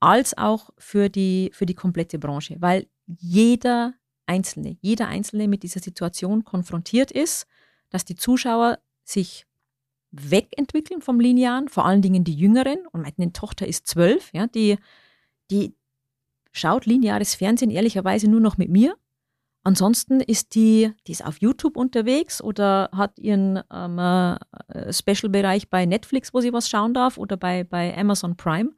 als 0.00 0.36
auch 0.36 0.70
für 0.78 1.08
die, 1.08 1.50
für 1.54 1.66
die 1.66 1.74
komplette 1.74 2.18
Branche, 2.18 2.56
weil 2.60 2.86
jeder 3.06 3.94
Einzelne, 4.26 4.76
jeder 4.80 5.08
Einzelne 5.08 5.48
mit 5.48 5.62
dieser 5.62 5.80
Situation 5.80 6.44
konfrontiert 6.44 7.10
ist, 7.10 7.46
dass 7.94 8.04
die 8.04 8.16
Zuschauer 8.16 8.80
sich 9.04 9.46
wegentwickeln 10.10 11.00
vom 11.00 11.20
Linearen, 11.20 11.68
vor 11.68 11.86
allen 11.86 12.02
Dingen 12.02 12.24
die 12.24 12.34
Jüngeren. 12.34 12.88
Und 12.90 13.02
meine 13.02 13.32
Tochter 13.32 13.68
ist 13.68 13.86
zwölf, 13.86 14.30
ja, 14.32 14.48
die, 14.48 14.78
die 15.52 15.76
schaut 16.50 16.86
lineares 16.86 17.36
Fernsehen 17.36 17.70
ehrlicherweise 17.70 18.28
nur 18.28 18.40
noch 18.40 18.58
mit 18.58 18.68
mir. 18.68 18.96
Ansonsten 19.62 20.20
ist 20.20 20.56
die, 20.56 20.90
die 21.06 21.12
ist 21.12 21.24
auf 21.24 21.40
YouTube 21.40 21.76
unterwegs 21.76 22.42
oder 22.42 22.90
hat 22.92 23.16
ihren 23.20 23.60
ähm, 23.72 24.00
äh, 24.00 24.92
Special-Bereich 24.92 25.70
bei 25.70 25.86
Netflix, 25.86 26.34
wo 26.34 26.40
sie 26.40 26.52
was 26.52 26.68
schauen 26.68 26.94
darf, 26.94 27.16
oder 27.16 27.36
bei, 27.36 27.62
bei 27.62 27.96
Amazon 27.96 28.36
Prime. 28.36 28.72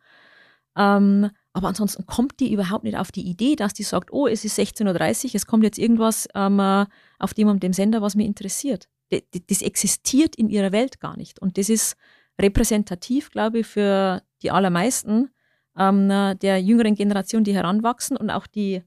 Ähm, 0.76 1.30
aber 1.54 1.68
ansonsten 1.68 2.04
kommt 2.04 2.38
die 2.38 2.52
überhaupt 2.52 2.84
nicht 2.84 2.98
auf 2.98 3.10
die 3.12 3.26
Idee, 3.26 3.56
dass 3.56 3.72
die 3.72 3.82
sagt, 3.82 4.12
oh, 4.12 4.26
es 4.26 4.44
ist 4.44 4.58
16.30 4.58 5.24
Uhr, 5.24 5.34
es 5.36 5.46
kommt 5.46 5.64
jetzt 5.64 5.78
irgendwas 5.78 6.28
ähm, 6.34 6.60
äh, 6.60 6.84
auf 7.18 7.32
dem 7.32 7.48
und 7.48 7.62
dem 7.62 7.72
Sender, 7.72 8.02
was 8.02 8.14
mich 8.14 8.26
interessiert. 8.26 8.90
Das, 9.10 9.62
existiert 9.62 10.36
in 10.36 10.48
ihrer 10.48 10.72
Welt 10.72 11.00
gar 11.00 11.16
nicht. 11.16 11.40
Und 11.40 11.58
das 11.58 11.68
ist 11.68 11.96
repräsentativ, 12.40 13.30
glaube 13.30 13.60
ich, 13.60 13.66
für 13.66 14.22
die 14.42 14.50
allermeisten 14.50 15.30
ähm, 15.78 16.10
äh, 16.10 16.34
der 16.34 16.60
jüngeren 16.60 16.94
Generation, 16.94 17.44
die 17.44 17.54
heranwachsen 17.54 18.16
und 18.16 18.30
auch 18.30 18.46
die 18.46 18.82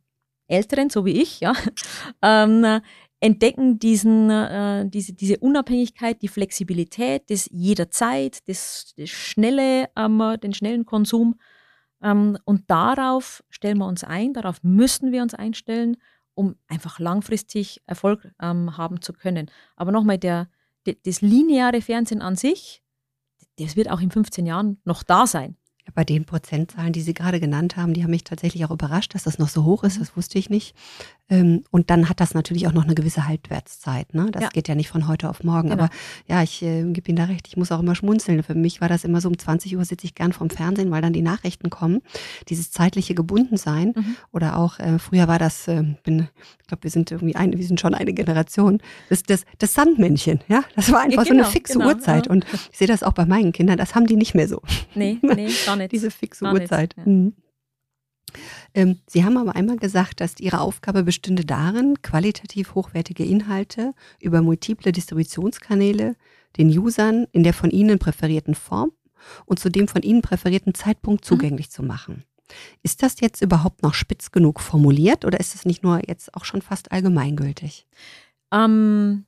Älteren, 0.48 0.90
so 0.90 1.06
wie 1.06 1.22
ich, 1.22 1.40
ja, 1.40 1.54
ähm, 2.22 2.82
entdecken 3.20 3.80
diesen, 3.80 4.30
äh, 4.30 4.88
diese, 4.88 5.14
diese 5.14 5.38
Unabhängigkeit, 5.40 6.22
die 6.22 6.28
Flexibilität, 6.28 7.30
das 7.30 7.50
jederzeit, 7.52 8.48
das, 8.48 8.94
das 8.98 9.10
schnelle, 9.10 9.90
ähm, 9.96 10.38
den 10.42 10.54
schnellen 10.54 10.86
Konsum. 10.86 11.36
Ähm, 12.02 12.38
und 12.46 12.70
darauf 12.70 13.44
stellen 13.50 13.78
wir 13.78 13.88
uns 13.88 14.04
ein, 14.04 14.34
darauf 14.34 14.64
müssen 14.64 15.12
wir 15.12 15.22
uns 15.22 15.34
einstellen, 15.34 15.98
um 16.40 16.56
einfach 16.70 17.00
langfristig 17.00 17.82
Erfolg 17.86 18.32
ähm, 18.42 18.78
haben 18.78 19.02
zu 19.02 19.12
können. 19.12 19.52
Aber 19.76 19.92
nochmal, 19.92 20.18
der, 20.18 20.48
der, 20.86 20.96
das 21.04 21.20
lineare 21.20 21.82
Fernsehen 21.82 22.22
an 22.22 22.38
sich, 22.38 22.82
das 23.58 23.76
wird 23.76 23.92
auch 23.92 24.00
in 24.00 24.10
15 24.10 24.46
Jahren 24.46 24.80
noch 24.86 25.04
da 25.04 25.28
sein. 25.28 25.58
Bei 25.94 26.06
den 26.06 26.24
Prozentzahlen, 26.24 26.94
die 26.94 27.02
Sie 27.02 27.14
gerade 27.14 27.42
genannt 27.42 27.76
haben, 27.76 27.94
die 27.94 28.04
haben 28.04 28.12
mich 28.12 28.24
tatsächlich 28.24 28.64
auch 28.64 28.72
überrascht, 28.72 29.16
dass 29.16 29.24
das 29.24 29.38
noch 29.38 29.50
so 29.50 29.66
hoch 29.66 29.84
ist. 29.84 29.98
Mhm. 29.98 30.00
Das 30.00 30.16
wusste 30.16 30.40
ich 30.40 30.50
nicht. 30.50 30.78
Ähm, 31.30 31.64
und 31.70 31.90
dann 31.90 32.10
hat 32.10 32.20
das 32.20 32.34
natürlich 32.34 32.68
auch 32.68 32.74
noch 32.74 32.84
eine 32.84 32.96
gewisse 32.96 33.28
Halbwertszeit. 33.28 34.14
Ne? 34.14 34.30
Das 34.32 34.44
ja. 34.44 34.50
geht 34.50 34.68
ja 34.68 34.76
nicht 34.76 34.90
von 34.90 35.08
heute 35.08 35.30
auf 35.30 35.44
morgen. 35.44 35.70
Genau. 35.70 35.84
Aber 35.84 35.94
ja, 36.28 36.42
ich 36.42 36.62
äh, 36.62 36.84
gebe 36.92 37.10
Ihnen 37.10 37.18
da 37.18 37.26
recht. 37.26 37.48
Ich 37.48 37.58
muss 37.58 37.72
auch 37.72 37.80
immer 37.80 37.96
schmunzeln. 37.96 38.42
Für 38.44 38.56
mich 38.56 38.82
war 38.82 38.90
das 38.90 39.04
immer 39.04 39.22
so, 39.22 39.30
um 39.30 39.38
20 39.38 39.78
Uhr 39.78 39.86
sitze 39.86 40.06
ich 40.06 40.16
gern 40.16 40.34
vom 40.34 40.50
Fernsehen, 40.50 40.90
weil 40.92 41.02
dann 41.02 41.14
die 41.14 41.22
Nachrichten 41.22 41.70
kommen. 41.70 42.02
Dieses 42.50 42.72
zeitliche 42.72 43.14
Gebundensein. 43.14 43.94
Mhm. 43.96 44.16
Oder 44.32 44.58
auch, 44.58 44.80
äh, 44.80 44.98
früher 44.98 45.28
war 45.28 45.40
das, 45.40 45.68
äh, 45.68 45.84
bin, 46.04 46.28
ich 46.62 46.68
glaube, 46.68 46.84
wir 46.84 46.92
sind 46.92 47.12
irgendwie 47.12 47.36
eine, 47.36 47.58
wir 47.58 47.66
sind 47.66 47.80
schon 47.80 47.94
eine 47.94 48.14
Generation, 48.14 48.80
das, 49.10 49.24
das, 49.24 49.44
das 49.60 49.74
Sandmännchen. 49.74 50.40
Ja, 50.48 50.64
das 50.76 50.92
war 50.92 51.02
einfach 51.02 51.24
ja, 51.24 51.24
genau, 51.24 51.26
so 51.26 51.32
eine 51.32 51.42
genau, 51.42 51.52
fixe 51.52 51.74
genau, 51.74 51.88
Uhrzeit. 51.88 52.26
Ja. 52.26 52.32
Und 52.32 52.46
ich 52.72 52.78
sehe 52.78 52.88
das 52.88 53.04
auch 53.04 53.14
bei 53.14 53.26
meinen 53.26 53.52
Kindern. 53.52 53.78
Das 53.78 53.94
haben 53.94 54.08
die 54.08 54.16
nicht 54.16 54.34
mehr 54.34 54.48
so. 54.48 54.62
Nee, 54.96 55.20
nee, 55.22 55.50
gar 55.66 55.76
nicht. 55.76 55.92
Diese 55.92 56.10
fixe 56.10 56.46
gar 56.46 56.54
Uhrzeit. 56.54 56.96
Nicht, 56.98 57.08
mhm. 57.08 57.34
Ähm, 58.74 59.00
Sie 59.08 59.24
haben 59.24 59.38
aber 59.38 59.56
einmal 59.56 59.78
gesagt, 59.78 60.22
dass 60.22 60.40
Ihre 60.40 60.62
Aufgabe 60.62 61.04
bestünde 61.04 61.46
darin, 61.46 62.02
qualitativ 62.02 62.76
hochwertige 62.76 63.26
Inhalte 63.26 63.94
über 64.22 64.42
multiple 64.42 64.92
Distributionskanäle 64.92 66.16
den 66.58 66.70
Usern 66.70 67.28
in 67.32 67.44
der 67.44 67.54
von 67.54 67.70
Ihnen 67.70 68.00
präferierten 68.00 68.56
Form 68.56 68.92
und 69.46 69.60
zu 69.60 69.70
dem 69.70 69.88
von 69.88 70.02
Ihnen 70.02 70.22
präferierten 70.22 70.74
Zeitpunkt 70.74 71.24
mhm. 71.24 71.28
zugänglich 71.28 71.68
mhm. 71.68 71.72
zu 71.72 71.84
machen. 71.84 72.24
Ist 72.82 73.04
das 73.04 73.20
jetzt 73.20 73.42
überhaupt 73.42 73.84
noch 73.84 73.94
spitz 73.94 74.32
genug 74.32 74.60
formuliert 74.60 75.24
oder 75.26 75.40
ist 75.40 75.56
es 75.56 75.66
nicht 75.66 75.84
nur 75.84 76.02
jetzt 76.08 76.34
auch 76.34 76.46
schon 76.46 76.62
fast 76.62 76.92
allgemeingültig? 76.92 77.86
Ähm, 78.52 79.26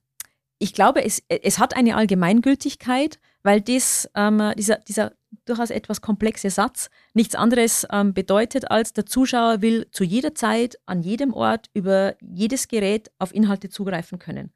ich 0.58 0.74
glaube, 0.74 1.04
es, 1.04 1.24
es 1.28 1.60
hat 1.60 1.76
eine 1.76 1.96
Allgemeingültigkeit, 1.96 3.20
weil 3.44 3.62
das, 3.62 4.10
ähm, 4.16 4.54
dieser, 4.58 4.78
dieser 4.78 5.14
durchaus 5.46 5.70
etwas 5.70 6.02
komplexe 6.02 6.50
Satz 6.50 6.90
nichts 7.14 7.36
anderes 7.36 7.88
ähm, 7.92 8.14
bedeutet, 8.14 8.70
als 8.70 8.94
der 8.94 9.06
Zuschauer 9.06 9.62
will 9.62 9.88
zu 9.92 10.04
jeder 10.04 10.36
Zeit, 10.36 10.78
an 10.86 11.02
jedem 11.02 11.34
Ort, 11.34 11.70
über 11.74 12.16
jedes 12.22 12.68
Gerät 12.68 13.12
auf 13.20 13.34
Inhalte 13.34 13.70
zugreifen 13.70 14.20
können. 14.20 14.52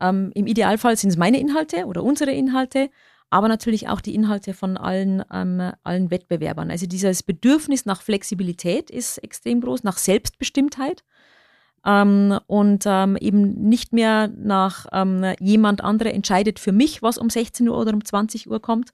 Ähm, 0.00 0.32
Im 0.34 0.46
Idealfall 0.46 0.96
sind 0.96 1.10
es 1.10 1.16
meine 1.16 1.38
Inhalte 1.38 1.86
oder 1.86 2.02
unsere 2.02 2.32
Inhalte, 2.32 2.90
aber 3.30 3.48
natürlich 3.48 3.88
auch 3.88 4.00
die 4.00 4.14
Inhalte 4.14 4.54
von 4.54 4.76
allen, 4.76 5.22
ähm, 5.32 5.72
allen 5.82 6.10
Wettbewerbern. 6.10 6.70
Also 6.70 6.86
dieses 6.86 7.22
Bedürfnis 7.22 7.84
nach 7.84 8.02
Flexibilität 8.02 8.90
ist 8.90 9.18
extrem 9.18 9.60
groß, 9.60 9.82
nach 9.82 9.98
Selbstbestimmtheit. 9.98 11.04
Ähm, 11.86 12.38
und 12.46 12.84
ähm, 12.86 13.16
eben 13.16 13.68
nicht 13.68 13.92
mehr 13.92 14.28
nach 14.28 14.86
ähm, 14.92 15.34
jemand 15.38 15.82
anderer 15.82 16.14
entscheidet 16.14 16.58
für 16.58 16.72
mich, 16.72 17.02
was 17.02 17.18
um 17.18 17.28
16 17.28 17.68
Uhr 17.68 17.78
oder 17.78 17.92
um 17.92 18.04
20 18.04 18.48
Uhr 18.48 18.60
kommt, 18.60 18.92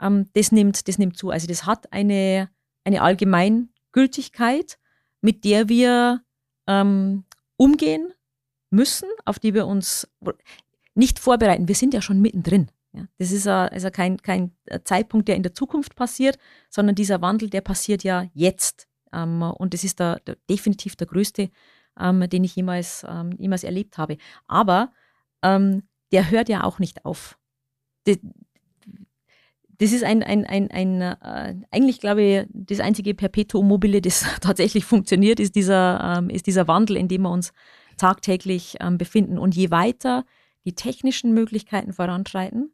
ähm, 0.00 0.28
das, 0.32 0.50
nimmt, 0.50 0.88
das 0.88 0.98
nimmt 0.98 1.18
zu. 1.18 1.30
Also 1.30 1.46
das 1.46 1.66
hat 1.66 1.92
eine, 1.92 2.48
eine 2.84 3.02
Allgemeingültigkeit, 3.02 4.78
mit 5.20 5.44
der 5.44 5.68
wir 5.68 6.22
ähm, 6.66 7.24
umgehen 7.56 8.12
müssen, 8.70 9.08
auf 9.26 9.38
die 9.38 9.52
wir 9.52 9.66
uns 9.66 10.08
nicht 10.94 11.18
vorbereiten. 11.18 11.68
Wir 11.68 11.74
sind 11.74 11.92
ja 11.92 12.00
schon 12.00 12.20
mittendrin. 12.20 12.70
Ja, 12.94 13.06
das 13.18 13.30
ist 13.30 13.46
also 13.46 13.90
kein, 13.90 14.18
kein 14.18 14.52
Zeitpunkt, 14.84 15.28
der 15.28 15.36
in 15.36 15.42
der 15.42 15.54
Zukunft 15.54 15.96
passiert, 15.96 16.38
sondern 16.68 16.94
dieser 16.94 17.22
Wandel, 17.22 17.48
der 17.48 17.62
passiert 17.62 18.04
ja 18.04 18.26
jetzt. 18.34 18.86
Und 19.10 19.72
das 19.72 19.84
ist 19.84 19.98
der, 19.98 20.20
der, 20.26 20.36
definitiv 20.50 20.96
der 20.96 21.06
größte, 21.06 21.50
ähm, 21.98 22.28
den 22.28 22.44
ich 22.44 22.56
jemals, 22.56 23.04
ähm, 23.08 23.32
jemals 23.38 23.64
erlebt 23.64 23.98
habe. 23.98 24.16
Aber 24.46 24.92
ähm, 25.42 25.82
der 26.12 26.30
hört 26.30 26.48
ja 26.48 26.64
auch 26.64 26.78
nicht 26.78 27.04
auf. 27.04 27.38
Die, 28.06 28.20
das 29.78 29.92
ist 29.92 30.04
ein, 30.04 30.22
ein, 30.22 30.46
ein, 30.46 30.70
ein 30.70 31.00
äh, 31.00 31.56
eigentlich 31.70 32.00
glaube 32.00 32.22
ich, 32.22 32.46
das 32.52 32.80
einzige 32.80 33.14
Perpetuum 33.14 33.66
mobile, 33.66 34.00
das 34.00 34.24
tatsächlich 34.40 34.84
funktioniert, 34.84 35.40
ist 35.40 35.56
dieser, 35.56 36.18
ähm, 36.18 36.30
ist 36.30 36.46
dieser 36.46 36.68
Wandel, 36.68 36.96
in 36.96 37.08
dem 37.08 37.22
wir 37.22 37.30
uns 37.30 37.52
tagtäglich 37.96 38.76
ähm, 38.80 38.98
befinden. 38.98 39.38
Und 39.38 39.56
je 39.56 39.70
weiter 39.70 40.24
die 40.64 40.74
technischen 40.74 41.34
Möglichkeiten 41.34 41.92
voranschreiten, 41.92 42.72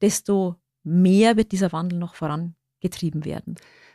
desto 0.00 0.56
mehr 0.82 1.36
wird 1.36 1.52
dieser 1.52 1.72
Wandel 1.72 1.98
noch 1.98 2.14
vorangetrieben 2.14 3.24
werden. 3.24 3.54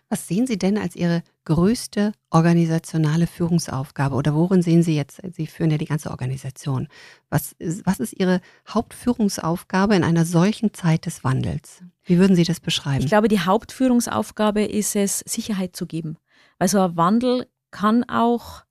Was 0.09 0.27
sehen 0.27 0.45
Sie 0.45 0.57
denn 0.57 0.77
als 0.77 0.95
Ihre 0.95 1.23
größte 1.45 2.11
organisationale 2.29 3.25
Führungsaufgabe 3.25 4.15
oder 4.15 4.35
worin 4.35 4.61
sehen 4.61 4.83
Sie 4.83 4.95
jetzt, 4.95 5.19
Sie 5.33 5.47
führen 5.47 5.71
ja 5.71 5.77
die 5.77 5.85
ganze 5.85 6.11
Organisation, 6.11 6.87
was 7.29 7.53
ist, 7.53 7.85
was 7.87 7.99
ist 7.99 8.13
Ihre 8.13 8.39
Hauptführungsaufgabe 8.67 9.95
in 9.95 10.03
einer 10.03 10.25
solchen 10.25 10.73
Zeit 10.73 11.07
des 11.07 11.23
Wandels? 11.23 11.81
Wie 12.03 12.19
würden 12.19 12.35
Sie 12.35 12.43
das 12.43 12.59
beschreiben? 12.59 13.03
Ich 13.03 13.09
glaube, 13.09 13.29
die 13.29 13.39
Hauptführungsaufgabe 13.39 14.63
ist 14.63 14.95
es, 14.95 15.19
Sicherheit 15.19 15.75
zu 15.75 15.87
geben. 15.87 16.17
Weil 16.59 16.67
so 16.67 16.79
ein 16.79 16.95
Wandel 16.95 17.47
kann 17.71 18.03
auch, 18.03 18.63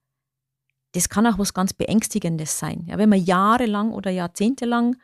das 0.93 1.09
kann 1.09 1.26
auch 1.26 1.39
was 1.39 1.53
ganz 1.53 1.72
Beängstigendes 1.72 2.61
sein. 2.61 2.85
Ja, 2.87 2.97
wenn 2.97 3.09
man 3.09 3.22
jahrelang 3.22 3.91
oder 3.91 4.12
jahrzehntelang 4.12 4.97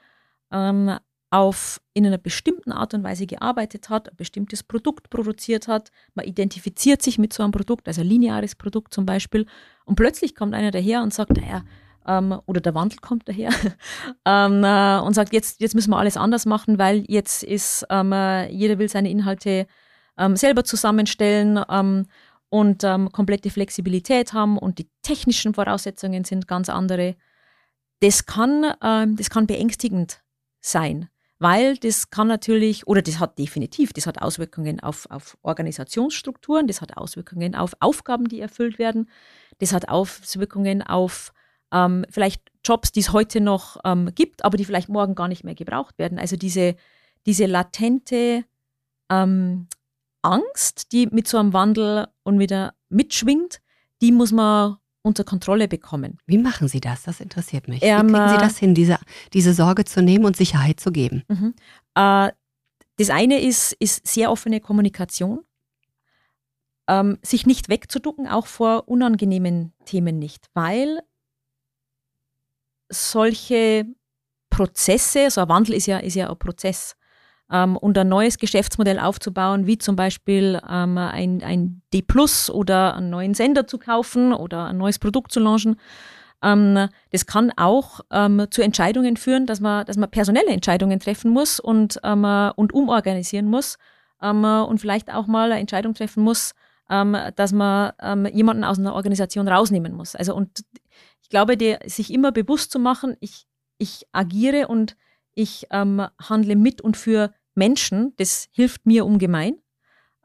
ähm, 0.52 0.96
auf, 1.30 1.80
in 1.94 2.04
einer 2.04 2.18
bestimmten 2.18 2.72
Art 2.72 2.92
und 2.92 3.04
Weise 3.04 3.26
gearbeitet 3.26 3.88
hat, 3.88 4.08
ein 4.10 4.16
bestimmtes 4.16 4.64
Produkt 4.64 5.10
produziert 5.10 5.68
hat, 5.68 5.90
man 6.14 6.26
identifiziert 6.26 7.02
sich 7.02 7.18
mit 7.18 7.32
so 7.32 7.44
einem 7.44 7.52
Produkt, 7.52 7.86
also 7.86 8.00
ein 8.00 8.08
lineares 8.08 8.56
Produkt 8.56 8.92
zum 8.92 9.06
Beispiel, 9.06 9.46
und 9.84 9.94
plötzlich 9.94 10.34
kommt 10.34 10.54
einer 10.54 10.72
daher 10.72 11.02
und 11.02 11.14
sagt, 11.14 11.36
naja, 11.36 11.62
ähm, 12.06 12.40
oder 12.46 12.60
der 12.60 12.74
Wandel 12.74 12.98
kommt 12.98 13.28
daher. 13.28 13.50
Ähm, 14.26 14.62
äh, 14.64 14.98
und 15.00 15.14
sagt, 15.14 15.32
jetzt, 15.32 15.60
jetzt 15.60 15.74
müssen 15.74 15.90
wir 15.90 15.98
alles 15.98 16.16
anders 16.16 16.44
machen, 16.44 16.78
weil 16.78 17.04
jetzt 17.08 17.42
ist, 17.42 17.86
ähm, 17.90 18.12
äh, 18.12 18.48
jeder 18.50 18.78
will 18.78 18.88
seine 18.88 19.10
Inhalte 19.10 19.66
ähm, 20.18 20.36
selber 20.36 20.62
zusammenstellen 20.62 21.58
ähm, 21.70 22.06
und 22.50 22.84
ähm, 22.84 23.10
komplette 23.10 23.50
Flexibilität 23.50 24.32
haben 24.34 24.58
und 24.58 24.78
die 24.78 24.88
technischen 25.02 25.54
Voraussetzungen 25.54 26.24
sind 26.24 26.46
ganz 26.46 26.68
andere. 26.68 27.16
Das 28.00 28.24
kann, 28.24 28.62
das 28.80 29.28
kann 29.28 29.46
beängstigend 29.46 30.22
sein 30.62 31.10
weil 31.40 31.78
das 31.78 32.10
kann 32.10 32.28
natürlich, 32.28 32.86
oder 32.86 33.00
das 33.00 33.18
hat 33.18 33.38
definitiv, 33.38 33.94
das 33.94 34.06
hat 34.06 34.20
Auswirkungen 34.20 34.78
auf, 34.80 35.10
auf 35.10 35.38
Organisationsstrukturen, 35.42 36.66
das 36.66 36.82
hat 36.82 36.98
Auswirkungen 36.98 37.54
auf 37.54 37.74
Aufgaben, 37.80 38.28
die 38.28 38.40
erfüllt 38.40 38.78
werden, 38.78 39.08
das 39.58 39.72
hat 39.72 39.88
Auswirkungen 39.88 40.82
auf 40.82 41.32
ähm, 41.72 42.04
vielleicht 42.10 42.42
Jobs, 42.62 42.92
die 42.92 43.00
es 43.00 43.12
heute 43.12 43.40
noch 43.40 43.78
ähm, 43.84 44.10
gibt, 44.14 44.44
aber 44.44 44.58
die 44.58 44.66
vielleicht 44.66 44.90
morgen 44.90 45.14
gar 45.14 45.28
nicht 45.28 45.42
mehr 45.42 45.54
gebraucht 45.54 45.98
werden. 45.98 46.18
Also 46.18 46.36
diese, 46.36 46.76
diese 47.24 47.46
latente 47.46 48.44
ähm, 49.10 49.66
Angst, 50.20 50.92
die 50.92 51.06
mit 51.06 51.26
so 51.26 51.38
einem 51.38 51.54
Wandel 51.54 52.08
und 52.22 52.38
wieder 52.38 52.74
mitschwingt, 52.90 53.60
die 54.02 54.12
muss 54.12 54.30
man 54.30 54.76
unter 55.02 55.24
Kontrolle 55.24 55.68
bekommen. 55.68 56.18
Wie 56.26 56.38
machen 56.38 56.68
Sie 56.68 56.80
das? 56.80 57.04
Das 57.04 57.20
interessiert 57.20 57.68
mich. 57.68 57.82
Ähm, 57.82 58.08
Wie 58.08 58.12
kriegen 58.12 58.28
Sie 58.28 58.38
das 58.38 58.58
hin, 58.58 58.74
diese, 58.74 58.98
diese 59.32 59.54
Sorge 59.54 59.84
zu 59.84 60.02
nehmen 60.02 60.24
und 60.24 60.36
Sicherheit 60.36 60.80
zu 60.80 60.92
geben? 60.92 61.24
Mhm. 61.28 61.54
Äh, 61.94 62.30
das 62.96 63.10
eine 63.10 63.40
ist, 63.40 63.72
ist 63.74 64.06
sehr 64.06 64.30
offene 64.30 64.60
Kommunikation. 64.60 65.40
Ähm, 66.86 67.18
sich 67.22 67.46
nicht 67.46 67.68
wegzuducken, 67.68 68.28
auch 68.28 68.46
vor 68.46 68.88
unangenehmen 68.88 69.72
Themen 69.84 70.18
nicht, 70.18 70.48
weil 70.54 71.00
solche 72.90 73.86
Prozesse, 74.50 75.30
so 75.30 75.40
ein 75.40 75.48
Wandel 75.48 75.76
ist 75.76 75.86
ja, 75.86 75.98
ist 75.98 76.16
ja 76.16 76.28
ein 76.28 76.38
Prozess, 76.38 76.96
ähm, 77.50 77.76
und 77.76 77.98
ein 77.98 78.08
neues 78.08 78.38
Geschäftsmodell 78.38 78.98
aufzubauen, 78.98 79.66
wie 79.66 79.78
zum 79.78 79.96
Beispiel 79.96 80.60
ähm, 80.68 80.98
ein, 80.98 81.42
ein 81.42 81.82
D 81.92 82.02
Plus 82.02 82.50
oder 82.50 82.94
einen 82.94 83.10
neuen 83.10 83.34
Sender 83.34 83.66
zu 83.66 83.78
kaufen 83.78 84.32
oder 84.32 84.66
ein 84.66 84.78
neues 84.78 84.98
Produkt 84.98 85.32
zu 85.32 85.40
launchen. 85.40 85.76
Ähm, 86.42 86.88
das 87.10 87.26
kann 87.26 87.52
auch 87.56 88.00
ähm, 88.10 88.46
zu 88.50 88.62
Entscheidungen 88.62 89.16
führen, 89.16 89.46
dass 89.46 89.60
man, 89.60 89.84
dass 89.84 89.96
man 89.96 90.10
personelle 90.10 90.50
Entscheidungen 90.50 91.00
treffen 91.00 91.30
muss 91.30 91.60
und, 91.60 92.00
ähm, 92.02 92.24
und 92.56 92.72
umorganisieren 92.72 93.46
muss 93.46 93.76
ähm, 94.22 94.44
und 94.44 94.78
vielleicht 94.78 95.12
auch 95.12 95.26
mal 95.26 95.50
eine 95.50 95.60
Entscheidung 95.60 95.94
treffen 95.94 96.22
muss, 96.22 96.52
dass 97.36 97.52
man 97.52 97.92
jemanden 98.32 98.64
aus 98.64 98.80
einer 98.80 98.94
Organisation 98.96 99.46
rausnehmen 99.46 99.92
muss. 99.92 100.16
Also 100.16 100.34
und 100.34 100.64
ich 101.22 101.28
glaube, 101.28 101.56
der, 101.56 101.78
sich 101.86 102.12
immer 102.12 102.32
bewusst 102.32 102.72
zu 102.72 102.80
machen, 102.80 103.16
ich, 103.20 103.46
ich 103.78 104.08
agiere 104.10 104.66
und 104.66 104.96
ich 105.36 105.68
handle 105.70 106.56
mit 106.56 106.80
und 106.80 106.96
für 106.96 107.32
Menschen, 107.60 108.14
das 108.16 108.48
hilft 108.52 108.86
mir 108.86 109.04
ungemein. 109.04 109.58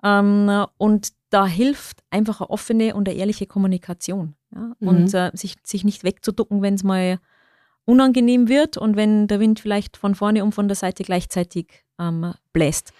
Ähm, 0.03 0.65
und 0.77 1.09
da 1.29 1.45
hilft 1.45 2.01
einfach 2.09 2.39
eine 2.39 2.49
offene 2.49 2.95
und 2.95 3.09
eine 3.09 3.17
ehrliche 3.17 3.45
Kommunikation. 3.45 4.35
Ja? 4.53 4.73
Mhm. 4.79 4.87
Und 4.87 5.13
äh, 5.13 5.31
sich, 5.33 5.55
sich 5.63 5.83
nicht 5.83 6.05
wegzuducken, 6.05 6.61
wenn 6.61 6.75
es 6.75 6.83
mal 6.83 7.19
unangenehm 7.83 8.47
wird 8.47 8.77
und 8.77 8.95
wenn 8.95 9.27
der 9.27 9.39
Wind 9.39 9.59
vielleicht 9.59 9.97
von 9.97 10.15
vorne 10.15 10.43
und 10.43 10.53
von 10.53 10.67
der 10.69 10.75
Seite 10.75 11.03
gleichzeitig 11.03 11.83
ähm, 11.99 12.33
bläst. 12.53 12.93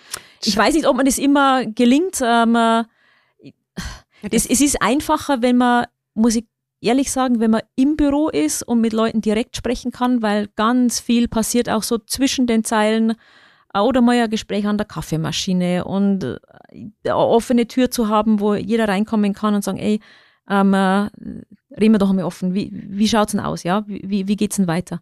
Ich 0.44 0.56
weiß 0.56 0.76
nicht, 0.76 0.86
ob 0.86 0.98
man 0.98 1.06
das 1.06 1.18
immer 1.18 1.66
gelingt. 1.66 2.20
Ähm, 2.22 2.54
das, 2.54 4.46
es 4.46 4.62
ist 4.62 4.82
einfacher, 4.82 5.42
wenn 5.42 5.58
man, 5.58 5.86
muss 6.14 6.36
ich 6.36 6.46
ehrlich 6.82 7.12
sagen, 7.12 7.40
wenn 7.40 7.52
man 7.52 7.62
im 7.76 7.96
Büro 7.96 8.30
ist 8.30 8.64
und 8.64 8.82
mit 8.82 8.94
Leuten 8.94 9.22
direkt 9.22 9.56
sprechen 9.56 9.92
kann, 9.92 10.22
weil 10.22 10.50
ganz 10.56 11.00
viel 11.00 11.28
passiert 11.28 11.70
auch 11.70 11.84
so 11.84 11.98
zwischen 11.98 12.48
den 12.48 12.64
Zeilen 12.64 13.16
oder 13.82 14.01
mal 14.01 14.15
ein 14.19 14.30
Gespräch 14.30 14.67
an 14.67 14.78
der 14.78 14.88
Kaffeemaschine 14.88 15.86
und 15.86 16.23
äh, 16.23 16.38
eine 17.03 17.15
offene 17.15 17.67
Tür 17.67 17.91
zu 17.91 18.07
haben, 18.07 18.39
wo 18.39 18.55
jeder 18.55 18.88
reinkommen 18.88 19.34
kann 19.34 19.55
und 19.55 19.63
sagen, 19.63 19.78
ey, 19.78 19.99
ähm, 20.49 20.73
äh, 20.73 21.09
reden 21.71 21.93
wir 21.93 21.97
doch 21.97 22.09
einmal 22.09 22.26
offen, 22.26 22.53
wie, 22.53 22.71
wie 22.71 23.07
schaut 23.07 23.28
es 23.28 23.32
denn 23.32 23.41
aus, 23.41 23.63
ja? 23.63 23.84
Wie, 23.88 24.28
wie 24.28 24.36
geht 24.36 24.51
es 24.51 24.57
denn 24.57 24.67
weiter? 24.67 25.01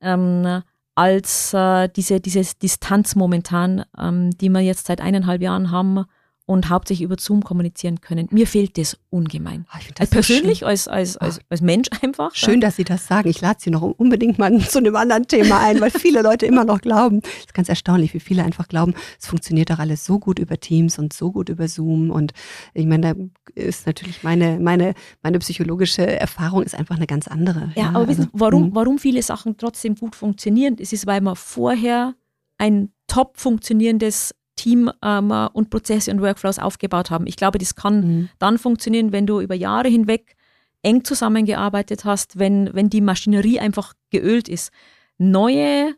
Ähm, 0.00 0.62
als 0.94 1.54
äh, 1.54 1.88
diese, 1.88 2.20
diese 2.20 2.42
Distanz 2.60 3.14
momentan, 3.14 3.84
ähm, 3.96 4.30
die 4.30 4.48
wir 4.48 4.60
jetzt 4.60 4.86
seit 4.86 5.00
eineinhalb 5.00 5.42
Jahren 5.42 5.70
haben, 5.70 6.04
und 6.48 6.70
hauptsächlich 6.70 7.04
über 7.04 7.16
Zoom 7.18 7.44
kommunizieren 7.44 8.00
können. 8.00 8.26
Mir 8.30 8.46
fehlt 8.46 8.78
das 8.78 8.96
ungemein. 9.10 9.66
Oh, 9.70 9.78
das 9.96 10.08
persönlich, 10.08 10.64
als, 10.64 10.88
als, 10.88 11.18
als, 11.18 11.40
als 11.50 11.60
Mensch 11.60 11.88
einfach. 12.00 12.34
Schön, 12.34 12.62
dass 12.62 12.76
Sie 12.76 12.84
das 12.84 13.06
sagen. 13.06 13.28
Ich 13.28 13.42
lade 13.42 13.58
Sie 13.60 13.68
noch 13.68 13.82
unbedingt 13.82 14.38
mal 14.38 14.58
zu 14.68 14.78
einem 14.78 14.96
anderen 14.96 15.26
Thema 15.26 15.60
ein, 15.60 15.78
weil 15.82 15.90
viele 15.90 16.22
Leute 16.22 16.46
immer 16.46 16.64
noch 16.64 16.80
glauben. 16.80 17.20
Es 17.22 17.40
ist 17.40 17.54
ganz 17.54 17.68
erstaunlich, 17.68 18.14
wie 18.14 18.20
viele 18.20 18.44
einfach 18.44 18.66
glauben, 18.66 18.94
es 19.20 19.26
funktioniert 19.26 19.68
doch 19.68 19.78
alles 19.78 20.06
so 20.06 20.18
gut 20.18 20.38
über 20.38 20.58
Teams 20.58 20.98
und 20.98 21.12
so 21.12 21.32
gut 21.32 21.50
über 21.50 21.68
Zoom. 21.68 22.10
Und 22.10 22.32
ich 22.72 22.86
meine, 22.86 23.14
da 23.14 23.22
ist 23.54 23.86
natürlich 23.86 24.22
meine, 24.22 24.58
meine, 24.58 24.94
meine 25.22 25.40
psychologische 25.40 26.06
Erfahrung 26.06 26.62
ist 26.62 26.74
einfach 26.74 26.96
eine 26.96 27.06
ganz 27.06 27.28
andere. 27.28 27.72
Ja, 27.74 27.82
ja 27.82 27.88
aber 27.90 27.98
also, 27.98 28.08
wissen, 28.08 28.30
warum, 28.32 28.64
hm. 28.64 28.74
warum 28.74 28.98
viele 28.98 29.20
Sachen 29.22 29.58
trotzdem 29.58 29.96
gut 29.96 30.16
funktionieren? 30.16 30.76
Es 30.80 30.94
ist, 30.94 31.06
weil 31.06 31.20
man 31.20 31.36
vorher 31.36 32.14
ein 32.56 32.90
top 33.06 33.36
funktionierendes 33.36 34.34
Team 34.58 34.90
ähm, 35.02 35.30
und 35.30 35.70
Prozesse 35.70 36.10
und 36.10 36.20
Workflows 36.20 36.58
aufgebaut 36.58 37.10
haben. 37.10 37.26
Ich 37.26 37.36
glaube, 37.36 37.58
das 37.58 37.74
kann 37.74 38.00
mhm. 38.00 38.28
dann 38.38 38.58
funktionieren, 38.58 39.12
wenn 39.12 39.26
du 39.26 39.40
über 39.40 39.54
Jahre 39.54 39.88
hinweg 39.88 40.36
eng 40.82 41.04
zusammengearbeitet 41.04 42.04
hast, 42.04 42.38
wenn, 42.38 42.70
wenn 42.74 42.90
die 42.90 43.00
Maschinerie 43.00 43.60
einfach 43.60 43.94
geölt 44.10 44.48
ist. 44.48 44.70
Neue 45.16 45.94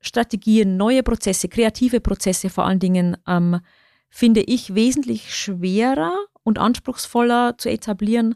Strategien, 0.00 0.76
neue 0.76 1.02
Prozesse, 1.02 1.48
kreative 1.48 2.00
Prozesse 2.00 2.50
vor 2.50 2.66
allen 2.66 2.78
Dingen, 2.80 3.16
ähm, 3.26 3.60
finde 4.10 4.42
ich 4.42 4.74
wesentlich 4.74 5.34
schwerer 5.34 6.14
und 6.42 6.58
anspruchsvoller 6.58 7.56
zu 7.56 7.70
etablieren 7.70 8.34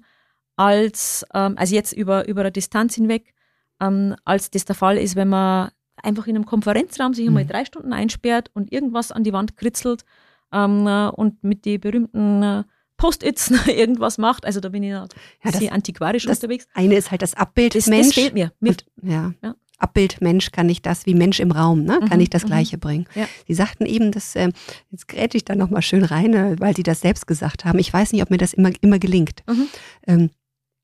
als, 0.56 1.24
ähm, 1.34 1.54
also 1.58 1.74
jetzt 1.74 1.92
über, 1.92 2.26
über 2.28 2.40
eine 2.40 2.52
Distanz 2.52 2.94
hinweg, 2.94 3.34
ähm, 3.80 4.16
als 4.24 4.50
das 4.50 4.64
der 4.64 4.74
Fall 4.74 4.96
ist, 4.96 5.16
wenn 5.16 5.28
man 5.28 5.70
einfach 6.03 6.26
in 6.26 6.36
einem 6.36 6.47
Konferenzraum 6.47 7.14
sich 7.14 7.26
einmal 7.26 7.44
mhm. 7.44 7.49
drei 7.49 7.64
Stunden 7.64 7.92
einsperrt 7.92 8.51
und 8.55 8.72
irgendwas 8.72 9.12
an 9.12 9.24
die 9.24 9.32
Wand 9.32 9.57
kritzelt 9.57 10.05
ähm, 10.53 10.86
äh, 10.86 11.09
und 11.09 11.42
mit 11.42 11.64
den 11.64 11.80
berühmten 11.80 12.42
äh, 12.42 12.64
Post-its 12.97 13.51
irgendwas 13.66 14.18
macht. 14.18 14.44
Also 14.44 14.61
da 14.61 14.68
bin 14.68 14.82
ich 14.82 14.90
ja, 14.90 15.07
sehr 15.44 15.72
antiquarisch 15.72 16.24
das 16.24 16.38
unterwegs. 16.38 16.66
Eine 16.74 16.97
ist 16.97 17.11
halt 17.11 17.22
das 17.22 17.34
Abbild 17.34 17.74
das, 17.74 17.86
Mensch. 17.86 18.09
Das 18.09 18.14
fehlt 18.14 18.34
mir. 18.34 18.53
Und, 18.61 18.86
ja. 19.03 19.32
ja. 19.42 19.55
Abbild 19.78 20.22
Mensch 20.22 20.53
kann 20.53 20.70
ich 20.70 20.80
das 20.80 21.05
wie 21.05 21.14
Mensch 21.14 21.38
im 21.38 21.51
Raum, 21.51 21.84
ne? 21.84 22.01
kann 22.09 22.18
mhm, 22.18 22.22
ich 22.22 22.30
das 22.30 22.44
mhm. 22.44 22.49
Gleiche 22.49 22.78
bringen. 22.78 23.07
Ja. 23.14 23.28
Sie 23.47 23.53
sagten 23.53 23.84
eben, 23.84 24.11
dass 24.11 24.34
äh, 24.34 24.51
jetzt 24.90 25.07
gräte 25.07 25.36
ich 25.36 25.44
da 25.44 25.55
nochmal 25.55 25.82
schön 25.82 26.03
rein, 26.03 26.32
äh, 26.32 26.57
weil 26.59 26.74
Sie 26.74 26.82
das 26.82 27.03
selbst 27.03 27.26
gesagt 27.26 27.66
haben. 27.66 27.78
Ich 27.78 27.92
weiß 27.92 28.12
nicht, 28.12 28.22
ob 28.22 28.30
mir 28.30 28.38
das 28.38 28.55
immer 28.55 28.70
immer 28.80 28.99
gelingt. 28.99 29.42
Mhm. 29.47 29.68
Ähm, 30.07 30.30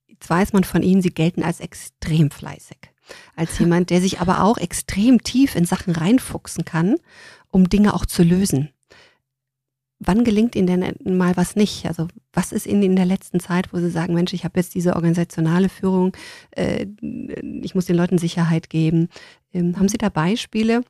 jetzt 0.08 0.28
weiß 0.28 0.52
man 0.52 0.64
von 0.64 0.82
Ihnen, 0.82 1.00
Sie 1.00 1.10
gelten 1.10 1.42
als 1.42 1.60
extrem 1.60 2.30
fleißig 2.30 2.91
als 3.36 3.59
jemand, 3.59 3.90
der 3.90 4.00
sich 4.00 4.20
aber 4.20 4.42
auch 4.42 4.59
extrem 4.59 5.22
tief 5.22 5.55
in 5.55 5.64
Sachen 5.64 5.94
reinfuchsen 5.94 6.64
kann, 6.64 6.96
um 7.50 7.68
Dinge 7.68 7.94
auch 7.94 8.07
zu 8.07 8.22
lösen. 8.22 8.70
Wann 10.05 10.24
gelingt 10.24 10.57
Ihnen 10.57 10.80
denn 10.80 11.16
mal 11.16 11.36
was 11.36 11.55
nicht? 11.55 11.86
Also 11.86 12.09
was 12.32 12.50
ist 12.50 12.66
Ihnen 12.66 12.82
in 12.82 12.96
der 12.96 13.05
letzten 13.05 13.38
Zeit, 13.38 13.72
wo 13.72 13.78
Sie 13.78 13.90
sagen, 13.90 14.14
Mensch, 14.14 14.32
ich 14.32 14.44
habe 14.44 14.59
jetzt 14.59 14.74
diese 14.74 14.96
organisationale 14.96 15.68
Führung, 15.68 16.16
äh, 16.50 16.86
ich 17.62 17.74
muss 17.76 17.86
den 17.86 17.96
Leuten 17.96 18.18
Sicherheit 18.18 18.68
geben. 18.68 19.09
Ähm, 19.53 19.78
haben 19.78 19.88
Sie 19.88 19.98
da 19.98 20.09
Beispiele, 20.09 20.82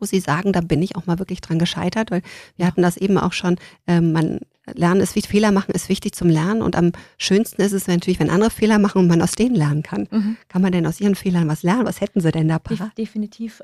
wo 0.00 0.06
Sie 0.06 0.18
sagen, 0.18 0.52
da 0.52 0.60
bin 0.60 0.82
ich 0.82 0.96
auch 0.96 1.06
mal 1.06 1.20
wirklich 1.20 1.40
dran 1.40 1.60
gescheitert? 1.60 2.10
Weil 2.10 2.22
wir 2.56 2.66
hatten 2.66 2.82
das 2.82 2.96
eben 2.96 3.16
auch 3.16 3.32
schon, 3.32 3.56
äh, 3.86 4.00
man 4.00 4.40
Lernen 4.66 5.00
ist 5.00 5.16
wichtig, 5.16 5.30
Fehler 5.30 5.50
machen 5.50 5.72
ist 5.72 5.88
wichtig 5.88 6.14
zum 6.14 6.28
Lernen 6.28 6.62
und 6.62 6.76
am 6.76 6.92
schönsten 7.18 7.62
ist 7.62 7.72
es 7.72 7.88
natürlich, 7.88 8.20
wenn 8.20 8.30
andere 8.30 8.50
Fehler 8.50 8.78
machen 8.78 8.98
und 8.98 9.08
man 9.08 9.20
aus 9.20 9.32
denen 9.32 9.56
lernen 9.56 9.82
kann. 9.82 10.06
Mhm. 10.10 10.36
Kann 10.48 10.62
man 10.62 10.70
denn 10.70 10.86
aus 10.86 11.00
ihren 11.00 11.16
Fehlern 11.16 11.48
was 11.48 11.64
lernen? 11.64 11.84
Was 11.84 12.00
hätten 12.00 12.20
sie 12.20 12.30
denn 12.30 12.48
da 12.48 12.60
parat? 12.60 12.96
Definitiv. 12.96 13.60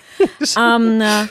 ähm, 0.56 1.02
äh, 1.02 1.26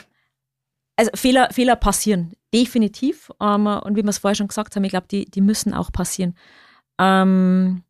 also 0.96 1.10
Fehler, 1.14 1.48
Fehler 1.50 1.74
passieren, 1.74 2.32
definitiv. 2.54 3.30
Ähm, 3.40 3.66
und 3.66 3.96
wie 3.96 4.02
wir 4.02 4.08
es 4.08 4.18
vorher 4.18 4.36
schon 4.36 4.48
gesagt 4.48 4.76
haben, 4.76 4.84
ich 4.84 4.90
glaube, 4.90 5.08
die, 5.10 5.24
die 5.24 5.40
müssen 5.40 5.74
auch 5.74 5.90
passieren. 5.90 6.36
Ähm, 6.98 7.82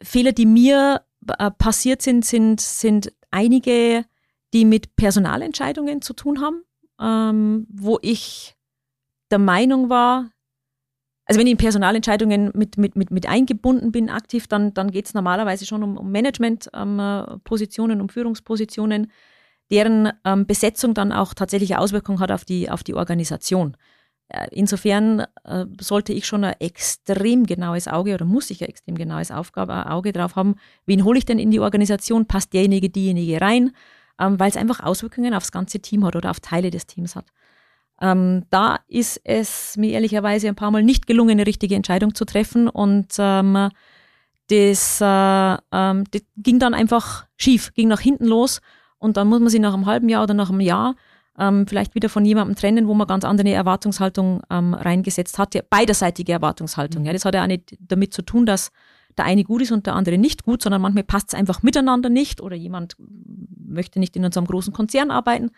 Fehler, 0.00 0.32
die 0.32 0.46
mir 0.46 1.02
äh, 1.38 1.50
passiert 1.50 2.02
sind, 2.02 2.24
sind, 2.24 2.60
sind 2.60 3.12
einige, 3.30 4.04
die 4.52 4.64
mit 4.64 4.96
Personalentscheidungen 4.96 6.02
zu 6.02 6.14
tun 6.14 6.40
haben, 6.40 6.62
ähm, 7.00 7.66
wo 7.68 7.98
ich 8.02 8.56
der 9.30 9.38
Meinung 9.38 9.88
war, 9.90 10.30
also 11.26 11.38
wenn 11.38 11.46
ich 11.46 11.52
in 11.52 11.58
Personalentscheidungen 11.58 12.50
mit, 12.54 12.76
mit, 12.76 12.96
mit, 12.96 13.10
mit 13.10 13.28
eingebunden 13.28 13.92
bin, 13.92 14.10
aktiv, 14.10 14.48
dann, 14.48 14.74
dann 14.74 14.90
geht 14.90 15.06
es 15.06 15.14
normalerweise 15.14 15.64
schon 15.64 15.82
um, 15.82 15.96
um 15.96 16.10
Management-Positionen, 16.10 17.98
ähm, 17.98 18.02
um 18.02 18.08
Führungspositionen, 18.08 19.12
deren 19.70 20.12
ähm, 20.24 20.46
Besetzung 20.46 20.94
dann 20.94 21.12
auch 21.12 21.32
tatsächlich 21.34 21.76
Auswirkungen 21.76 22.18
hat 22.18 22.32
auf 22.32 22.44
die, 22.44 22.68
auf 22.68 22.82
die 22.82 22.94
Organisation. 22.94 23.76
Äh, 24.28 24.48
insofern 24.50 25.26
äh, 25.44 25.66
sollte 25.80 26.12
ich 26.12 26.26
schon 26.26 26.44
ein 26.44 26.54
extrem 26.58 27.46
genaues 27.46 27.86
Auge 27.86 28.14
oder 28.14 28.24
muss 28.24 28.50
ich 28.50 28.62
ein 28.62 28.68
extrem 28.68 28.96
genaues 28.96 29.30
Aufgabe, 29.30 29.90
Auge 29.90 30.12
drauf 30.12 30.36
haben, 30.36 30.56
wen 30.86 31.04
hole 31.04 31.18
ich 31.18 31.24
denn 31.24 31.38
in 31.38 31.50
die 31.50 31.60
Organisation, 31.60 32.26
passt 32.26 32.52
derjenige, 32.52 32.90
diejenige 32.90 33.40
rein, 33.40 33.72
ähm, 34.20 34.38
weil 34.40 34.50
es 34.50 34.56
einfach 34.56 34.80
Auswirkungen 34.80 35.34
aufs 35.34 35.52
ganze 35.52 35.80
Team 35.80 36.04
hat 36.04 36.16
oder 36.16 36.30
auf 36.30 36.40
Teile 36.40 36.70
des 36.70 36.86
Teams 36.86 37.14
hat. 37.14 37.26
Ähm, 38.00 38.44
da 38.50 38.80
ist 38.88 39.20
es 39.24 39.76
mir 39.76 39.92
ehrlicherweise 39.92 40.48
ein 40.48 40.54
paar 40.54 40.70
Mal 40.70 40.82
nicht 40.82 41.06
gelungen, 41.06 41.32
eine 41.32 41.46
richtige 41.46 41.74
Entscheidung 41.74 42.14
zu 42.14 42.24
treffen 42.24 42.68
und 42.68 43.08
ähm, 43.18 43.68
das, 44.48 45.00
äh, 45.00 45.56
ähm, 45.72 46.04
das 46.10 46.22
ging 46.36 46.58
dann 46.58 46.74
einfach 46.74 47.26
schief, 47.36 47.72
ging 47.74 47.88
nach 47.88 48.00
hinten 48.00 48.24
los 48.24 48.60
und 48.98 49.16
dann 49.16 49.28
muss 49.28 49.40
man 49.40 49.48
sich 49.48 49.60
nach 49.60 49.74
einem 49.74 49.86
halben 49.86 50.08
Jahr 50.08 50.24
oder 50.24 50.34
nach 50.34 50.50
einem 50.50 50.60
Jahr 50.60 50.96
ähm, 51.38 51.66
vielleicht 51.66 51.94
wieder 51.94 52.08
von 52.08 52.24
jemandem 52.24 52.56
trennen, 52.56 52.88
wo 52.88 52.94
man 52.94 53.06
ganz 53.06 53.24
andere 53.24 53.50
Erwartungshaltung 53.50 54.42
ähm, 54.50 54.74
reingesetzt 54.74 55.38
hatte, 55.38 55.64
beiderseitige 55.68 56.32
Erwartungshaltung. 56.32 57.04
Ja. 57.04 57.12
Das 57.12 57.24
hat 57.24 57.34
ja 57.34 57.42
auch 57.42 57.48
nicht 57.48 57.76
damit 57.80 58.12
zu 58.12 58.22
tun, 58.22 58.46
dass 58.46 58.70
der 59.16 59.24
eine 59.24 59.44
gut 59.44 59.62
ist 59.62 59.72
und 59.72 59.86
der 59.86 59.94
andere 59.94 60.18
nicht 60.18 60.44
gut, 60.44 60.62
sondern 60.62 60.82
manchmal 60.82 61.04
passt 61.04 61.28
es 61.32 61.38
einfach 61.38 61.62
miteinander 61.62 62.08
nicht 62.08 62.40
oder 62.40 62.56
jemand 62.56 62.96
möchte 62.98 64.00
nicht 64.00 64.16
in 64.16 64.24
unserem 64.24 64.46
großen 64.46 64.72
Konzern 64.72 65.10
arbeiten. 65.10 65.50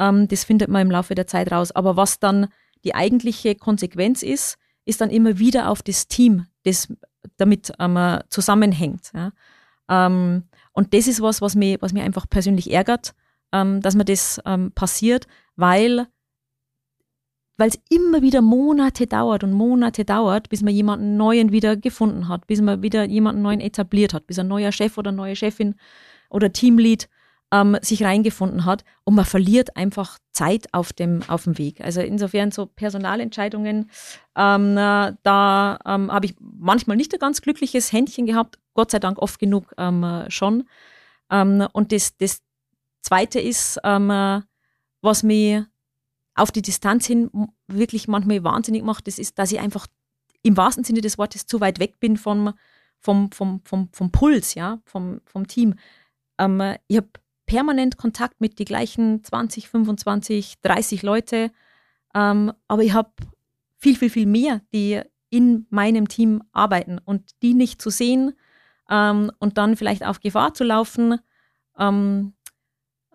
Ähm, 0.00 0.26
das 0.26 0.42
findet 0.42 0.68
man 0.68 0.82
im 0.82 0.90
Laufe 0.90 1.14
der 1.14 1.28
Zeit 1.28 1.52
raus. 1.52 1.70
Aber 1.70 1.96
was 1.96 2.18
dann 2.18 2.48
die 2.82 2.94
eigentliche 2.94 3.54
Konsequenz 3.54 4.22
ist, 4.22 4.58
ist 4.84 5.00
dann 5.00 5.10
immer 5.10 5.38
wieder 5.38 5.68
auf 5.68 5.82
das 5.82 6.08
Team, 6.08 6.46
das 6.64 6.88
damit 7.36 7.72
ähm, 7.78 8.18
zusammenhängt. 8.30 9.12
Ja. 9.14 9.32
Ähm, 9.88 10.44
und 10.72 10.94
das 10.94 11.06
ist 11.06 11.20
was, 11.20 11.42
was 11.42 11.54
mich, 11.54 11.80
was 11.80 11.92
mich 11.92 12.02
einfach 12.02 12.28
persönlich 12.28 12.72
ärgert, 12.72 13.14
ähm, 13.52 13.80
dass 13.82 13.94
mir 13.94 14.04
das 14.06 14.40
ähm, 14.46 14.72
passiert, 14.72 15.26
weil 15.56 16.06
weil 17.58 17.68
es 17.68 17.78
immer 17.90 18.22
wieder 18.22 18.40
Monate 18.40 19.06
dauert 19.06 19.44
und 19.44 19.52
Monate 19.52 20.06
dauert, 20.06 20.48
bis 20.48 20.62
man 20.62 20.72
jemanden 20.72 21.18
neuen 21.18 21.52
wieder 21.52 21.76
gefunden 21.76 22.26
hat, 22.26 22.46
bis 22.46 22.62
man 22.62 22.82
wieder 22.82 23.04
jemanden 23.04 23.42
neuen 23.42 23.60
etabliert 23.60 24.14
hat, 24.14 24.26
bis 24.26 24.38
ein 24.38 24.48
neuer 24.48 24.72
Chef 24.72 24.96
oder 24.96 25.12
neue 25.12 25.36
Chefin 25.36 25.74
oder 26.30 26.54
Teamlead 26.54 27.06
ähm, 27.52 27.76
sich 27.82 28.04
reingefunden 28.04 28.64
hat 28.64 28.84
und 29.04 29.14
man 29.14 29.24
verliert 29.24 29.76
einfach 29.76 30.18
Zeit 30.32 30.72
auf 30.72 30.92
dem, 30.92 31.22
auf 31.28 31.44
dem 31.44 31.58
Weg. 31.58 31.80
Also 31.80 32.00
insofern 32.00 32.52
so 32.52 32.66
Personalentscheidungen, 32.66 33.90
ähm, 34.36 34.74
da 34.76 35.78
ähm, 35.84 36.12
habe 36.12 36.26
ich 36.26 36.36
manchmal 36.40 36.96
nicht 36.96 37.12
ein 37.12 37.18
ganz 37.18 37.42
glückliches 37.42 37.92
Händchen 37.92 38.26
gehabt, 38.26 38.58
Gott 38.74 38.90
sei 38.90 38.98
Dank 38.98 39.18
oft 39.18 39.38
genug 39.38 39.72
ähm, 39.78 40.24
schon. 40.28 40.68
Ähm, 41.30 41.66
und 41.72 41.92
das, 41.92 42.16
das 42.16 42.42
Zweite 43.02 43.40
ist, 43.40 43.78
ähm, 43.84 44.42
was 45.02 45.22
mir 45.22 45.66
auf 46.34 46.52
die 46.52 46.62
Distanz 46.62 47.06
hin 47.06 47.30
wirklich 47.66 48.08
manchmal 48.08 48.44
wahnsinnig 48.44 48.82
macht, 48.82 49.06
das 49.06 49.18
ist, 49.18 49.38
dass 49.38 49.52
ich 49.52 49.60
einfach 49.60 49.86
im 50.42 50.56
wahrsten 50.56 50.84
Sinne 50.84 51.00
des 51.00 51.18
Wortes 51.18 51.46
zu 51.46 51.60
weit 51.60 51.78
weg 51.78 52.00
bin 52.00 52.16
vom, 52.16 52.54
vom, 52.98 53.30
vom, 53.32 53.60
vom, 53.64 53.88
vom 53.92 54.10
Puls, 54.10 54.54
ja, 54.54 54.80
vom, 54.84 55.20
vom 55.24 55.46
Team. 55.46 55.74
Ähm, 56.38 56.76
ich 56.86 56.96
habe 56.98 57.08
permanent 57.50 57.96
Kontakt 57.96 58.40
mit 58.40 58.60
die 58.60 58.64
gleichen 58.64 59.24
20, 59.24 59.68
25, 59.68 60.60
30 60.62 61.02
Leute, 61.02 61.50
ähm, 62.14 62.52
aber 62.68 62.84
ich 62.84 62.92
habe 62.92 63.10
viel, 63.76 63.96
viel, 63.96 64.10
viel 64.10 64.26
mehr, 64.26 64.60
die 64.72 65.00
in 65.30 65.66
meinem 65.68 66.06
Team 66.06 66.44
arbeiten 66.52 67.00
und 67.04 67.30
die 67.42 67.54
nicht 67.54 67.82
zu 67.82 67.90
sehen 67.90 68.34
ähm, 68.88 69.32
und 69.40 69.58
dann 69.58 69.76
vielleicht 69.76 70.06
auf 70.06 70.20
Gefahr 70.20 70.54
zu 70.54 70.62
laufen, 70.62 71.18
ähm, 71.76 72.34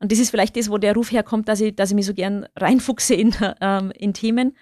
und 0.01 0.11
das 0.11 0.19
ist 0.19 0.29
vielleicht 0.29 0.57
das, 0.57 0.69
wo 0.69 0.77
der 0.77 0.93
Ruf 0.93 1.11
herkommt, 1.13 1.47
dass 1.47 1.61
ich, 1.61 1.73
dass 1.73 1.91
ich 1.91 1.95
mich 1.95 2.05
so 2.05 2.13
gern 2.13 2.45
reinfuchse 2.57 3.15
in, 3.15 3.33
ähm, 3.61 3.91
in 3.91 4.13
Themen, 4.13 4.57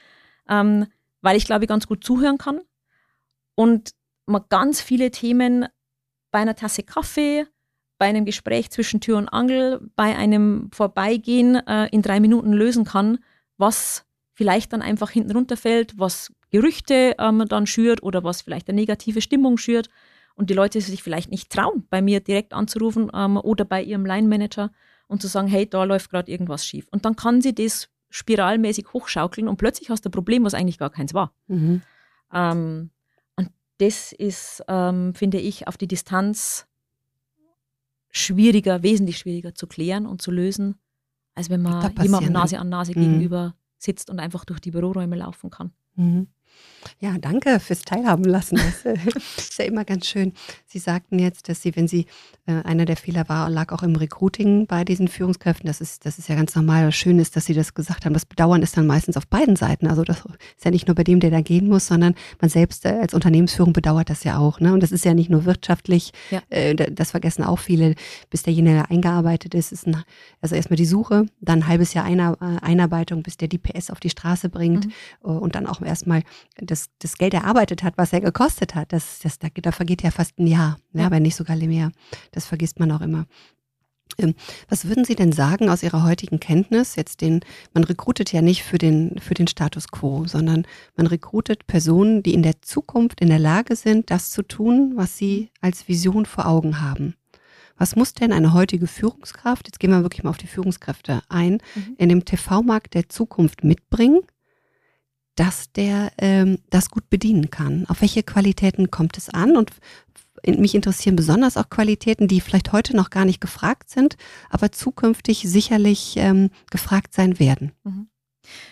ähm, 0.48 0.86
weil 1.22 1.36
ich 1.36 1.46
glaube, 1.46 1.64
ich 1.64 1.70
ganz 1.70 1.88
gut 1.88 2.04
zuhören 2.04 2.38
kann. 2.38 2.62
Und 3.56 3.92
man 4.28 4.44
ganz 4.50 4.82
viele 4.82 5.10
Themen 5.10 5.66
bei 6.30 6.40
einer 6.40 6.56
Tasse 6.56 6.84
Kaffee, 6.84 7.48
bei 8.04 8.10
einem 8.10 8.26
Gespräch 8.26 8.70
zwischen 8.70 9.00
Tür 9.00 9.18
und 9.18 9.30
Angel, 9.30 9.80
bei 9.96 10.18
einem 10.18 10.70
Vorbeigehen 10.74 11.56
äh, 11.66 11.88
in 11.88 12.02
drei 12.02 12.20
Minuten 12.20 12.52
lösen 12.52 12.84
kann, 12.84 13.20
was 13.56 14.04
vielleicht 14.34 14.74
dann 14.74 14.82
einfach 14.82 15.10
hinten 15.10 15.32
runterfällt, 15.32 15.98
was 15.98 16.34
Gerüchte 16.52 17.16
ähm, 17.18 17.46
dann 17.48 17.66
schürt 17.66 18.04
oder 18.04 18.26
was 18.26 18.42
vielleicht 18.42 18.68
eine 18.68 18.76
negative 18.76 19.22
Stimmung 19.22 19.58
schürt 19.58 19.90
und 20.36 20.50
die 20.50 20.54
Leute 20.54 20.82
sich 20.82 21.02
vielleicht 21.02 21.32
nicht 21.32 21.50
trauen, 21.50 21.88
bei 21.90 22.02
mir 22.02 22.20
direkt 22.20 22.52
anzurufen 22.52 23.10
ähm, 23.14 23.38
oder 23.38 23.64
bei 23.64 23.82
ihrem 23.82 24.06
Line-Manager 24.06 24.70
und 25.08 25.22
zu 25.22 25.30
sagen, 25.30 25.48
hey, 25.48 25.66
da 25.66 25.86
läuft 25.86 26.10
gerade 26.10 26.30
irgendwas 26.30 26.66
schief. 26.66 26.90
Und 26.92 27.06
dann 27.06 27.16
kann 27.16 27.40
sie 27.40 27.56
das 27.56 27.88
spiralmäßig 28.10 28.88
hochschaukeln 28.92 29.48
und 29.48 29.56
plötzlich 29.56 29.90
hast 29.90 30.04
du 30.04 30.10
ein 30.10 30.12
Problem, 30.12 30.44
was 30.44 30.56
eigentlich 30.56 30.78
gar 30.78 30.90
keins 30.90 31.14
war. 31.14 31.34
Mhm. 31.48 31.82
Ähm, 32.34 32.90
und 33.38 33.50
das 33.78 34.12
ist, 34.12 34.62
ähm, 34.68 35.16
finde 35.16 35.38
ich, 35.38 35.70
auf 35.70 35.78
die 35.78 35.88
Distanz 35.88 36.68
schwieriger, 38.14 38.84
wesentlich 38.84 39.18
schwieriger 39.18 39.56
zu 39.56 39.68
klären 39.68 40.06
und 40.06 40.22
zu 40.22 40.32
lösen, 40.32 40.76
als 41.36 41.50
wenn 41.50 41.62
man 41.62 41.94
jemandem 42.02 42.32
Nase 42.32 42.60
an 42.60 42.70
Nase 42.70 42.92
mhm. 42.92 43.02
gegenüber 43.02 43.56
sitzt 43.78 44.10
und 44.10 44.20
einfach 44.20 44.46
durch 44.46 44.62
die 44.62 44.72
Büroräume 44.72 45.18
laufen 45.18 45.50
kann. 45.50 45.74
Mhm. 45.96 46.28
Ja, 47.00 47.18
danke 47.20 47.60
fürs 47.60 47.82
Teilhaben 47.82 48.26
lassen. 48.26 48.58
Das 48.58 48.86
äh, 48.86 48.98
ist 49.38 49.58
ja 49.58 49.66
immer 49.66 49.86
ganz 49.86 50.08
schön. 50.08 50.34
Sie 50.66 50.80
sagten 50.80 51.20
jetzt, 51.20 51.50
dass 51.50 51.62
Sie, 51.62 51.76
wenn 51.76 51.88
Sie, 51.88 52.06
äh, 52.46 52.54
einer 52.64 52.86
der 52.86 52.98
Fehler 52.98 53.28
war, 53.30 53.50
lag 53.50 53.72
auch 53.72 53.84
im 53.84 53.96
Recruiting 53.96 54.68
bei 54.68 54.84
diesen 54.84 55.08
Führungskräften. 55.08 55.68
Das 55.68 55.82
ist, 55.82 56.06
das 56.06 56.20
ist 56.20 56.30
ja 56.30 56.36
ganz 56.36 56.56
normal. 56.56 56.92
Schön 56.92 57.20
ist, 57.20 57.36
dass 57.36 57.46
Sie 57.46 57.54
das 57.54 57.74
gesagt 57.74 58.06
haben. 58.06 58.14
Das 58.14 58.26
Bedauern 58.26 58.62
ist 58.62 58.78
dann 58.78 58.88
meistens 58.88 59.18
auf 59.18 59.28
beiden 59.28 59.56
Seiten. 59.56 59.88
Also 59.88 60.04
das 60.04 60.20
ist 60.20 60.66
ja 60.66 60.72
nicht 60.72 60.88
nur 60.88 60.96
bei 60.96 61.04
dem, 61.04 61.20
der 61.20 61.32
da 61.32 61.42
gehen 61.42 61.68
muss, 61.68 61.88
sondern 61.88 62.16
man 62.40 62.50
selbst 62.50 62.86
äh, 62.86 63.00
als 63.02 63.14
Unternehmensführung 63.14 63.74
bedauert 63.74 64.10
das 64.10 64.24
ja 64.24 64.38
auch. 64.38 64.60
Ne? 64.60 64.74
Und 64.74 64.84
das 64.84 64.92
ist 64.92 65.06
ja 65.06 65.14
nicht 65.14 65.30
nur 65.30 65.46
wirtschaftlich. 65.46 66.12
Ja. 66.32 66.42
das 66.74 67.12
vergessen 67.12 67.44
auch 67.44 67.60
viele, 67.60 67.96
bis 68.30 68.44
derjenige 68.44 68.90
eingearbeitet 68.90 69.54
ist. 69.54 69.72
ist 69.72 69.88
ein, 69.88 70.04
also 70.42 70.56
erstmal 70.56 70.78
die 70.78 70.86
Suche, 70.86 71.26
dann 71.42 71.60
ein 71.60 71.68
halbes 71.68 71.94
Jahr 71.94 72.06
Einarbeitung, 72.06 73.24
bis 73.24 73.38
der 73.38 73.48
die 73.48 73.58
PS 73.58 73.90
auf 73.90 74.00
die 74.00 74.10
Straße 74.10 74.50
bringt 74.50 74.88
mhm. 74.88 75.38
und 75.38 75.56
dann 75.56 75.68
auch 75.68 75.82
erstmal 75.82 76.24
das, 76.58 76.90
das 77.00 77.18
Geld 77.18 77.34
erarbeitet 77.34 77.84
hat, 77.84 77.98
was 77.98 78.14
er 78.14 78.22
gekostet 78.22 78.76
hat, 78.76 78.94
das, 78.94 79.20
das, 79.20 79.40
da, 79.40 79.48
da 79.54 79.72
vergeht 79.72 80.02
ja 80.02 80.12
fast 80.12 80.40
ein 80.40 80.48
Jahr, 80.48 80.78
ja, 80.94 81.06
aber 81.06 81.20
nicht 81.20 81.36
sogar 81.36 81.56
mehr. 81.56 81.92
Das 82.32 82.46
vergisst 82.46 82.80
man 82.80 82.92
auch 82.92 83.02
immer. 83.02 83.26
Ähm, 84.18 84.36
was 84.70 84.86
würden 84.86 85.06
Sie 85.06 85.16
denn 85.16 85.32
sagen 85.32 85.70
aus 85.70 85.84
Ihrer 85.84 86.04
heutigen 86.04 86.40
Kenntnis? 86.40 86.96
Jetzt 86.96 87.22
den, 87.22 87.42
man 87.74 87.84
rekrutet 87.84 88.32
ja 88.32 88.42
nicht 88.42 88.64
für 88.64 88.78
den, 88.78 89.20
für 89.20 89.34
den 89.34 89.48
Status 89.48 89.88
quo, 89.88 90.26
sondern 90.26 90.66
man 90.96 91.08
rekrutet 91.08 91.68
Personen, 91.68 92.24
die 92.24 92.34
in 92.34 92.44
der 92.44 92.62
Zukunft 92.62 93.22
in 93.22 93.30
der 93.30 93.40
Lage 93.40 93.76
sind, 93.76 94.12
das 94.12 94.32
zu 94.32 94.44
tun, 94.44 94.94
was 94.96 95.18
sie 95.18 95.50
als 95.62 95.88
Vision 95.88 96.26
vor 96.26 96.48
Augen 96.48 96.82
haben. 96.82 97.16
Was 97.76 97.96
muss 97.96 98.14
denn 98.14 98.32
eine 98.32 98.54
heutige 98.54 98.86
Führungskraft, 98.86 99.68
jetzt 99.68 99.80
gehen 99.80 99.90
wir 99.90 100.04
wirklich 100.04 100.24
mal 100.24 100.30
auf 100.30 100.38
die 100.38 100.48
Führungskräfte 100.48 101.22
ein, 101.28 101.54
mhm. 101.74 101.96
in 101.98 102.10
dem 102.10 102.24
TV-Markt 102.24 102.94
der 102.94 103.10
Zukunft 103.10 103.64
mitbringen, 103.64 104.20
dass 105.36 105.72
der 105.72 106.12
ähm, 106.18 106.60
das 106.70 106.90
gut 106.90 107.10
bedienen 107.10 107.50
kann. 107.50 107.86
Auf 107.88 108.02
welche 108.02 108.24
Qualitäten 108.24 108.92
kommt 108.92 109.18
es 109.18 109.30
an? 109.30 109.58
Und 109.58 109.72
mich 110.46 110.76
interessieren 110.76 111.16
besonders 111.16 111.58
auch 111.58 111.70
Qualitäten, 111.70 112.28
die 112.28 112.42
vielleicht 112.42 112.72
heute 112.72 112.96
noch 112.96 113.10
gar 113.10 113.26
nicht 113.26 113.42
gefragt 113.42 113.90
sind, 113.90 114.16
aber 114.50 114.72
zukünftig 114.72 115.44
sicherlich 115.46 116.16
ähm, 116.18 116.50
gefragt 116.70 117.14
sein 117.14 117.40
werden. 117.40 117.72
Mhm. 117.84 118.08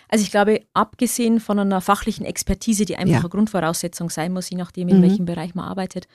Also 0.08 0.22
ich 0.22 0.30
glaube, 0.30 0.62
abgesehen 0.74 1.40
von 1.40 1.58
einer 1.58 1.80
fachlichen 1.80 2.26
Expertise, 2.26 2.84
die 2.84 2.96
einfach 2.96 3.14
ja. 3.14 3.20
eine 3.20 3.28
Grundvoraussetzung 3.30 4.10
sein 4.10 4.32
muss, 4.32 4.50
je 4.50 4.58
nachdem, 4.58 4.88
in 4.88 4.98
mhm. 4.98 5.02
welchem 5.02 5.24
Bereich 5.24 5.54
man 5.54 5.64
arbeitet, 5.64 6.08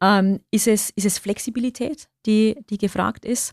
ähm, 0.00 0.40
ist, 0.50 0.68
es, 0.68 0.90
ist 0.90 1.06
es 1.06 1.18
Flexibilität, 1.18 2.08
die, 2.26 2.56
die 2.70 2.78
gefragt 2.78 3.24
ist, 3.24 3.52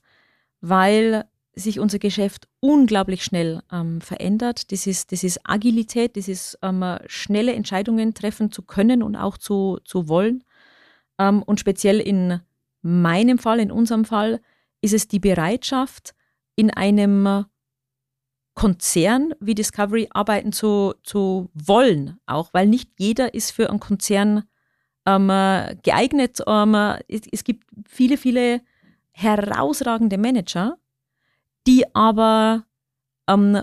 weil 0.62 1.26
sich 1.58 1.80
unser 1.80 2.00
Geschäft 2.00 2.48
unglaublich 2.60 3.24
schnell 3.24 3.62
ähm, 3.72 4.00
verändert. 4.00 4.72
Das 4.72 4.88
ist, 4.88 5.12
das 5.12 5.24
ist 5.24 5.40
Agilität, 5.44 6.16
das 6.16 6.28
ist 6.28 6.58
ähm, 6.62 6.84
schnelle 7.08 7.54
Entscheidungen 7.54 8.14
treffen 8.14 8.52
zu 8.52 8.62
können 8.62 9.02
und 9.02 9.16
auch 9.16 9.38
zu, 9.38 9.80
zu 9.84 10.08
wollen. 10.08 10.44
Ähm, 11.18 11.42
und 11.44 11.60
speziell 11.60 12.00
in 12.00 12.40
meinem 12.82 13.40
Fall, 13.40 13.60
in 13.60 13.72
unserem 13.72 14.06
Fall, 14.06 14.40
ist 14.82 14.94
es 14.94 15.08
die 15.08 15.20
Bereitschaft, 15.20 16.14
in 16.56 16.72
einem 16.72 17.46
Konzern 18.54 19.34
wie 19.40 19.56
Discovery 19.56 20.08
arbeiten 20.12 20.52
zu, 20.52 20.94
zu 21.04 21.50
wollen, 21.54 22.20
auch 22.26 22.54
weil 22.54 22.68
nicht 22.68 22.92
jeder 22.98 23.34
ist 23.34 23.52
für 23.52 23.70
einen 23.70 23.80
Konzern 23.80 24.44
ähm, 25.06 25.28
geeignet. 25.84 26.40
Ähm, 26.48 26.76
es, 27.08 27.22
es 27.32 27.44
gibt 27.44 27.68
viele, 27.88 28.18
viele 28.18 28.62
herausragende 29.12 30.18
Manager, 30.18 30.78
die 31.68 31.84
aber 31.94 32.66
ähm, 33.28 33.62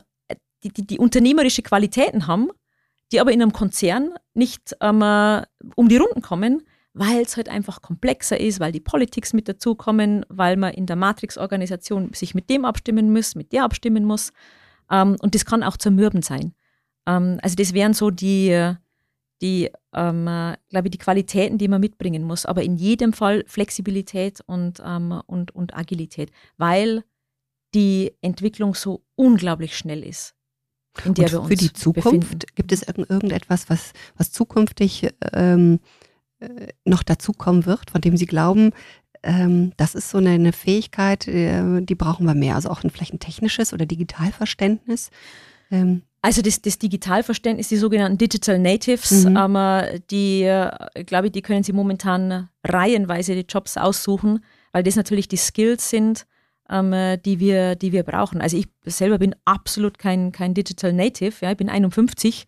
die, 0.62 0.68
die, 0.68 0.86
die, 0.86 0.98
unternehmerische 0.98 1.62
Qualitäten 1.62 2.26
haben, 2.26 2.50
die 3.10 3.20
aber 3.20 3.32
in 3.32 3.42
einem 3.42 3.52
Konzern 3.52 4.14
nicht 4.34 4.76
ähm, 4.80 5.02
um 5.74 5.88
die 5.88 5.96
Runden 5.96 6.22
kommen, 6.22 6.62
weil 6.92 7.22
es 7.22 7.36
halt 7.36 7.48
einfach 7.48 7.82
komplexer 7.82 8.38
ist, 8.38 8.60
weil 8.60 8.72
die 8.72 8.80
Politics 8.80 9.32
mit 9.32 9.48
dazukommen, 9.48 10.24
weil 10.28 10.56
man 10.56 10.72
in 10.72 10.86
der 10.86 10.96
Matrix-Organisation 10.96 12.12
sich 12.14 12.34
mit 12.34 12.48
dem 12.48 12.64
abstimmen 12.64 13.12
muss, 13.12 13.34
mit 13.34 13.52
der 13.52 13.64
abstimmen 13.64 14.04
muss. 14.04 14.32
Ähm, 14.90 15.16
und 15.20 15.34
das 15.34 15.44
kann 15.44 15.62
auch 15.62 15.76
zermürbend 15.76 16.24
sein. 16.24 16.54
Ähm, 17.06 17.38
also 17.42 17.56
das 17.56 17.74
wären 17.74 17.94
so 17.94 18.10
die, 18.10 18.74
die 19.42 19.70
ähm, 19.94 20.24
glaube 20.68 20.88
ich, 20.88 20.92
die 20.92 20.98
Qualitäten, 20.98 21.58
die 21.58 21.68
man 21.68 21.80
mitbringen 21.80 22.22
muss. 22.22 22.46
Aber 22.46 22.62
in 22.62 22.76
jedem 22.76 23.12
Fall 23.12 23.44
Flexibilität 23.46 24.40
und, 24.46 24.80
ähm, 24.84 25.20
und, 25.26 25.54
und 25.54 25.76
Agilität, 25.76 26.30
weil 26.58 27.02
die 27.74 28.12
Entwicklung 28.20 28.74
so 28.74 29.02
unglaublich 29.16 29.76
schnell 29.76 30.02
ist. 30.02 30.34
In 31.04 31.14
der 31.14 31.24
Und 31.24 31.32
wir 31.32 31.40
uns 31.40 31.48
für 31.48 31.56
die 31.56 31.72
Zukunft 31.72 32.20
befinden. 32.20 32.38
gibt 32.54 32.72
es 32.72 32.82
irgendetwas, 32.82 33.68
was, 33.68 33.92
was 34.16 34.30
zukünftig 34.30 35.08
ähm, 35.32 35.80
äh, 36.38 36.68
noch 36.84 37.02
dazukommen 37.02 37.66
wird, 37.66 37.90
von 37.90 38.00
dem 38.00 38.16
Sie 38.16 38.26
glauben, 38.26 38.70
ähm, 39.24 39.72
das 39.76 39.94
ist 39.94 40.10
so 40.10 40.18
eine, 40.18 40.30
eine 40.30 40.52
Fähigkeit, 40.52 41.26
äh, 41.26 41.80
die 41.80 41.94
brauchen 41.94 42.26
wir 42.26 42.34
mehr. 42.34 42.54
Also 42.54 42.68
auch 42.70 42.84
ein, 42.84 42.90
vielleicht 42.90 43.14
ein 43.14 43.18
technisches 43.18 43.72
oder 43.72 43.86
Digitalverständnis. 43.86 45.10
Ähm. 45.70 46.02
Also 46.20 46.42
das, 46.42 46.62
das 46.62 46.78
Digitalverständnis, 46.78 47.68
die 47.68 47.76
sogenannten 47.76 48.18
Digital 48.18 48.58
Natives, 48.58 49.24
mhm. 49.24 49.36
ähm, 49.36 50.00
die, 50.10 50.42
äh, 50.42 51.04
glaube 51.04 51.26
ich, 51.26 51.32
die 51.32 51.42
können 51.42 51.64
Sie 51.64 51.72
momentan 51.72 52.48
reihenweise 52.62 53.34
die 53.34 53.46
Jobs 53.48 53.76
aussuchen, 53.76 54.44
weil 54.72 54.82
das 54.82 54.96
natürlich 54.96 55.28
die 55.28 55.36
Skills 55.36 55.90
sind, 55.90 56.26
ähm, 56.70 57.18
die, 57.24 57.40
wir, 57.40 57.76
die 57.76 57.92
wir 57.92 58.02
brauchen. 58.02 58.40
Also 58.40 58.56
ich 58.56 58.68
selber 58.84 59.18
bin 59.18 59.34
absolut 59.44 59.98
kein, 59.98 60.32
kein 60.32 60.54
Digital 60.54 60.92
Native, 60.92 61.34
ja, 61.40 61.50
ich 61.50 61.56
bin 61.56 61.68
51 61.68 62.46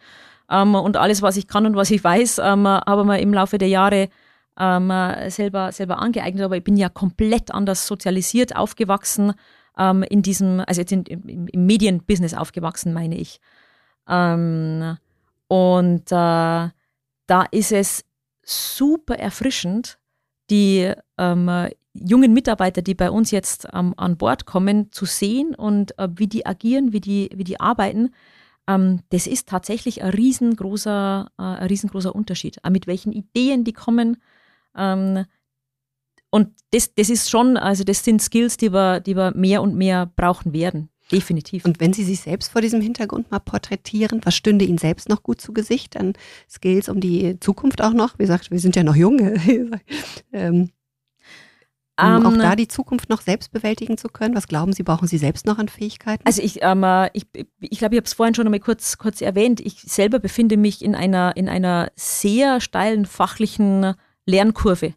ähm, 0.50 0.74
und 0.74 0.96
alles, 0.96 1.22
was 1.22 1.36
ich 1.36 1.48
kann 1.48 1.66
und 1.66 1.76
was 1.76 1.90
ich 1.90 2.02
weiß, 2.02 2.38
ähm, 2.38 2.66
habe 2.66 3.04
mir 3.04 3.20
im 3.20 3.34
Laufe 3.34 3.58
der 3.58 3.68
Jahre 3.68 4.08
ähm, 4.58 4.90
selber, 5.28 5.72
selber 5.72 5.98
angeeignet, 5.98 6.44
aber 6.44 6.56
ich 6.56 6.64
bin 6.64 6.76
ja 6.76 6.88
komplett 6.88 7.52
anders 7.52 7.86
sozialisiert, 7.86 8.56
aufgewachsen, 8.56 9.34
ähm, 9.78 10.02
in 10.02 10.22
diesem, 10.22 10.62
also 10.66 10.80
jetzt 10.80 10.92
in, 10.92 11.04
im, 11.04 11.48
im 11.48 11.66
Medienbusiness 11.66 12.34
aufgewachsen, 12.34 12.92
meine 12.92 13.16
ich. 13.16 13.40
Ähm, 14.08 14.96
und 15.48 16.10
äh, 16.10 16.70
da 17.26 17.42
ist 17.50 17.72
es 17.72 18.04
super 18.42 19.18
erfrischend, 19.18 19.98
die 20.50 20.92
ähm, 21.18 21.68
jungen 22.04 22.32
Mitarbeiter, 22.32 22.82
die 22.82 22.94
bei 22.94 23.10
uns 23.10 23.30
jetzt 23.30 23.68
ähm, 23.72 23.94
an 23.96 24.16
Bord 24.16 24.46
kommen, 24.46 24.92
zu 24.92 25.04
sehen 25.04 25.54
und 25.54 25.98
äh, 25.98 26.08
wie 26.14 26.26
die 26.26 26.46
agieren, 26.46 26.92
wie 26.92 27.00
die, 27.00 27.30
wie 27.34 27.44
die 27.44 27.60
arbeiten. 27.60 28.10
Ähm, 28.68 29.00
das 29.10 29.26
ist 29.26 29.48
tatsächlich 29.48 30.02
ein 30.02 30.10
riesengroßer, 30.10 31.30
äh, 31.38 31.42
ein 31.42 31.66
riesengroßer 31.66 32.14
Unterschied. 32.14 32.64
Auch 32.64 32.70
mit 32.70 32.86
welchen 32.86 33.12
Ideen 33.12 33.64
die 33.64 33.72
kommen. 33.72 34.16
Ähm, 34.76 35.24
und 36.30 36.50
das, 36.72 36.94
das 36.94 37.08
ist 37.08 37.30
schon, 37.30 37.56
also 37.56 37.84
das 37.84 38.04
sind 38.04 38.20
Skills, 38.20 38.56
die 38.56 38.72
wir, 38.72 39.00
die 39.00 39.16
wir 39.16 39.32
mehr 39.34 39.62
und 39.62 39.76
mehr 39.76 40.10
brauchen 40.16 40.52
werden. 40.52 40.90
Definitiv. 41.12 41.64
Und 41.64 41.78
wenn 41.78 41.92
Sie 41.92 42.02
sich 42.02 42.20
selbst 42.20 42.50
vor 42.50 42.60
diesem 42.60 42.80
Hintergrund 42.80 43.30
mal 43.30 43.38
porträtieren, 43.38 44.20
was 44.24 44.34
stünde 44.34 44.64
Ihnen 44.64 44.78
selbst 44.78 45.08
noch 45.08 45.22
gut 45.22 45.40
zu 45.40 45.52
Gesicht 45.52 45.96
an 45.96 46.14
Skills 46.50 46.88
um 46.88 47.00
die 47.00 47.38
Zukunft 47.38 47.80
auch 47.80 47.92
noch? 47.92 48.18
Wie 48.18 48.24
gesagt, 48.24 48.50
wir 48.50 48.58
sind 48.58 48.74
ja 48.74 48.82
noch 48.82 48.96
jung. 48.96 49.20
ähm, 50.32 50.70
um 51.98 52.26
auch 52.26 52.36
da 52.36 52.56
die 52.56 52.68
Zukunft 52.68 53.08
noch 53.08 53.22
selbst 53.22 53.52
bewältigen 53.52 53.96
zu 53.96 54.08
können? 54.08 54.34
Was 54.34 54.48
glauben 54.48 54.72
Sie, 54.72 54.82
brauchen 54.82 55.08
Sie 55.08 55.18
selbst 55.18 55.46
noch 55.46 55.58
an 55.58 55.68
Fähigkeiten? 55.68 56.22
Also 56.26 56.42
ich, 56.42 56.62
ähm, 56.62 56.84
ich, 57.12 57.26
ich 57.32 57.78
glaube, 57.78 57.94
ich 57.94 57.98
habe 57.98 58.04
es 58.04 58.12
vorhin 58.12 58.34
schon 58.34 58.46
einmal 58.46 58.60
kurz, 58.60 58.98
kurz 58.98 59.20
erwähnt. 59.20 59.60
Ich 59.60 59.80
selber 59.80 60.18
befinde 60.18 60.56
mich 60.56 60.84
in 60.84 60.94
einer, 60.94 61.36
in 61.36 61.48
einer 61.48 61.90
sehr 61.94 62.60
steilen 62.60 63.06
fachlichen 63.06 63.94
Lernkurve. 64.26 64.94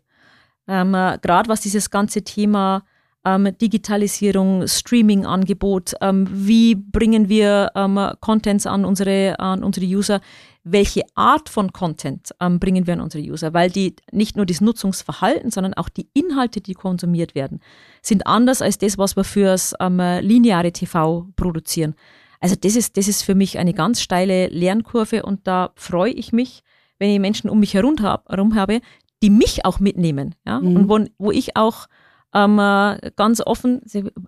Ähm, 0.67 0.91
Gerade 0.91 1.49
was 1.49 1.61
dieses 1.61 1.89
ganze 1.89 2.23
Thema 2.23 2.83
ähm, 3.25 3.49
Digitalisierung, 3.61 4.67
Streaming-Angebot, 4.67 5.93
ähm, 6.01 6.27
wie 6.31 6.75
bringen 6.75 7.29
wir 7.29 7.71
ähm, 7.75 7.99
Contents 8.19 8.65
an 8.65 8.85
unsere, 8.85 9.39
an 9.39 9.63
unsere 9.63 9.85
User, 9.85 10.21
welche 10.63 11.03
Art 11.15 11.49
von 11.49 11.73
Content 11.73 12.31
ähm, 12.39 12.59
bringen 12.59 12.85
wir 12.85 12.93
an 12.93 13.01
unsere 13.01 13.23
User, 13.23 13.53
weil 13.53 13.69
die 13.69 13.95
nicht 14.11 14.35
nur 14.35 14.45
das 14.45 14.61
Nutzungsverhalten, 14.61 15.51
sondern 15.51 15.73
auch 15.73 15.89
die 15.89 16.07
Inhalte, 16.13 16.61
die 16.61 16.73
konsumiert 16.73 17.35
werden, 17.35 17.59
sind 18.01 18.27
anders 18.27 18.61
als 18.61 18.77
das, 18.77 18.97
was 18.97 19.15
wir 19.15 19.23
fürs 19.23 19.73
ähm, 19.79 19.99
lineare 20.21 20.71
TV 20.71 21.27
produzieren. 21.35 21.95
Also 22.39 22.55
das 22.55 22.75
ist, 22.75 22.97
das 22.97 23.07
ist 23.07 23.23
für 23.23 23.35
mich 23.35 23.57
eine 23.57 23.73
ganz 23.73 24.01
steile 24.01 24.47
Lernkurve 24.47 25.23
und 25.23 25.45
da 25.45 25.71
freue 25.75 26.11
ich 26.11 26.31
mich, 26.31 26.63
wenn 26.97 27.09
ich 27.09 27.19
Menschen 27.19 27.49
um 27.49 27.59
mich 27.59 27.73
herum, 27.73 27.95
hab, 28.01 28.29
herum 28.29 28.55
habe, 28.55 28.79
die 29.21 29.29
mich 29.29 29.65
auch 29.65 29.79
mitnehmen. 29.79 30.35
Ja? 30.45 30.59
Mhm. 30.59 30.75
Und 30.75 30.89
wo, 30.89 31.25
wo 31.25 31.31
ich 31.31 31.57
auch 31.57 31.87
ähm, 32.33 32.59
äh, 32.59 33.11
ganz 33.15 33.41
offen, 33.41 33.81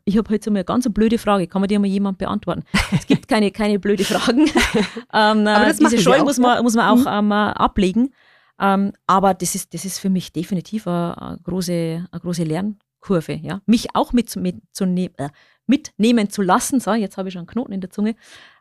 ich 0.06 0.18
habe 0.18 0.30
heute 0.30 0.46
so 0.46 0.52
eine 0.52 0.64
ganz 0.64 0.88
blöde 0.92 1.18
Frage, 1.18 1.48
kann 1.48 1.62
man 1.62 1.68
die 1.68 1.78
mal 1.78 1.88
jemand 1.88 2.18
beantworten? 2.18 2.64
Es 2.92 3.06
gibt 3.06 3.28
keine, 3.28 3.52
keine 3.52 3.80
blöde 3.80 4.04
Fragen. 4.04 4.46
ähm, 5.14 5.48
aber 5.48 5.66
das 5.66 5.78
diese 5.78 6.00
Scheu 6.00 6.24
muss 6.24 6.40
man, 6.40 6.64
muss 6.64 6.76
man 6.76 6.88
auch 6.88 7.22
mhm. 7.22 7.32
ähm, 7.32 7.32
ablegen. 7.32 8.14
Ähm, 8.60 8.94
aber 9.08 9.34
das 9.34 9.56
ist, 9.56 9.74
das 9.74 9.86
ist 9.86 10.00
für 10.00 10.10
mich 10.10 10.32
definitiv 10.34 10.88
eine, 10.88 11.20
eine, 11.20 11.38
große, 11.44 12.08
eine 12.12 12.22
große 12.22 12.44
Lernkurve. 12.44 13.34
Ja? 13.34 13.62
Mich 13.66 13.96
auch 13.96 14.14
mit, 14.14 14.36
mit, 14.36 14.62
zu 14.72 14.86
ne 14.86 15.12
äh, 15.18 15.30
mitnehmen 15.68 16.30
zu 16.30 16.42
lassen, 16.42 16.80
so, 16.80 16.94
jetzt 16.94 17.18
habe 17.18 17.30
ich 17.30 17.34
schon 17.34 17.42
einen 17.42 17.48
Knoten 17.48 17.72
in 17.72 17.82
der 17.82 17.92
Zunge, 17.92 18.16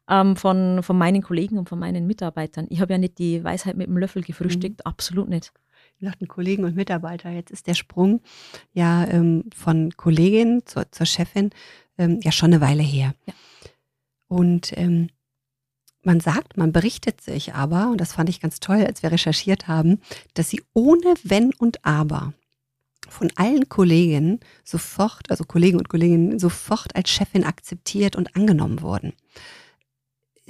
ähm, 0.09 0.36
von, 0.36 0.82
von 0.82 0.99
meinen 0.99 1.22
Kollegen 1.22 1.59
und 1.59 1.68
von 1.68 1.78
meinen 1.78 2.07
Mitarbeitern. 2.07 2.66
Ich 2.68 2.80
habe 2.80 2.93
ja 2.93 2.99
nicht 2.99 3.18
die 3.18 3.43
Weisheit 3.43 3.76
mit 3.76 3.88
dem 3.88 3.97
Löffel 3.97 4.22
gefrühstückt, 4.22 4.80
mhm. 4.84 4.91
absolut 4.91 5.28
nicht 5.28 5.53
gesagt, 6.01 6.26
Kollegen 6.28 6.64
und 6.64 6.76
Mitarbeiter. 6.76 7.30
Jetzt 7.30 7.51
ist 7.51 7.66
der 7.66 7.74
Sprung 7.74 8.20
ja 8.72 9.07
ähm, 9.07 9.44
von 9.55 9.92
Kollegin 9.96 10.62
zur, 10.64 10.90
zur 10.90 11.07
Chefin 11.07 11.51
ähm, 11.98 12.20
ja 12.22 12.32
schon 12.32 12.53
eine 12.53 12.61
Weile 12.61 12.82
her. 12.82 13.14
Ja. 13.26 13.34
Und 14.28 14.76
ähm, 14.76 15.09
man 16.03 16.20
sagt, 16.20 16.57
man 16.57 16.72
berichtet 16.72 17.20
sich 17.20 17.55
aber, 17.55 17.90
und 17.90 18.01
das 18.01 18.14
fand 18.14 18.28
ich 18.28 18.40
ganz 18.40 18.61
toll, 18.61 18.84
als 18.84 19.03
wir 19.03 19.12
recherchiert 19.12 19.68
haben, 19.68 20.01
dass 20.34 20.48
sie 20.48 20.62
ohne 20.72 21.14
Wenn 21.22 21.53
und 21.55 21.84
Aber 21.84 22.32
von 23.09 23.30
allen 23.36 23.68
Kolleginnen 23.68 24.40
sofort, 24.64 25.30
also 25.30 25.44
Kollegen 25.44 25.78
und 25.78 25.88
Kolleginnen, 25.88 26.38
sofort 26.38 26.94
als 26.96 27.11
Chefin 27.11 27.44
akzeptiert 27.44 28.16
und 28.16 28.34
angenommen 28.36 28.82
wurden. 28.82 29.12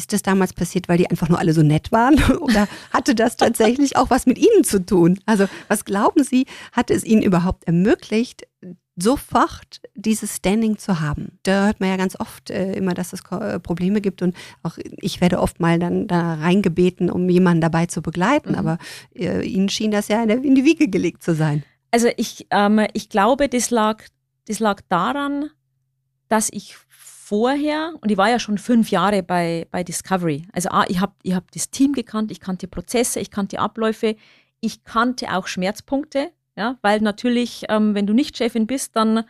Ist 0.00 0.14
das 0.14 0.22
damals 0.22 0.54
passiert, 0.54 0.88
weil 0.88 0.96
die 0.96 1.10
einfach 1.10 1.28
nur 1.28 1.38
alle 1.38 1.52
so 1.52 1.62
nett 1.62 1.92
waren? 1.92 2.14
Oder 2.40 2.68
hatte 2.90 3.14
das 3.14 3.36
tatsächlich 3.36 3.98
auch 3.98 4.08
was 4.08 4.24
mit 4.24 4.38
Ihnen 4.38 4.64
zu 4.64 4.82
tun? 4.82 5.20
Also, 5.26 5.46
was 5.68 5.84
glauben 5.84 6.24
Sie, 6.24 6.46
hat 6.72 6.90
es 6.90 7.04
Ihnen 7.04 7.20
überhaupt 7.20 7.64
ermöglicht, 7.64 8.46
sofort 8.96 9.82
dieses 9.94 10.36
Standing 10.36 10.78
zu 10.78 11.00
haben. 11.00 11.38
Da 11.42 11.66
hört 11.66 11.80
man 11.80 11.90
ja 11.90 11.96
ganz 11.98 12.18
oft 12.18 12.48
äh, 12.48 12.72
immer, 12.72 12.94
dass 12.94 13.12
es 13.12 13.20
äh, 13.30 13.60
Probleme 13.60 14.00
gibt 14.00 14.22
und 14.22 14.34
auch 14.62 14.78
ich 14.78 15.20
werde 15.20 15.38
oft 15.38 15.60
mal 15.60 15.78
dann 15.78 16.06
da 16.06 16.34
reingebeten, 16.34 17.10
um 17.10 17.28
jemanden 17.28 17.60
dabei 17.60 17.84
zu 17.84 18.00
begleiten, 18.00 18.52
mhm. 18.52 18.58
aber 18.58 18.78
äh, 19.14 19.46
Ihnen 19.46 19.68
schien 19.68 19.90
das 19.90 20.08
ja 20.08 20.22
in, 20.22 20.28
der, 20.28 20.42
in, 20.42 20.54
die 20.54 20.64
Wiege 20.64 20.88
gelegt 20.88 21.22
zu 21.22 21.34
sein. 21.34 21.62
Also 21.90 22.08
ich, 22.16 22.46
ähm, 22.50 22.86
ich 22.94 23.10
glaube, 23.10 23.50
das 23.50 23.68
lag, 23.70 24.02
das 24.46 24.60
lag 24.60 24.80
daran, 24.88 25.50
dass 26.28 26.48
ich 26.50 26.76
vorher, 27.30 27.94
und 28.00 28.10
ich 28.10 28.18
war 28.18 28.28
ja 28.28 28.40
schon 28.40 28.58
fünf 28.58 28.90
Jahre 28.90 29.22
bei, 29.22 29.68
bei 29.70 29.84
Discovery, 29.84 30.48
also 30.52 30.68
ah, 30.70 30.84
ich 30.88 31.00
habe 31.00 31.12
ich 31.22 31.32
hab 31.32 31.48
das 31.52 31.70
Team 31.70 31.92
gekannt, 31.92 32.32
ich 32.32 32.40
kannte 32.40 32.66
Prozesse, 32.66 33.20
ich 33.20 33.30
kannte 33.30 33.60
Abläufe, 33.60 34.16
ich 34.60 34.82
kannte 34.82 35.32
auch 35.32 35.46
Schmerzpunkte, 35.46 36.32
ja, 36.56 36.76
weil 36.82 37.00
natürlich, 37.00 37.66
ähm, 37.68 37.94
wenn 37.94 38.08
du 38.08 38.14
nicht 38.14 38.36
Chefin 38.36 38.66
bist, 38.66 38.96
dann 38.96 39.22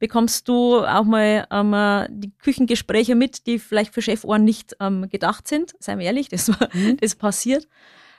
bekommst 0.00 0.48
du 0.48 0.84
auch 0.84 1.04
mal 1.04 1.46
ähm, 1.52 1.72
äh, 1.74 2.08
die 2.10 2.32
Küchengespräche 2.38 3.14
mit, 3.14 3.46
die 3.46 3.60
vielleicht 3.60 3.94
für 3.94 4.02
Chefohren 4.02 4.42
nicht 4.42 4.74
ähm, 4.80 5.08
gedacht 5.08 5.46
sind. 5.46 5.76
Seien 5.78 6.00
wir 6.00 6.06
ehrlich, 6.06 6.28
das, 6.28 6.48
mhm. 6.48 6.96
das 7.00 7.14
passiert. 7.14 7.68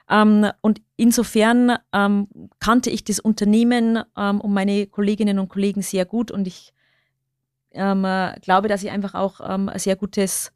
Ähm, 0.10 0.50
und 0.62 0.82
insofern 0.96 1.78
ähm, 1.92 2.30
kannte 2.62 2.90
ich 2.90 3.04
das 3.04 3.20
Unternehmen 3.20 4.02
ähm, 4.18 4.40
und 4.40 4.54
meine 4.54 4.88
Kolleginnen 4.88 5.40
und 5.40 5.50
Kollegen 5.50 5.82
sehr 5.82 6.06
gut 6.06 6.32
und 6.32 6.48
ich 6.48 6.74
ähm, 7.76 8.06
äh, 8.06 8.40
glaube, 8.42 8.68
dass 8.68 8.84
ich 8.84 8.92
einfach 8.92 9.14
auch 9.14 9.40
ähm, 9.42 9.70
ein 9.70 9.80
sehr 9.80 9.96
gutes 9.96 10.52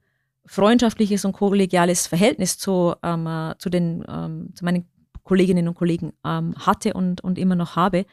freundschaftliches 0.46 1.26
und 1.26 1.34
kollegiales 1.34 2.08
Verhältnis 2.08 2.58
zu, 2.58 2.96
ähm, 3.04 3.28
äh, 3.28 3.56
zu, 3.58 3.70
den, 3.70 4.04
ähm, 4.08 4.50
zu 4.56 4.66
meinen 4.66 4.90
Kolleginnen 5.24 5.68
und 5.68 5.76
Kollegen 5.76 6.14
ähm, 6.26 6.56
hatte 6.58 6.94
und, 6.94 7.22
und 7.22 7.38
immer 7.38 7.56
noch 7.56 7.76
habe. 7.76 8.06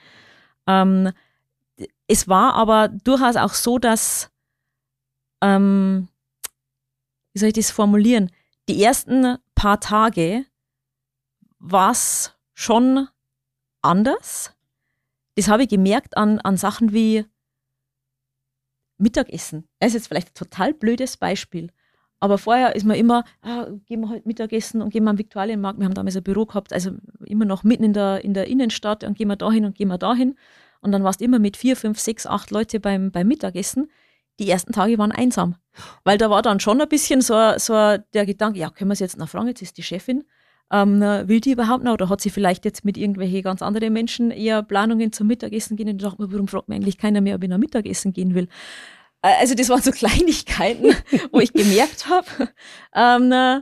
Ähm, 0.67 1.11
es 2.07 2.29
war 2.29 2.55
aber 2.55 2.89
durchaus 2.89 3.37
auch 3.37 3.55
so, 3.55 3.79
dass, 3.79 4.31
wie 5.43 6.09
soll 7.35 7.49
ich 7.49 7.55
das 7.55 7.71
formulieren, 7.71 8.31
die 8.69 8.83
ersten 8.83 9.37
paar 9.55 9.79
Tage 9.79 10.47
war 11.59 11.91
es 11.91 12.33
schon 12.55 13.09
anders. 13.83 14.55
Das 15.37 15.49
habe 15.49 15.65
ich 15.65 15.69
gemerkt 15.69 16.17
an, 16.17 16.41
an 16.41 16.57
Sachen 16.57 16.93
wie 16.93 17.27
Mittagessen. 18.99 19.69
Das 19.79 19.89
ist 19.89 19.95
jetzt 19.95 20.09
vielleicht 20.09 20.31
ein 20.31 20.35
total 20.35 20.75
blödes 20.75 21.17
Beispiel. 21.17 21.71
Aber 22.19 22.39
vorher 22.39 22.75
ist 22.75 22.85
man 22.85 22.97
immer, 22.97 23.25
ah, 23.43 23.67
gehen 23.85 24.01
wir 24.01 24.09
heute 24.09 24.27
Mittagessen 24.27 24.81
und 24.81 24.91
gehen 24.91 25.05
wir 25.05 25.11
am 25.11 25.19
Viktualienmarkt. 25.19 25.79
Wir 25.79 25.85
haben 25.85 25.95
damals 25.95 26.17
ein 26.17 26.23
Büro 26.23 26.47
gehabt, 26.47 26.73
also 26.73 26.93
immer 27.25 27.45
noch 27.45 27.63
mitten 27.63 27.85
in 27.85 27.93
der, 27.93 28.25
in 28.25 28.33
der 28.33 28.47
Innenstadt 28.47 29.05
und 29.05 29.19
gehen 29.19 29.29
wir 29.29 29.37
dahin 29.37 29.67
und 29.67 29.77
gehen 29.77 29.89
wir 29.89 29.99
dahin. 29.99 30.37
Und 30.81 30.93
dann 30.93 31.05
warst 31.05 31.21
du 31.21 31.25
immer 31.25 31.39
mit 31.39 31.57
vier, 31.57 31.77
fünf, 31.77 31.99
sechs, 31.99 32.27
acht 32.27 32.51
Leute 32.51 32.81
beim, 32.81 33.11
beim 33.11 33.29
Mittagessen. 33.29 33.91
Die 34.39 34.49
ersten 34.49 34.73
Tage 34.73 34.99
waren 34.99 35.13
einsam. 35.13 35.57
Weil 36.05 36.19
da 36.19 36.31
war 36.31 36.43
dann 36.43 36.61
schon 36.61 36.81
ein 36.81 36.89
bisschen 36.89 37.21
so, 37.21 37.53
so 37.59 37.97
der 38.15 38.27
Gedanke, 38.27 38.59
ja, 38.59 38.71
können 38.71 38.91
wir 38.91 38.95
es 38.95 39.01
jetzt 39.01 39.19
noch 39.19 39.29
fragen, 39.29 39.49
jetzt 39.49 39.63
ist 39.63 39.77
die 39.77 39.83
Chefin. 39.83 40.25
Ähm, 40.73 41.01
will 41.01 41.41
die 41.41 41.53
überhaupt 41.53 41.85
noch 41.85 41.93
oder 41.93 42.09
hat 42.09 42.21
sie 42.21 42.31
vielleicht 42.31 42.65
jetzt 42.65 42.85
mit 42.85 42.99
irgendwelchen 42.99 43.43
ganz 43.43 43.63
anderen 43.63 43.93
Menschen 43.93 44.33
eher 44.33 44.65
Planungen 44.65 45.13
zum 45.13 45.29
Mittagessen 45.29 45.77
gehen 45.77 45.89
und 45.89 46.03
dachte 46.03 46.21
mir, 46.21 46.33
warum 46.33 46.49
fragt 46.49 46.69
mir 46.69 46.75
eigentlich 46.75 46.99
keiner 46.99 47.21
mehr, 47.21 47.37
ob 47.37 47.45
ich 47.45 47.49
nach 47.49 47.59
Mittagessen 47.59 48.13
gehen 48.13 48.35
will? 48.35 48.49
Äh, 49.23 49.35
also 49.41 49.55
das 49.55 49.69
waren 49.69 49.83
so 49.83 49.91
Kleinigkeiten, 49.93 50.95
wo 51.33 51.41
ich 51.41 51.53
gemerkt 51.53 52.09
habe, 52.09 52.51
ähm, 52.95 53.33
äh, 53.33 53.61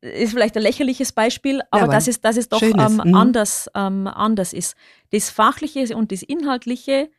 ist 0.00 0.32
vielleicht 0.32 0.56
ein 0.56 0.62
lächerliches 0.62 1.12
Beispiel, 1.12 1.60
aber, 1.70 1.86
ja, 1.86 1.88
dass, 1.88 2.06
es, 2.06 2.20
dass 2.20 2.36
es 2.36 2.48
doch 2.48 2.62
ähm, 2.62 3.00
mhm. 3.04 3.14
anders, 3.14 3.68
ähm, 3.74 4.06
anders 4.06 4.52
ist. 4.52 4.76
Das 5.10 5.30
Fachliche 5.30 5.96
und 5.96 6.12
das 6.12 6.22
Inhaltliche, 6.22 7.10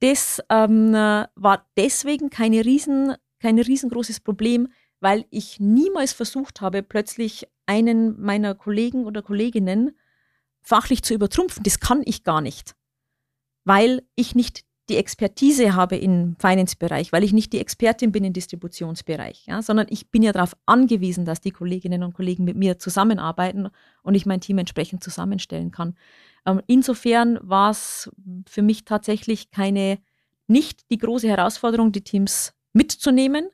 das 0.00 0.42
ähm, 0.48 0.94
äh, 0.94 1.26
war 1.34 1.66
deswegen 1.76 2.30
keine 2.30 2.64
riesen, 2.64 3.14
kein 3.40 3.58
riesengroßes 3.58 4.20
Problem, 4.20 4.68
weil 5.00 5.26
ich 5.30 5.60
niemals 5.60 6.12
versucht 6.12 6.60
habe, 6.60 6.82
plötzlich 6.82 7.46
einen 7.66 8.20
meiner 8.20 8.54
Kollegen 8.54 9.04
oder 9.04 9.22
Kolleginnen 9.22 9.96
fachlich 10.62 11.02
zu 11.02 11.14
übertrumpfen. 11.14 11.62
Das 11.62 11.80
kann 11.80 12.02
ich 12.04 12.24
gar 12.24 12.40
nicht, 12.40 12.74
weil 13.64 14.02
ich 14.14 14.34
nicht 14.34 14.64
die 14.88 14.96
Expertise 14.96 15.74
habe 15.74 15.96
im 15.96 16.36
Finance-Bereich, 16.38 17.10
weil 17.10 17.24
ich 17.24 17.32
nicht 17.32 17.52
die 17.54 17.60
Expertin 17.60 18.12
bin 18.12 18.24
im 18.24 18.34
Distributionsbereich, 18.34 19.46
ja, 19.46 19.62
sondern 19.62 19.86
ich 19.88 20.10
bin 20.10 20.22
ja 20.22 20.32
darauf 20.32 20.54
angewiesen, 20.66 21.24
dass 21.24 21.40
die 21.40 21.52
Kolleginnen 21.52 22.02
und 22.02 22.12
Kollegen 22.12 22.44
mit 22.44 22.56
mir 22.56 22.78
zusammenarbeiten 22.78 23.70
und 24.02 24.14
ich 24.14 24.26
mein 24.26 24.42
Team 24.42 24.58
entsprechend 24.58 25.02
zusammenstellen 25.02 25.70
kann. 25.70 25.96
Ähm, 26.44 26.60
insofern 26.66 27.38
war 27.42 27.70
es 27.70 28.10
für 28.46 28.60
mich 28.60 28.84
tatsächlich 28.84 29.50
keine, 29.50 29.98
nicht 30.48 30.90
die 30.90 30.98
große 30.98 31.28
Herausforderung, 31.28 31.92
die 31.92 32.04
Teams 32.04 32.52
mitzunehmen. 32.74 33.48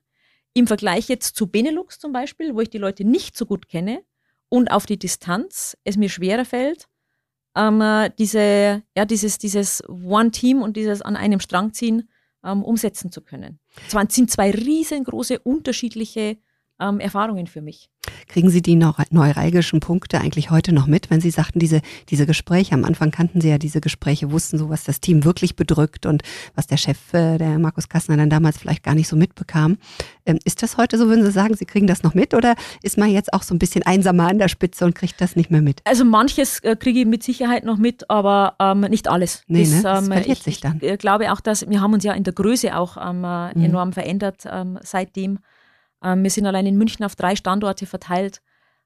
Im 0.54 0.66
Vergleich 0.66 1.08
jetzt 1.08 1.36
zu 1.36 1.46
Benelux 1.46 1.98
zum 1.98 2.12
Beispiel, 2.12 2.54
wo 2.54 2.60
ich 2.60 2.70
die 2.70 2.78
Leute 2.78 3.04
nicht 3.04 3.36
so 3.36 3.46
gut 3.46 3.68
kenne 3.68 4.02
und 4.48 4.70
auf 4.70 4.86
die 4.86 4.98
Distanz 4.98 5.76
es 5.84 5.96
mir 5.96 6.08
schwerer 6.08 6.44
fällt, 6.44 6.88
ähm, 7.56 7.80
äh, 7.80 8.10
diese, 8.18 8.82
ja, 8.96 9.04
dieses, 9.04 9.38
dieses 9.38 9.82
One-Team 9.88 10.62
und 10.62 10.76
dieses 10.76 11.02
an 11.02 11.16
einem 11.16 11.40
Strang 11.40 11.72
ziehen 11.72 12.08
ähm, 12.44 12.64
umsetzen 12.64 13.12
zu 13.12 13.22
können. 13.22 13.60
Es 13.86 14.14
sind 14.14 14.30
zwei 14.30 14.50
riesengroße 14.50 15.38
unterschiedliche 15.40 16.38
ähm, 16.80 17.00
Erfahrungen 17.00 17.46
für 17.46 17.60
mich. 17.60 17.90
Kriegen 18.28 18.48
Sie 18.48 18.62
die 18.62 18.76
neuralgischen 18.76 19.80
Punkte 19.80 20.20
eigentlich 20.20 20.50
heute 20.50 20.72
noch 20.72 20.86
mit, 20.86 21.10
wenn 21.10 21.20
Sie 21.20 21.30
sagten, 21.30 21.58
diese, 21.58 21.82
diese 22.08 22.26
Gespräche, 22.26 22.74
am 22.74 22.84
Anfang 22.84 23.10
kannten 23.10 23.40
Sie 23.40 23.48
ja 23.48 23.58
diese 23.58 23.80
Gespräche, 23.80 24.30
wussten 24.30 24.56
so, 24.56 24.70
was 24.70 24.84
das 24.84 25.00
Team 25.00 25.24
wirklich 25.24 25.56
bedrückt 25.56 26.06
und 26.06 26.22
was 26.54 26.66
der 26.66 26.76
Chef, 26.76 27.12
äh, 27.12 27.38
der 27.38 27.58
Markus 27.58 27.88
Kassner, 27.88 28.16
dann 28.16 28.30
damals 28.30 28.58
vielleicht 28.58 28.82
gar 28.82 28.94
nicht 28.94 29.08
so 29.08 29.16
mitbekam. 29.16 29.76
Ähm, 30.24 30.38
ist 30.44 30.62
das 30.62 30.76
heute 30.76 30.96
so, 30.96 31.08
würden 31.08 31.24
Sie 31.24 31.30
sagen, 31.30 31.54
Sie 31.54 31.66
kriegen 31.66 31.86
das 31.86 32.02
noch 32.02 32.14
mit 32.14 32.32
oder 32.34 32.54
ist 32.82 32.96
man 32.96 33.10
jetzt 33.10 33.32
auch 33.32 33.42
so 33.42 33.54
ein 33.54 33.58
bisschen 33.58 33.82
einsamer 33.84 34.28
an 34.28 34.38
der 34.38 34.48
Spitze 34.48 34.84
und 34.84 34.94
kriegt 34.94 35.20
das 35.20 35.36
nicht 35.36 35.50
mehr 35.50 35.62
mit? 35.62 35.80
Also 35.84 36.04
manches 36.04 36.60
äh, 36.60 36.76
kriege 36.76 37.00
ich 37.00 37.06
mit 37.06 37.22
Sicherheit 37.22 37.64
noch 37.64 37.76
mit, 37.76 38.08
aber 38.08 38.54
ähm, 38.58 38.80
nicht 38.80 39.08
alles. 39.08 39.42
Nee, 39.46 39.62
das, 39.62 39.70
ne? 39.70 39.82
das 39.82 40.02
ähm, 40.02 40.12
verliert 40.12 40.38
ich, 40.38 40.42
sich 40.42 40.60
dann. 40.60 40.78
Ich 40.80 40.88
äh, 40.88 40.96
glaube 40.96 41.32
auch, 41.32 41.40
dass 41.40 41.68
wir 41.68 41.80
haben 41.80 41.92
uns 41.92 42.04
ja 42.04 42.12
in 42.12 42.24
der 42.24 42.32
Größe 42.32 42.76
auch 42.76 42.96
ähm, 42.96 43.20
mhm. 43.20 43.64
enorm 43.64 43.92
verändert 43.92 44.44
ähm, 44.50 44.78
seitdem. 44.82 45.40
Ähm, 46.02 46.22
wir 46.22 46.30
sind 46.30 46.46
allein 46.46 46.66
in 46.66 46.76
München 46.76 47.04
auf 47.04 47.16
drei 47.16 47.36
Standorte 47.36 47.86
verteilt. 47.86 48.42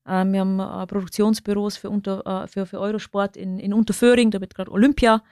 Ähm, 0.06 0.32
wir 0.32 0.40
haben 0.40 0.60
äh, 0.60 0.86
Produktionsbüros 0.86 1.76
für, 1.76 1.90
unter, 1.90 2.44
äh, 2.44 2.46
für, 2.46 2.66
für 2.66 2.80
Eurosport 2.80 3.36
in, 3.36 3.58
in 3.58 3.72
Unterföhring, 3.72 4.30
da 4.30 4.40
wird 4.40 4.54
gerade 4.54 4.70
Olympia 4.70 5.22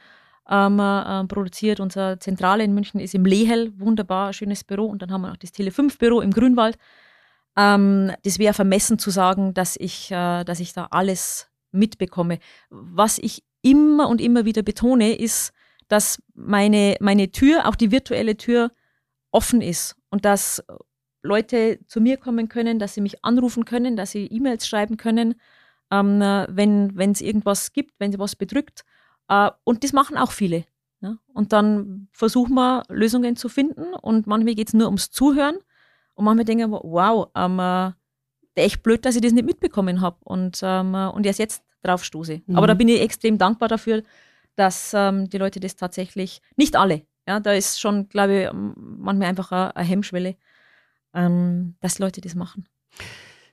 ähm, 0.49 0.81
äh, 0.81 1.25
produziert. 1.25 1.81
Unsere 1.81 2.19
Zentrale 2.19 2.65
in 2.65 2.75
München 2.75 3.01
ist 3.01 3.15
im 3.15 3.25
Lehel, 3.25 3.73
wunderbar, 3.79 4.33
schönes 4.33 4.65
Büro. 4.65 4.87
Und 4.87 5.03
dann 5.03 5.13
haben 5.13 5.23
wir 5.23 5.29
noch 5.29 5.37
das 5.37 5.53
Tele5-Büro 5.53 6.21
im 6.21 6.33
Grünwald. 6.33 6.79
Das 7.55 8.39
wäre 8.39 8.55
vermessen 8.55 8.99
zu 8.99 9.11
sagen, 9.11 9.53
dass 9.53 9.77
ich, 9.77 10.09
dass 10.09 10.59
ich 10.59 10.73
da 10.73 10.89
alles 10.91 11.51
mitbekomme. 11.71 12.39
Was 12.71 13.19
ich 13.19 13.45
immer 13.61 14.09
und 14.09 14.23
immer 14.23 14.47
wieder 14.47 14.63
betone, 14.63 15.15
ist, 15.15 15.53
dass 15.89 16.23
meine, 16.33 16.97
meine 17.01 17.31
Tür, 17.31 17.69
auch 17.69 17.75
die 17.75 17.91
virtuelle 17.91 18.39
Tür, 18.39 18.71
offen 19.33 19.61
ist 19.61 19.97
und 20.09 20.25
dass 20.25 20.65
Leute 21.23 21.81
zu 21.87 22.01
mir 22.01 22.17
kommen 22.17 22.49
können, 22.49 22.79
dass 22.79 22.95
sie 22.95 23.01
mich 23.01 23.25
anrufen 23.25 23.65
können, 23.65 23.97
dass 23.97 24.11
sie 24.11 24.27
E-Mails 24.27 24.67
schreiben 24.67 24.97
können, 24.97 25.35
ähm, 25.91 26.21
wenn 26.21 27.11
es 27.13 27.21
irgendwas 27.21 27.73
gibt, 27.73 27.95
wenn 27.99 28.13
sie 28.13 28.19
was 28.19 28.37
bedrückt. 28.37 28.85
Äh, 29.29 29.51
und 29.65 29.85
das 29.85 29.93
machen 29.93 30.17
auch 30.17 30.33
viele. 30.33 30.65
Ja? 31.01 31.19
Und 31.33 31.53
dann 31.53 32.09
versuchen 32.13 32.55
wir 32.55 32.85
Lösungen 32.89 33.37
zu 33.37 33.49
finden 33.49 33.95
und 33.95 34.27
manchmal 34.27 34.55
geht 34.55 34.69
es 34.69 34.75
nur 34.75 34.87
ums 34.87 35.11
Zuhören 35.11 35.57
und 36.15 36.25
manchmal 36.25 36.45
denken 36.45 36.71
wir, 36.71 36.81
wow, 36.83 37.29
ähm, 37.35 37.59
äh, 37.59 37.93
echt 38.55 38.83
blöd, 38.83 39.05
dass 39.05 39.17
ich 39.17 39.23
das 39.23 39.33
nicht 39.33 39.47
mitbekommen 39.47 40.01
habe 40.01 40.19
und, 40.25 40.61
ähm, 40.63 40.95
und 40.95 41.25
erst 41.27 41.39
jetzt 41.39 41.65
drauf 41.83 42.05
stoße. 42.05 42.43
Mhm. 42.47 42.57
Aber 42.57 42.67
da 42.67 42.75
bin 42.75 42.89
ich 42.89 43.01
extrem 43.01 43.39
dankbar 43.39 43.69
dafür, 43.69 44.03
dass 44.57 44.93
ähm, 44.95 45.29
die 45.31 45.39
Leute 45.39 45.61
das 45.61 45.77
tatsächlich, 45.77 46.43
nicht 46.57 46.77
alle, 46.77 47.03
ja, 47.27 47.41
da 47.41 47.53
ist 47.53 47.81
schon, 47.81 48.09
glaube 48.09 48.43
ich, 48.43 48.51
manchmal 48.53 49.29
einfach 49.29 49.53
eine, 49.53 49.77
eine 49.77 49.89
Hemmschwelle 49.89 50.37
ähm, 51.15 51.75
dass 51.81 51.99
Leute 51.99 52.21
das 52.21 52.35
machen. 52.35 52.67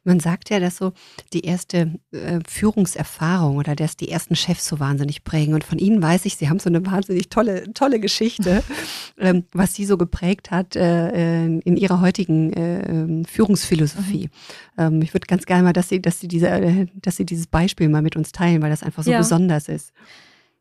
Man 0.06 0.22
sagt 0.22 0.50
ja, 0.50 0.60
dass 0.60 0.78
so 0.78 0.94
die 1.34 1.42
erste 1.42 2.00
äh, 2.12 2.40
Führungserfahrung 2.48 3.58
oder 3.58 3.76
dass 3.76 3.98
die 3.98 4.10
ersten 4.10 4.36
Chefs 4.36 4.66
so 4.66 4.80
wahnsinnig 4.80 5.26
prägen. 5.26 5.54
Und 5.54 5.66
von 5.66 5.78
Ihnen 5.78 6.02
weiß 6.02 6.26
ich, 6.26 6.38
Sie 6.38 6.50
haben 6.50 6.60
so 6.60 6.70
eine 6.70 6.86
wahnsinnig 6.86 7.30
tolle, 7.30 7.74
tolle 7.74 8.00
Geschichte, 8.00 8.64
ähm, 9.18 9.44
was 9.52 9.76
Sie 9.76 9.86
so 9.86 9.98
geprägt 9.98 10.52
hat 10.52 10.78
äh, 10.78 11.46
in 11.46 11.76
Ihrer 11.76 12.00
heutigen 12.00 12.54
äh, 12.54 13.28
Führungsphilosophie. 13.28 14.30
Mhm. 14.78 14.84
Ähm, 14.84 15.02
ich 15.02 15.14
würde 15.14 15.28
ganz 15.28 15.46
gerne 15.46 15.64
mal, 15.64 15.74
dass 15.74 15.90
Sie, 15.90 16.02
dass 16.02 16.20
Sie 16.22 16.30
diese, 16.30 16.48
äh, 16.48 16.88
dass 16.96 17.18
Sie 17.18 17.26
dieses 17.26 17.48
Beispiel 17.48 17.90
mal 17.90 18.02
mit 18.02 18.16
uns 18.16 18.32
teilen, 18.32 18.62
weil 18.62 18.70
das 18.70 18.84
einfach 18.84 19.04
so 19.04 19.12
ja. 19.12 19.18
besonders 19.18 19.68
ist. 19.68 19.92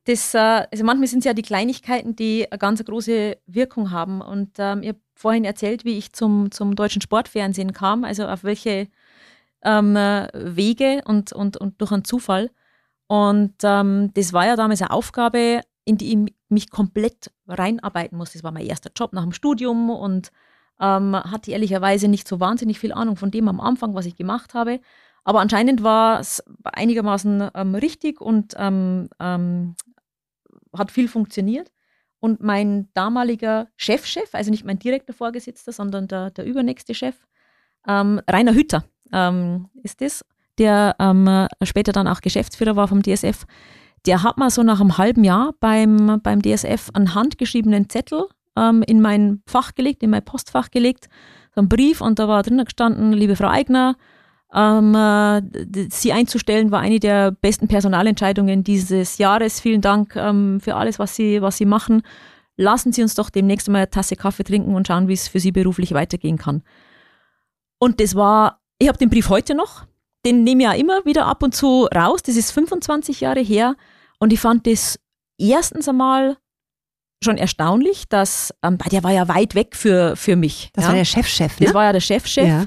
Das, 0.04 0.34
äh, 0.34 0.38
also 0.38 0.84
manchmal 0.84 1.06
sind 1.06 1.20
es 1.20 1.26
ja 1.26 1.34
die 1.34 1.42
Kleinigkeiten, 1.42 2.16
die 2.16 2.50
eine 2.50 2.58
ganz 2.58 2.84
große 2.84 3.36
Wirkung 3.46 3.92
haben. 3.92 4.20
Und 4.20 4.50
ähm, 4.58 4.82
ich 4.82 4.88
habe 4.88 4.98
vorhin 5.18 5.44
erzählt, 5.44 5.84
wie 5.84 5.98
ich 5.98 6.12
zum, 6.12 6.52
zum 6.52 6.76
deutschen 6.76 7.02
Sportfernsehen 7.02 7.72
kam, 7.72 8.04
also 8.04 8.26
auf 8.26 8.44
welche 8.44 8.86
ähm, 9.64 9.94
Wege 9.94 11.02
und, 11.04 11.32
und, 11.32 11.56
und 11.56 11.80
durch 11.80 11.90
einen 11.90 12.04
Zufall. 12.04 12.50
Und 13.08 13.54
ähm, 13.64 14.12
das 14.14 14.32
war 14.32 14.46
ja 14.46 14.54
damals 14.54 14.80
eine 14.80 14.92
Aufgabe, 14.92 15.62
in 15.84 15.96
die 15.96 16.12
ich 16.12 16.34
mich 16.48 16.70
komplett 16.70 17.32
reinarbeiten 17.48 18.16
musste. 18.16 18.38
Das 18.38 18.44
war 18.44 18.52
mein 18.52 18.66
erster 18.66 18.90
Job 18.94 19.12
nach 19.12 19.24
dem 19.24 19.32
Studium 19.32 19.90
und 19.90 20.30
ähm, 20.80 21.16
hatte 21.16 21.50
ehrlicherweise 21.50 22.06
nicht 22.06 22.28
so 22.28 22.38
wahnsinnig 22.38 22.78
viel 22.78 22.92
Ahnung 22.92 23.16
von 23.16 23.32
dem 23.32 23.48
am 23.48 23.60
Anfang, 23.60 23.94
was 23.94 24.06
ich 24.06 24.14
gemacht 24.14 24.54
habe. 24.54 24.80
Aber 25.24 25.40
anscheinend 25.40 25.82
war 25.82 26.20
es 26.20 26.44
einigermaßen 26.62 27.50
ähm, 27.54 27.74
richtig 27.74 28.20
und 28.20 28.54
ähm, 28.56 29.08
ähm, 29.18 29.74
hat 30.72 30.92
viel 30.92 31.08
funktioniert. 31.08 31.72
Und 32.20 32.42
mein 32.42 32.88
damaliger 32.94 33.68
Chefchef, 33.76 34.34
also 34.34 34.50
nicht 34.50 34.64
mein 34.64 34.78
direkter 34.78 35.12
Vorgesetzter, 35.12 35.72
sondern 35.72 36.08
der, 36.08 36.30
der 36.30 36.44
übernächste 36.44 36.94
Chef, 36.94 37.16
ähm, 37.86 38.20
Rainer 38.28 38.54
Hütter 38.54 38.84
ähm, 39.12 39.68
ist 39.82 40.00
das, 40.00 40.24
der 40.58 40.96
ähm, 40.98 41.46
später 41.62 41.92
dann 41.92 42.08
auch 42.08 42.20
Geschäftsführer 42.20 42.76
war 42.76 42.88
vom 42.88 43.02
DSF, 43.02 43.46
der 44.06 44.22
hat 44.22 44.38
mir 44.38 44.50
so 44.50 44.62
nach 44.62 44.80
einem 44.80 44.98
halben 44.98 45.24
Jahr 45.24 45.54
beim, 45.60 46.20
beim 46.22 46.42
DSF 46.42 46.90
einen 46.94 47.14
handgeschriebenen 47.14 47.88
Zettel 47.88 48.26
ähm, 48.56 48.82
in 48.86 49.00
mein 49.00 49.42
Fach 49.46 49.74
gelegt, 49.74 50.02
in 50.02 50.10
mein 50.10 50.24
Postfach 50.24 50.70
gelegt, 50.70 51.08
so 51.54 51.60
einen 51.60 51.68
Brief 51.68 52.00
und 52.00 52.18
da 52.18 52.28
war 52.28 52.42
drinnen 52.42 52.64
gestanden, 52.64 53.12
liebe 53.12 53.36
Frau 53.36 53.48
Eigner, 53.48 53.96
ähm, 54.54 54.94
äh, 54.94 55.42
sie 55.90 56.12
einzustellen 56.12 56.70
war 56.70 56.80
eine 56.80 57.00
der 57.00 57.32
besten 57.32 57.68
Personalentscheidungen 57.68 58.64
dieses 58.64 59.18
Jahres. 59.18 59.60
Vielen 59.60 59.82
Dank 59.82 60.16
ähm, 60.16 60.60
für 60.60 60.74
alles, 60.74 60.98
was 60.98 61.14
Sie, 61.14 61.42
was 61.42 61.58
Sie 61.58 61.66
machen. 61.66 62.02
Lassen 62.56 62.92
Sie 62.92 63.02
uns 63.02 63.14
doch 63.14 63.30
demnächst 63.30 63.68
mal 63.68 63.78
eine 63.78 63.90
Tasse 63.90 64.16
Kaffee 64.16 64.44
trinken 64.44 64.74
und 64.74 64.86
schauen, 64.86 65.06
wie 65.06 65.12
es 65.12 65.28
für 65.28 65.38
Sie 65.38 65.52
beruflich 65.52 65.92
weitergehen 65.92 66.38
kann. 66.38 66.62
Und 67.78 68.00
das 68.00 68.14
war, 68.14 68.60
ich 68.78 68.88
habe 68.88 68.98
den 68.98 69.10
Brief 69.10 69.28
heute 69.28 69.54
noch, 69.54 69.86
den 70.24 70.44
nehme 70.44 70.62
ich 70.62 70.68
ja 70.68 70.74
immer 70.74 71.04
wieder 71.04 71.26
ab 71.26 71.42
und 71.42 71.54
zu 71.54 71.84
raus. 71.94 72.22
Das 72.22 72.36
ist 72.36 72.50
25 72.50 73.20
Jahre 73.20 73.40
her 73.40 73.76
und 74.18 74.32
ich 74.32 74.40
fand 74.40 74.66
das 74.66 74.98
erstens 75.38 75.88
einmal 75.88 76.38
schon 77.22 77.36
erstaunlich, 77.36 78.08
dass, 78.08 78.54
ähm, 78.62 78.78
der 78.90 79.04
war 79.04 79.12
ja 79.12 79.28
weit 79.28 79.54
weg 79.54 79.76
für, 79.76 80.16
für 80.16 80.36
mich. 80.36 80.70
Das 80.72 80.84
ja. 80.84 80.88
war 80.88 80.96
der 80.96 81.04
Chefchef, 81.04 81.60
ne? 81.60 81.66
Das 81.66 81.74
war 81.74 81.84
ja 81.84 81.92
der 81.92 82.00
Chefchef. 82.00 82.46
Ja. 82.46 82.66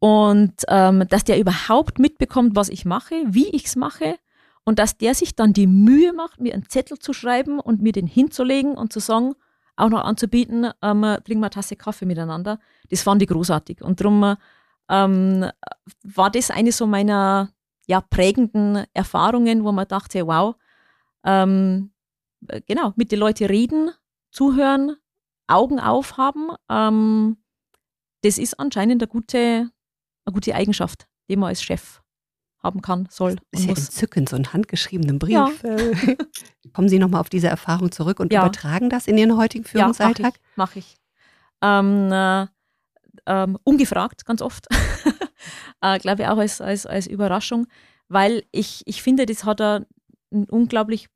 Und 0.00 0.54
ähm, 0.68 1.06
dass 1.08 1.24
der 1.24 1.38
überhaupt 1.38 1.98
mitbekommt, 1.98 2.56
was 2.56 2.68
ich 2.70 2.84
mache, 2.84 3.14
wie 3.26 3.48
ich 3.50 3.66
es 3.66 3.76
mache 3.76 4.16
und 4.64 4.78
dass 4.78 4.96
der 4.96 5.14
sich 5.14 5.36
dann 5.36 5.52
die 5.52 5.66
Mühe 5.66 6.12
macht, 6.12 6.40
mir 6.40 6.54
einen 6.54 6.68
Zettel 6.68 6.98
zu 6.98 7.12
schreiben 7.12 7.60
und 7.60 7.82
mir 7.82 7.92
den 7.92 8.06
hinzulegen 8.06 8.76
und 8.76 8.92
zu 8.92 9.00
sagen, 9.00 9.34
auch 9.76 9.90
noch 9.90 10.04
anzubieten, 10.04 10.70
ähm, 10.82 11.02
trinken 11.02 11.40
wir 11.40 11.46
eine 11.46 11.50
Tasse 11.50 11.76
Kaffee 11.76 12.06
miteinander. 12.06 12.58
Das 12.90 13.02
fand 13.02 13.22
ich 13.22 13.28
großartig. 13.28 13.82
Und 13.82 14.00
darum 14.00 14.36
ähm, 14.88 15.46
war 16.02 16.30
das 16.30 16.50
eine 16.50 16.72
so 16.72 16.86
meiner 16.86 17.50
ja, 17.86 18.00
prägenden 18.00 18.84
Erfahrungen, 18.92 19.64
wo 19.64 19.72
man 19.72 19.88
dachte, 19.88 20.26
wow, 20.26 20.56
ähm, 21.24 21.92
genau, 22.66 22.92
mit 22.96 23.12
den 23.12 23.18
Leuten 23.18 23.46
reden, 23.46 23.90
zuhören, 24.30 24.96
Augen 25.46 25.80
aufhaben, 25.80 26.50
ähm, 26.70 27.38
das 28.22 28.38
ist 28.38 28.60
anscheinend 28.60 29.02
eine 29.02 29.08
gute, 29.08 29.70
eine 30.24 30.34
gute 30.34 30.54
Eigenschaft, 30.54 31.06
die 31.28 31.36
man 31.36 31.48
als 31.48 31.62
Chef 31.62 32.00
haben 32.62 32.82
kann, 32.82 33.08
soll. 33.10 33.36
Das 33.52 33.60
ist 33.60 33.66
ja 33.66 33.74
entzückend, 33.74 34.28
so 34.28 34.36
einen 34.36 34.52
handgeschriebenen 34.52 35.18
Brief. 35.18 35.32
Ja. 35.32 35.50
Kommen 36.72 36.88
Sie 36.88 36.98
nochmal 36.98 37.20
auf 37.20 37.30
diese 37.30 37.48
Erfahrung 37.48 37.90
zurück 37.90 38.20
und 38.20 38.32
ja. 38.32 38.42
übertragen 38.42 38.90
das 38.90 39.06
in 39.06 39.16
Ihren 39.16 39.36
heutigen 39.36 39.64
Führungsalltag? 39.64 40.34
Ja, 40.34 40.40
mache 40.56 40.78
ich. 40.78 40.84
Mach 40.84 40.94
ich. 40.94 40.96
Ähm, 41.62 42.12
äh, 42.12 42.46
ähm, 43.26 43.58
ungefragt, 43.64 44.24
ganz 44.26 44.42
oft. 44.42 44.66
äh, 45.80 45.98
Glaube 45.98 46.22
ich 46.22 46.28
auch 46.28 46.38
als, 46.38 46.60
als, 46.60 46.86
als 46.86 47.06
Überraschung, 47.06 47.66
weil 48.08 48.44
ich, 48.52 48.82
ich 48.86 49.02
finde, 49.02 49.26
das 49.26 49.44
hat 49.44 49.60
einen 49.60 49.86
unglaublich 50.48 51.08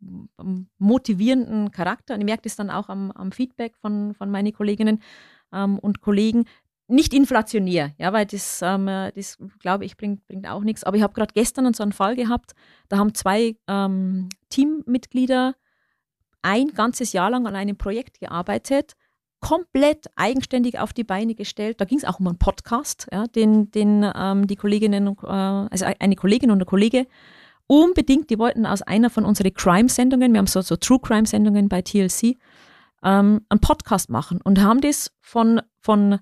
motivierenden 0.78 1.70
Charakter. 1.70 2.14
Und 2.14 2.20
ich 2.20 2.26
merke 2.26 2.42
das 2.42 2.56
dann 2.56 2.70
auch 2.70 2.88
am, 2.88 3.10
am 3.12 3.32
Feedback 3.32 3.76
von, 3.76 4.14
von 4.14 4.30
meinen 4.30 4.52
Kolleginnen 4.52 5.02
ähm, 5.52 5.78
und 5.78 6.00
Kollegen, 6.00 6.44
nicht 6.86 7.14
inflationär, 7.14 7.92
ja, 7.98 8.12
weil 8.12 8.26
das, 8.26 8.60
ähm, 8.62 8.86
das 8.86 9.38
glaube 9.58 9.84
ich, 9.84 9.96
bringt, 9.96 10.26
bringt 10.26 10.48
auch 10.48 10.62
nichts. 10.62 10.84
Aber 10.84 10.96
ich 10.96 11.02
habe 11.02 11.14
gerade 11.14 11.32
gestern 11.32 11.72
so 11.72 11.82
einen 11.82 11.92
Fall 11.92 12.14
gehabt, 12.14 12.52
da 12.88 12.98
haben 12.98 13.14
zwei 13.14 13.56
ähm, 13.68 14.28
Teammitglieder 14.50 15.54
ein 16.42 16.68
ganzes 16.68 17.12
Jahr 17.12 17.30
lang 17.30 17.46
an 17.46 17.56
einem 17.56 17.76
Projekt 17.76 18.20
gearbeitet, 18.20 18.92
komplett 19.40 20.06
eigenständig 20.16 20.78
auf 20.78 20.92
die 20.92 21.04
Beine 21.04 21.34
gestellt. 21.34 21.80
Da 21.80 21.86
ging 21.86 21.98
es 21.98 22.04
auch 22.04 22.20
um 22.20 22.28
einen 22.28 22.38
Podcast, 22.38 23.06
ja, 23.12 23.26
den, 23.26 23.70
den 23.70 24.10
ähm, 24.14 24.46
die 24.46 24.56
Kolleginnen, 24.56 25.06
äh, 25.22 25.26
also 25.26 25.86
eine 25.98 26.16
Kollegin 26.16 26.50
und 26.50 26.60
ein 26.60 26.66
Kollege 26.66 27.06
unbedingt, 27.66 28.30
die 28.30 28.38
wollten 28.38 28.66
aus 28.66 28.82
einer 28.82 29.10
von 29.10 29.24
unseren 29.24 29.54
Crime-Sendungen, 29.54 30.32
wir 30.32 30.38
haben 30.38 30.46
so, 30.46 30.60
so 30.60 30.76
True 30.76 31.00
Crime-Sendungen 31.00 31.68
bei 31.68 31.82
TLC, 31.82 32.36
ähm, 33.02 33.40
einen 33.48 33.60
Podcast 33.60 34.10
machen 34.10 34.40
und 34.42 34.60
haben 34.60 34.80
das 34.80 35.12
von, 35.20 35.60
von 35.80 36.18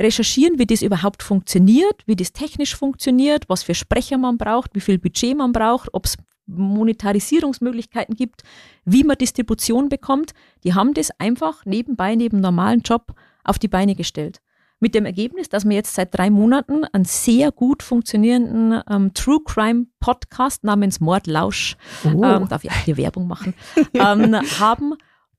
recherchieren, 0.00 0.58
wie 0.58 0.66
das 0.66 0.82
überhaupt 0.82 1.22
funktioniert, 1.22 2.02
wie 2.06 2.16
das 2.16 2.32
technisch 2.32 2.74
funktioniert, 2.74 3.48
was 3.48 3.62
für 3.62 3.74
Sprecher 3.74 4.18
man 4.18 4.38
braucht, 4.38 4.74
wie 4.74 4.80
viel 4.80 4.98
Budget 4.98 5.36
man 5.36 5.52
braucht, 5.52 5.88
ob 5.92 6.06
es 6.06 6.16
Monetarisierungsmöglichkeiten 6.46 8.16
gibt, 8.16 8.42
wie 8.84 9.04
man 9.04 9.16
Distribution 9.16 9.88
bekommt. 9.88 10.32
Die 10.62 10.74
haben 10.74 10.94
das 10.94 11.10
einfach 11.18 11.64
nebenbei, 11.64 12.14
neben 12.16 12.40
normalen 12.40 12.80
Job 12.80 13.14
auf 13.44 13.58
die 13.58 13.68
Beine 13.68 13.94
gestellt. 13.94 14.40
Mit 14.80 14.94
dem 14.94 15.06
Ergebnis, 15.06 15.48
dass 15.48 15.64
wir 15.64 15.76
jetzt 15.76 15.94
seit 15.94 16.14
drei 16.16 16.28
Monaten 16.28 16.84
einen 16.84 17.04
sehr 17.06 17.52
gut 17.52 17.82
funktionierenden 17.82 18.82
ähm, 18.90 19.14
True 19.14 19.40
Crime 19.44 19.86
Podcast 20.00 20.64
namens 20.64 21.00
Mordlausch, 21.00 21.76
oh. 22.04 22.22
ähm, 22.22 22.48
darf 22.48 22.64
ich 22.64 22.70
auch 22.70 22.84
hier 22.84 22.96
Werbung 22.96 23.26
machen, 23.26 23.54
ähm, 23.94 24.34
haben. 24.60 24.94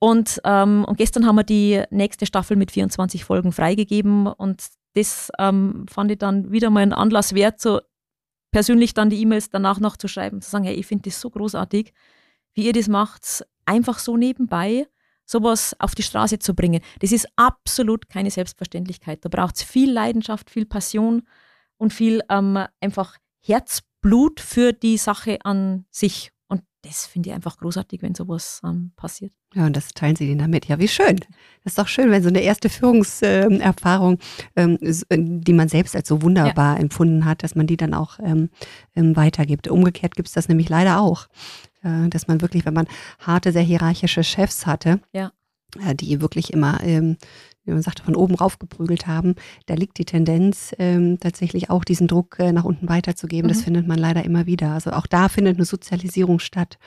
Und, 0.06 0.40
ähm, 0.44 0.86
und 0.88 1.00
gestern 1.00 1.26
haben 1.26 1.38
wir 1.38 1.44
die 1.44 1.82
nächste 1.90 2.28
Staffel 2.28 2.56
mit 2.58 2.70
24 2.70 3.26
Folgen 3.26 3.52
freigegeben 3.52 4.28
und 4.28 4.64
das 4.94 5.32
ähm, 5.40 5.88
fand 5.90 6.12
ich 6.12 6.20
dann 6.20 6.52
wieder 6.52 6.70
mal 6.70 6.82
einen 6.82 6.94
Anlass 6.94 7.34
wert, 7.34 7.60
so 7.60 7.82
persönlich 8.52 8.94
dann 8.94 9.10
die 9.10 9.20
E-Mails 9.20 9.50
danach 9.50 9.80
noch 9.80 9.98
zu 9.98 10.08
schreiben, 10.08 10.44
zu 10.44 10.52
sagen, 10.52 10.66
hey, 10.66 10.76
ich 10.76 10.86
finde 10.86 11.10
das 11.10 11.20
so 11.20 11.32
großartig, 11.32 11.92
wie 12.54 12.68
ihr 12.68 12.74
das 12.74 12.88
macht, 12.88 13.48
einfach 13.66 13.98
so 13.98 14.16
nebenbei 14.16 14.88
sowas 15.26 15.76
auf 15.80 15.96
die 15.96 16.04
Straße 16.04 16.38
zu 16.38 16.54
bringen. 16.54 16.82
Das 17.00 17.12
ist 17.12 17.28
absolut 17.36 18.08
keine 18.08 18.30
Selbstverständlichkeit. 18.30 19.26
Da 19.26 19.30
braucht 19.30 19.56
es 19.56 19.64
viel 19.64 19.92
Leidenschaft, 19.92 20.52
viel 20.52 20.68
Passion 20.68 21.24
und 21.78 21.94
viel 21.94 22.22
ähm, 22.30 22.64
einfach 22.80 23.18
Herzblut 23.44 24.40
für 24.40 24.72
die 24.72 24.98
Sache 24.98 25.40
an 25.44 25.88
sich 25.90 26.32
das 26.86 27.06
finde 27.08 27.30
ich 27.30 27.36
einfach 27.36 27.58
großartig, 27.58 28.02
wenn 28.02 28.16
sowas 28.16 28.62
ähm, 28.64 28.92
passiert. 28.96 29.34
Ja, 29.56 29.66
und 29.66 29.76
das 29.76 29.94
teilen 29.94 30.18
Sie 30.18 30.28
denen 30.28 30.40
damit. 30.40 30.68
Ja, 30.68 30.80
wie 30.80 30.88
schön. 30.88 31.16
Das 31.64 31.72
ist 31.72 31.78
doch 31.80 31.88
schön, 31.88 32.12
wenn 32.12 32.22
so 32.22 32.30
eine 32.30 32.42
erste 32.42 32.70
Führungserfahrung, 32.70 34.20
ähm, 34.56 34.78
äh, 34.82 35.18
die 35.18 35.54
man 35.54 35.70
selbst 35.70 35.96
als 35.96 36.10
so 36.10 36.22
wunderbar 36.22 36.76
ja. 36.76 36.82
empfunden 36.82 37.26
hat, 37.26 37.42
dass 37.42 37.56
man 37.56 37.66
die 37.66 37.78
dann 37.78 37.94
auch 37.94 38.20
ähm, 38.20 38.50
ähm 38.96 39.16
weitergibt. 39.16 39.70
Umgekehrt 39.70 40.16
gibt 40.16 40.28
es 40.28 40.34
das 40.34 40.50
nämlich 40.50 40.68
leider 40.68 41.00
auch, 41.00 41.28
äh, 41.84 42.10
dass 42.10 42.28
man 42.28 42.42
wirklich, 42.42 42.66
wenn 42.66 42.74
man 42.74 42.88
harte, 43.20 43.54
sehr 43.54 43.62
hierarchische 43.62 44.24
Chefs 44.24 44.66
hatte, 44.66 45.00
ja. 45.14 45.32
äh, 45.88 45.96
die 45.96 46.22
wirklich 46.22 46.52
immer 46.52 46.82
wie 47.66 47.72
man 47.72 47.82
sagte, 47.82 48.04
von 48.04 48.16
oben 48.16 48.36
rauf 48.36 48.60
geprügelt 48.60 49.08
haben, 49.08 49.36
da 49.66 49.74
liegt 49.74 49.98
die 49.98 50.06
Tendenz, 50.06 50.74
ähm, 50.80 51.20
tatsächlich 51.20 51.70
auch 51.70 51.84
diesen 51.84 52.08
Druck 52.08 52.38
äh, 52.40 52.52
nach 52.52 52.64
unten 52.64 52.88
weiterzugeben. 52.88 53.48
Mhm. 53.48 53.54
Das 53.54 53.64
findet 53.64 53.88
man 53.88 53.98
leider 53.98 54.24
immer 54.24 54.46
wieder. 54.46 54.72
Also 54.72 54.92
auch 54.92 55.08
da 55.08 55.30
findet 55.30 55.58
eine 55.58 55.66
Sozialisierung 55.66 56.40
statt. 56.40 56.78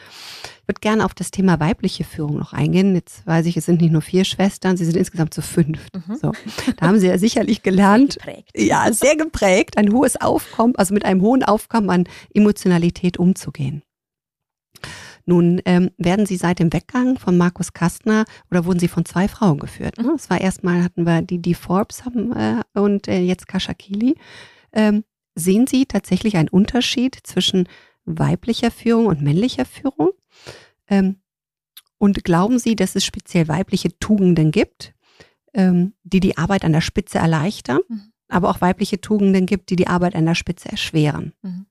Ich 0.62 0.68
würde 0.68 0.80
gerne 0.80 1.04
auf 1.04 1.14
das 1.14 1.30
Thema 1.30 1.60
weibliche 1.60 2.04
Führung 2.04 2.38
noch 2.38 2.52
eingehen. 2.52 2.94
Jetzt 2.94 3.26
weiß 3.26 3.46
ich, 3.46 3.56
es 3.56 3.66
sind 3.66 3.80
nicht 3.80 3.92
nur 3.92 4.02
vier 4.02 4.24
Schwestern, 4.24 4.76
sie 4.76 4.84
sind 4.84 4.96
insgesamt 4.96 5.34
zu 5.34 5.42
fünf. 5.42 5.86
Mhm. 5.94 6.16
So, 6.16 6.32
da 6.76 6.86
haben 6.86 6.98
Sie 6.98 7.06
ja 7.06 7.18
sicherlich 7.18 7.62
gelernt. 7.62 8.18
Sehr 8.54 8.66
ja, 8.66 8.92
sehr 8.92 9.16
geprägt, 9.16 9.78
ein 9.78 9.92
hohes 9.92 10.20
Aufkommen, 10.20 10.76
also 10.76 10.94
mit 10.94 11.04
einem 11.04 11.22
hohen 11.22 11.42
Aufkommen 11.42 11.90
an 11.90 12.04
Emotionalität 12.34 13.18
umzugehen. 13.18 13.82
Nun 15.28 15.60
ähm, 15.66 15.90
werden 15.98 16.24
Sie 16.24 16.38
seit 16.38 16.58
dem 16.58 16.72
Weggang 16.72 17.18
von 17.18 17.36
Markus 17.36 17.74
Kastner 17.74 18.24
oder 18.50 18.64
wurden 18.64 18.78
Sie 18.78 18.88
von 18.88 19.04
zwei 19.04 19.28
Frauen 19.28 19.58
geführt? 19.58 19.98
Ne? 19.98 20.14
Es 20.16 20.30
war 20.30 20.40
erstmal 20.40 20.82
hatten 20.82 21.04
wir 21.04 21.20
die, 21.20 21.38
die 21.38 21.52
Forbes 21.52 22.06
haben, 22.06 22.32
äh, 22.32 22.62
und 22.72 23.08
äh, 23.08 23.20
jetzt 23.20 23.46
Kashakili. 23.46 24.14
Ähm, 24.72 25.04
sehen 25.34 25.66
Sie 25.66 25.84
tatsächlich 25.84 26.38
einen 26.38 26.48
Unterschied 26.48 27.18
zwischen 27.24 27.68
weiblicher 28.06 28.70
Führung 28.70 29.04
und 29.04 29.20
männlicher 29.20 29.66
Führung? 29.66 30.12
Ähm, 30.88 31.16
und 31.98 32.24
glauben 32.24 32.58
Sie, 32.58 32.74
dass 32.74 32.96
es 32.96 33.04
speziell 33.04 33.48
weibliche 33.48 33.98
Tugenden 33.98 34.50
gibt, 34.50 34.94
ähm, 35.52 35.92
die 36.04 36.20
die 36.20 36.38
Arbeit 36.38 36.64
an 36.64 36.72
der 36.72 36.80
Spitze 36.80 37.18
erleichtern, 37.18 37.80
mhm. 37.86 38.12
aber 38.28 38.48
auch 38.48 38.62
weibliche 38.62 39.02
Tugenden 39.02 39.44
gibt, 39.44 39.68
die 39.68 39.76
die 39.76 39.88
Arbeit 39.88 40.14
an 40.14 40.24
der 40.24 40.34
Spitze 40.34 40.70
erschweren? 40.70 41.34
Mhm. 41.42 41.66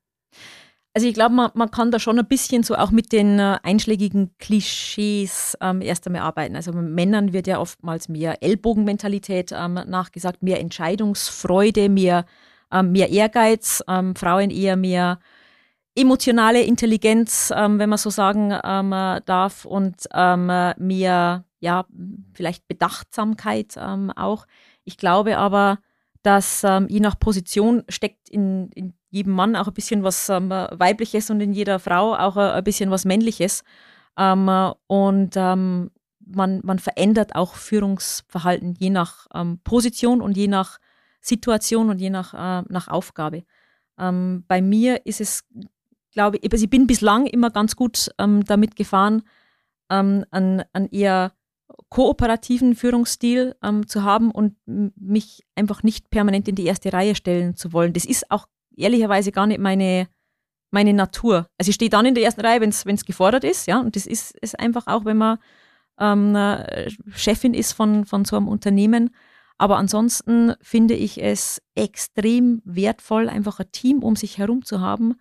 Also 0.98 1.06
ich 1.08 1.14
glaube, 1.14 1.36
man, 1.36 1.52
man 1.54 1.70
kann 1.70 1.92
da 1.92 2.00
schon 2.00 2.18
ein 2.18 2.26
bisschen 2.26 2.64
so 2.64 2.74
auch 2.74 2.90
mit 2.90 3.12
den 3.12 3.38
äh, 3.38 3.60
einschlägigen 3.62 4.36
Klischees 4.40 5.56
ähm, 5.62 5.80
erst 5.84 6.08
einmal 6.08 6.24
arbeiten. 6.24 6.56
Also 6.56 6.72
Männern 6.72 7.34
wird 7.34 7.46
ja 7.46 7.60
oftmals 7.60 8.10
mehr 8.10 8.42
Ellbogenmentalität 8.42 9.52
ähm, 9.52 9.76
nachgesagt, 9.76 10.42
mehr 10.42 10.60
Entscheidungsfreude, 10.60 11.90
mehr, 11.90 12.26
ähm, 12.72 12.94
mehr 12.94 13.12
Ehrgeiz, 13.12 13.84
ähm, 13.88 14.16
Frauen 14.16 14.50
eher 14.50 14.76
mehr 14.76 15.20
emotionale 15.94 16.64
Intelligenz, 16.64 17.54
ähm, 17.56 17.78
wenn 17.78 17.90
man 17.90 18.00
so 18.00 18.10
sagen 18.10 18.58
ähm, 18.64 18.90
darf, 19.24 19.66
und 19.66 19.98
mehr, 20.12 21.46
ja, 21.60 21.86
vielleicht 22.34 22.68
Bedachtsamkeit 22.68 23.78
auch. 23.78 24.48
Ich 24.84 24.98
glaube 24.98 25.38
aber, 25.38 25.78
dass 26.24 26.64
je 26.64 27.00
nach 27.00 27.20
Position 27.20 27.84
steckt 27.88 28.30
in, 28.30 28.72
in 28.74 28.97
jedem 29.10 29.34
Mann 29.34 29.56
auch 29.56 29.68
ein 29.68 29.74
bisschen 29.74 30.04
was 30.04 30.30
ähm, 30.30 30.50
Weibliches 30.50 31.30
und 31.30 31.42
in 31.42 31.54
jeder 31.54 31.80
Frau 31.80 32.16
auch 32.16 32.38
ein, 32.38 32.64
bisschen 32.64 32.92
was 32.92 33.06
Männliches. 33.06 33.64
Ähm, 34.18 34.50
und 34.88 35.36
ähm, 35.36 35.92
man, 36.20 36.62
man 36.64 36.80
verändert 36.80 37.36
auch 37.36 37.56
Führungsverhalten 37.56 38.76
je 38.78 38.90
nach 38.90 39.28
ähm, 39.34 39.60
Position 39.64 40.22
und 40.22 40.36
je 40.36 40.48
nach 40.48 40.80
Situation 41.22 41.90
und 41.90 42.00
je 42.00 42.10
nach, 42.10 42.34
äh, 42.34 42.66
nach 42.70 42.88
Aufgabe. 42.88 43.44
Ähm, 43.98 44.44
bei 44.48 44.62
mir 44.62 45.06
ist 45.06 45.22
es, 45.22 45.46
glaube 46.12 46.38
ich, 46.38 46.52
also 46.52 46.64
ich 46.64 46.70
bin 46.70 46.88
bislang 46.88 47.26
immer 47.26 47.50
ganz 47.50 47.76
gut 47.76 48.10
ähm, 48.18 48.44
damit 48.46 48.76
gefahren, 48.76 49.24
an, 49.90 50.26
an 50.74 50.88
eher 50.92 51.32
kooperativen 51.90 52.76
Führungsstil 52.76 53.56
ähm, 53.64 53.88
zu 53.88 54.04
haben 54.04 54.32
und 54.32 54.58
mich 54.66 55.46
einfach 55.56 55.84
nicht 55.84 56.10
permanent 56.10 56.48
in 56.48 56.56
die 56.56 56.66
erste 56.66 56.92
Reihe 56.92 57.16
stellen 57.16 57.56
zu 57.56 57.72
wollen. 57.72 57.94
Das 57.94 58.04
ist 58.04 58.30
auch 58.30 58.48
ehrlicherweise 58.78 59.32
gar 59.32 59.48
nicht 59.48 59.60
meine, 59.60 60.08
meine 60.72 60.94
Natur. 60.94 61.48
Also 61.58 61.70
ich 61.70 61.76
stehe 61.76 61.90
dann 61.90 62.06
in 62.06 62.16
der 62.16 62.24
ersten 62.24 62.42
Reihe, 62.42 62.62
wenn 62.62 62.70
es 62.70 63.06
gefordert 63.06 63.44
ist, 63.44 63.68
ja, 63.68 63.80
und 63.80 63.96
das 63.96 64.06
ist, 64.06 64.38
ist 64.38 64.60
einfach 64.60 64.88
auch, 64.88 65.06
wenn 65.06 65.18
man 65.18 65.38
ähm, 66.00 66.38
Chefin 67.16 67.54
ist 67.54 67.74
von, 67.74 68.06
von 68.06 68.26
so 68.26 68.38
einem 68.38 68.48
Unternehmen. 68.48 69.10
Aber 69.58 69.78
ansonsten 69.78 70.54
finde 70.62 70.94
ich 70.94 71.22
es 71.22 71.62
extrem 71.74 72.62
wertvoll, 72.64 73.28
einfach 73.28 73.60
ein 73.60 73.72
Team 73.72 74.04
um 74.04 74.16
sich 74.16 74.38
herum 74.38 74.64
zu 74.64 74.82
haben, 74.82 75.16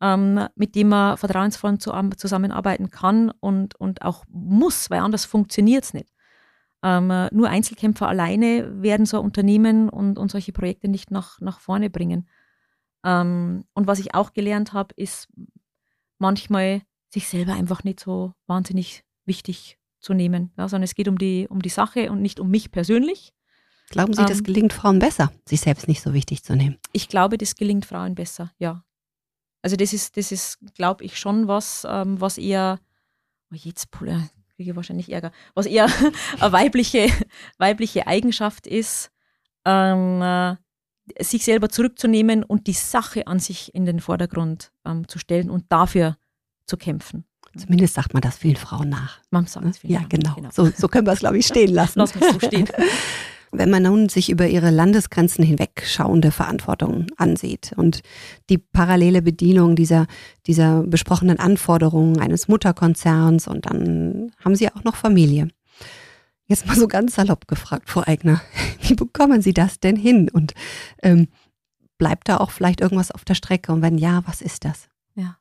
ähm, 0.00 0.46
mit 0.56 0.74
dem 0.74 0.88
man 0.88 1.16
vertrauensvoll 1.16 1.78
zusammenarbeiten 1.78 2.90
kann 2.90 3.30
und, 3.40 3.76
und 3.76 4.02
auch 4.02 4.24
muss, 4.28 4.90
weil 4.90 5.00
anders 5.00 5.24
funktioniert 5.24 5.84
es 5.84 5.94
nicht. 5.94 6.12
Ähm, 6.82 7.28
nur 7.32 7.48
Einzelkämpfer 7.48 8.08
alleine 8.08 8.82
werden 8.82 9.06
so 9.06 9.18
ein 9.18 9.24
Unternehmen 9.24 9.88
und, 9.88 10.18
und 10.18 10.30
solche 10.30 10.52
Projekte 10.52 10.88
nicht 10.88 11.10
nach, 11.10 11.40
nach 11.40 11.60
vorne 11.60 11.90
bringen. 11.90 12.28
Ähm, 13.04 13.64
und 13.74 13.86
was 13.86 13.98
ich 13.98 14.14
auch 14.14 14.32
gelernt 14.32 14.72
habe, 14.72 14.94
ist 14.96 15.28
manchmal 16.18 16.82
sich 17.10 17.28
selber 17.28 17.54
einfach 17.54 17.84
nicht 17.84 18.00
so 18.00 18.34
wahnsinnig 18.46 19.04
wichtig 19.24 19.78
zu 20.00 20.14
nehmen, 20.14 20.52
ja, 20.56 20.68
sondern 20.68 20.84
es 20.84 20.94
geht 20.94 21.08
um 21.08 21.18
die, 21.18 21.46
um 21.48 21.62
die 21.62 21.68
Sache 21.68 22.10
und 22.10 22.22
nicht 22.22 22.40
um 22.40 22.50
mich 22.50 22.70
persönlich. 22.70 23.32
Glauben 23.90 24.12
Sie, 24.12 24.20
ähm, 24.20 24.28
das 24.28 24.42
gelingt 24.42 24.72
Frauen 24.72 24.98
besser, 24.98 25.32
sich 25.46 25.60
selbst 25.60 25.88
nicht 25.88 26.02
so 26.02 26.12
wichtig 26.12 26.44
zu 26.44 26.54
nehmen? 26.54 26.78
Ich 26.92 27.08
glaube, 27.08 27.38
das 27.38 27.54
gelingt 27.54 27.86
Frauen 27.86 28.14
besser, 28.14 28.52
ja. 28.58 28.84
Also 29.62 29.76
das 29.76 29.92
ist, 29.92 30.16
das 30.16 30.30
ist, 30.30 30.58
glaube 30.74 31.04
ich, 31.04 31.18
schon 31.18 31.48
was, 31.48 31.86
ähm, 31.88 32.20
was 32.20 32.38
eher, 32.38 32.78
oh 33.50 33.56
jetzt 33.56 33.90
kriege 33.90 34.70
ich 34.70 34.76
wahrscheinlich 34.76 35.10
Ärger, 35.10 35.32
was 35.54 35.66
eher 35.66 35.86
eine 36.40 36.52
weibliche, 36.52 37.08
weibliche 37.58 38.06
Eigenschaft 38.06 38.66
ist, 38.66 39.10
ähm, 39.64 40.22
äh, 40.22 40.56
sich 41.20 41.44
selber 41.44 41.68
zurückzunehmen 41.68 42.42
und 42.44 42.66
die 42.66 42.72
Sache 42.72 43.26
an 43.26 43.38
sich 43.38 43.74
in 43.74 43.84
den 43.84 44.00
Vordergrund 44.00 44.72
ähm, 44.86 45.08
zu 45.08 45.18
stellen 45.18 45.50
und 45.50 45.64
dafür 45.68 46.16
zu 46.66 46.76
kämpfen. 46.76 47.24
Zumindest 47.56 47.94
sagt 47.94 48.14
man 48.14 48.20
das 48.20 48.36
vielen 48.38 48.56
Frauen 48.56 48.88
nach. 48.88 49.20
Man 49.30 49.46
sagt 49.46 49.66
es 49.66 49.78
vielen 49.78 49.94
Ja, 49.94 50.02
genau. 50.08 50.34
genau. 50.34 50.50
So, 50.52 50.70
so 50.76 50.88
können 50.88 51.06
wir 51.06 51.12
es, 51.12 51.20
glaube 51.20 51.38
ich, 51.38 51.46
stehen 51.46 51.72
lassen. 51.72 51.98
Lass 51.98 52.12
so 52.12 52.40
stehen. 52.40 52.68
Wenn 53.50 53.70
man 53.70 53.84
nun 53.84 54.10
sich 54.10 54.28
über 54.28 54.46
ihre 54.46 54.70
Landesgrenzen 54.70 55.42
hinweg 55.42 55.82
schauende 55.86 56.30
Verantwortung 56.30 57.06
ansieht 57.16 57.72
und 57.76 58.02
die 58.50 58.58
parallele 58.58 59.22
Bedienung 59.22 59.74
dieser, 59.74 60.06
dieser 60.46 60.82
besprochenen 60.82 61.38
Anforderungen 61.38 62.20
eines 62.20 62.48
Mutterkonzerns 62.48 63.48
und 63.48 63.64
dann 63.64 64.32
haben 64.44 64.54
sie 64.54 64.68
auch 64.68 64.84
noch 64.84 64.96
Familie. 64.96 65.48
Jetzt 66.48 66.66
mal 66.66 66.76
so 66.76 66.88
ganz 66.88 67.14
salopp 67.14 67.46
gefragt, 67.46 67.90
Frau 67.90 68.02
Eigner, 68.06 68.40
wie 68.80 68.94
bekommen 68.94 69.42
Sie 69.42 69.52
das 69.52 69.80
denn 69.80 69.96
hin? 69.96 70.30
Und 70.32 70.54
ähm, 71.02 71.28
bleibt 71.98 72.28
da 72.28 72.38
auch 72.38 72.50
vielleicht 72.50 72.80
irgendwas 72.80 73.10
auf 73.10 73.24
der 73.24 73.34
Strecke? 73.34 73.70
Und 73.70 73.82
wenn 73.82 73.98
ja, 73.98 74.22
was 74.26 74.40
ist 74.40 74.64
das? 74.64 74.88
Ja. 75.14 75.36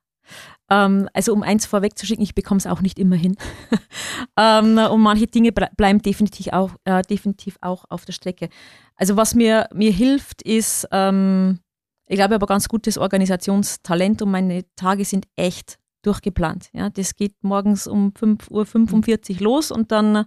Ähm, 0.70 1.08
also 1.14 1.32
um 1.32 1.44
eins 1.44 1.66
vorwegzuschicken, 1.66 2.24
ich 2.24 2.36
bekomme 2.36 2.58
es 2.58 2.68
auch 2.68 2.82
nicht 2.82 3.00
immer 3.00 3.16
hin. 3.16 3.38
ähm, 4.38 4.78
und 4.78 5.00
manche 5.00 5.28
Dinge 5.28 5.54
bleiben 5.54 6.02
definitiv 6.02 6.50
auch, 6.52 6.72
äh, 6.84 7.02
definitiv 7.04 7.58
auch 7.62 7.86
auf 7.90 8.04
der 8.04 8.14
Strecke. 8.14 8.50
Also 8.98 9.16
was 9.16 9.34
mir, 9.34 9.70
mir 9.74 9.94
hilft, 9.94 10.42
ist, 10.42 10.90
ähm, 10.92 11.60
ich 12.08 12.18
glaube, 12.18 12.36
aber 12.36 12.48
ganz 12.48 12.68
gutes 12.68 12.98
Organisationstalent 12.98 14.22
und 14.22 14.32
meine 14.32 14.66
Tage 14.76 15.06
sind 15.06 15.26
echt 15.38 15.78
durchgeplant. 16.02 16.70
Ja, 16.74 16.90
das 16.90 17.16
geht 17.16 17.36
morgens 17.44 17.88
um 17.88 18.12
5.45 18.12 19.36
Uhr 19.36 19.42
los 19.42 19.72
und 19.72 19.94
dann 19.94 20.26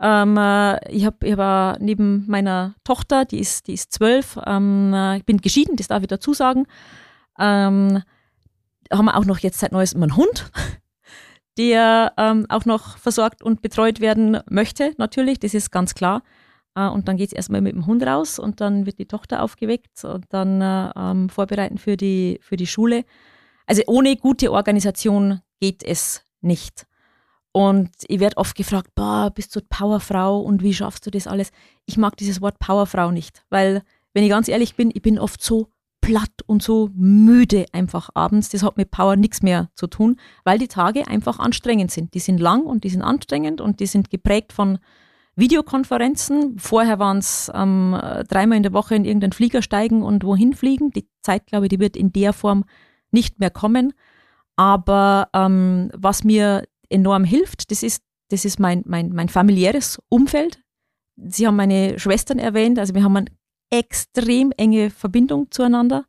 ähm, 0.00 0.36
äh, 0.36 0.92
ich 0.92 1.06
habe 1.06 1.26
ich 1.26 1.36
hab 1.36 1.80
neben 1.80 2.24
meiner 2.26 2.74
Tochter, 2.84 3.24
die 3.24 3.38
ist, 3.38 3.66
die 3.66 3.74
ist 3.74 3.92
zwölf, 3.92 4.38
ähm, 4.46 4.92
äh, 4.94 5.18
ich 5.18 5.24
bin 5.24 5.38
geschieden, 5.38 5.76
das 5.76 5.88
darf 5.88 6.02
ich 6.02 6.08
dazu 6.08 6.34
sagen, 6.34 6.66
ähm, 7.38 8.02
haben 8.92 9.04
wir 9.06 9.16
auch 9.16 9.24
noch 9.24 9.38
jetzt 9.38 9.58
seit 9.58 9.72
neuestem 9.72 10.02
einen 10.02 10.16
Hund, 10.16 10.50
der 11.58 12.12
ähm, 12.18 12.46
auch 12.48 12.66
noch 12.66 12.98
versorgt 12.98 13.42
und 13.42 13.62
betreut 13.62 14.00
werden 14.00 14.38
möchte, 14.50 14.92
natürlich, 14.98 15.38
das 15.38 15.54
ist 15.54 15.70
ganz 15.70 15.94
klar. 15.94 16.22
Äh, 16.74 16.88
und 16.88 17.08
dann 17.08 17.16
geht 17.16 17.28
es 17.28 17.32
erstmal 17.32 17.62
mit 17.62 17.72
dem 17.72 17.86
Hund 17.86 18.04
raus 18.04 18.38
und 18.38 18.60
dann 18.60 18.86
wird 18.86 18.98
die 18.98 19.06
Tochter 19.06 19.42
aufgeweckt 19.42 20.04
und 20.04 20.26
dann 20.28 20.60
äh, 20.60 20.90
ähm, 20.94 21.28
vorbereiten 21.30 21.78
für 21.78 21.96
die, 21.96 22.38
für 22.42 22.56
die 22.56 22.66
Schule. 22.66 23.04
Also 23.66 23.82
ohne 23.86 24.16
gute 24.16 24.52
Organisation 24.52 25.40
geht 25.58 25.82
es 25.82 26.22
nicht. 26.40 26.86
Und 27.56 27.88
ich 28.06 28.20
werde 28.20 28.36
oft 28.36 28.54
gefragt, 28.54 28.90
boah, 28.94 29.32
bist 29.34 29.56
du 29.56 29.62
Powerfrau 29.62 30.40
und 30.40 30.62
wie 30.62 30.74
schaffst 30.74 31.06
du 31.06 31.10
das 31.10 31.26
alles? 31.26 31.52
Ich 31.86 31.96
mag 31.96 32.14
dieses 32.18 32.42
Wort 32.42 32.58
Powerfrau 32.58 33.10
nicht, 33.10 33.46
weil, 33.48 33.80
wenn 34.12 34.24
ich 34.24 34.28
ganz 34.28 34.48
ehrlich 34.48 34.76
bin, 34.76 34.90
ich 34.92 35.00
bin 35.00 35.18
oft 35.18 35.42
so 35.42 35.70
platt 36.02 36.42
und 36.44 36.62
so 36.62 36.90
müde 36.92 37.64
einfach 37.72 38.10
abends. 38.12 38.50
Das 38.50 38.62
hat 38.62 38.76
mit 38.76 38.90
Power 38.90 39.16
nichts 39.16 39.40
mehr 39.40 39.70
zu 39.74 39.86
tun, 39.86 40.20
weil 40.44 40.58
die 40.58 40.68
Tage 40.68 41.08
einfach 41.08 41.38
anstrengend 41.38 41.90
sind. 41.90 42.12
Die 42.12 42.18
sind 42.18 42.40
lang 42.40 42.64
und 42.64 42.84
die 42.84 42.90
sind 42.90 43.00
anstrengend 43.00 43.62
und 43.62 43.80
die 43.80 43.86
sind 43.86 44.10
geprägt 44.10 44.52
von 44.52 44.78
Videokonferenzen. 45.36 46.58
Vorher 46.58 46.98
waren 46.98 47.16
es 47.16 47.50
ähm, 47.54 47.98
dreimal 48.28 48.58
in 48.58 48.64
der 48.64 48.74
Woche 48.74 48.96
in 48.96 49.06
irgendeinen 49.06 49.32
Flieger 49.32 49.62
steigen 49.62 50.02
und 50.02 50.24
wohin 50.24 50.52
fliegen. 50.52 50.90
Die 50.90 51.08
Zeit, 51.22 51.46
glaube 51.46 51.64
ich, 51.64 51.70
die 51.70 51.80
wird 51.80 51.96
in 51.96 52.12
der 52.12 52.34
Form 52.34 52.66
nicht 53.12 53.40
mehr 53.40 53.50
kommen. 53.50 53.94
Aber 54.56 55.28
ähm, 55.32 55.90
was 55.94 56.22
mir 56.22 56.64
enorm 56.90 57.24
hilft, 57.24 57.70
das 57.70 57.82
ist, 57.82 58.02
das 58.30 58.44
ist 58.44 58.58
mein, 58.58 58.82
mein, 58.86 59.10
mein 59.10 59.28
familiäres 59.28 60.00
Umfeld. 60.08 60.60
Sie 61.16 61.46
haben 61.46 61.56
meine 61.56 61.98
Schwestern 61.98 62.38
erwähnt, 62.38 62.78
also 62.78 62.94
wir 62.94 63.02
haben 63.02 63.16
eine 63.16 63.30
extrem 63.70 64.52
enge 64.56 64.90
Verbindung 64.90 65.50
zueinander. 65.50 66.04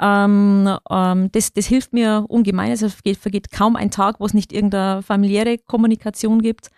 Ähm, 0.00 0.76
ähm, 0.90 1.30
das, 1.32 1.52
das 1.52 1.66
hilft 1.66 1.92
mir 1.92 2.24
ungemein. 2.28 2.70
Also 2.70 2.86
es 2.86 2.94
vergeht, 2.94 3.18
vergeht 3.18 3.50
kaum 3.50 3.76
ein 3.76 3.90
Tag, 3.90 4.18
wo 4.18 4.26
es 4.26 4.34
nicht 4.34 4.52
irgendeine 4.52 5.02
familiäre 5.02 5.58
Kommunikation 5.58 6.42
gibt. 6.42 6.70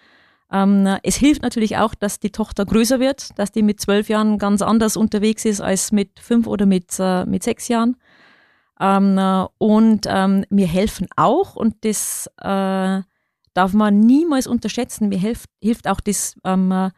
Ähm, 0.52 0.86
es 1.02 1.16
hilft 1.16 1.43
natürlich 1.43 1.76
auch, 1.76 1.94
dass 1.94 2.20
die 2.20 2.30
Tochter 2.30 2.64
größer 2.66 3.01
wird, 3.01 3.36
dass 3.38 3.52
die 3.52 3.62
mit 3.62 3.80
zwölf 3.80 4.09
Jahren 4.09 4.38
ganz 4.38 4.62
anders 4.62 4.97
unterwegs 4.97 5.44
ist 5.44 5.60
als 5.60 5.93
mit 5.93 6.20
fünf 6.20 6.47
oder 6.47 6.66
mit, 6.66 6.94
äh, 6.98 7.24
mit 7.24 7.43
sechs 7.43 7.68
Jahren. 7.68 7.97
Ähm, 8.80 9.18
äh, 9.18 9.46
und 9.58 10.06
ähm, 10.08 10.44
mir 10.50 10.66
helfen 10.66 11.08
auch, 11.16 11.56
und 11.56 11.76
das 11.82 12.28
äh, 12.38 13.02
darf 13.54 13.72
man 13.72 14.00
niemals 14.00 14.46
unterschätzen, 14.46 15.08
mir 15.08 15.18
hilft, 15.18 15.48
hilft 15.62 15.88
auch 15.88 16.00
das 16.00 16.36
ähm, 16.44 16.70
äh, 16.72 16.90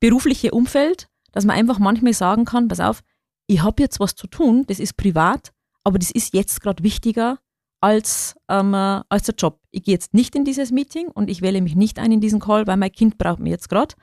berufliche 0.00 0.50
Umfeld, 0.50 1.08
dass 1.32 1.44
man 1.44 1.56
einfach 1.56 1.78
manchmal 1.78 2.14
sagen 2.14 2.44
kann, 2.44 2.68
pass 2.68 2.80
auf, 2.80 3.00
ich 3.46 3.62
habe 3.62 3.82
jetzt 3.82 4.00
was 4.00 4.14
zu 4.14 4.26
tun, 4.26 4.64
das 4.66 4.80
ist 4.80 4.96
privat, 4.96 5.52
aber 5.84 5.98
das 5.98 6.10
ist 6.10 6.34
jetzt 6.34 6.60
gerade 6.60 6.82
wichtiger 6.82 7.38
als, 7.80 8.34
ähm, 8.48 8.74
äh, 8.74 9.02
als 9.08 9.24
der 9.24 9.34
Job. 9.36 9.60
Ich 9.70 9.84
gehe 9.84 9.94
jetzt 9.94 10.14
nicht 10.14 10.34
in 10.34 10.44
dieses 10.44 10.70
Meeting 10.70 11.08
und 11.08 11.30
ich 11.30 11.42
wähle 11.42 11.60
mich 11.60 11.76
nicht 11.76 11.98
ein 11.98 12.12
in 12.12 12.20
diesen 12.20 12.40
Call, 12.40 12.66
weil 12.66 12.76
mein 12.76 12.92
Kind 12.92 13.18
braucht 13.18 13.40
mich 13.40 13.50
jetzt 13.50 13.68
gerade 13.68 13.94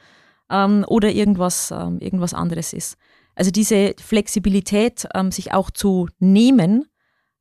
ähm, 0.50 0.86
oder 0.88 1.12
irgendwas, 1.12 1.72
ähm, 1.72 2.00
irgendwas 2.00 2.34
anderes 2.34 2.74
ist. 2.74 2.98
Also 3.36 3.52
diese 3.52 3.94
Flexibilität, 4.00 5.08
ähm, 5.14 5.32
sich 5.32 5.54
auch 5.54 5.70
zu 5.70 6.08
nehmen, 6.20 6.86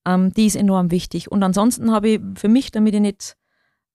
ähm, 0.07 0.33
die 0.33 0.47
ist 0.47 0.57
enorm 0.57 0.91
wichtig. 0.91 1.31
Und 1.31 1.43
ansonsten 1.43 1.91
habe 1.91 2.09
ich 2.09 2.21
für 2.37 2.49
mich, 2.49 2.71
damit 2.71 2.95
ich 2.95 3.01
nicht 3.01 3.37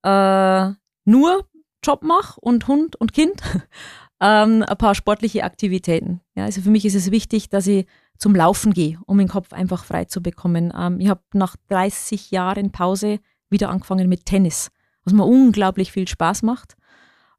äh, 0.04 0.70
nur 1.06 1.48
Job 1.84 2.04
mache 2.04 2.40
und 2.42 2.68
Hund 2.68 2.96
und 2.96 3.14
Kind, 3.14 3.42
ähm, 4.20 4.64
ein 4.68 4.78
paar 4.78 4.94
sportliche 4.94 5.44
Aktivitäten. 5.44 6.22
Ja, 6.36 6.46
also 6.46 6.62
für 6.62 6.70
mich 6.70 6.86
ist 6.86 6.96
es 6.96 7.12
wichtig, 7.12 7.50
dass 7.50 7.66
ich 7.68 7.88
zum 8.18 8.36
Laufen 8.36 8.74
gehe, 8.74 9.00
um 9.08 9.18
den 9.18 9.28
Kopf 9.28 9.52
einfach 9.54 9.84
frei 9.84 10.06
zu 10.06 10.22
bekommen. 10.22 10.72
Ähm, 10.78 11.00
ich 11.00 11.10
habe 11.10 11.22
nach 11.34 11.56
30 11.70 12.30
Jahren 12.30 12.72
Pause 12.72 13.20
wieder 13.50 13.70
angefangen 13.70 14.08
mit 14.10 14.26
Tennis, 14.26 14.70
was 15.04 15.14
mir 15.14 15.26
unglaublich 15.26 15.92
viel 15.92 16.08
Spaß 16.08 16.44
macht. 16.44 16.76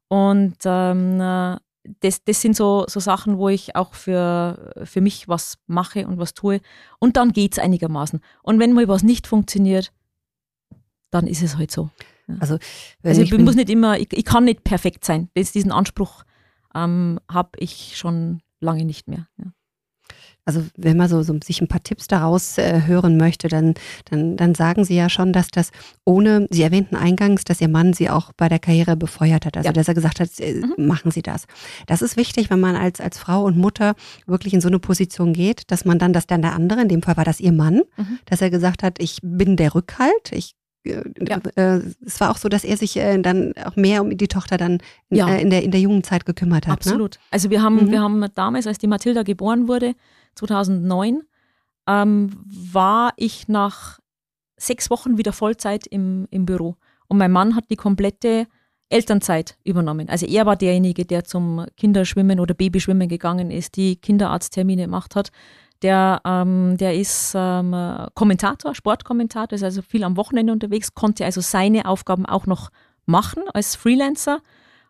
Und 0.09 0.57
ähm, 0.65 1.21
äh, 1.21 1.57
das, 1.99 2.23
das 2.23 2.41
sind 2.41 2.55
so, 2.55 2.85
so 2.87 2.99
Sachen, 2.99 3.37
wo 3.37 3.49
ich 3.49 3.75
auch 3.75 3.93
für, 3.93 4.73
für 4.83 5.01
mich 5.01 5.27
was 5.27 5.57
mache 5.67 6.07
und 6.07 6.17
was 6.17 6.33
tue. 6.33 6.61
Und 6.99 7.17
dann 7.17 7.31
geht 7.33 7.53
es 7.53 7.59
einigermaßen. 7.59 8.21
Und 8.41 8.59
wenn 8.59 8.73
mal 8.73 8.87
was 8.87 9.03
nicht 9.03 9.27
funktioniert, 9.27 9.91
dann 11.11 11.27
ist 11.27 11.43
es 11.43 11.57
halt 11.57 11.71
so. 11.71 11.89
Ja. 12.27 12.35
Also, 12.39 12.57
also 13.03 13.21
ich, 13.21 13.31
ich 13.31 13.39
muss 13.39 13.55
nicht 13.55 13.69
immer, 13.69 13.99
ich, 13.99 14.11
ich, 14.13 14.25
kann 14.25 14.45
nicht 14.45 14.63
perfekt 14.63 15.03
sein. 15.03 15.29
Das, 15.33 15.51
diesen 15.51 15.71
Anspruch 15.71 16.23
ähm, 16.73 17.19
habe 17.29 17.51
ich 17.57 17.97
schon 17.97 18.41
lange 18.59 18.85
nicht 18.85 19.07
mehr. 19.07 19.27
Ja. 19.37 19.51
Also 20.45 20.63
wenn 20.75 20.97
man 20.97 21.07
so, 21.07 21.23
so 21.23 21.37
sich 21.41 21.61
ein 21.61 21.67
paar 21.67 21.83
Tipps 21.83 22.07
daraus 22.07 22.57
äh, 22.57 22.81
hören 22.85 23.17
möchte, 23.17 23.47
dann, 23.47 23.75
dann, 24.09 24.35
dann 24.35 24.55
sagen 24.55 24.83
Sie 24.83 24.95
ja 24.95 25.09
schon, 25.09 25.31
dass 25.31 25.47
das 25.49 25.71
ohne, 26.03 26.47
Sie 26.49 26.63
erwähnten 26.63 26.95
eingangs, 26.95 27.45
dass 27.45 27.61
Ihr 27.61 27.69
Mann 27.69 27.93
Sie 27.93 28.09
auch 28.09 28.33
bei 28.35 28.49
der 28.49 28.59
Karriere 28.59 28.97
befeuert 28.97 29.45
hat, 29.45 29.55
also 29.55 29.67
ja. 29.67 29.73
dass 29.73 29.87
er 29.87 29.93
gesagt 29.93 30.19
hat, 30.19 30.29
äh, 30.39 30.55
mhm. 30.55 30.85
machen 30.85 31.11
Sie 31.11 31.21
das. 31.21 31.45
Das 31.87 32.01
ist 32.01 32.17
wichtig, 32.17 32.49
wenn 32.49 32.59
man 32.59 32.75
als, 32.75 32.99
als 32.99 33.17
Frau 33.17 33.43
und 33.45 33.57
Mutter 33.57 33.95
wirklich 34.25 34.53
in 34.53 34.61
so 34.61 34.67
eine 34.67 34.79
Position 34.79 35.33
geht, 35.33 35.71
dass 35.71 35.85
man 35.85 35.97
dann, 35.97 36.11
dass 36.11 36.27
dann 36.27 36.41
der 36.41 36.53
andere, 36.53 36.81
in 36.81 36.89
dem 36.89 37.01
Fall 37.01 37.15
war 37.15 37.25
das 37.25 37.39
Ihr 37.39 37.53
Mann, 37.53 37.81
mhm. 37.95 38.19
dass 38.25 38.41
er 38.41 38.49
gesagt 38.49 38.83
hat, 38.83 38.99
ich 38.99 39.19
bin 39.21 39.55
der 39.55 39.73
Rückhalt, 39.75 40.31
ich 40.31 40.55
äh, 40.85 41.01
ja. 41.25 41.39
Äh, 41.55 41.81
es 42.05 42.19
war 42.19 42.31
auch 42.31 42.37
so, 42.37 42.49
dass 42.49 42.63
er 42.63 42.77
sich 42.77 42.97
äh, 42.97 43.17
dann 43.19 43.53
auch 43.63 43.75
mehr 43.75 44.01
um 44.01 44.17
die 44.17 44.27
Tochter 44.27 44.57
dann 44.57 44.79
in, 45.09 45.17
ja. 45.17 45.33
in, 45.35 45.49
der, 45.49 45.63
in 45.63 45.71
der 45.71 45.79
jungen 45.79 46.03
Zeit 46.03 46.25
gekümmert 46.25 46.67
hat. 46.67 46.85
Ne? 46.85 46.91
Absolut. 46.91 47.13
Ne? 47.13 47.19
Also 47.31 47.49
wir 47.49 47.61
haben, 47.61 47.85
mhm. 47.85 47.91
wir 47.91 48.01
haben 48.01 48.25
damals, 48.35 48.67
als 48.67 48.77
die 48.77 48.87
Mathilda 48.87 49.23
geboren 49.23 49.67
wurde, 49.67 49.95
2009, 50.35 51.21
ähm, 51.87 52.29
war 52.45 53.13
ich 53.17 53.47
nach 53.47 53.99
sechs 54.57 54.89
Wochen 54.89 55.17
wieder 55.17 55.33
Vollzeit 55.33 55.85
im, 55.87 56.27
im 56.31 56.45
Büro. 56.45 56.75
Und 57.07 57.17
mein 57.17 57.31
Mann 57.31 57.55
hat 57.55 57.69
die 57.69 57.75
komplette 57.75 58.47
Elternzeit 58.89 59.57
übernommen. 59.63 60.07
Also 60.09 60.25
er 60.25 60.45
war 60.45 60.55
derjenige, 60.55 61.05
der 61.05 61.23
zum 61.23 61.65
Kinderschwimmen 61.77 62.39
oder 62.39 62.53
Babyschwimmen 62.53 63.09
gegangen 63.09 63.51
ist, 63.51 63.75
die 63.75 63.95
Kinderarzttermine 63.95 64.83
gemacht 64.83 65.15
hat. 65.15 65.31
Der, 65.81 66.21
ähm, 66.25 66.77
der 66.77 66.95
ist 66.95 67.33
ähm, 67.35 67.75
Kommentator, 68.13 68.73
Sportkommentator, 68.73 69.55
ist 69.55 69.63
also 69.63 69.81
viel 69.81 70.03
am 70.03 70.15
Wochenende 70.15 70.53
unterwegs, 70.53 70.93
konnte 70.93 71.25
also 71.25 71.41
seine 71.41 71.85
Aufgaben 71.85 72.25
auch 72.25 72.45
noch 72.45 72.69
machen 73.05 73.43
als 73.53 73.75
Freelancer 73.75 74.39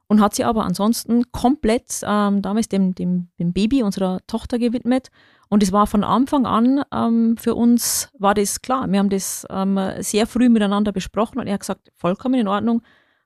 und 0.07 0.22
hat 0.22 0.36
sich 0.36 0.45
aber 0.45 0.65
ansonsten 0.65 1.32
komplett 1.32 2.02
ähm, 2.06 2.41
damals 2.41 2.68
dem, 2.68 2.94
dem, 2.94 3.30
dem 3.40 3.53
Baby 3.53 3.82
unserer 3.82 4.20
Tochter 4.28 4.60
gewidmet. 4.60 5.10
Und 5.49 5.61
es 5.61 5.72
war 5.72 5.88
von 5.88 6.03
Anfang 6.03 6.45
an 6.45 6.84
ähm, 6.94 7.38
für 7.38 7.56
uns, 7.56 8.10
war 8.18 8.34
das 8.34 8.61
klar. 8.61 8.90
Wir 8.90 8.99
haben 8.99 9.10
das 9.10 9.45
ähm, 9.49 9.80
sehr 9.99 10.26
früh 10.26 10.49
miteinander 10.49 10.91
besprochen 10.91 11.40
und 11.40 11.48
er 11.48 11.53
hat 11.53 11.61
gesagt, 11.61 11.91
vollkommen 11.95 12.36
in 12.36 12.48
Ordnung, 12.48 12.82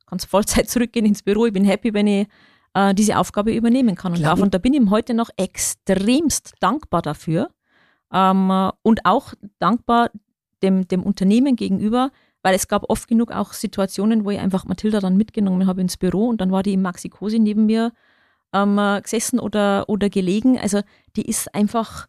kannst 0.08 0.26
Vollzeit 0.26 0.70
zurückgehen 0.70 1.06
ins 1.06 1.24
Büro, 1.24 1.46
ich 1.46 1.54
bin 1.54 1.64
happy, 1.64 1.94
wenn 1.94 2.08
ich 2.08 2.28
äh, 2.74 2.94
diese 2.94 3.18
Aufgabe 3.18 3.54
übernehmen 3.54 3.96
kann 3.96 4.14
und 4.14 4.24
darf. 4.24 4.42
Und 4.42 4.54
da 4.54 4.58
bin 4.58 4.74
ich 4.74 4.80
ihm 4.80 4.90
heute 4.90 5.14
noch 5.14 5.30
extremst 5.38 6.54
dankbar 6.60 7.02
dafür, 7.02 7.50
ähm, 8.14 8.72
und 8.82 9.06
auch 9.06 9.34
dankbar 9.60 10.10
dem, 10.64 10.88
dem 10.88 11.04
Unternehmen 11.04 11.56
gegenüber, 11.56 12.12
weil 12.42 12.56
es 12.56 12.68
gab 12.68 12.90
oft 12.90 13.08
genug 13.08 13.32
auch 13.32 13.54
Situationen, 13.54 14.26
wo 14.26 14.32
ich 14.32 14.40
einfach 14.40 14.66
Mathilda 14.66 15.00
dann 15.00 15.18
mitgenommen 15.18 15.68
habe 15.68 15.82
ins 15.82 15.98
Büro 15.98 16.28
und 16.28 16.40
dann 16.42 16.52
war 16.52 16.64
die 16.64 16.74
im 16.74 16.82
Maxi-Cosi 16.82 17.40
neben 17.40 17.66
mir 17.66 17.92
ähm, 18.64 19.02
gesessen 19.04 19.40
oder, 19.40 19.86
oder 19.88 20.10
gelegen. 20.10 20.60
Also 20.60 20.82
die 21.16 21.28
ist 21.28 21.54
einfach 21.54 22.08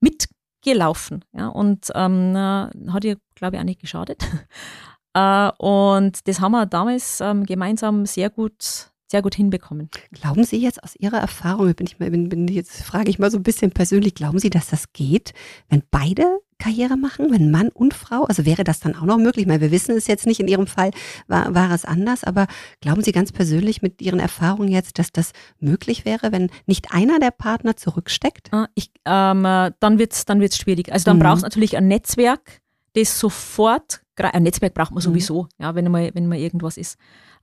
mitgelaufen 0.00 1.24
ja, 1.32 1.48
und 1.48 1.90
ähm, 1.94 2.36
hat 2.36 3.04
ihr, 3.04 3.16
glaube 3.34 3.56
ich, 3.56 3.60
auch 3.60 3.64
nicht 3.64 3.80
geschadet. 3.80 4.22
äh, 5.14 5.50
und 5.58 6.26
das 6.28 6.40
haben 6.40 6.52
wir 6.52 6.66
damals 6.66 7.20
ähm, 7.20 7.44
gemeinsam 7.44 8.06
sehr 8.06 8.30
gut 8.30 8.90
sehr 9.08 9.22
gut 9.22 9.34
hinbekommen. 9.34 9.88
Glauben 10.12 10.44
Sie 10.44 10.56
jetzt 10.56 10.82
aus 10.82 10.96
Ihrer 10.96 11.18
Erfahrung, 11.18 11.72
bin 11.74 11.86
ich 11.86 11.98
mal, 11.98 12.10
bin, 12.10 12.28
bin 12.28 12.48
jetzt 12.48 12.82
frage 12.82 13.08
ich 13.10 13.18
mal 13.18 13.30
so 13.30 13.38
ein 13.38 13.42
bisschen 13.42 13.70
persönlich, 13.70 14.14
glauben 14.14 14.38
Sie, 14.38 14.50
dass 14.50 14.68
das 14.68 14.92
geht, 14.92 15.32
wenn 15.68 15.82
beide 15.90 16.40
Karriere 16.58 16.96
machen, 16.96 17.30
wenn 17.30 17.50
Mann 17.50 17.68
und 17.68 17.94
Frau? 17.94 18.24
Also 18.24 18.44
wäre 18.44 18.64
das 18.64 18.80
dann 18.80 18.96
auch 18.96 19.02
noch 19.02 19.18
möglich? 19.18 19.42
Ich 19.42 19.46
meine, 19.46 19.60
wir 19.60 19.70
wissen 19.70 19.96
es 19.96 20.06
jetzt 20.06 20.26
nicht, 20.26 20.40
in 20.40 20.48
Ihrem 20.48 20.66
Fall 20.66 20.90
war, 21.28 21.54
war 21.54 21.70
es 21.70 21.84
anders, 21.84 22.24
aber 22.24 22.46
glauben 22.80 23.02
Sie 23.02 23.12
ganz 23.12 23.30
persönlich 23.30 23.82
mit 23.82 24.02
Ihren 24.02 24.20
Erfahrungen 24.20 24.70
jetzt, 24.70 24.98
dass 24.98 25.12
das 25.12 25.32
möglich 25.60 26.04
wäre, 26.04 26.32
wenn 26.32 26.50
nicht 26.66 26.92
einer 26.92 27.18
der 27.20 27.30
Partner 27.30 27.76
zurücksteckt? 27.76 28.52
Ah, 28.52 28.68
ich, 28.74 28.90
ähm, 29.04 29.44
äh, 29.44 29.72
dann 29.80 29.98
wird 29.98 30.14
es 30.14 30.24
dann 30.24 30.40
wird's 30.40 30.58
schwierig. 30.58 30.92
Also 30.92 31.04
dann 31.04 31.18
mhm. 31.18 31.22
braucht 31.22 31.36
es 31.38 31.42
natürlich 31.42 31.76
ein 31.76 31.88
Netzwerk, 31.88 32.60
das 32.94 33.20
sofort, 33.20 34.02
ein 34.16 34.42
Netzwerk 34.42 34.74
braucht 34.74 34.92
man 34.92 35.02
mhm. 35.02 35.08
sowieso, 35.08 35.42
mhm. 35.42 35.48
ja, 35.60 35.74
wenn 35.74 35.90
mal, 35.90 36.10
wenn 36.14 36.26
mal 36.26 36.38
irgendwas 36.38 36.76
ist. 36.76 36.96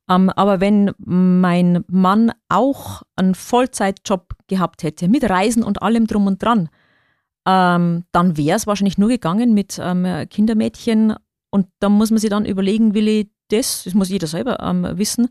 Ähm, 0.09 0.29
aber 0.29 0.59
wenn 0.59 0.91
mein 0.97 1.83
Mann 1.87 2.31
auch 2.49 3.03
einen 3.15 3.35
Vollzeitjob 3.35 4.33
gehabt 4.47 4.83
hätte, 4.83 5.07
mit 5.07 5.29
Reisen 5.29 5.63
und 5.63 5.81
allem 5.81 6.07
drum 6.07 6.27
und 6.27 6.41
dran, 6.41 6.69
ähm, 7.45 8.03
dann 8.11 8.37
wäre 8.37 8.57
es 8.57 8.67
wahrscheinlich 8.67 8.97
nur 8.97 9.09
gegangen 9.09 9.53
mit 9.53 9.79
ähm, 9.81 10.27
Kindermädchen. 10.29 11.15
Und 11.49 11.67
da 11.79 11.89
muss 11.89 12.09
man 12.09 12.19
sich 12.19 12.29
dann 12.29 12.45
überlegen, 12.45 12.93
will 12.93 13.07
ich 13.07 13.29
das, 13.49 13.83
das 13.83 13.93
muss 13.93 14.09
jeder 14.09 14.27
selber 14.27 14.57
wissen, 14.97 15.27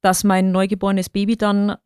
dass 0.00 0.24
mein 0.24 0.52
neugeborenes 0.52 1.10
Baby 1.10 1.36
dann 1.36 1.76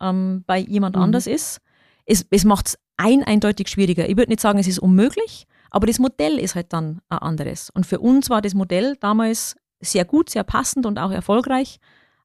bei 0.45 0.59
jemand 0.59 0.95
mhm. 0.95 1.01
anders 1.01 1.27
ist. 1.27 1.59
Es, 2.05 2.25
es 2.29 2.45
macht 2.45 2.67
es 2.67 2.77
ein 2.95 3.23
eindeutig 3.23 3.67
schwieriger. 3.67 4.07
Ich 4.07 4.15
würde 4.15 4.31
nicht 4.31 4.39
sagen, 4.39 4.59
es 4.59 4.67
ist 4.67 4.79
unmöglich, 4.79 5.45
aber 5.71 5.87
das 5.87 5.99
Modell 5.99 6.39
ist 6.39 6.55
halt 6.55 6.71
dann 6.71 7.01
ein 7.09 7.17
anderes. 7.17 7.69
Und 7.71 7.85
für 7.85 7.99
uns 7.99 8.29
war 8.29 8.41
das 8.41 8.53
Modell 8.53 8.95
damals 8.99 9.55
sehr 9.81 10.05
gut, 10.05 10.29
sehr 10.29 10.43
passend 10.43 10.85
und 10.85 10.99
auch 10.99 11.11
erfolgreich, 11.11 11.79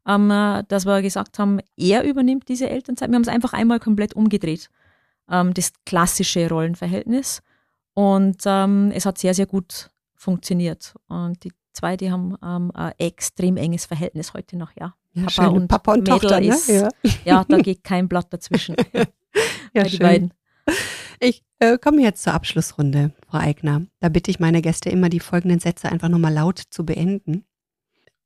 ähm, 0.08 0.28
dass 0.68 0.86
wir 0.86 1.02
gesagt 1.02 1.38
haben, 1.38 1.60
er 1.76 2.02
übernimmt 2.04 2.48
diese 2.48 2.68
Elternzeit. 2.68 3.10
Wir 3.10 3.16
haben 3.16 3.22
es 3.22 3.28
einfach 3.28 3.52
einmal 3.52 3.78
komplett 3.78 4.14
umgedreht, 4.14 4.70
ähm, 5.30 5.54
das 5.54 5.72
klassische 5.84 6.48
Rollenverhältnis. 6.48 7.42
Und 7.94 8.42
ähm, 8.46 8.90
es 8.94 9.06
hat 9.06 9.18
sehr, 9.18 9.34
sehr 9.34 9.46
gut 9.46 9.90
funktioniert. 10.14 10.94
Und 11.08 11.44
die 11.44 11.52
zwei, 11.72 11.96
die 11.96 12.10
haben 12.10 12.36
ähm, 12.42 12.70
ein 12.74 12.92
extrem 12.98 13.56
enges 13.56 13.86
Verhältnis 13.86 14.34
heute 14.34 14.56
noch, 14.56 14.72
ja. 14.78 14.94
ja 15.14 15.24
Papa, 15.24 15.30
schön. 15.30 15.48
und 15.48 15.68
Papa 15.68 15.92
und 15.92 16.00
Mädel 16.00 16.18
Tochter, 16.20 16.40
ne? 16.40 16.48
ist, 16.48 16.68
ja. 16.68 16.88
ja. 17.24 17.44
da 17.48 17.58
geht 17.58 17.84
kein 17.84 18.08
Blatt 18.08 18.32
dazwischen. 18.32 18.76
ja, 19.74 19.82
die 19.84 19.90
schön. 19.90 19.98
beiden. 20.00 20.34
Ich 21.20 21.42
äh, 21.58 21.78
komme 21.78 22.02
jetzt 22.02 22.22
zur 22.22 22.34
Abschlussrunde, 22.34 23.12
Frau 23.28 23.38
Eigner. 23.38 23.82
Da 24.00 24.08
bitte 24.08 24.30
ich 24.30 24.38
meine 24.38 24.62
Gäste 24.62 24.90
immer, 24.90 25.08
die 25.08 25.20
folgenden 25.20 25.58
Sätze 25.58 25.90
einfach 25.90 26.08
nochmal 26.08 26.32
laut 26.32 26.62
zu 26.70 26.86
beenden. 26.86 27.44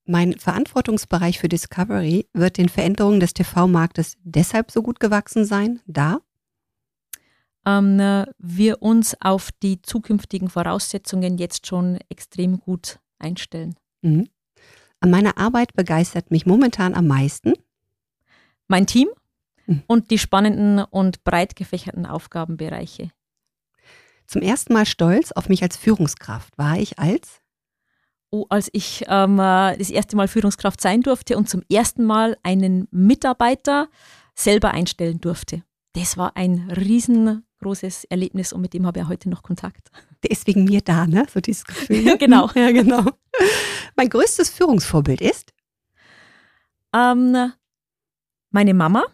Mein 0.05 0.37
Verantwortungsbereich 0.37 1.39
für 1.39 1.49
Discovery 1.49 2.27
wird 2.33 2.59
den 2.59 2.69
Veränderungen 2.69 3.20
des 3.20 3.35
TV-Marktes 3.35 4.16
deshalb 4.24 4.70
so 4.70 4.83
gut 4.83 4.99
gewachsen 4.99 5.45
sein, 5.45 5.81
da 5.87 6.20
ähm, 7.65 8.27
wir 8.39 8.83
uns 8.83 9.16
auf 9.20 9.51
die 9.62 9.81
zukünftigen 9.83 10.51
Voraussetzungen 10.51 11.39
jetzt 11.39 11.66
schon 11.66 11.99
extrem 12.09 12.59
gut 12.59 12.99
einstellen. 13.19 13.77
Mhm. 14.03 14.29
An 15.01 15.11
meiner 15.11 15.39
Arbeit 15.39 15.74
begeistert 15.74 16.31
mich 16.31 16.47
momentan 16.47 16.95
am 16.95 17.07
meisten 17.07 17.55
mein 18.69 18.87
Team 18.87 19.09
mhm. 19.66 19.83
und 19.87 20.11
die 20.11 20.19
spannenden 20.19 20.81
und 20.81 21.24
breit 21.24 21.57
gefächerten 21.57 22.07
Aufgabenbereiche. 22.07 23.11
Zum 24.27 24.43
ersten 24.43 24.73
Mal 24.73 24.87
stolz 24.87 25.33
auf 25.33 25.49
mich 25.49 25.62
als 25.62 25.77
Führungskraft 25.77 26.57
war 26.57 26.79
ich 26.79 26.99
als 26.99 27.41
als 28.49 28.69
ich 28.73 29.05
ähm, 29.09 29.39
äh, 29.39 29.77
das 29.77 29.91
erste 29.91 30.17
Mal 30.17 30.29
Führungskraft 30.29 30.81
sein 30.81 31.03
durfte 31.03 31.37
und 31.37 31.49
zum 31.49 31.63
ersten 31.71 32.05
Mal 32.05 32.37
einen 32.43 32.89
Mitarbeiter 32.91 33.89
selber 34.35 34.71
einstellen 34.73 35.21
durfte. 35.21 35.63
Das 35.95 36.17
war 36.17 36.37
ein 36.37 36.71
riesengroßes 36.71 38.05
Erlebnis 38.05 38.53
und 38.53 38.63
mit 38.63 38.73
dem 38.73 38.87
habe 38.87 39.01
ich 39.01 39.09
heute 39.09 39.29
noch 39.29 39.43
Kontakt. 39.43 39.91
Der 40.23 40.31
ist 40.31 40.47
wegen 40.47 40.65
mir 40.65 40.81
da, 40.81 41.07
ne? 41.07 41.27
So 41.33 41.41
dieses 41.41 41.65
Gefühl. 41.65 42.07
ja, 42.07 42.17
genau. 42.19 42.49
Ja, 42.55 42.71
genau. 42.71 43.05
Mein 43.97 44.09
größtes 44.09 44.49
Führungsvorbild 44.51 45.21
ist? 45.21 45.53
Ähm, 46.95 47.53
meine 48.51 48.75
Mama, 48.75 49.05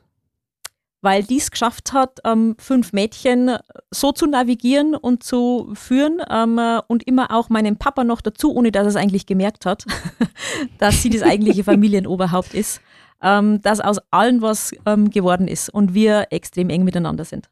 weil 1.01 1.23
die 1.23 1.39
es 1.39 1.51
geschafft 1.51 1.93
hat, 1.93 2.19
ähm, 2.25 2.57
fünf 2.59 2.93
Mädchen 2.93 3.57
so 3.91 4.13
zu 4.13 4.27
navigieren 4.27 4.95
und 4.95 5.23
zu 5.23 5.71
führen 5.75 6.21
ähm, 6.31 6.61
und 6.89 7.07
immer 7.07 7.31
auch 7.31 7.49
meinen 7.49 7.77
Papa 7.77 8.05
noch 8.05 8.21
dazu, 8.21 8.55
ohne 8.55 8.73
dass 8.73 8.85
er 8.85 8.89
es 8.89 8.97
eigentlich 8.97 9.27
gemerkt 9.27 9.67
hat, 9.67 9.85
dass 10.79 11.03
sie 11.03 11.11
das 11.11 11.23
eigentliche 11.23 11.65
Familienoberhaupt 11.65 12.55
ist, 12.55 12.81
ähm, 13.23 13.61
dass 13.63 13.81
aus 13.81 13.99
allen 14.11 14.43
was 14.43 14.73
ähm, 14.87 15.11
geworden 15.11 15.49
ist 15.49 15.69
und 15.69 15.95
wir 15.95 16.29
extrem 16.31 16.71
eng 16.71 16.85
miteinander 16.85 17.25
sind. 17.25 17.49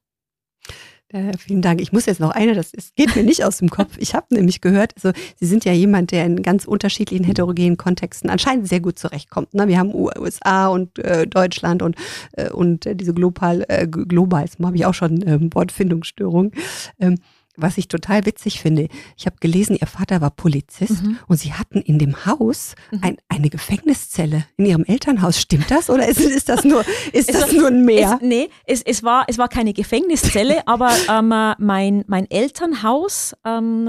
Äh, 1.11 1.39
vielen 1.39 1.63
Dank. 1.63 1.81
Ich 1.81 1.93
muss 1.93 2.07
jetzt 2.07 2.19
noch 2.19 2.33
eine, 2.33 2.55
das 2.55 2.75
ist, 2.75 2.97
geht 2.97 3.15
mir 3.15 3.23
nicht 3.23 3.45
aus 3.45 3.59
dem 3.59 3.71
Kopf. 3.71 3.97
Ich 3.99 4.15
habe 4.15 4.27
nämlich 4.35 4.61
gehört, 4.61 4.93
also 4.97 5.17
Sie 5.37 5.47
sind 5.47 5.65
ja 5.65 5.73
jemand, 5.73 6.11
der 6.11 6.27
in 6.27 6.43
ganz 6.43 6.65
unterschiedlichen 6.65 7.25
heterogenen 7.25 7.77
Kontexten 7.77 8.29
anscheinend 8.29 8.67
sehr 8.67 8.81
gut 8.81 8.99
zurechtkommt. 8.99 9.55
Ne? 9.55 9.69
Wir 9.69 9.79
haben 9.79 9.95
USA 9.95 10.67
und 10.67 10.99
äh, 10.99 11.29
Deutschland 11.29 11.83
und, 11.83 11.95
äh, 12.33 12.51
und 12.51 12.89
diese 12.93 13.15
global, 13.15 13.65
äh, 13.69 13.87
global, 13.87 14.47
habe 14.63 14.77
ich 14.77 14.85
auch 14.85 14.95
schon 14.95 15.27
ähm, 15.29 15.51
Wortfindungsstörung. 15.55 16.51
Ähm, 16.99 17.19
was 17.57 17.79
ich 17.79 17.89
total 17.89 18.27
witzig 18.27 18.61
finde, 18.61 18.89
ich 19.17 19.27
habe 19.27 19.37
gelesen, 19.41 19.77
ihr 19.81 19.87
Vater 19.87 20.21
war 20.21 20.31
Polizist 20.31 21.03
mhm. 21.03 21.19
und 21.27 21.39
sie 21.39 21.53
hatten 21.53 21.81
in 21.81 21.99
dem 21.99 22.27
Haus 22.27 22.75
mhm. 22.91 22.99
ein, 23.03 23.17
eine 23.29 23.51
Gefängniszelle 23.51 24.45
in 24.57 24.67
ihrem 24.67 24.85
Elternhaus. 24.85 25.41
Stimmt 25.41 25.71
das 25.71 25.91
oder 25.91 26.09
ist, 26.09 26.21
ist 26.21 26.49
das 26.49 26.65
nur, 26.65 26.85
ist 27.13 27.33
das 27.33 27.53
nur 27.53 27.69
ein 27.69 27.85
Meer? 27.85 28.19
Es, 28.21 28.27
nee, 28.27 28.49
es, 28.65 28.83
es, 28.83 29.03
war, 29.03 29.25
es 29.29 29.39
war 29.39 29.49
keine 29.49 29.73
Gefängniszelle, 29.73 30.63
aber 30.67 30.91
ähm, 31.09 31.29
mein, 31.59 32.05
mein 32.07 32.31
Elternhaus 32.31 33.35
ähm, 33.45 33.89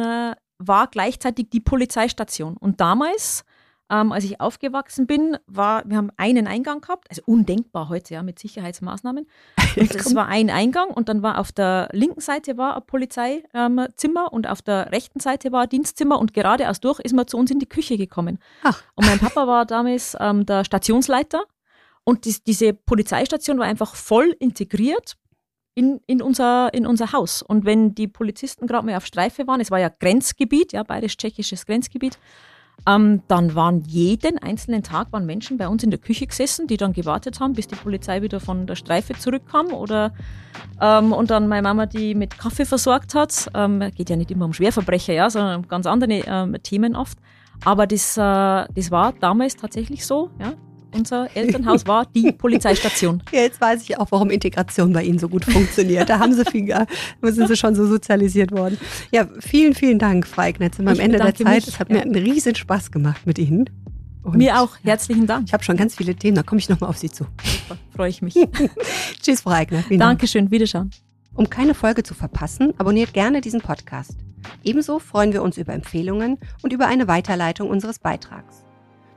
war 0.60 0.88
gleichzeitig 0.88 1.50
die 1.52 1.60
Polizeistation. 1.60 2.58
Und 2.58 2.82
damals 2.82 3.44
ähm, 3.90 4.12
als 4.12 4.24
ich 4.24 4.42
aufgewachsen 4.42 5.08
bin, 5.08 5.38
war, 5.48 5.84
wir 5.86 5.98
haben 5.98 6.12
einen 6.18 6.48
Eingang 6.48 6.82
gehabt, 6.82 7.08
also 7.10 7.22
undenkbar 7.26 7.90
heute, 7.90 8.16
ja, 8.16 8.24
mit 8.24 8.40
Sicherheitsmaßnahmen. 8.40 9.28
Und 9.78 9.96
es 9.96 10.16
war 10.16 10.28
ein 10.28 10.50
Eingang 10.50 10.90
und 10.90 11.08
dann 11.08 11.22
war 11.22 11.38
auf 11.38 11.52
der 11.52 11.90
linken 11.92 12.20
Seite 12.20 12.58
war 12.58 12.76
ein 12.78 12.86
Polizeizimmer 12.88 14.26
ähm, 14.26 14.32
und 14.32 14.48
auf 14.48 14.64
der 14.64 14.92
rechten 14.92 15.20
Seite 15.20 15.52
war 15.52 15.64
ein 15.64 15.70
Dienstzimmer 15.70 16.18
und 16.18 16.34
geradeaus 16.34 16.80
durch 16.80 17.00
ist 17.00 17.14
man 17.14 17.28
zu 17.28 17.38
uns 17.38 17.52
in 17.52 17.60
die 17.60 17.70
Küche 17.70 17.96
gekommen. 17.96 18.40
Ach. 18.64 18.82
Und 18.96 19.06
mein 19.06 19.20
Papa 19.20 19.46
war 19.46 19.66
damals 19.66 20.18
ähm, 20.20 20.48
der 20.48 20.64
Stationsleiter 20.64 21.44
und 22.04 22.26
die, 22.26 22.36
diese 22.46 22.74
Polizeistation 22.74 23.60
war 23.60 23.66
einfach 23.66 23.94
voll 23.94 24.36
integriert 24.40 25.16
in, 25.76 26.02
in, 26.08 26.24
unser, 26.24 26.74
in 26.74 26.88
unser 26.88 27.12
Haus. 27.12 27.44
Und 27.44 27.66
wenn 27.66 27.94
die 27.94 28.08
Polizisten 28.08 28.66
gerade 28.66 28.86
mal 28.86 28.96
auf 28.98 29.06
Streife 29.06 29.46
waren, 29.46 29.62
es 29.62 29.70
war 29.70 29.80
ja 29.80 29.90
Grenzgebiet, 29.90 30.74
ja, 30.74 30.82
bayerisch-tschechisches 30.82 31.68
Grenzgebiet, 31.68 32.18
ähm, 32.86 33.22
dann 33.28 33.56
waren 33.56 33.82
jeden 33.82 34.38
einzelnen 34.38 34.84
Tag 34.84 35.12
waren 35.12 35.26
Menschen 35.26 35.58
bei 35.58 35.68
uns 35.68 35.84
in 35.84 35.90
der 35.90 36.00
Küche 36.00 36.28
gesessen, 36.28 36.68
die 36.68 36.78
dann 36.78 36.94
gewartet 36.94 37.40
haben, 37.40 37.54
bis 37.54 37.68
die 37.68 37.76
Polizei 37.76 38.22
wieder 38.22 38.40
von 38.40 38.68
der 38.68 38.76
Streife 38.76 39.14
zurückkam 39.14 39.74
oder 39.74 40.14
ähm, 40.82 41.12
und 41.12 41.30
dann 41.30 41.48
meine 41.48 41.64
Mama 41.64 41.86
die 41.86 42.16
mit 42.16 42.38
Kaffee 42.38 42.66
versorgt 42.66 43.16
hat. 43.16 43.50
Ähm, 43.54 43.92
geht 43.96 44.10
ja 44.10 44.16
nicht 44.16 44.32
immer 44.32 44.46
um 44.46 44.54
Schwerverbrecher, 44.54 45.14
ja, 45.14 45.30
sondern 45.30 45.62
um 45.62 45.68
ganz 45.68 45.86
andere 45.86 46.12
ähm, 46.14 46.56
Themen 46.64 46.96
oft. 46.96 47.18
Aber 47.66 47.88
das, 47.88 48.18
äh, 48.18 48.22
das 48.22 48.92
war 48.92 49.14
damals 49.14 49.56
tatsächlich 49.56 50.06
so, 50.06 50.30
ja 50.40 50.54
unser 50.98 51.30
Elternhaus 51.36 51.86
war 51.86 52.06
die 52.06 52.32
Polizeistation. 52.32 53.24
Ja, 53.32 53.42
jetzt 53.42 53.60
weiß 53.60 53.84
ich 53.84 54.00
auch, 54.00 54.08
warum 54.12 54.30
Integration 54.30 54.94
bei 54.94 55.04
Ihnen 55.04 55.20
so 55.20 55.30
gut 55.30 55.46
funktioniert. 55.46 56.10
Da 56.10 56.20
haben 56.20 56.34
Sie 56.34 56.46
viel, 56.46 56.68
da 56.68 56.86
sind 57.22 57.48
Sie 57.48 57.58
schon 57.58 57.76
so 57.76 57.86
sozialisiert 57.86 58.52
worden. 58.52 58.78
Ja, 59.12 59.28
vielen, 59.40 59.74
vielen 59.76 60.00
Dank, 60.00 60.26
Frau 60.26 60.44
Eigner. 60.44 60.70
Sind 60.74 60.86
wir 60.86 60.92
am 60.92 61.00
Ende 61.00 61.18
der 61.18 61.36
Zeit. 61.36 61.68
Es 61.68 61.80
hat 61.80 61.90
mir 61.90 62.02
einen 62.02 62.16
riesen 62.16 62.56
Spaß 62.56 62.92
gemacht 62.92 63.26
mit 63.26 63.38
Ihnen. 63.38 63.70
Und 64.24 64.38
mir 64.38 64.60
auch. 64.60 64.78
Herzlichen 64.84 65.28
Dank. 65.28 65.48
Ich 65.48 65.54
habe 65.54 65.64
schon 65.64 65.78
ganz 65.78 65.96
viele 65.96 66.16
Themen, 66.16 66.36
da 66.36 66.44
komme 66.44 66.60
ich 66.60 66.70
nochmal 66.70 66.90
auf 66.90 66.98
Sie 66.98 67.10
zu. 67.10 67.26
Super, 67.44 67.78
freue 67.96 68.10
ich 68.10 68.22
mich. 68.22 68.36
Tschüss, 69.22 69.42
Frau 69.42 69.52
Eigner. 69.52 69.84
Vielen 69.84 70.00
Dankeschön, 70.00 70.46
Dank. 70.46 70.52
Wiederschauen. 70.52 70.92
Um 71.34 71.50
keine 71.50 71.74
Folge 71.74 72.04
zu 72.04 72.14
verpassen, 72.14 72.74
abonniert 72.78 73.14
gerne 73.14 73.42
diesen 73.42 73.62
Podcast. 73.62 74.18
Ebenso 74.64 75.00
freuen 75.00 75.34
wir 75.34 75.44
uns 75.44 75.58
über 75.58 75.74
Empfehlungen 75.74 76.38
und 76.62 76.74
über 76.74 76.88
eine 76.88 77.08
Weiterleitung 77.08 77.70
unseres 77.70 78.00
Beitrags. 78.00 78.67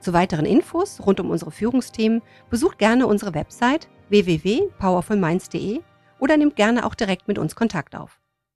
Zu 0.01 0.13
weiteren 0.13 0.47
Infos 0.47 1.01
rund 1.05 1.21
um 1.21 1.31
unsere 1.31 1.51
Führungsthemen 1.51 2.23
besucht 2.49 2.79
gerne 2.79 3.07
unsere 3.07 3.35
Website 3.35 3.89
www.powerfulminds.de 4.09 5.81
oder 6.19 6.37
nehmt 6.37 6.57
gerne 6.57 6.85
auch 6.85 6.95
direkt 6.95 7.29
mit 7.29 7.39
uns 7.39 7.55
Kontakt 7.55 7.97
auf. 7.97 8.20